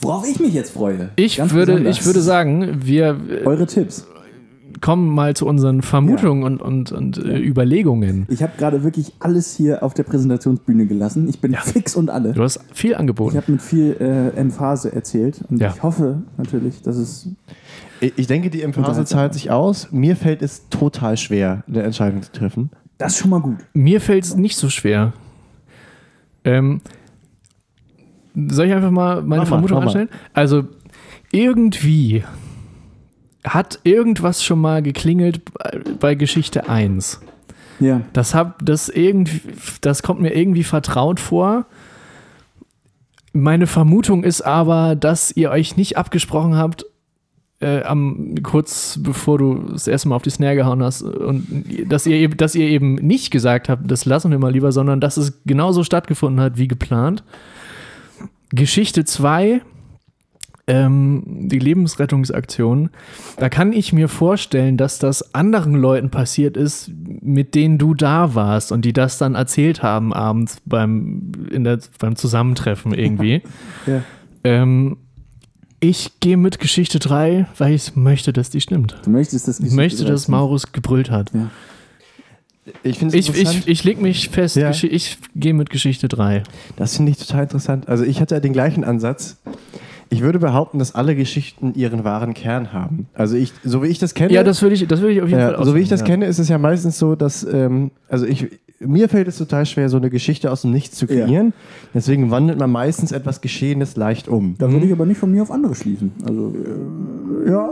Worauf 0.00 0.28
ich 0.28 0.40
mich 0.40 0.52
jetzt 0.52 0.72
freue. 0.72 1.10
Ich 1.16 1.38
Ganz 1.38 1.52
würde, 1.52 1.72
besonders. 1.72 1.98
ich 1.98 2.04
würde 2.06 2.20
sagen, 2.20 2.80
wir 2.84 3.18
äh, 3.30 3.44
Eure 3.46 3.66
Tipps. 3.66 4.06
kommen 4.82 5.08
mal 5.08 5.34
zu 5.34 5.46
unseren 5.46 5.80
Vermutungen 5.80 6.42
und, 6.42 6.60
und, 6.60 6.92
und 6.92 7.16
äh, 7.24 7.38
Überlegungen. 7.38 8.26
Ich 8.28 8.42
habe 8.42 8.52
gerade 8.58 8.82
wirklich 8.84 9.14
alles 9.20 9.56
hier 9.56 9.82
auf 9.82 9.94
der 9.94 10.02
Präsentationsbühne 10.02 10.84
gelassen. 10.86 11.28
Ich 11.28 11.40
bin 11.40 11.54
fix 11.54 11.96
und 11.96 12.10
alle. 12.10 12.32
Du 12.34 12.42
hast 12.42 12.60
viel 12.74 12.90
Ich 12.90 12.98
angeboten. 12.98 13.36
habe 13.38 13.52
mit 13.52 13.62
viel 13.62 13.96
äh, 13.98 14.38
Emphase 14.38 14.92
erzählt 14.92 15.40
und 15.48 15.62
Ja. 15.62 15.72
ich 15.74 15.82
hoffe 15.82 16.22
natürlich, 16.36 16.82
dass 16.82 16.96
es. 16.96 17.28
Ich 18.16 18.26
denke, 18.26 18.50
die 18.50 18.62
Emphase 18.62 19.04
zahlt 19.04 19.34
sich 19.34 19.50
aus. 19.50 19.88
Mir 19.92 20.16
fällt 20.16 20.42
es 20.42 20.68
total 20.68 21.16
schwer, 21.16 21.62
eine 21.68 21.82
Entscheidung 21.82 22.22
zu 22.22 22.32
treffen. 22.32 22.70
Das 22.98 23.12
ist 23.14 23.18
schon 23.18 23.30
mal 23.30 23.40
gut. 23.40 23.56
Mir 23.72 24.00
fällt 24.00 24.24
es 24.24 24.36
nicht 24.36 24.56
so 24.56 24.68
schwer. 24.68 25.12
Ähm, 26.44 26.80
soll 28.34 28.66
ich 28.66 28.72
einfach 28.72 28.90
mal 28.90 29.22
meine 29.22 29.42
Mach 29.42 29.48
Vermutung 29.48 29.78
mal. 29.78 29.82
anstellen? 29.84 30.08
Also, 30.32 30.64
irgendwie 31.32 32.24
hat 33.44 33.80
irgendwas 33.84 34.42
schon 34.44 34.60
mal 34.60 34.82
geklingelt 34.82 35.42
bei- 35.54 35.80
bei 36.00 36.14
Geschichte 36.14 36.68
1. 36.68 37.20
Ja. 37.80 38.00
Das, 38.12 38.34
hab, 38.34 38.64
das, 38.64 38.88
irgendwie, 38.88 39.40
das 39.80 40.02
kommt 40.02 40.20
mir 40.20 40.34
irgendwie 40.34 40.64
vertraut 40.64 41.20
vor. 41.20 41.66
Meine 43.32 43.66
Vermutung 43.66 44.22
ist 44.22 44.42
aber, 44.42 44.94
dass 44.94 45.32
ihr 45.36 45.50
euch 45.50 45.76
nicht 45.76 45.98
abgesprochen 45.98 46.56
habt, 46.56 46.86
äh, 47.64 47.82
am, 47.84 48.34
kurz 48.42 48.98
bevor 49.02 49.38
du 49.38 49.54
das 49.72 49.88
erste 49.88 50.08
Mal 50.08 50.16
auf 50.16 50.22
die 50.22 50.30
Snare 50.30 50.54
gehauen 50.56 50.82
hast, 50.82 51.02
und 51.02 51.46
dass 51.88 52.06
ihr, 52.06 52.16
eben- 52.16 52.36
dass 52.36 52.54
ihr 52.54 52.66
eben 52.68 52.96
nicht 52.96 53.30
gesagt 53.30 53.68
habt, 53.68 53.90
das 53.90 54.04
lassen 54.04 54.30
wir 54.30 54.38
mal 54.38 54.52
lieber, 54.52 54.70
sondern 54.72 55.00
dass 55.00 55.16
es 55.16 55.40
genauso 55.46 55.82
stattgefunden 55.82 56.40
hat 56.40 56.58
wie 56.58 56.68
geplant. 56.68 57.24
Geschichte 58.50 59.04
2, 59.04 59.62
ähm, 60.66 61.22
die 61.26 61.58
Lebensrettungsaktion, 61.58 62.90
da 63.36 63.48
kann 63.48 63.72
ich 63.72 63.92
mir 63.92 64.08
vorstellen, 64.08 64.76
dass 64.76 64.98
das 64.98 65.34
anderen 65.34 65.74
Leuten 65.74 66.10
passiert 66.10 66.56
ist, 66.56 66.90
mit 67.20 67.54
denen 67.54 67.76
du 67.78 67.94
da 67.94 68.34
warst 68.34 68.72
und 68.72 68.84
die 68.84 68.92
das 68.92 69.18
dann 69.18 69.34
erzählt 69.34 69.82
haben 69.82 70.12
abends 70.12 70.58
beim, 70.64 71.32
in 71.50 71.64
der, 71.64 71.78
beim 71.98 72.16
Zusammentreffen 72.16 72.94
irgendwie. 72.94 73.42
Ja. 73.86 74.02
ähm, 74.44 74.96
ich 75.88 76.18
gehe 76.20 76.36
mit 76.36 76.58
Geschichte 76.60 76.98
3, 76.98 77.46
weil 77.58 77.74
ich 77.74 77.94
möchte, 77.94 78.32
dass 78.32 78.48
die 78.48 78.60
stimmt. 78.60 78.96
Du 79.04 79.10
möchtest 79.10 79.48
das 79.48 79.60
Ich 79.60 79.72
möchte, 79.72 80.04
dass 80.04 80.28
Maurus 80.28 80.72
gebrüllt 80.72 81.10
hat. 81.10 81.32
Ja. 81.34 81.50
Ich 82.82 82.98
finde 82.98 83.18
es 83.18 83.28
Ich, 83.28 83.38
ich, 83.38 83.68
ich 83.68 83.84
leg 83.84 84.00
mich 84.00 84.30
fest, 84.30 84.56
Ja. 84.56 84.70
Ich 84.70 85.18
gehe 85.36 85.52
mit 85.52 85.68
Geschichte 85.68 86.08
3. 86.08 86.42
Das 86.76 86.96
finde 86.96 87.12
ich 87.12 87.18
total 87.18 87.42
interessant. 87.42 87.88
Also 87.88 88.04
ich 88.04 88.20
hatte 88.20 88.34
ja 88.34 88.40
den 88.40 88.54
gleichen 88.54 88.82
Ansatz. 88.82 89.36
Ich 90.08 90.22
würde 90.22 90.38
behaupten, 90.38 90.78
dass 90.78 90.94
alle 90.94 91.14
Geschichten 91.16 91.74
ihren 91.74 92.04
wahren 92.04 92.32
Kern 92.32 92.72
haben. 92.72 93.08
Also 93.12 93.36
ich, 93.36 93.52
so 93.62 93.82
wie 93.82 93.88
ich 93.88 93.98
das 93.98 94.14
kenne, 94.14 94.32
Ja, 94.32 94.42
das 94.42 94.62
würde 94.62 94.74
ich, 94.74 94.86
das 94.86 95.00
würde 95.00 95.12
ich 95.12 95.20
auf 95.20 95.28
jeden 95.28 95.40
Fall 95.40 95.52
ja, 95.52 95.64
so 95.64 95.74
wie 95.74 95.80
ich 95.80 95.88
das 95.88 96.00
aussagen, 96.02 96.20
kenne, 96.20 96.26
ist 96.26 96.38
es 96.38 96.48
ja 96.48 96.56
meistens 96.56 96.98
so, 96.98 97.14
dass 97.14 97.42
ähm, 97.44 97.90
also 98.08 98.24
ich 98.24 98.46
mir 98.86 99.08
fällt 99.08 99.28
es 99.28 99.38
total 99.38 99.66
schwer, 99.66 99.88
so 99.88 99.96
eine 99.96 100.10
Geschichte 100.10 100.50
aus 100.50 100.62
dem 100.62 100.70
Nichts 100.70 100.96
zu 100.96 101.06
kreieren. 101.06 101.52
Deswegen 101.94 102.30
wandelt 102.30 102.58
man 102.58 102.70
meistens 102.70 103.12
etwas 103.12 103.40
Geschehenes 103.40 103.96
leicht 103.96 104.28
um. 104.28 104.54
Da 104.58 104.70
würde 104.70 104.86
ich 104.86 104.92
aber 104.92 105.06
nicht 105.06 105.18
von 105.18 105.30
mir 105.30 105.42
auf 105.42 105.50
andere 105.50 105.74
schließen. 105.74 106.12
Also, 106.26 106.54
äh, 107.44 107.50
ja, 107.50 107.68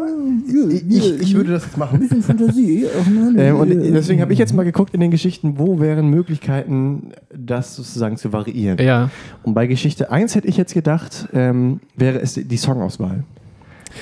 Ich, 0.68 0.88
ich, 0.88 1.20
ich 1.20 1.34
würde 1.34 1.52
das 1.52 1.64
jetzt 1.64 1.74
ein 1.74 1.80
machen. 1.80 1.98
bisschen 2.00 2.22
Fantasie. 2.22 2.86
Ähm, 3.36 3.56
und 3.56 3.68
deswegen 3.70 4.20
habe 4.20 4.32
ich 4.32 4.38
jetzt 4.38 4.54
mal 4.54 4.62
geguckt 4.64 4.94
in 4.94 5.00
den 5.00 5.10
Geschichten, 5.10 5.58
wo 5.58 5.80
wären 5.80 6.08
Möglichkeiten, 6.08 7.12
das 7.34 7.76
sozusagen 7.76 8.16
zu 8.16 8.32
variieren. 8.32 8.78
Ja. 8.78 8.84
ja. 8.84 9.10
Und 9.42 9.54
bei 9.54 9.66
Geschichte 9.66 10.10
1 10.10 10.34
hätte 10.34 10.48
ich 10.48 10.56
jetzt 10.56 10.74
gedacht, 10.74 11.28
ähm, 11.32 11.80
wäre 11.96 12.20
es 12.20 12.34
die 12.34 12.56
Songauswahl. 12.56 13.24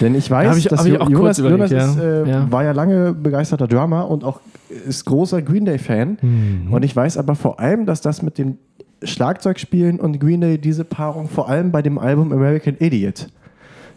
Denn 0.01 0.15
ich 0.15 0.31
weiß, 0.31 0.57
ich- 0.57 0.65
dass 0.69 0.85
ich 0.85 0.93
Jonas, 0.95 1.13
kurz 1.15 1.39
überlegt, 1.39 1.71
Jonas 1.71 1.91
ist, 1.91 1.97
ja. 1.99 2.03
äh, 2.25 2.29
Ja. 2.31 2.53
war 2.53 2.65
ja 2.65 2.73
lange 2.73 3.13
begeisterter 3.13 3.67
Drummer 3.67 4.09
und 4.09 4.25
auch 4.25 4.41
ist 4.87 5.05
großer 5.05 5.43
Green 5.43 5.65
Day-Fan. 5.65 6.19
Mhm. 6.23 6.73
Und 6.73 6.85
ich 6.85 6.95
weiß 6.95 7.17
aber 7.17 7.35
vor 7.35 7.59
allem, 7.61 7.87
dass 7.87 8.01
das 8.01 8.23
mit 8.23 8.39
dem 8.39 8.59
Schlagzeugspielen 9.03 9.99
und 9.99 10.21
Green 10.21 10.41
Day, 10.41 10.59
diese 10.59 10.85
Paarung 10.85 11.29
vor 11.29 11.49
allem 11.49 11.71
bei 11.73 11.83
dem 11.83 11.99
Album 11.99 12.33
American 12.33 12.77
Idiot 12.79 13.29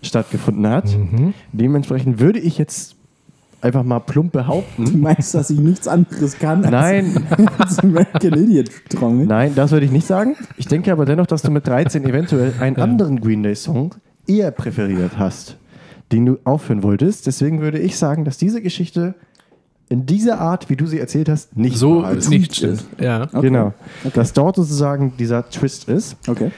stattgefunden 0.01 0.67
hat. 0.67 0.85
Mhm. 0.97 1.33
Dementsprechend 1.51 2.19
würde 2.19 2.39
ich 2.39 2.57
jetzt 2.57 2.95
einfach 3.61 3.83
mal 3.83 3.99
plump 3.99 4.33
Du 4.33 4.39
behaupten. 4.39 4.99
meinst, 4.99 5.33
dass 5.35 5.49
ich 5.49 5.59
nichts 5.59 5.87
anderes 5.87 6.37
kann 6.39 6.63
als, 6.65 6.71
Nein, 6.71 7.23
als 7.57 7.79
American 7.79 8.33
Idiot 8.33 8.69
Trommel? 8.89 9.25
Nein, 9.25 9.53
das 9.55 9.71
würde 9.71 9.85
ich 9.85 9.91
nicht 9.91 10.07
sagen. 10.07 10.35
Ich 10.57 10.67
denke 10.67 10.91
aber 10.91 11.05
dennoch, 11.05 11.27
dass 11.27 11.41
du 11.43 11.51
mit 11.51 11.67
13 11.67 12.03
eventuell 12.05 12.53
einen 12.59 12.77
anderen 12.77 13.21
Green 13.21 13.43
Day 13.43 13.55
Song 13.55 13.95
eher 14.27 14.51
präferiert 14.51 15.17
hast, 15.17 15.57
den 16.11 16.25
du 16.25 16.38
aufführen 16.43 16.84
wolltest. 16.84 17.27
Deswegen 17.27 17.61
würde 17.61 17.80
ich 17.80 17.97
sagen, 17.97 18.25
dass 18.25 18.38
diese 18.38 18.61
Geschichte 18.61 19.15
in 19.89 20.05
dieser 20.05 20.39
Art, 20.39 20.69
wie 20.69 20.75
du 20.75 20.85
sie 20.85 20.99
erzählt 20.99 21.30
hast, 21.30 21.55
nicht 21.57 21.77
So 21.77 22.03
ist. 22.03 22.30
nicht 22.30 22.55
stimmt. 22.55 22.85
Ja. 22.99 23.23
Okay. 23.23 23.41
Genau. 23.41 23.73
Dass 24.13 24.34
dort 24.34 24.55
sozusagen 24.55 25.13
dieser 25.17 25.47
Twist 25.49 25.88
ist. 25.89 26.15
Okay. 26.27 26.51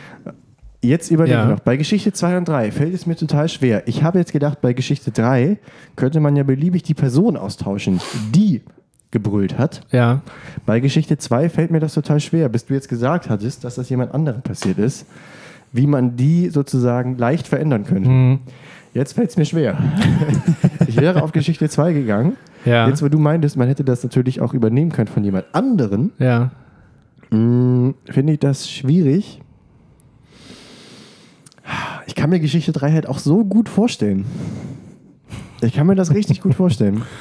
Jetzt 0.82 1.10
überlege 1.10 1.36
Ja. 1.36 1.44
ich 1.46 1.50
noch. 1.50 1.60
Bei 1.62 1.78
Geschichte 1.78 2.14
2 2.14 2.38
und 2.38 2.48
3 2.48 2.72
fällt 2.72 2.94
es 2.94 3.06
mir 3.08 3.16
total 3.16 3.50
schwer. 3.50 3.88
Ich 3.88 4.04
habe 4.04 4.20
jetzt 4.20 4.32
gedacht, 4.32 4.62
bei 4.62 4.74
Geschichte 4.74 5.12
3 5.12 5.58
könnte 5.96 6.20
man 6.20 6.36
ja 6.36 6.44
beliebig 6.44 6.84
die 6.84 6.94
Person 6.94 7.38
austauschen, 7.38 8.00
die 8.34 8.62
gebrüllt 9.12 9.58
hat. 9.58 9.82
Ja. 9.92 10.22
Bei 10.66 10.80
Geschichte 10.80 11.18
2 11.18 11.50
fällt 11.50 11.72
mir 11.72 11.80
das 11.80 11.94
total 11.96 12.20
schwer, 12.20 12.50
bis 12.50 12.66
du 12.66 12.74
jetzt 12.76 12.90
gesagt 12.90 13.30
hattest, 13.30 13.64
dass 13.64 13.76
das 13.76 13.90
jemand 13.90 14.14
anderem 14.14 14.42
passiert 14.44 14.78
ist, 14.78 15.06
wie 15.72 15.88
man 15.88 16.16
die 16.18 16.50
sozusagen 16.50 17.18
leicht 17.18 17.48
verändern 17.48 17.86
könnte. 17.86 18.10
Mhm. 18.10 18.40
Jetzt 18.96 19.14
fällt 19.14 19.30
es 19.30 19.38
mir 19.38 19.46
schwer. 19.46 19.78
ich 20.88 20.98
wäre 21.00 21.22
auf 21.22 21.32
Geschichte 21.34 21.70
2 21.70 21.94
gegangen. 21.94 22.38
Ja. 22.66 22.88
Jetzt, 22.88 23.04
wo 23.04 23.10
du 23.10 23.20
meintest, 23.20 23.58
man 23.58 23.68
hätte 23.68 23.84
das 23.84 24.02
natürlich 24.04 24.42
auch 24.42 24.54
übernehmen 24.56 24.92
können 24.92 25.08
von 25.10 25.24
jemand 25.24 25.46
anderen, 25.54 26.14
ja. 26.18 26.50
mh, 27.30 27.94
finde 28.10 28.34
ich 28.34 28.40
das 28.40 28.68
schwierig. 28.70 29.42
Ich 32.08 32.16
kann 32.16 32.30
mir 32.30 32.40
Geschichte 32.40 32.72
3 32.72 32.92
halt 32.92 33.08
auch 33.08 33.20
so 33.20 33.44
gut 33.44 33.68
vorstellen. 33.70 34.26
Ich 35.62 35.74
kann 35.74 35.88
mir 35.88 35.96
das 35.96 36.14
richtig 36.14 36.42
gut 36.42 36.56
vorstellen. 36.56 37.04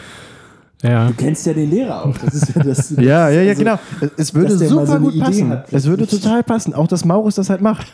Ja. 0.82 1.06
Du 1.08 1.14
kennst 1.14 1.46
ja 1.46 1.54
den 1.54 1.70
Lehrer 1.70 2.04
auch. 2.04 2.18
Das 2.18 2.34
ist 2.34 2.54
ja 2.54 2.62
das. 2.62 2.90
Ja, 2.98 3.30
ja, 3.30 3.40
ja, 3.40 3.48
also, 3.52 3.58
genau. 3.64 3.78
Es- 4.02 4.10
Es 4.18 4.34
würde 4.34 4.58
super 4.58 4.86
so 4.86 4.98
gut 4.98 5.14
Idee 5.14 5.24
passen. 5.24 5.48
hat, 5.48 5.72
es 5.72 5.86
würde 5.86 6.06
total 6.06 6.42
passen. 6.42 6.74
Auch, 6.74 6.86
dass 6.86 7.06
Maurus 7.06 7.36
das 7.36 7.48
halt 7.48 7.62
macht. 7.62 7.90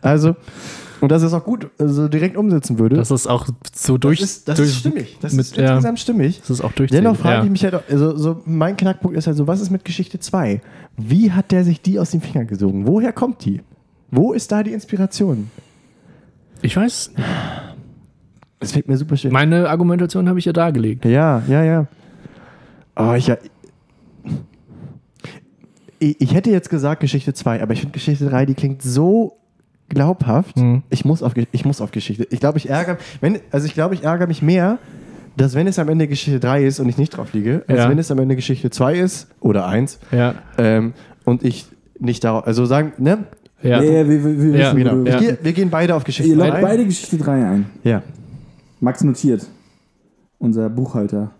Also, 0.00 0.34
und 1.00 1.10
dass 1.10 1.22
er 1.22 1.28
es 1.28 1.34
auch 1.34 1.44
gut 1.44 1.70
so 1.78 2.08
direkt 2.08 2.36
umsetzen 2.36 2.78
würde. 2.78 2.96
Das 2.96 3.10
ist 3.10 3.26
auch 3.26 3.46
so 3.74 3.98
durch. 3.98 4.20
das 4.20 4.30
ist, 4.30 4.48
das 4.48 4.56
durch 4.56 4.68
ist 4.70 4.78
stimmig. 4.78 5.18
Das 5.20 5.32
mit, 5.32 5.46
ist 5.46 5.56
ja, 5.56 5.74
insgesamt 5.74 6.00
stimmig. 6.00 6.40
das 6.40 6.50
ist 6.50 6.60
auch 6.62 6.72
durch. 6.72 6.90
Dennoch 6.90 7.16
frage 7.16 7.38
ja. 7.38 7.44
ich 7.44 7.50
mich 7.50 7.64
halt, 7.64 7.82
also 7.90 8.16
so 8.16 8.42
mein 8.44 8.76
Knackpunkt 8.76 9.16
ist 9.16 9.26
halt 9.26 9.36
so, 9.36 9.46
was 9.46 9.60
ist 9.60 9.70
mit 9.70 9.84
Geschichte 9.84 10.18
2? 10.18 10.60
Wie 10.96 11.32
hat 11.32 11.52
der 11.52 11.64
sich 11.64 11.80
die 11.82 11.98
aus 11.98 12.10
den 12.10 12.20
Fingern 12.20 12.46
gesogen? 12.46 12.86
Woher 12.86 13.12
kommt 13.12 13.44
die? 13.44 13.60
Wo 14.10 14.32
ist 14.32 14.52
da 14.52 14.62
die 14.62 14.72
Inspiration? 14.72 15.50
Ich 16.62 16.76
weiß. 16.76 17.12
Das 18.60 18.72
fällt 18.72 18.88
mir 18.88 18.96
super 18.96 19.16
schwer. 19.16 19.32
Meine 19.32 19.68
Argumentation 19.68 20.28
habe 20.28 20.38
ich 20.38 20.46
ja 20.46 20.52
dargelegt. 20.52 21.04
Ja, 21.04 21.42
ja, 21.48 21.62
ja. 21.62 21.86
Oh, 22.96 23.12
ich, 23.12 23.26
ja. 23.26 23.36
Ich, 25.98 26.20
ich 26.20 26.34
hätte 26.34 26.50
jetzt 26.50 26.70
gesagt 26.70 27.00
Geschichte 27.00 27.34
2, 27.34 27.62
aber 27.62 27.74
ich 27.74 27.80
finde 27.80 27.92
Geschichte 27.92 28.26
3, 28.26 28.46
die 28.46 28.54
klingt 28.54 28.82
so 28.82 29.36
glaubhaft. 29.88 30.56
Mhm. 30.56 30.82
Ich, 30.90 31.04
muss 31.04 31.22
auf, 31.22 31.32
ich 31.52 31.64
muss 31.64 31.80
auf 31.80 31.90
Geschichte. 31.90 32.26
Ich 32.30 32.40
glaube, 32.40 32.58
ich 32.58 32.68
ärgere 32.68 32.98
wenn, 33.20 33.38
also 33.50 33.66
ich 33.66 33.74
glaube, 33.74 33.94
ich 33.94 34.04
ärgere 34.04 34.26
mich 34.26 34.42
mehr, 34.42 34.78
dass 35.36 35.54
wenn 35.54 35.66
es 35.66 35.78
am 35.78 35.88
Ende 35.88 36.08
Geschichte 36.08 36.40
3 36.40 36.64
ist 36.64 36.80
und 36.80 36.88
ich 36.88 36.96
nicht 36.98 37.10
drauf 37.16 37.32
liege, 37.32 37.62
als 37.68 37.78
Ja. 37.78 37.88
wenn 37.90 37.98
es 37.98 38.10
am 38.10 38.18
Ende 38.18 38.36
Geschichte 38.36 38.70
2 38.70 38.94
ist 38.96 39.28
oder 39.40 39.66
1 39.66 39.98
Ja. 40.10 40.34
ähm, 40.58 40.94
und 41.24 41.44
ich 41.44 41.66
nicht 41.98 42.24
darauf, 42.24 42.46
also 42.46 42.64
sagen, 42.66 42.92
ne? 42.98 43.24
Ja. 43.62 43.82
Ja, 43.82 44.06
wir, 44.08 44.24
wir, 44.24 44.24
wir 44.42 44.58
Ja, 44.58 44.66
wissen, 44.66 44.76
Genau. 44.78 44.92
wo 44.92 44.96
du- 44.96 45.06
Ich 45.08 45.12
Ja. 45.14 45.18
gehe, 45.20 45.38
wir 45.42 45.52
gehen 45.52 45.70
beide 45.70 45.94
auf 45.94 46.04
Geschichte 46.04 46.30
Ihr 46.30 46.36
loggt 46.36 46.50
3. 46.52 46.60
beide 46.62 46.84
Geschichte 46.84 47.16
3 47.18 47.32
ein. 47.46 47.66
Ja. 47.84 48.02
Max 48.80 49.02
notiert. 49.02 49.46
Unser 50.38 50.68
Buchhalter. 50.68 51.30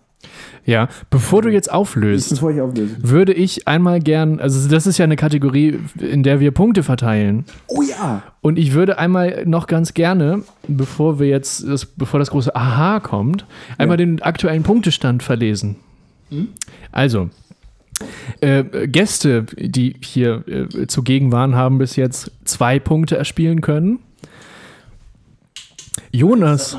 Ja. 0.65 0.89
Bevor 1.11 1.43
du 1.43 1.51
jetzt 1.51 1.73
auflöst, 1.73 2.33
ich 2.33 2.43
würde 2.43 3.33
ich 3.33 3.69
einmal 3.69 4.01
gern, 4.01 4.41
also 4.41 4.69
das 4.69 4.87
ist 4.87 4.99
ja 4.99 5.05
eine 5.05 5.17
Kategorie, 5.17 5.79
in 6.01 6.23
der 6.23 6.41
wir 6.41 6.51
Punkte 6.51 6.83
verteilen. 6.83 7.45
Oh 7.69 7.83
ja! 7.83 8.23
Und 8.41 8.59
ich 8.59 8.73
würde 8.73 8.99
einmal 8.99 9.45
noch 9.47 9.67
ganz 9.67 9.95
gerne, 9.95 10.43
bevor 10.67 11.19
wir 11.19 11.29
jetzt, 11.29 11.67
das, 11.67 11.87
bevor 11.87 12.19
das 12.19 12.31
große 12.31 12.55
Aha 12.55 13.01
kommt, 13.01 13.47
einmal 13.79 13.97
den 13.97 14.23
aktuellen 14.23 14.63
Punktestand 14.63 15.23
verlesen. 15.23 15.77
Also, 16.93 17.31
äh, 18.41 18.65
Gäste, 18.89 19.45
die 19.57 19.97
hier 20.01 20.45
äh, 20.49 20.87
zugegen 20.87 21.33
waren, 21.33 21.55
haben 21.55 21.79
bis 21.79 21.97
jetzt 21.97 22.33
zwei 22.45 22.79
Punkte 22.79 23.17
erspielen 23.17 23.61
können. 23.61 24.01
Jonas, 26.17 26.77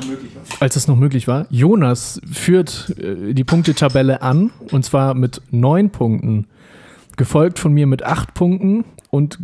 als 0.58 0.74
es 0.76 0.88
noch 0.88 0.96
möglich 0.96 1.28
war, 1.28 1.46
Jonas 1.50 2.20
führt 2.30 2.94
äh, 2.98 3.34
die 3.34 3.44
Punktetabelle 3.44 4.20
an 4.22 4.50
und 4.72 4.84
zwar 4.84 5.14
mit 5.14 5.40
neun 5.50 5.90
Punkten, 5.90 6.46
gefolgt 7.16 7.58
von 7.58 7.72
mir 7.72 7.86
mit 7.86 8.02
acht 8.02 8.34
Punkten 8.34 8.84
und 9.10 9.38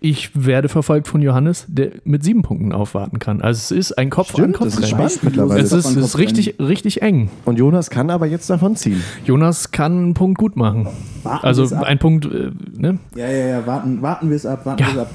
ich 0.00 0.30
werde 0.46 0.68
verfolgt 0.68 1.06
von 1.08 1.20
Johannes, 1.22 1.66
der 1.68 1.90
mit 2.04 2.24
sieben 2.24 2.42
Punkten 2.42 2.72
aufwarten 2.72 3.18
kann. 3.18 3.42
Also 3.42 3.58
es 3.58 3.70
ist 3.90 3.98
ein 3.98 4.10
Kopf 4.10 4.30
an 4.30 4.36
Stimmt, 4.36 4.56
Kopf. 4.56 4.64
das 4.68 4.78
ist 4.78 4.88
spannend 4.88 5.22
mittlerweile. 5.24 5.60
Es 5.60 5.72
ist, 5.72 5.96
ist 5.96 6.18
richtig, 6.18 6.54
richtig 6.60 7.02
eng. 7.02 7.28
Und 7.44 7.58
Jonas 7.58 7.90
kann 7.90 8.08
aber 8.10 8.26
jetzt 8.26 8.48
davon 8.48 8.76
ziehen. 8.76 9.02
Jonas 9.26 9.70
kann 9.70 9.92
einen 9.98 10.14
Punkt 10.14 10.38
gut 10.38 10.56
machen. 10.56 10.88
Warten 11.24 11.44
Also 11.46 11.74
ein 11.74 11.98
Punkt, 11.98 12.24
äh, 12.26 12.52
ne? 12.76 12.98
Ja, 13.16 13.26
ja, 13.28 13.46
ja, 13.48 13.66
warten, 13.66 14.00
warten 14.02 14.30
wir 14.30 14.36
es 14.36 14.46
ab, 14.46 14.64
warten 14.64 14.82
Ja. 14.82 14.88
wir 14.88 14.94
es 14.94 15.00
ab. 15.00 15.10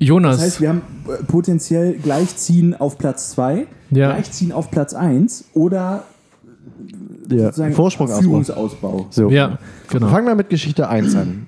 Jonas, 0.00 0.36
Das 0.36 0.46
heißt, 0.46 0.60
wir 0.62 0.70
haben 0.70 0.82
äh, 1.08 1.22
potenziell 1.24 1.92
Gleichziehen 1.94 2.74
auf 2.74 2.96
Platz 2.98 3.30
2, 3.32 3.66
Ja. 3.90 4.12
Gleichziehen 4.12 4.50
auf 4.52 4.70
Platz 4.70 4.94
1 4.94 5.44
oder 5.54 6.04
Ja. 7.28 7.46
sozusagen 7.46 7.74
Vorsprung 7.74 8.06
ausbauen. 8.06 8.22
Führungsausbau. 8.22 9.06
So. 9.10 9.28
ja, 9.30 9.58
genau. 9.90 10.08
Fangen 10.08 10.26
wir 10.26 10.34
mit 10.34 10.48
Geschichte 10.48 10.88
1 10.88 11.14
an. 11.16 11.46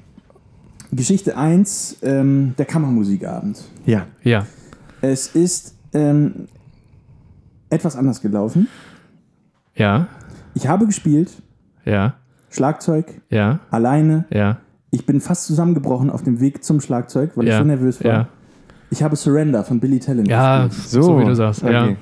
Geschichte 0.93 1.37
1, 1.39 1.97
ähm, 2.03 2.55
der 2.59 2.67
Kammermusikabend. 2.67 3.63
Ja. 3.87 4.07
Ja, 4.23 4.47
Es 5.01 5.29
ist 5.29 5.75
ähm, 5.95 6.49
etwas 7.71 7.97
anders 7.97 8.21
gelaufen. 8.21 8.69
ja, 9.75 10.09
Ich 10.55 10.69
habe 10.69 10.85
gespielt, 10.87 11.31
ja, 11.87 12.15
Schlagzeug, 12.51 13.07
ja, 13.31 13.61
alleine. 13.71 14.27
ja, 14.31 14.59
Ich 14.91 15.07
bin 15.07 15.23
fast 15.23 15.47
zusammengebrochen 15.47 16.11
auf 16.11 16.23
dem 16.23 16.41
Weg 16.41 16.63
zum 16.63 16.83
Schlagzeug, 16.83 17.31
weil 17.37 17.45
ich 17.47 17.51
ja. 17.53 17.59
so 17.59 17.65
nervös 17.65 18.05
war. 18.05 18.11
Ja, 18.13 18.29
Ich 18.93 19.03
habe 19.03 19.17
Surrender 19.17 19.65
von 19.65 19.81
Billy 19.81 19.99
Talent 19.99 20.29
ja 20.29 20.67
gespielt. 20.67 20.89
so, 20.91 21.19
wie 21.19 21.25
du 21.25 21.35
sagst. 21.35 21.63
Ja. 21.63 21.85
Okay. 21.85 21.97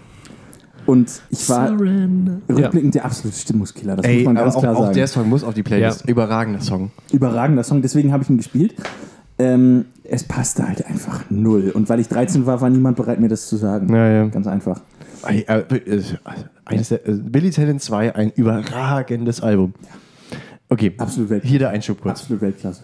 Und 0.87 1.23
ich 1.31 1.49
war 1.49 1.69
Surrender. 1.69 2.41
Ja. 2.49 2.57
rückblickend 2.57 2.97
der 2.97 3.05
absolute 3.05 3.37
Stimmungskiller. 3.37 3.95
Das 3.95 4.05
Ey, 4.05 4.17
muss 4.17 4.25
man 4.25 4.35
ganz 4.35 4.57
auch, 4.57 4.61
klar 4.61 4.77
auch 4.77 4.83
sagen. 4.83 4.95
der 4.95 5.07
Song 5.07 5.29
muss 5.29 5.45
auf 5.45 5.55
die 5.55 5.63
Playlist. 5.63 6.03
Ja. 6.03 6.09
Überragender 6.11 6.61
Song. 6.61 6.91
Überragender 7.13 7.63
Song, 7.63 7.81
deswegen 7.81 8.13
habe 8.13 8.25
ich 8.25 8.31
ihn 8.31 8.39
gespielt. 8.39 8.75
Ähm, 9.39 9.85
es 10.03 10.25
passte 10.25 10.67
halt 10.67 10.85
einfach 10.85 11.23
null. 11.31 11.71
Und 11.73 11.89
weil 11.89 12.01
ich 12.01 12.09
13 12.09 12.45
war, 12.45 12.61
war 12.61 12.69
niemand 12.69 12.97
bereit, 12.97 13.21
mir 13.21 13.29
das 13.29 13.49
zu 13.49 13.57
sagen. 13.57 13.95
Ja, 13.95 14.09
ja. 14.09 14.27
Ganz 14.27 14.49
einfach. 14.49 14.81
Ey, 15.29 15.45
äh, 15.47 15.59
äh, 15.61 16.03
eines 16.65 16.89
der, 16.89 17.07
äh, 17.07 17.13
Billy 17.13 17.51
Talent 17.51 17.83
2, 17.83 18.17
ein 18.17 18.33
überragendes 18.33 19.41
Album. 19.43 19.75
Okay, 20.69 20.93
Absolut 20.99 21.31
Weltklasse. 21.31 21.51
hier 21.51 21.59
der 21.61 21.71
Einschub 21.71 22.01
kurz. 22.01 22.21
Absolut 22.23 22.43
Weltklasse. 22.43 22.83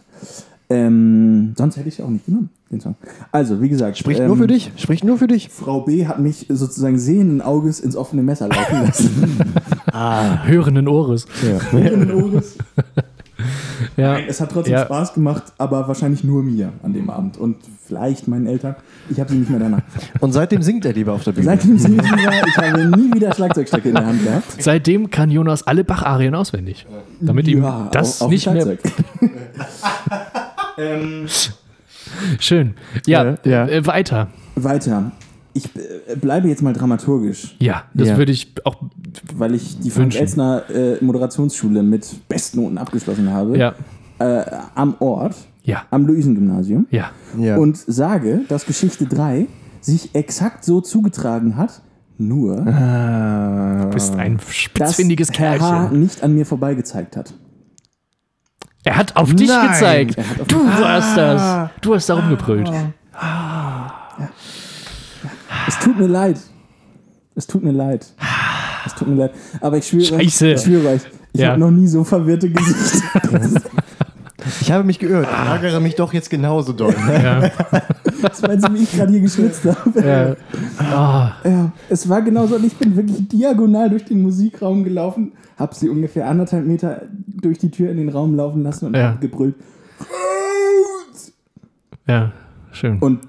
Ähm, 0.69 1.53
sonst 1.57 1.77
hätte 1.77 1.89
ich 1.89 2.03
auch 2.03 2.09
nicht 2.09 2.27
genommen, 2.27 2.51
den 2.73 2.81
Song. 2.81 2.97
Also, 3.31 3.63
wie 3.63 3.69
gesagt. 3.69 3.97
Spricht 3.99 4.19
ähm, 4.21 4.27
nur 4.27 4.37
für 4.37 4.47
dich. 4.49 4.73
Spricht 4.77 5.05
nur 5.05 5.17
für 5.17 5.29
dich. 5.29 5.49
Frau 5.49 5.83
B 5.83 6.07
hat 6.07 6.19
mich 6.19 6.47
sozusagen 6.49 6.99
sehenden 6.99 7.41
Auges 7.41 7.79
ins 7.81 7.95
offene 7.97 8.23
Messer 8.25 8.49
laufen 8.49 8.83
lassen. 8.83 9.39
Hörenden 10.45 10.89
Ohres. 10.89 11.27
Sehenden 11.71 12.11
Auges. 12.11 12.57
Ja, 13.97 14.19
Es 14.29 14.41
hat 14.41 14.51
trotzdem 14.51 14.73
Ja. 14.75 14.85
Spaß 14.87 15.15
gemacht, 15.15 15.45
aber 15.59 15.87
wahrscheinlich 15.87 16.25
nur 16.25 16.43
mir 16.43 16.73
an 16.83 16.93
dem 16.95 17.11
Abend. 17.11 17.37
Und 17.37 17.57
vielleicht 17.87 18.27
meinen 18.27 18.47
Eltern. 18.47 18.75
Ich 19.09 19.21
habe 19.21 19.31
sie 19.31 19.39
nicht 19.39 19.51
mehr 19.51 19.61
danach. 19.61 19.83
Und 20.19 20.33
seitdem 20.33 20.63
singt 20.63 20.85
er 20.85 20.93
lieber 20.95 21.13
auf 21.13 21.23
der 21.23 21.31
Bühne. 21.33 21.45
Seitdem 21.45 21.79
sie 21.79 21.91
nicht 21.91 22.17
mehr, 22.17 22.33
ich 22.45 22.57
habe 22.59 22.85
nie 22.99 23.15
wieder 23.15 23.33
Schlagzeugstöcke 23.33 23.91
in 23.91 23.95
der 23.95 24.07
Hand 24.07 24.25
gehabt. 24.25 24.57
seitdem 24.59 25.11
kann 25.11 25.31
Jonas 25.31 25.65
alle 25.65 25.85
Bach-Arien 25.85 26.35
auswendig. 26.35 26.87
Damit 27.21 27.47
ihm 27.47 27.63
Ja, 27.63 27.89
das 27.93 28.21
auf- 28.21 28.27
auf 28.27 28.31
nicht 28.33 28.51
mehr. 28.53 28.77
Ähm, 30.79 31.27
Schön. 32.39 32.75
Ja, 33.07 33.25
Ja, 33.25 33.37
ja. 33.45 33.67
Äh, 33.67 33.87
weiter. 33.87 34.29
weiter. 34.55 35.13
Ich 35.55 35.71
äh, 35.75 36.17
bleibe 36.17 36.49
jetzt 36.49 36.63
mal 36.63 36.73
dramaturgisch, 36.75 37.57
Ja, 37.59 37.85
das 37.95 38.09
Ja. 38.09 38.17
würde 38.19 38.33
ich 38.33 38.53
auch. 38.65 38.77
weil 39.35 39.55
ich 39.55 39.79
die 39.81 39.91
Frank 39.91 40.07
Wünschen. 40.07 40.21
Elstner 40.21 40.63
äh, 40.71 41.03
Moderationsschule 41.05 41.83
mit 41.83 42.29
Bestnoten 42.29 42.77
abgeschlossen 42.79 43.33
habe. 43.33 43.57
Ja, 43.59 43.75
Äh, 44.19 44.45
am 44.75 44.95
Ort, 45.01 45.35
ja, 45.65 45.85
am 45.91 46.07
Luisengymnasium. 46.07 46.87
ja. 46.91 47.11
Ja. 47.39 47.57
Und 47.57 47.77
sage, 47.79 48.43
dass 48.49 48.65
Geschichte 48.67 49.07
3 49.07 49.47
sich 49.81 50.15
exakt 50.15 50.65
so 50.65 50.81
zugetragen 50.81 51.57
hat, 51.57 51.83
nur 52.19 52.57
Du 52.57 53.91
bist 53.93 54.15
ein 54.15 54.39
spitzfindiges 54.49 55.31
Herr 55.39 55.59
H. 55.61 55.79
Kerlchen. 55.89 56.01
nicht 56.01 56.23
an 56.23 56.35
mir 56.35 56.47
vorbeigezeigt 56.47 57.17
hat. 57.17 57.35
Er 58.87 58.97
hat 58.97 59.17
auf 59.17 59.35
dich 59.35 59.49
Nein. 59.49 59.69
gezeigt. 59.69 60.17
Auf 60.19 60.47
Du 60.47 60.65
warst 60.65 61.17
das. 61.17 61.71
Du 61.81 61.93
hast 61.95 62.09
darum 62.09 62.29
gebrüllt. 62.29 62.71
Es 65.67 65.79
tut 65.81 65.99
mir 65.99 66.07
leid. 66.07 66.39
Es 67.35 67.47
tut 67.49 67.65
mir 67.65 67.73
leid. 67.73 68.07
Es 68.87 68.95
tut 68.95 69.09
mir 69.09 69.17
leid. 69.17 69.33
Aber 69.61 69.77
ich 69.77 69.87
schwöre, 69.89 70.05
Scheiße. 70.23 70.53
ich 70.53 70.61
schwöre 70.61 70.89
euch, 70.91 71.01
ich 71.33 71.41
Ja. 71.41 71.49
habe 71.51 71.61
noch 71.61 71.73
nie 71.73 71.89
so 71.89 72.05
verwirrte 72.05 72.49
Gesichter. 72.49 73.21
Ich 74.61 74.71
habe 74.73 74.85
mich 74.85 74.99
geirrt. 74.99 75.27
Ich 75.31 75.49
ärgere 75.49 75.81
mich 75.81 75.95
doch 75.97 76.13
jetzt 76.13 76.31
genauso 76.31 76.73
doll. 76.73 76.95
Ja. 77.09 77.51
Das 78.23 78.41
meinst 78.43 78.67
du, 78.67 78.73
wie 78.75 78.79
ich 78.83 78.93
gerade 78.93 79.13
hier 79.13 79.21
geschwitzt 79.21 79.65
habe? 79.65 80.01
Ja. 80.01 80.37
Oh, 81.45 81.49
Ja, 81.49 81.73
es 81.91 82.09
war 82.09 82.23
genauso 82.23 82.57
und 82.57 82.65
ich 82.65 82.75
bin 82.77 82.97
wirklich 82.97 83.29
diagonal 83.29 83.91
durch 83.91 84.05
den 84.07 84.23
Musikraum 84.23 84.85
gelaufen, 84.85 85.33
habe 85.59 85.75
sie 85.75 85.89
ungefähr 85.91 86.27
anderthalb 86.27 86.67
Meter 86.67 87.03
durch 87.27 87.59
die 87.59 87.71
Tür 87.71 87.91
in 87.91 87.99
den 87.99 88.09
Raum 88.09 88.35
laufen 88.35 88.63
lassen 88.63 88.87
und 88.87 88.97
Ja. 88.97 89.11
hab 89.11 89.21
gebrüllt. 89.21 89.55
ja, 92.07 92.33
schön. 92.73 92.99
Und 93.01 93.21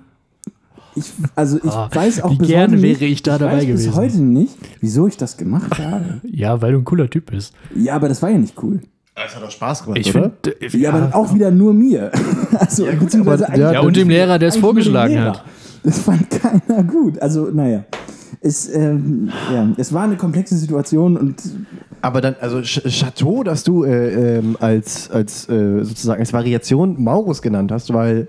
ich, 0.95 1.11
also 1.35 1.57
ich 1.57 1.63
Oh, 1.71 1.87
weiß 1.91 2.21
auch 2.21 2.31
wie 2.31 2.37
bis 2.37 2.47
gerne 2.47 2.73
heute 2.73 2.81
wäre 2.81 2.99
nicht, 2.99 3.11
ich 3.11 3.23
da 3.23 3.37
dabei 3.37 3.57
weiß 3.57 3.65
gewesen. 3.67 3.87
bis 3.91 3.95
heute 3.95 4.17
nicht, 4.21 4.55
wieso 4.79 5.07
ich 5.07 5.17
das 5.17 5.37
gemacht 5.37 5.77
habe. 5.79 6.21
ja, 6.23 6.61
weil 6.61 6.71
du 6.73 6.79
ein 6.79 6.85
cooler 6.85 7.09
Typ 7.09 7.29
bist. 7.31 7.53
Ja, 7.75 7.95
aber 7.95 8.07
das 8.09 8.21
war 8.21 8.29
ja 8.29 8.37
nicht 8.37 8.55
cool. 8.63 8.81
Das 9.23 9.35
hat 9.35 9.41
doch 9.43 9.49
Spaß 9.51 9.83
gemacht, 9.83 9.99
Ich 9.99 10.15
oder? 10.15 10.31
finde. 10.43 10.77
Ja, 10.77 10.93
aber 10.93 11.15
auch 11.15 11.33
wieder 11.33 11.49
nur 11.51 11.73
mir. 11.73 12.11
Also, 12.59 12.85
beziehungsweise 12.85 13.45
aber- 13.45 13.53
eigentlich- 13.53 13.61
ja, 13.65 13.73
Ja, 13.73 13.79
und 13.81 13.95
dem 13.95 14.09
Lehrer, 14.09 14.37
der 14.39 14.49
es 14.49 14.57
vorgeschlagen 14.57 15.19
hat. 15.19 15.43
Das 15.83 15.99
fand 15.99 16.29
keiner 16.67 16.83
gut. 16.83 17.19
Also, 17.21 17.49
naja. 17.51 17.83
Es, 18.41 18.69
ähm, 18.73 19.29
ja, 19.51 19.67
es 19.77 19.91
war 19.93 20.03
eine 20.03 20.15
komplexe 20.15 20.55
Situation 20.55 21.17
und 21.17 21.41
Aber 22.01 22.21
dann, 22.21 22.35
also 22.39 22.61
Ch 22.61 22.81
Chateau, 22.87 23.43
dass 23.43 23.63
du 23.63 23.83
äh, 23.83 24.37
ähm, 24.37 24.55
als, 24.59 25.09
als 25.09 25.49
äh, 25.49 25.83
sozusagen 25.83 26.19
als 26.19 26.31
Variation 26.33 27.01
Maurus 27.01 27.41
genannt 27.41 27.71
hast, 27.71 27.91
weil 27.93 28.27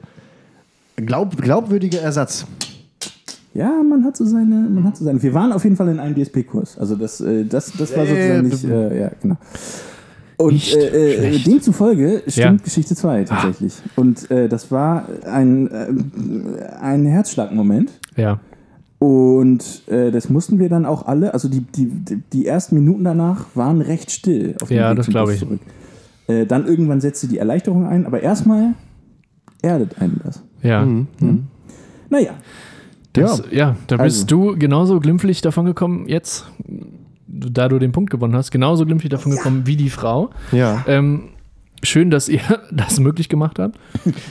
glaub, 0.97 1.37
glaubwürdiger 1.37 2.01
Ersatz. 2.01 2.47
ja, 3.53 3.71
man 3.89 4.05
hat 4.05 4.17
so 4.17 4.25
seine, 4.25 4.55
man 4.71 4.85
hat 4.85 4.97
so 4.97 5.05
seine. 5.05 5.23
Wir 5.23 5.35
waren 5.35 5.53
auf 5.53 5.65
jeden 5.65 5.77
Fall 5.77 5.89
in 5.89 6.01
einem 6.01 6.15
DSP-Kurs. 6.15 6.79
Also 6.79 6.97
das, 6.97 7.21
äh, 7.21 7.45
das, 7.45 7.73
das 7.77 7.95
war 7.95 8.05
Ja, 8.05 8.11
sozusagen 8.11 8.35
ja, 8.35 8.43
nicht, 8.43 8.65
äh, 8.65 9.01
ja, 9.03 9.11
genau. 9.21 9.37
Und 10.39 10.75
äh, 10.75 11.35
äh, 11.35 11.39
demzufolge 11.41 12.23
stimmt 12.29 12.61
Ja. 12.61 12.65
Geschichte 12.65 12.95
2 12.95 13.25
tatsächlich. 13.25 13.75
Und 13.97 14.31
äh, 14.31 14.49
das 14.49 14.71
war 14.71 15.07
ein, 15.31 15.69
äh, 15.71 15.89
ein 16.81 17.05
Herzschlagmoment. 17.07 17.91
Ja. 18.17 18.39
Und 19.01 19.83
äh, 19.89 20.11
das 20.11 20.29
mussten 20.29 20.59
wir 20.59 20.69
dann 20.69 20.85
auch 20.87 21.07
alle, 21.07 21.33
also 21.35 21.49
die, 21.49 21.61
die, 21.61 21.87
die- 22.33 22.47
ersten 22.47 22.75
Minuten 22.77 23.05
danach 23.05 23.47
waren 23.55 23.81
recht 23.81 24.11
still 24.11 24.55
auf 24.63 24.69
dem 24.69 24.77
Ja, 24.77 24.91
Weg 24.91 24.97
das 24.97 25.05
zum 25.07 25.13
glaub 25.13 25.27
Bus 25.27 25.35
ich. 25.35 25.41
zurück. 25.41 25.61
Äh, 26.29 26.47
dann 26.47 26.67
irgendwann 26.67 27.01
setzte 27.01 27.27
die 27.29 27.39
Erleichterung 27.39 27.87
ein, 27.87 28.07
aber 28.07 28.21
erstmal 28.23 28.75
erdet 29.63 30.01
einen 30.01 30.21
das. 30.25 30.43
Ja. 30.63 30.87
Naja, 32.11 32.31
Das, 33.13 33.43
ja. 33.51 33.77
da 33.87 33.97
bist 33.99 34.23
Also. 34.23 34.27
du 34.27 34.57
genauso 34.59 34.99
glimpflich 35.01 35.41
davon 35.43 35.67
gekommen, 35.67 36.05
jetzt, 36.09 36.47
da 37.39 37.69
du 37.69 37.79
den 37.79 37.93
Punkt 37.93 38.11
gewonnen 38.11 38.35
hast, 38.35 38.51
genauso 38.51 38.85
glimpflich 38.85 39.11
davon 39.11 39.33
gekommen 39.33 39.67
wie 39.67 39.77
die 39.77 39.91
Frau. 39.91 40.31
Ja. 40.53 40.85
Ähm, 40.87 41.31
schön, 41.83 42.11
dass 42.11 42.29
ihr 42.29 42.41
das 42.71 43.01
möglich 43.01 43.29
gemacht 43.29 43.59
habt. 43.59 43.79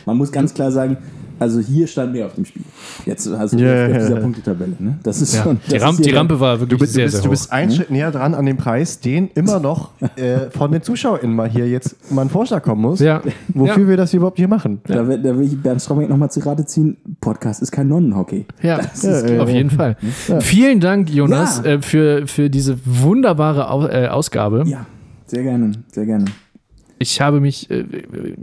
man 0.05 0.17
muss 0.17 0.31
ganz 0.31 0.53
klar 0.53 0.71
sagen, 0.71 0.97
Also 1.39 1.59
hier 1.59 1.85
stand 1.87 2.13
mehr 2.13 2.25
auf 2.25 2.33
dem 2.35 2.45
Spiel. 2.45 2.63
Jetzt 3.05 3.27
also 3.27 3.55
auf 3.57 3.61
ja, 3.61 3.87
dieser. 3.87 4.15
Punktetabelle. 4.17 4.73
Ne? 4.79 4.97
Das 5.03 5.21
ist 5.21 5.35
Ja. 5.35 5.43
schon. 5.43 5.59
Die, 5.67 5.73
das 5.73 5.83
Ram 5.83 5.91
ist 5.91 5.97
hier 5.97 6.05
die 6.07 6.11
Rampe 6.17 6.39
war 6.39 6.59
wirklich 6.59 6.77
Du 6.79 6.83
bist, 6.83 6.93
du 6.93 6.95
sehr, 6.95 7.05
bist, 7.05 7.15
sehr 7.15 7.21
du 7.23 7.27
hoch. 7.27 7.31
bist 7.31 7.51
einen 7.51 7.71
Schritt 7.71 7.91
näher 7.91 8.11
dran 8.11 8.33
an 8.33 8.45
dem 8.45 8.57
Preis, 8.57 8.99
den 8.99 9.29
immer 9.35 9.59
noch 9.59 9.91
äh, 10.17 10.49
von 10.51 10.71
den 10.71 10.81
ZuschauerInnen 10.81 11.35
mal 11.35 11.49
hier 11.49 11.67
jetzt 11.69 12.11
mal 12.11 12.23
ein 12.23 12.29
Vorschlag 12.29 12.63
kommen 12.63 12.81
muss, 12.81 12.99
Ja. 12.99 13.21
wofür 13.49 13.83
Ja. 13.83 13.87
wir 13.89 13.97
das 13.97 14.13
überhaupt 14.13 14.37
hier 14.37 14.47
machen. 14.47 14.81
Da, 14.87 15.07
will- 15.07 15.21
da 15.21 15.37
will 15.37 15.45
ich 15.45 15.61
Bernd 15.61 15.81
Strombeck 15.81 16.09
nochmal 16.09 16.31
zu 16.31 16.39
Rate 16.39 16.65
ziehen. 16.65 16.97
Podcast 17.21 17.61
ist 17.61 17.71
kein 17.71 17.87
Nonnenhockey. 17.87 18.45
Ja, 18.61 18.77
Das 18.77 19.03
ist 19.03 19.29
Ja, 19.29 19.41
auf 19.41 19.49
jeden 19.49 19.69
Fall. 19.69 19.95
Vielen 20.39 20.79
Dank, 20.79 21.09
Jonas, 21.09 21.61
Ja. 21.63 21.71
äh, 21.73 21.81
für, 21.81 22.27
für 22.27 22.49
diese 22.49 22.77
wunderbare 22.85 23.69
Au 23.69 23.85
äh, 23.87 24.07
Ausgabe. 24.07 24.63
Ja, 24.65 24.85
sehr 25.25 25.43
gerne, 25.43 25.71
sehr 25.91 26.05
gerne. 26.05 26.25
Ich 26.99 27.21
habe 27.21 27.39
mich, 27.39 27.69
äh, 27.69 27.83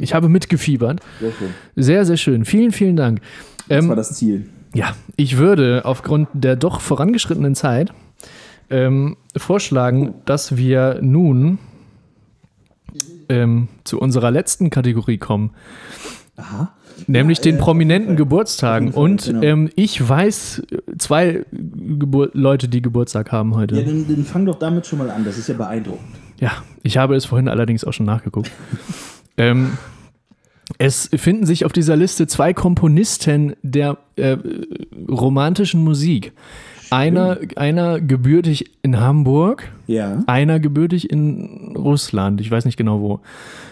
ich 0.01 0.14
habe 0.14 0.28
mitgefiebert. 0.28 1.01
Sehr 1.20 1.32
schön. 1.32 1.48
Sehr, 1.76 2.05
sehr 2.06 2.16
schön. 2.16 2.44
Vielen, 2.44 2.72
vielen 2.72 2.97
Dank. 2.97 3.20
Das 3.68 3.82
Ähm, 3.82 3.89
war 3.89 3.97
das 3.97 4.14
Ziel. 4.14 4.48
Ja, 4.74 4.94
ich 5.16 5.36
würde 5.39 5.82
aufgrund 5.85 6.28
der 6.32 6.56
doch 6.56 6.81
vorangeschrittenen 6.81 7.55
Zeit 7.55 7.93
ähm, 8.70 9.16
vorschlagen, 9.36 10.14
dass 10.24 10.56
wir 10.56 10.98
nun 11.01 11.59
ähm, 13.28 13.68
zu 13.85 14.01
unserer 14.01 14.31
letzten 14.31 14.70
Kategorie 14.70 15.18
kommen, 15.18 15.51
Aha. 16.36 16.72
nämlich 17.06 17.40
den 17.40 17.56
äh, 17.56 17.59
prominenten 17.59 18.16
Geburtstagen. 18.16 18.93
Fall, 18.93 19.02
Und 19.02 19.26
genau. 19.26 19.43
ähm, 19.43 19.70
ich 19.76 20.06
weiß 20.06 20.62
äh, 20.70 20.98
zwei 20.98 21.44
Gebur 21.52 22.31
Leute, 22.32 22.68
die 22.68 22.82
Geburtstag 22.82 23.32
haben 23.32 23.55
heute. 23.55 23.76
Ja, 23.76 23.82
Ja, 23.82 23.86
dann, 23.86 24.06
dann 24.09 24.24
fang 24.24 24.44
doch 24.44 24.59
damit 24.59 24.86
schon 24.86 24.98
mal 24.98 25.10
an. 25.10 25.24
Das 25.24 25.39
ist 25.39 25.48
ja 25.48 25.55
beeindruckend. 25.55 26.23
Ich 26.82 26.96
habe 26.96 27.14
es 27.16 27.24
vorhin 27.24 27.48
allerdings 27.48 27.84
auch 27.84 27.92
schon 27.92 28.06
nachgeguckt. 28.06 28.50
ähm, 29.36 29.76
es 30.78 31.10
finden 31.14 31.46
sich 31.46 31.64
auf 31.64 31.72
dieser 31.72 31.96
Liste 31.96 32.26
zwei 32.26 32.52
Komponisten 32.54 33.54
der 33.62 33.98
äh, 34.16 34.36
romantischen 35.08 35.82
Musik. 35.82 36.32
Einer, 36.90 37.38
einer 37.56 38.00
gebürtig 38.00 38.70
in 38.82 39.00
Hamburg, 39.00 39.70
Ja. 39.86 40.22
einer 40.26 40.60
gebürtig 40.60 41.10
in 41.10 41.74
Russland, 41.76 42.40
ich 42.40 42.50
weiß 42.50 42.64
nicht 42.66 42.76
genau 42.76 43.00
wo. 43.00 43.20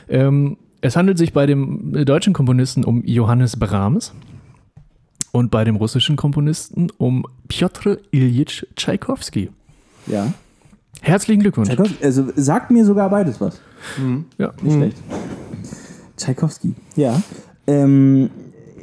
Ähm, 0.08 0.56
es 0.80 0.96
handelt 0.96 1.18
sich 1.18 1.32
bei 1.32 1.46
dem 1.46 1.92
deutschen 2.04 2.32
Komponisten 2.32 2.84
um 2.84 3.04
Johannes 3.04 3.56
Brahms 3.58 4.12
und 5.30 5.50
bei 5.50 5.64
dem 5.64 5.76
russischen 5.76 6.16
Komponisten 6.16 6.88
um 6.98 7.24
Piotr 7.48 7.98
Ilyich 8.10 8.66
Tschaikowski. 8.76 9.50
Ja. 10.06 10.32
Herzlichen 11.02 11.40
Glückwunsch. 11.42 11.70
Also 12.02 12.28
sagt 12.36 12.70
mir 12.70 12.84
sogar 12.84 13.10
beides 13.10 13.40
was. 13.40 13.60
Ja. 14.38 14.52
Nicht 14.62 14.74
schlecht. 14.76 14.96
Tschaikowski. 16.16 16.74
Ja. 16.96 17.20
Ähm, 17.66 18.30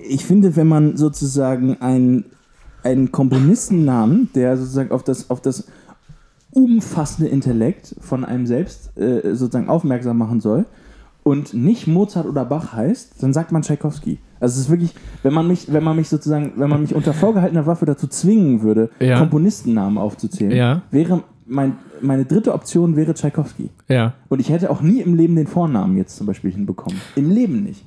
ich 0.08 0.26
finde, 0.26 0.56
wenn 0.56 0.68
man 0.68 0.98
sozusagen 0.98 1.78
einen, 1.82 2.26
einen 2.84 3.12
Komponistennamen, 3.12 4.30
der 4.36 4.58
sozusagen 4.58 4.92
auf 4.92 5.04
das, 5.04 5.30
auf 5.30 5.42
das 5.42 5.66
umfassende 6.52 7.30
Intellekt 7.32 7.96
von 8.02 8.26
einem 8.26 8.46
selbst 8.48 8.98
äh, 8.98 9.36
sozusagen 9.36 9.70
aufmerksam 9.70 10.18
machen 10.18 10.42
soll 10.42 10.66
und 11.24 11.54
nicht 11.54 11.88
Mozart 11.88 12.26
oder 12.26 12.44
Bach 12.44 12.74
heißt, 12.74 13.22
dann 13.24 13.32
sagt 13.34 13.52
man 13.54 13.62
Tschaikowski. 13.62 14.18
Also 14.42 14.56
es 14.56 14.66
ist 14.66 14.70
wirklich, 14.70 14.94
wenn 15.24 15.34
man 15.34 15.48
mich, 15.48 15.72
wenn 15.72 15.84
man 15.84 15.96
mich 15.96 16.10
sozusagen, 16.10 16.54
wenn 16.58 16.70
man 16.70 16.82
mich 16.82 16.96
unter 16.96 17.14
vorgehaltener 17.14 17.66
Waffe 17.66 17.86
dazu 17.86 18.08
zwingen 18.08 18.62
würde, 18.62 18.90
Ja. 19.00 19.20
Komponistennamen 19.20 19.98
aufzuzählen, 19.98 20.52
Ja. 20.52 20.82
wäre 20.92 21.24
mein, 21.50 21.78
meine 22.02 22.26
dritte 22.26 22.54
Option 22.54 22.96
wäre 22.96 23.14
Tschaikowski. 23.14 23.70
ja. 23.88 24.14
Und 24.30 24.40
ich 24.40 24.50
hätte 24.50 24.70
auch 24.70 24.82
nie 24.82 25.02
im 25.02 25.16
Leben 25.16 25.36
den 25.36 25.48
Vornamen 25.48 25.98
jetzt 25.98 26.16
zum 26.18 26.28
Beispiel 26.28 26.52
hinbekommen. 26.52 27.00
Im 27.16 27.30
Leben 27.30 27.64
nicht. 27.64 27.84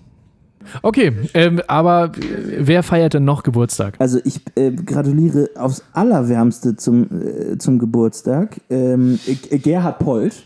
Okay, 0.83 1.13
ähm, 1.35 1.61
aber 1.67 2.13
äh, 2.17 2.59
wer 2.61 2.83
feiert 2.85 3.15
denn 3.15 3.25
noch 3.25 3.43
Geburtstag? 3.43 3.95
Also 3.99 4.21
ich 4.25 4.41
äh, 4.55 4.71
gratuliere 4.71 5.51
aufs 5.57 5.83
Allerwärmste 5.93 6.77
zum, 6.77 7.09
äh, 7.11 7.59
zum 7.59 7.79
Geburtstag. 7.81 8.61
Ähm, 8.71 9.19
äh, 9.27 9.59
Gerhard 9.59 9.99
Polt. 9.99 10.45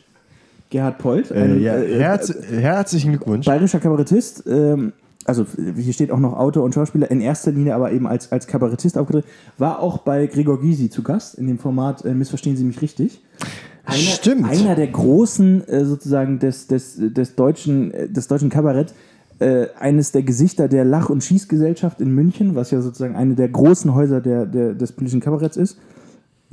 Gerhard 0.71 0.99
Polt, 0.99 1.31
Äh, 1.31 1.35
ein 1.43 1.61
ja, 1.61 1.77
äh, 1.77 1.99
herz, 1.99 2.35
herzlichen 2.51 3.11
Glückwunsch. 3.13 3.45
bayerischer 3.47 3.79
Kabarettist. 3.79 4.45
Ähm, 4.47 4.93
also 5.27 5.47
hier 5.77 5.93
steht 5.93 6.11
auch 6.11 6.19
noch 6.19 6.35
Autor 6.35 6.65
und 6.65 6.75
Schauspieler, 6.75 7.11
in 7.11 7.21
erster 7.21 7.53
Linie 7.53 7.75
aber 7.75 7.93
eben 7.93 8.07
als, 8.07 8.33
als 8.33 8.47
Kabarettist 8.47 8.99
aufgetreten. 8.99 9.29
War 9.59 9.81
auch 9.81 9.99
bei 9.99 10.27
Gregor 10.27 10.61
Gysi 10.61 10.91
zu 10.91 11.03
Gast 11.03 11.35
in 11.37 11.47
dem 11.47 11.59
Format 11.59 12.05
äh, 12.05 12.15
Missverstehen 12.15 12.57
Sie 12.57 12.65
mich 12.65 12.81
richtig. 12.83 13.23
Einer, 13.85 13.99
Stimmt. 13.99 14.49
Einer 14.49 14.75
der 14.75 14.89
großen 14.89 15.67
äh, 15.69 15.85
sozusagen 15.85 16.39
des, 16.39 16.67
des, 16.67 16.97
des, 16.99 17.35
deutschen, 17.37 17.93
äh, 17.93 18.09
des 18.09 18.27
deutschen 18.29 18.51
Kabarett. 18.51 18.95
Äh, 19.39 19.67
eines 19.79 20.13
der 20.13 20.23
Gesichter 20.23 20.67
der 20.67 20.85
Lach- 20.87 21.11
und 21.11 21.23
Schießgesellschaft 21.23 22.01
in 22.01 22.11
München, 22.11 22.55
was 22.55 22.71
ja 22.71 22.81
sozusagen 22.81 23.17
eine 23.17 23.35
der 23.35 23.49
großen 23.49 23.95
Häuser 23.95 24.23
der, 24.23 24.47
der, 24.47 24.73
des 24.73 24.93
politischen 24.93 25.21
Kabaretts 25.21 25.59
ist. 25.59 25.79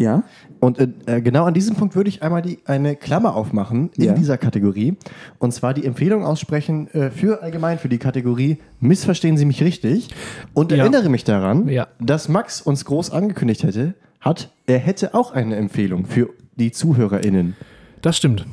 Ja. 0.04 0.24
Und 0.60 0.80
äh, 0.80 0.88
äh, 1.08 1.22
genau 1.22 1.46
an 1.46 1.54
diesem 1.54 1.76
Punkt 1.76 1.96
würde 1.96 2.10
ich 2.10 2.22
einmal 2.24 2.42
die, 2.42 2.60
eine 2.66 2.96
Klammer 2.96 3.36
aufmachen 3.36 3.90
in 3.96 4.04
Ja. 4.04 4.14
dieser 4.14 4.38
Kategorie. 4.38 4.96
Und 5.40 5.54
zwar 5.54 5.74
die 5.74 5.86
Empfehlung 5.86 6.24
aussprechen 6.26 6.88
äh, 6.94 7.10
für 7.12 7.42
allgemein 7.42 7.78
für 7.80 7.90
die 7.90 7.98
Kategorie 7.98 8.58
Missverstehen 8.80 9.38
Sie 9.38 9.46
mich 9.46 9.62
richtig. 9.64 10.10
Und 10.54 10.72
Ja. 10.72 10.78
erinnere 10.80 11.10
mich 11.10 11.24
daran, 11.24 11.68
Ja. 11.68 11.88
dass 12.00 12.30
Max 12.30 12.62
uns 12.62 12.86
groß 12.86 13.12
angekündigt 13.12 13.64
hätte, 13.64 13.94
hat, 14.22 14.52
er 14.68 14.80
hätte 14.80 15.14
auch 15.16 15.32
eine 15.34 15.56
Empfehlung 15.58 16.06
für 16.06 16.30
die 16.56 16.72
ZuhörerInnen. 16.72 17.56
Das 18.02 18.16
stimmt. 18.18 18.46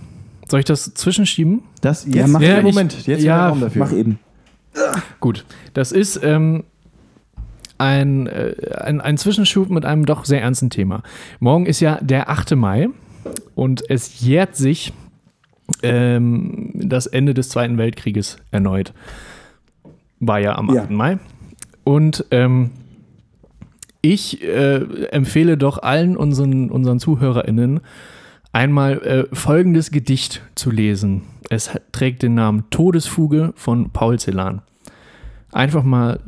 Soll 0.48 0.60
ich 0.60 0.66
das 0.66 0.94
zwischenschieben? 0.94 1.62
Das 1.80 2.04
Ja, 2.06 2.22
jetzt 2.22 2.28
mach- 2.28 2.40
ist 2.40 2.46
der 2.48 2.56
Ja, 2.56 2.62
Moment. 2.62 3.06
Jetzt 3.06 3.22
ja, 3.22 3.48
Raum 3.48 3.60
dafür. 3.60 3.84
Mach 3.84 3.92
eben. 3.92 4.18
Gut. 5.20 5.44
Das 5.74 5.92
ist 5.92 6.20
ähm, 6.24 6.64
ein, 7.80 8.26
äh, 8.26 8.54
ein, 8.78 9.00
ein 9.00 9.16
Zwischenschub 9.16 9.70
mit 9.70 9.84
einem 9.84 10.06
doch 10.06 10.24
sehr 10.24 10.42
ernsten 10.42 10.70
Thema. 10.70 11.02
Morgen 11.40 11.66
ist 11.66 11.80
ja 11.80 11.98
der 12.00 12.28
8. 12.28 12.54
Mai 12.54 12.88
und 13.54 13.82
es 13.88 14.20
jährt 14.20 14.54
sich 14.54 14.92
ähm, 15.82 16.72
das 16.74 17.06
Ende 17.06 17.34
des 17.34 17.48
Zweiten 17.48 17.78
Weltkrieges 17.78 18.36
erneut. 18.50 18.92
War 20.20 20.38
ja 20.38 20.56
am 20.56 20.68
8. 20.70 20.76
Ja. 20.76 20.86
Mai. 20.88 21.18
Und 21.82 22.26
ähm, 22.30 22.70
ich 24.02 24.42
äh, 24.42 25.06
empfehle 25.10 25.56
doch 25.56 25.82
allen 25.82 26.16
unseren, 26.16 26.70
unseren 26.70 27.00
ZuhörerInnen, 27.00 27.80
einmal 28.52 28.98
äh, 29.02 29.34
folgendes 29.34 29.90
Gedicht 29.90 30.42
zu 30.54 30.70
lesen. 30.70 31.22
Es 31.48 31.70
trägt 31.92 32.22
den 32.22 32.34
Namen 32.34 32.64
Todesfuge 32.70 33.52
von 33.56 33.90
Paul 33.90 34.18
Celan. 34.18 34.62
Einfach 35.52 35.82
mal 35.82 36.20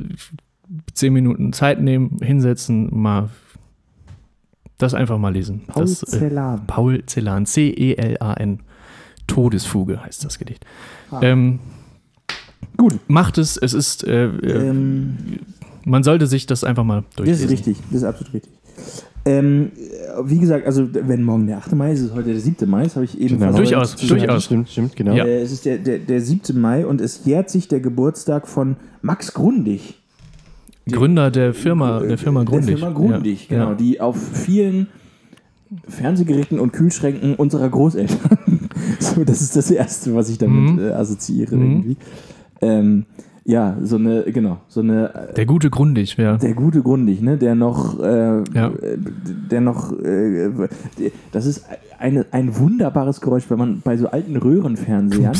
zehn 0.93 1.13
Minuten 1.13 1.53
Zeit 1.53 1.81
nehmen, 1.81 2.17
hinsetzen, 2.21 2.89
mal 2.91 3.29
das 4.77 4.93
einfach 4.93 5.17
mal 5.17 5.33
lesen. 5.33 5.61
Paul 5.67 5.83
das, 5.83 6.03
äh, 6.03 6.17
Celan. 6.19 6.61
Paul 6.67 7.03
Celan, 7.05 7.45
C-E-L-A-N. 7.45 8.59
Todesfuge 9.27 10.03
heißt 10.03 10.25
das 10.25 10.37
Gedicht. 10.37 10.65
Ah. 11.11 11.21
Ähm, 11.21 11.59
Gut. 12.75 12.99
macht 13.07 13.37
es, 13.37 13.55
es 13.55 13.73
ist, 13.73 14.03
äh, 14.03 14.25
äh, 14.25 14.69
Ähm, 14.69 15.15
man 15.85 16.03
sollte 16.03 16.27
sich 16.27 16.45
das 16.45 16.63
einfach 16.63 16.83
mal 16.83 17.03
das 17.09 17.15
durchlesen. 17.15 17.45
ist 17.45 17.51
richtig. 17.51 17.77
Das 17.91 17.97
ist 18.01 18.03
absolut 18.03 18.33
richtig. 18.33 18.51
Ähm, 19.25 19.71
wie 20.25 20.39
gesagt, 20.39 20.65
also 20.65 20.89
wenn 20.93 21.23
morgen 21.23 21.47
der 21.47 21.57
8. 21.59 21.73
Mai 21.75 21.93
ist, 21.93 22.01
ist 22.01 22.07
es 22.09 22.13
heute 22.13 22.31
der 22.31 22.41
7. 22.41 22.69
Mai, 22.69 22.83
das 22.83 22.95
habe 22.95 23.05
ich 23.05 23.17
eben 23.21 23.39
Genau. 23.39 23.55
Durchaus, 23.55 23.95
zu 23.95 24.07
durchaus. 24.07 24.27
sagen. 24.27 24.41
Stimmt, 24.41 24.69
stimmt, 24.69 24.95
genau. 24.97 25.13
Ja. 25.13 25.25
Äh, 25.25 25.41
es 25.43 25.53
ist 25.53 25.63
der, 25.65 25.77
der, 25.77 25.99
der 25.99 26.19
7. 26.19 26.59
Mai 26.59 26.85
und 26.85 26.99
es 26.99 27.23
jährt 27.23 27.49
sich 27.49 27.69
der 27.69 27.79
Geburtstag 27.79 28.47
von 28.49 28.75
Max 29.01 29.33
Grundig. 29.33 30.01
Gründer 30.91 31.31
der 31.31 31.53
Firma, 31.53 31.99
der 31.99 32.17
Firma 32.17 32.43
Grundig. 32.43 32.67
Der 32.67 32.77
Firma 32.77 32.93
Grundig, 32.93 33.49
Ja. 33.49 33.57
genau. 33.57 33.69
Ja. 33.71 33.75
Die 33.75 34.01
auf 34.01 34.17
vielen 34.17 34.87
Fernsehgeräten 35.87 36.59
und 36.59 36.71
Kühlschränken 36.73 37.35
unserer 37.35 37.69
Großeltern. 37.69 38.69
so, 38.99 39.23
das 39.23 39.41
ist 39.41 39.55
das 39.55 39.71
Erste, 39.71 40.13
was 40.15 40.29
ich 40.29 40.37
damit 40.37 40.73
Mhm. 40.75 40.79
äh, 40.79 40.91
assoziiere 40.91 41.55
Mhm. 41.55 41.61
irgendwie. 41.71 41.97
Ähm, 42.61 43.05
ja, 43.45 43.75
so 43.81 43.97
eine, 43.97 44.23
genau, 44.23 44.59
so 44.69 44.79
eine 44.81 45.13
äh, 45.31 45.33
Der 45.33 45.45
gute 45.45 45.69
Grundig, 45.69 46.15
ja. 46.15 46.37
der 46.37 46.53
gute 46.53 46.81
Grundig, 46.81 47.21
ne, 47.21 47.37
der 47.37 47.55
noch, 47.55 47.99
äh, 47.99 48.43
Ja. 48.53 48.67
äh, 48.69 48.97
der 49.51 49.59
noch, 49.61 49.91
äh, 49.99 50.49
das 51.31 51.45
ist 51.45 51.65
eine, 51.99 52.25
ein 52.31 52.57
wunderbares 52.57 53.19
Geräusch, 53.19 53.49
wenn 53.49 53.57
man 53.57 53.81
bei 53.83 53.97
so 53.97 54.07
alten 54.09 54.37
Röhrenfernsehern 54.37 55.35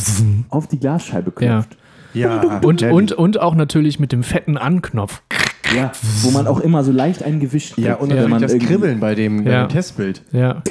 auf 0.49 0.67
die 0.67 0.79
Glasscheibe 0.79 1.31
klopft. 1.31 1.73
Ja, 1.73 1.77
Und, 2.13 2.81
herrlich. 2.81 2.95
und, 2.97 3.11
und 3.13 3.39
auch 3.41 3.55
natürlich 3.55 3.99
mit 3.99 4.11
dem 4.11 4.23
fetten 4.23 4.57
Anknopf. 4.57 5.21
Ja. 5.75 5.91
wo 6.21 6.29
man 6.29 6.45
auch 6.45 6.59
immer 6.59 6.83
so 6.83 6.91
leicht 6.91 7.23
eingewischt 7.23 7.79
ja, 7.79 7.95
kriegt, 7.95 8.11
und 8.13 8.29
man 8.29 8.41
das 8.41 8.55
Kribbeln 8.59 8.99
bei 8.99 9.15
dem, 9.15 9.43
Ja. 9.47 9.65
dem 9.65 9.69
Testbild. 9.69 10.21
Ja, 10.31 10.61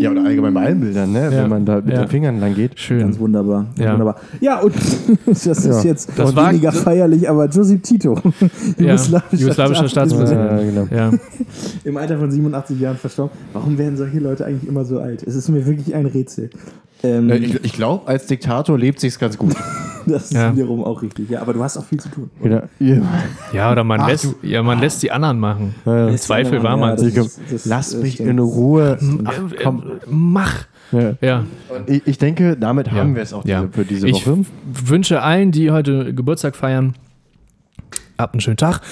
Ja, 0.00 0.10
oder 0.10 0.24
allgemein 0.24 0.54
bei 0.54 0.62
allen 0.64 0.80
Bildern, 0.80 1.12
ne? 1.12 1.24
Ja. 1.24 1.30
wenn 1.30 1.48
man 1.50 1.66
da 1.66 1.76
mit 1.76 1.90
Ja. 1.92 2.00
den 2.04 2.08
Fingern 2.08 2.40
lang 2.40 2.54
geht. 2.54 2.70
Ganz 2.70 2.80
schön. 2.80 3.18
wunderbar. 3.18 3.66
Ganz 3.76 3.78
Ja. 3.80 3.92
wunderbar. 3.92 4.16
Ja, 4.40 4.60
und 4.60 4.74
das 5.26 5.46
ist 5.46 5.64
Ja. 5.66 5.82
jetzt 5.82 6.10
Das 6.16 6.34
war- 6.34 6.50
weniger 6.50 6.72
feierlich, 6.72 7.28
aber 7.28 7.48
Josip 7.48 7.82
Tito, 7.82 8.14
Ja, 8.78 8.86
jugoslawischer 8.86 9.36
jugoslawischer 9.36 9.88
Staatspräsident. 9.88 10.50
Ja, 10.50 10.56
genau. 10.64 10.88
Ja. 10.90 11.10
im 11.84 11.96
Alter 11.98 12.18
von 12.18 12.30
87 12.30 12.80
Jahren 12.80 12.96
verstorben. 12.96 13.36
Warum 13.52 13.76
werden 13.76 13.96
solche 13.98 14.20
Leute 14.20 14.46
eigentlich 14.46 14.68
immer 14.68 14.84
so 14.86 15.00
alt? 15.00 15.22
Es 15.22 15.34
ist 15.34 15.48
mir 15.50 15.66
wirklich 15.66 15.94
ein 15.94 16.06
Rätsel. 16.06 16.48
Ähm, 17.04 17.30
Äh, 17.30 17.36
Ich, 17.36 17.64
ich 17.64 17.72
glaube, 17.74 18.08
als 18.08 18.26
Diktator 18.26 18.76
lebt 18.78 18.98
sich's 19.00 19.18
ganz 19.18 19.38
gut. 19.38 19.54
Das 20.06 20.24
ist 20.24 20.34
Ja. 20.34 20.54
wiederum 20.54 20.84
auch 20.84 21.00
richtig. 21.00 21.30
Ja, 21.30 21.40
aber 21.40 21.54
du 21.54 21.62
hast 21.62 21.78
auch 21.78 21.84
viel 21.86 21.98
zu 21.98 22.10
tun. 22.10 22.28
Genau. 22.42 22.60
Ja. 22.78 22.96
Ja, 23.54 23.72
oder 23.72 23.84
man, 23.84 24.00
Ach, 24.02 24.08
lässt, 24.08 24.34
ja, 24.42 24.62
man 24.62 24.78
lässt 24.78 25.02
die 25.02 25.10
anderen 25.10 25.40
machen. 25.40 25.74
Ja. 25.86 26.08
Im 26.08 26.18
Zweifel 26.18 26.62
war 26.62 26.76
man 26.76 26.90
Ja, 26.90 26.96
das 26.96 27.04
Ich 27.06 27.14
das- 27.14 27.64
Lass 27.64 27.90
das 27.92 28.02
mich 28.02 28.14
stimmt. 28.16 28.28
in 28.28 28.38
Ruhe. 28.38 28.98
Ach, 29.24 29.32
komm. 29.62 29.82
Mach. 30.06 30.66
Ja. 30.92 31.14
Ja. 31.22 31.44
Ich, 31.86 32.06
ich 32.06 32.18
denke, 32.18 32.54
damit 32.54 32.90
haben 32.90 33.10
Ja. 33.10 33.14
wir 33.16 33.22
es 33.22 33.32
auch 33.32 33.46
Ja. 33.46 33.60
diese, 33.62 33.72
für 33.72 33.84
diese 33.86 34.08
Ich 34.08 34.26
Woche. 34.26 34.44
wünsche 34.70 35.22
allen, 35.22 35.52
die 35.52 35.70
heute 35.70 36.12
Geburtstag 36.12 36.54
feiern, 36.54 36.92
habt 38.18 38.34
einen 38.34 38.42
schönen 38.42 38.58
Tag. 38.58 38.82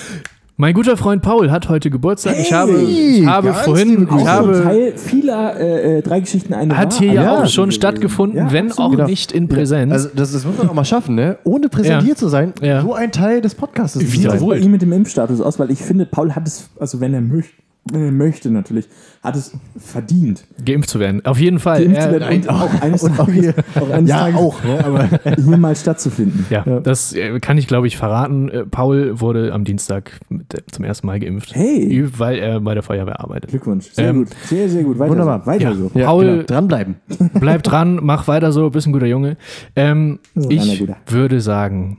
Mein 0.63 0.75
guter 0.75 0.97
Freund 0.97 1.23
Paul 1.23 1.51
hat 1.51 1.69
heute 1.69 1.91
Geburtstag. 1.91 2.37
ich 2.39 2.53
habe, 2.53 2.81
ich 2.83 3.27
habe 3.27 3.53
vorhin, 3.53 4.07
ich 4.17 4.27
habe, 4.29 4.63
Teil 4.63 4.93
vieler 4.97 5.59
äh, 5.59 5.99
äh, 5.99 6.03
drei 6.03 6.21
Geschichten 6.21 6.55
eine 6.55 6.79
hat 6.79 6.93
hier 6.93 7.13
ja 7.15 7.23
Ja. 7.25 7.33
auch 7.43 7.47
schon 7.49 7.65
gewesen. 7.65 7.81
stattgefunden, 7.81 8.39
Ja, 8.39 8.53
wenn 8.53 8.71
auch 8.71 8.93
Genau. 8.93 9.07
nicht 9.07 9.33
in 9.33 9.49
Präsenz. 9.49 9.91
Also 9.93 10.11
das, 10.15 10.31
das 10.31 10.45
muss 10.47 10.57
man 10.59 10.69
auch 10.69 10.75
mal 10.75 10.85
schaffen, 10.85 11.17
ne? 11.17 11.37
Ohne 11.43 11.69
präsentiert 11.69 12.11
Ja. 12.11 12.15
zu 12.15 12.29
sein, 12.29 12.53
Ja. 12.63 12.81
so 12.81 12.95
ein 12.95 13.11
Teil 13.11 13.41
des 13.41 13.57
Podcasts 13.57 13.99
Wie 13.99 14.05
sieht 14.05 14.29
bei 14.29 14.59
ihm 14.59 14.71
mit 14.71 14.83
dem 14.83 14.93
Impfstatus 14.93 15.41
aus? 15.41 15.59
Weil 15.59 15.73
ich 15.73 15.81
finde, 15.83 16.07
Paul 16.07 16.31
hat 16.37 16.47
es, 16.47 16.71
also 16.79 17.01
wenn 17.01 17.13
er 17.13 17.23
möchte, 17.23 17.55
möchte 17.91 18.49
natürlich, 18.51 18.87
hat 19.25 19.35
es 19.35 19.53
verdient. 19.77 20.45
geimpft 20.65 20.89
zu 20.89 21.01
werden. 21.01 21.25
Auf 21.27 21.39
jeden 21.41 21.59
Fall. 21.59 21.81
Geimpft 21.85 22.03
zu 22.03 22.09
Er, 22.09 22.21
werden 22.21 22.37
und 22.43 22.49
auch 22.49 22.71
eines 22.81 23.03
Und 23.03 23.19
auch 23.19 23.29
hier, 23.29 23.55
auch 23.75 23.91
eines 23.91 24.09
ja, 24.09 24.19
Tages 24.21 24.37
auch, 24.41 24.63
ne? 24.65 24.85
aber 24.85 25.09
hier 25.43 25.57
mal 25.57 25.75
stattzufinden. 25.75 26.47
ja, 26.49 26.63
das 26.81 27.13
äh, 27.13 27.41
kann 27.41 27.59
ich, 27.59 27.67
glaube 27.67 27.89
ich, 27.89 27.97
verraten. 27.97 28.49
Äh, 28.51 28.67
Paul 28.67 29.21
wurde 29.21 29.53
am 29.53 29.65
Dienstag 29.65 30.21
äh, 30.31 30.39
zum 30.71 30.85
ersten 30.85 31.09
Mal 31.09 31.19
geimpft. 31.19 31.55
Hey. 31.57 32.09
Weil 32.19 32.39
er 32.39 32.61
bei 32.61 32.75
der 32.75 32.85
Feuerwehr 32.85 33.19
arbeitet. 33.19 33.51
Glückwunsch. 33.51 33.91
Sehr 33.93 34.11
Ähm, 34.11 34.17
gut. 34.19 34.29
Sehr, 34.47 34.69
sehr 34.69 34.85
gut. 34.85 34.99
Weiter 35.01 35.11
wunderbar. 35.11 35.41
so. 35.41 35.47
Weiter 35.47 35.63
Ja. 35.71 35.75
so. 35.75 35.91
ja, 35.95 36.07
Paul- 36.07 36.25
genau, 36.27 36.43
dranbleiben. 36.45 36.95
Bleib 37.35 37.65
dran, 37.65 37.99
mach 38.01 38.29
weiter 38.29 38.53
so, 38.53 38.71
bist 38.71 38.87
ein 38.87 38.93
guter 38.93 39.07
Junge. 39.07 39.37
Ähm, 39.75 40.21
So, 40.37 40.51
ich 40.51 40.79
guter. 40.79 40.97
würde 41.09 41.41
sagen, 41.41 41.99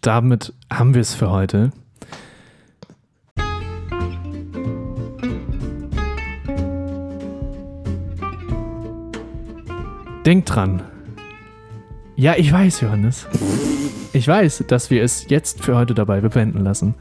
damit 0.00 0.52
haben 0.72 0.94
wir 0.94 1.00
es 1.02 1.14
für 1.14 1.30
heute. 1.30 1.72
Denk 10.24 10.46
dran. 10.46 10.82
Ja, 12.16 12.34
ich 12.36 12.50
weiß, 12.52 12.80
Johannes. 12.80 13.26
Ich 14.12 14.26
weiß, 14.26 14.64
dass 14.68 14.90
wir 14.90 15.02
es 15.02 15.28
jetzt 15.28 15.62
für 15.62 15.76
heute 15.76 15.94
dabei 15.94 16.20
bewenden 16.20 16.62
lassen. 16.62 16.94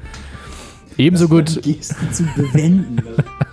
Ebenso 0.98 1.28
gut, 1.28 1.62
Gesten 1.62 2.12
zu 2.12 2.24
bewenden. 2.36 3.02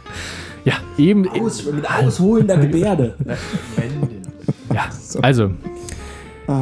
ja, 0.64 0.74
eben, 0.98 1.28
Aus, 1.28 1.64
mit 1.70 1.88
ausholender 1.88 2.56
Gebärde. 2.56 3.16
Ja, 4.72 4.88
also, 5.22 5.50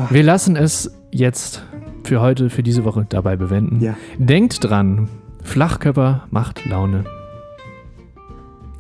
wir 0.09 0.22
lassen 0.22 0.56
es 0.56 0.90
jetzt 1.10 1.62
für 2.05 2.22
heute, 2.22 2.48
für 2.48 2.62
diese 2.62 2.85
Woche 2.85 3.05
dabei 3.06 3.36
bewenden. 3.36 3.82
Ja. 3.82 3.98
Denkt 4.16 4.64
dran, 4.64 5.10
Flachkörper 5.43 6.26
macht 6.30 6.64
Laune. 6.64 7.05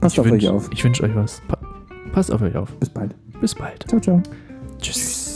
Passt 0.00 0.14
ich 0.14 0.20
auf 0.20 0.26
wünsch, 0.26 0.44
euch 0.44 0.50
auf. 0.50 0.70
Ich 0.72 0.82
wünsche 0.82 1.02
euch 1.02 1.14
was. 1.14 1.42
Pa 1.46 1.58
passt 2.10 2.32
auf 2.32 2.40
euch 2.40 2.56
auf. 2.56 2.72
Bis 2.76 2.88
bald. 2.88 3.14
Bis 3.40 3.54
bald. 3.54 3.84
Ciao, 3.88 4.00
ciao. 4.00 4.22
Tschüss. 4.80 4.94
Tschüss. 4.96 5.28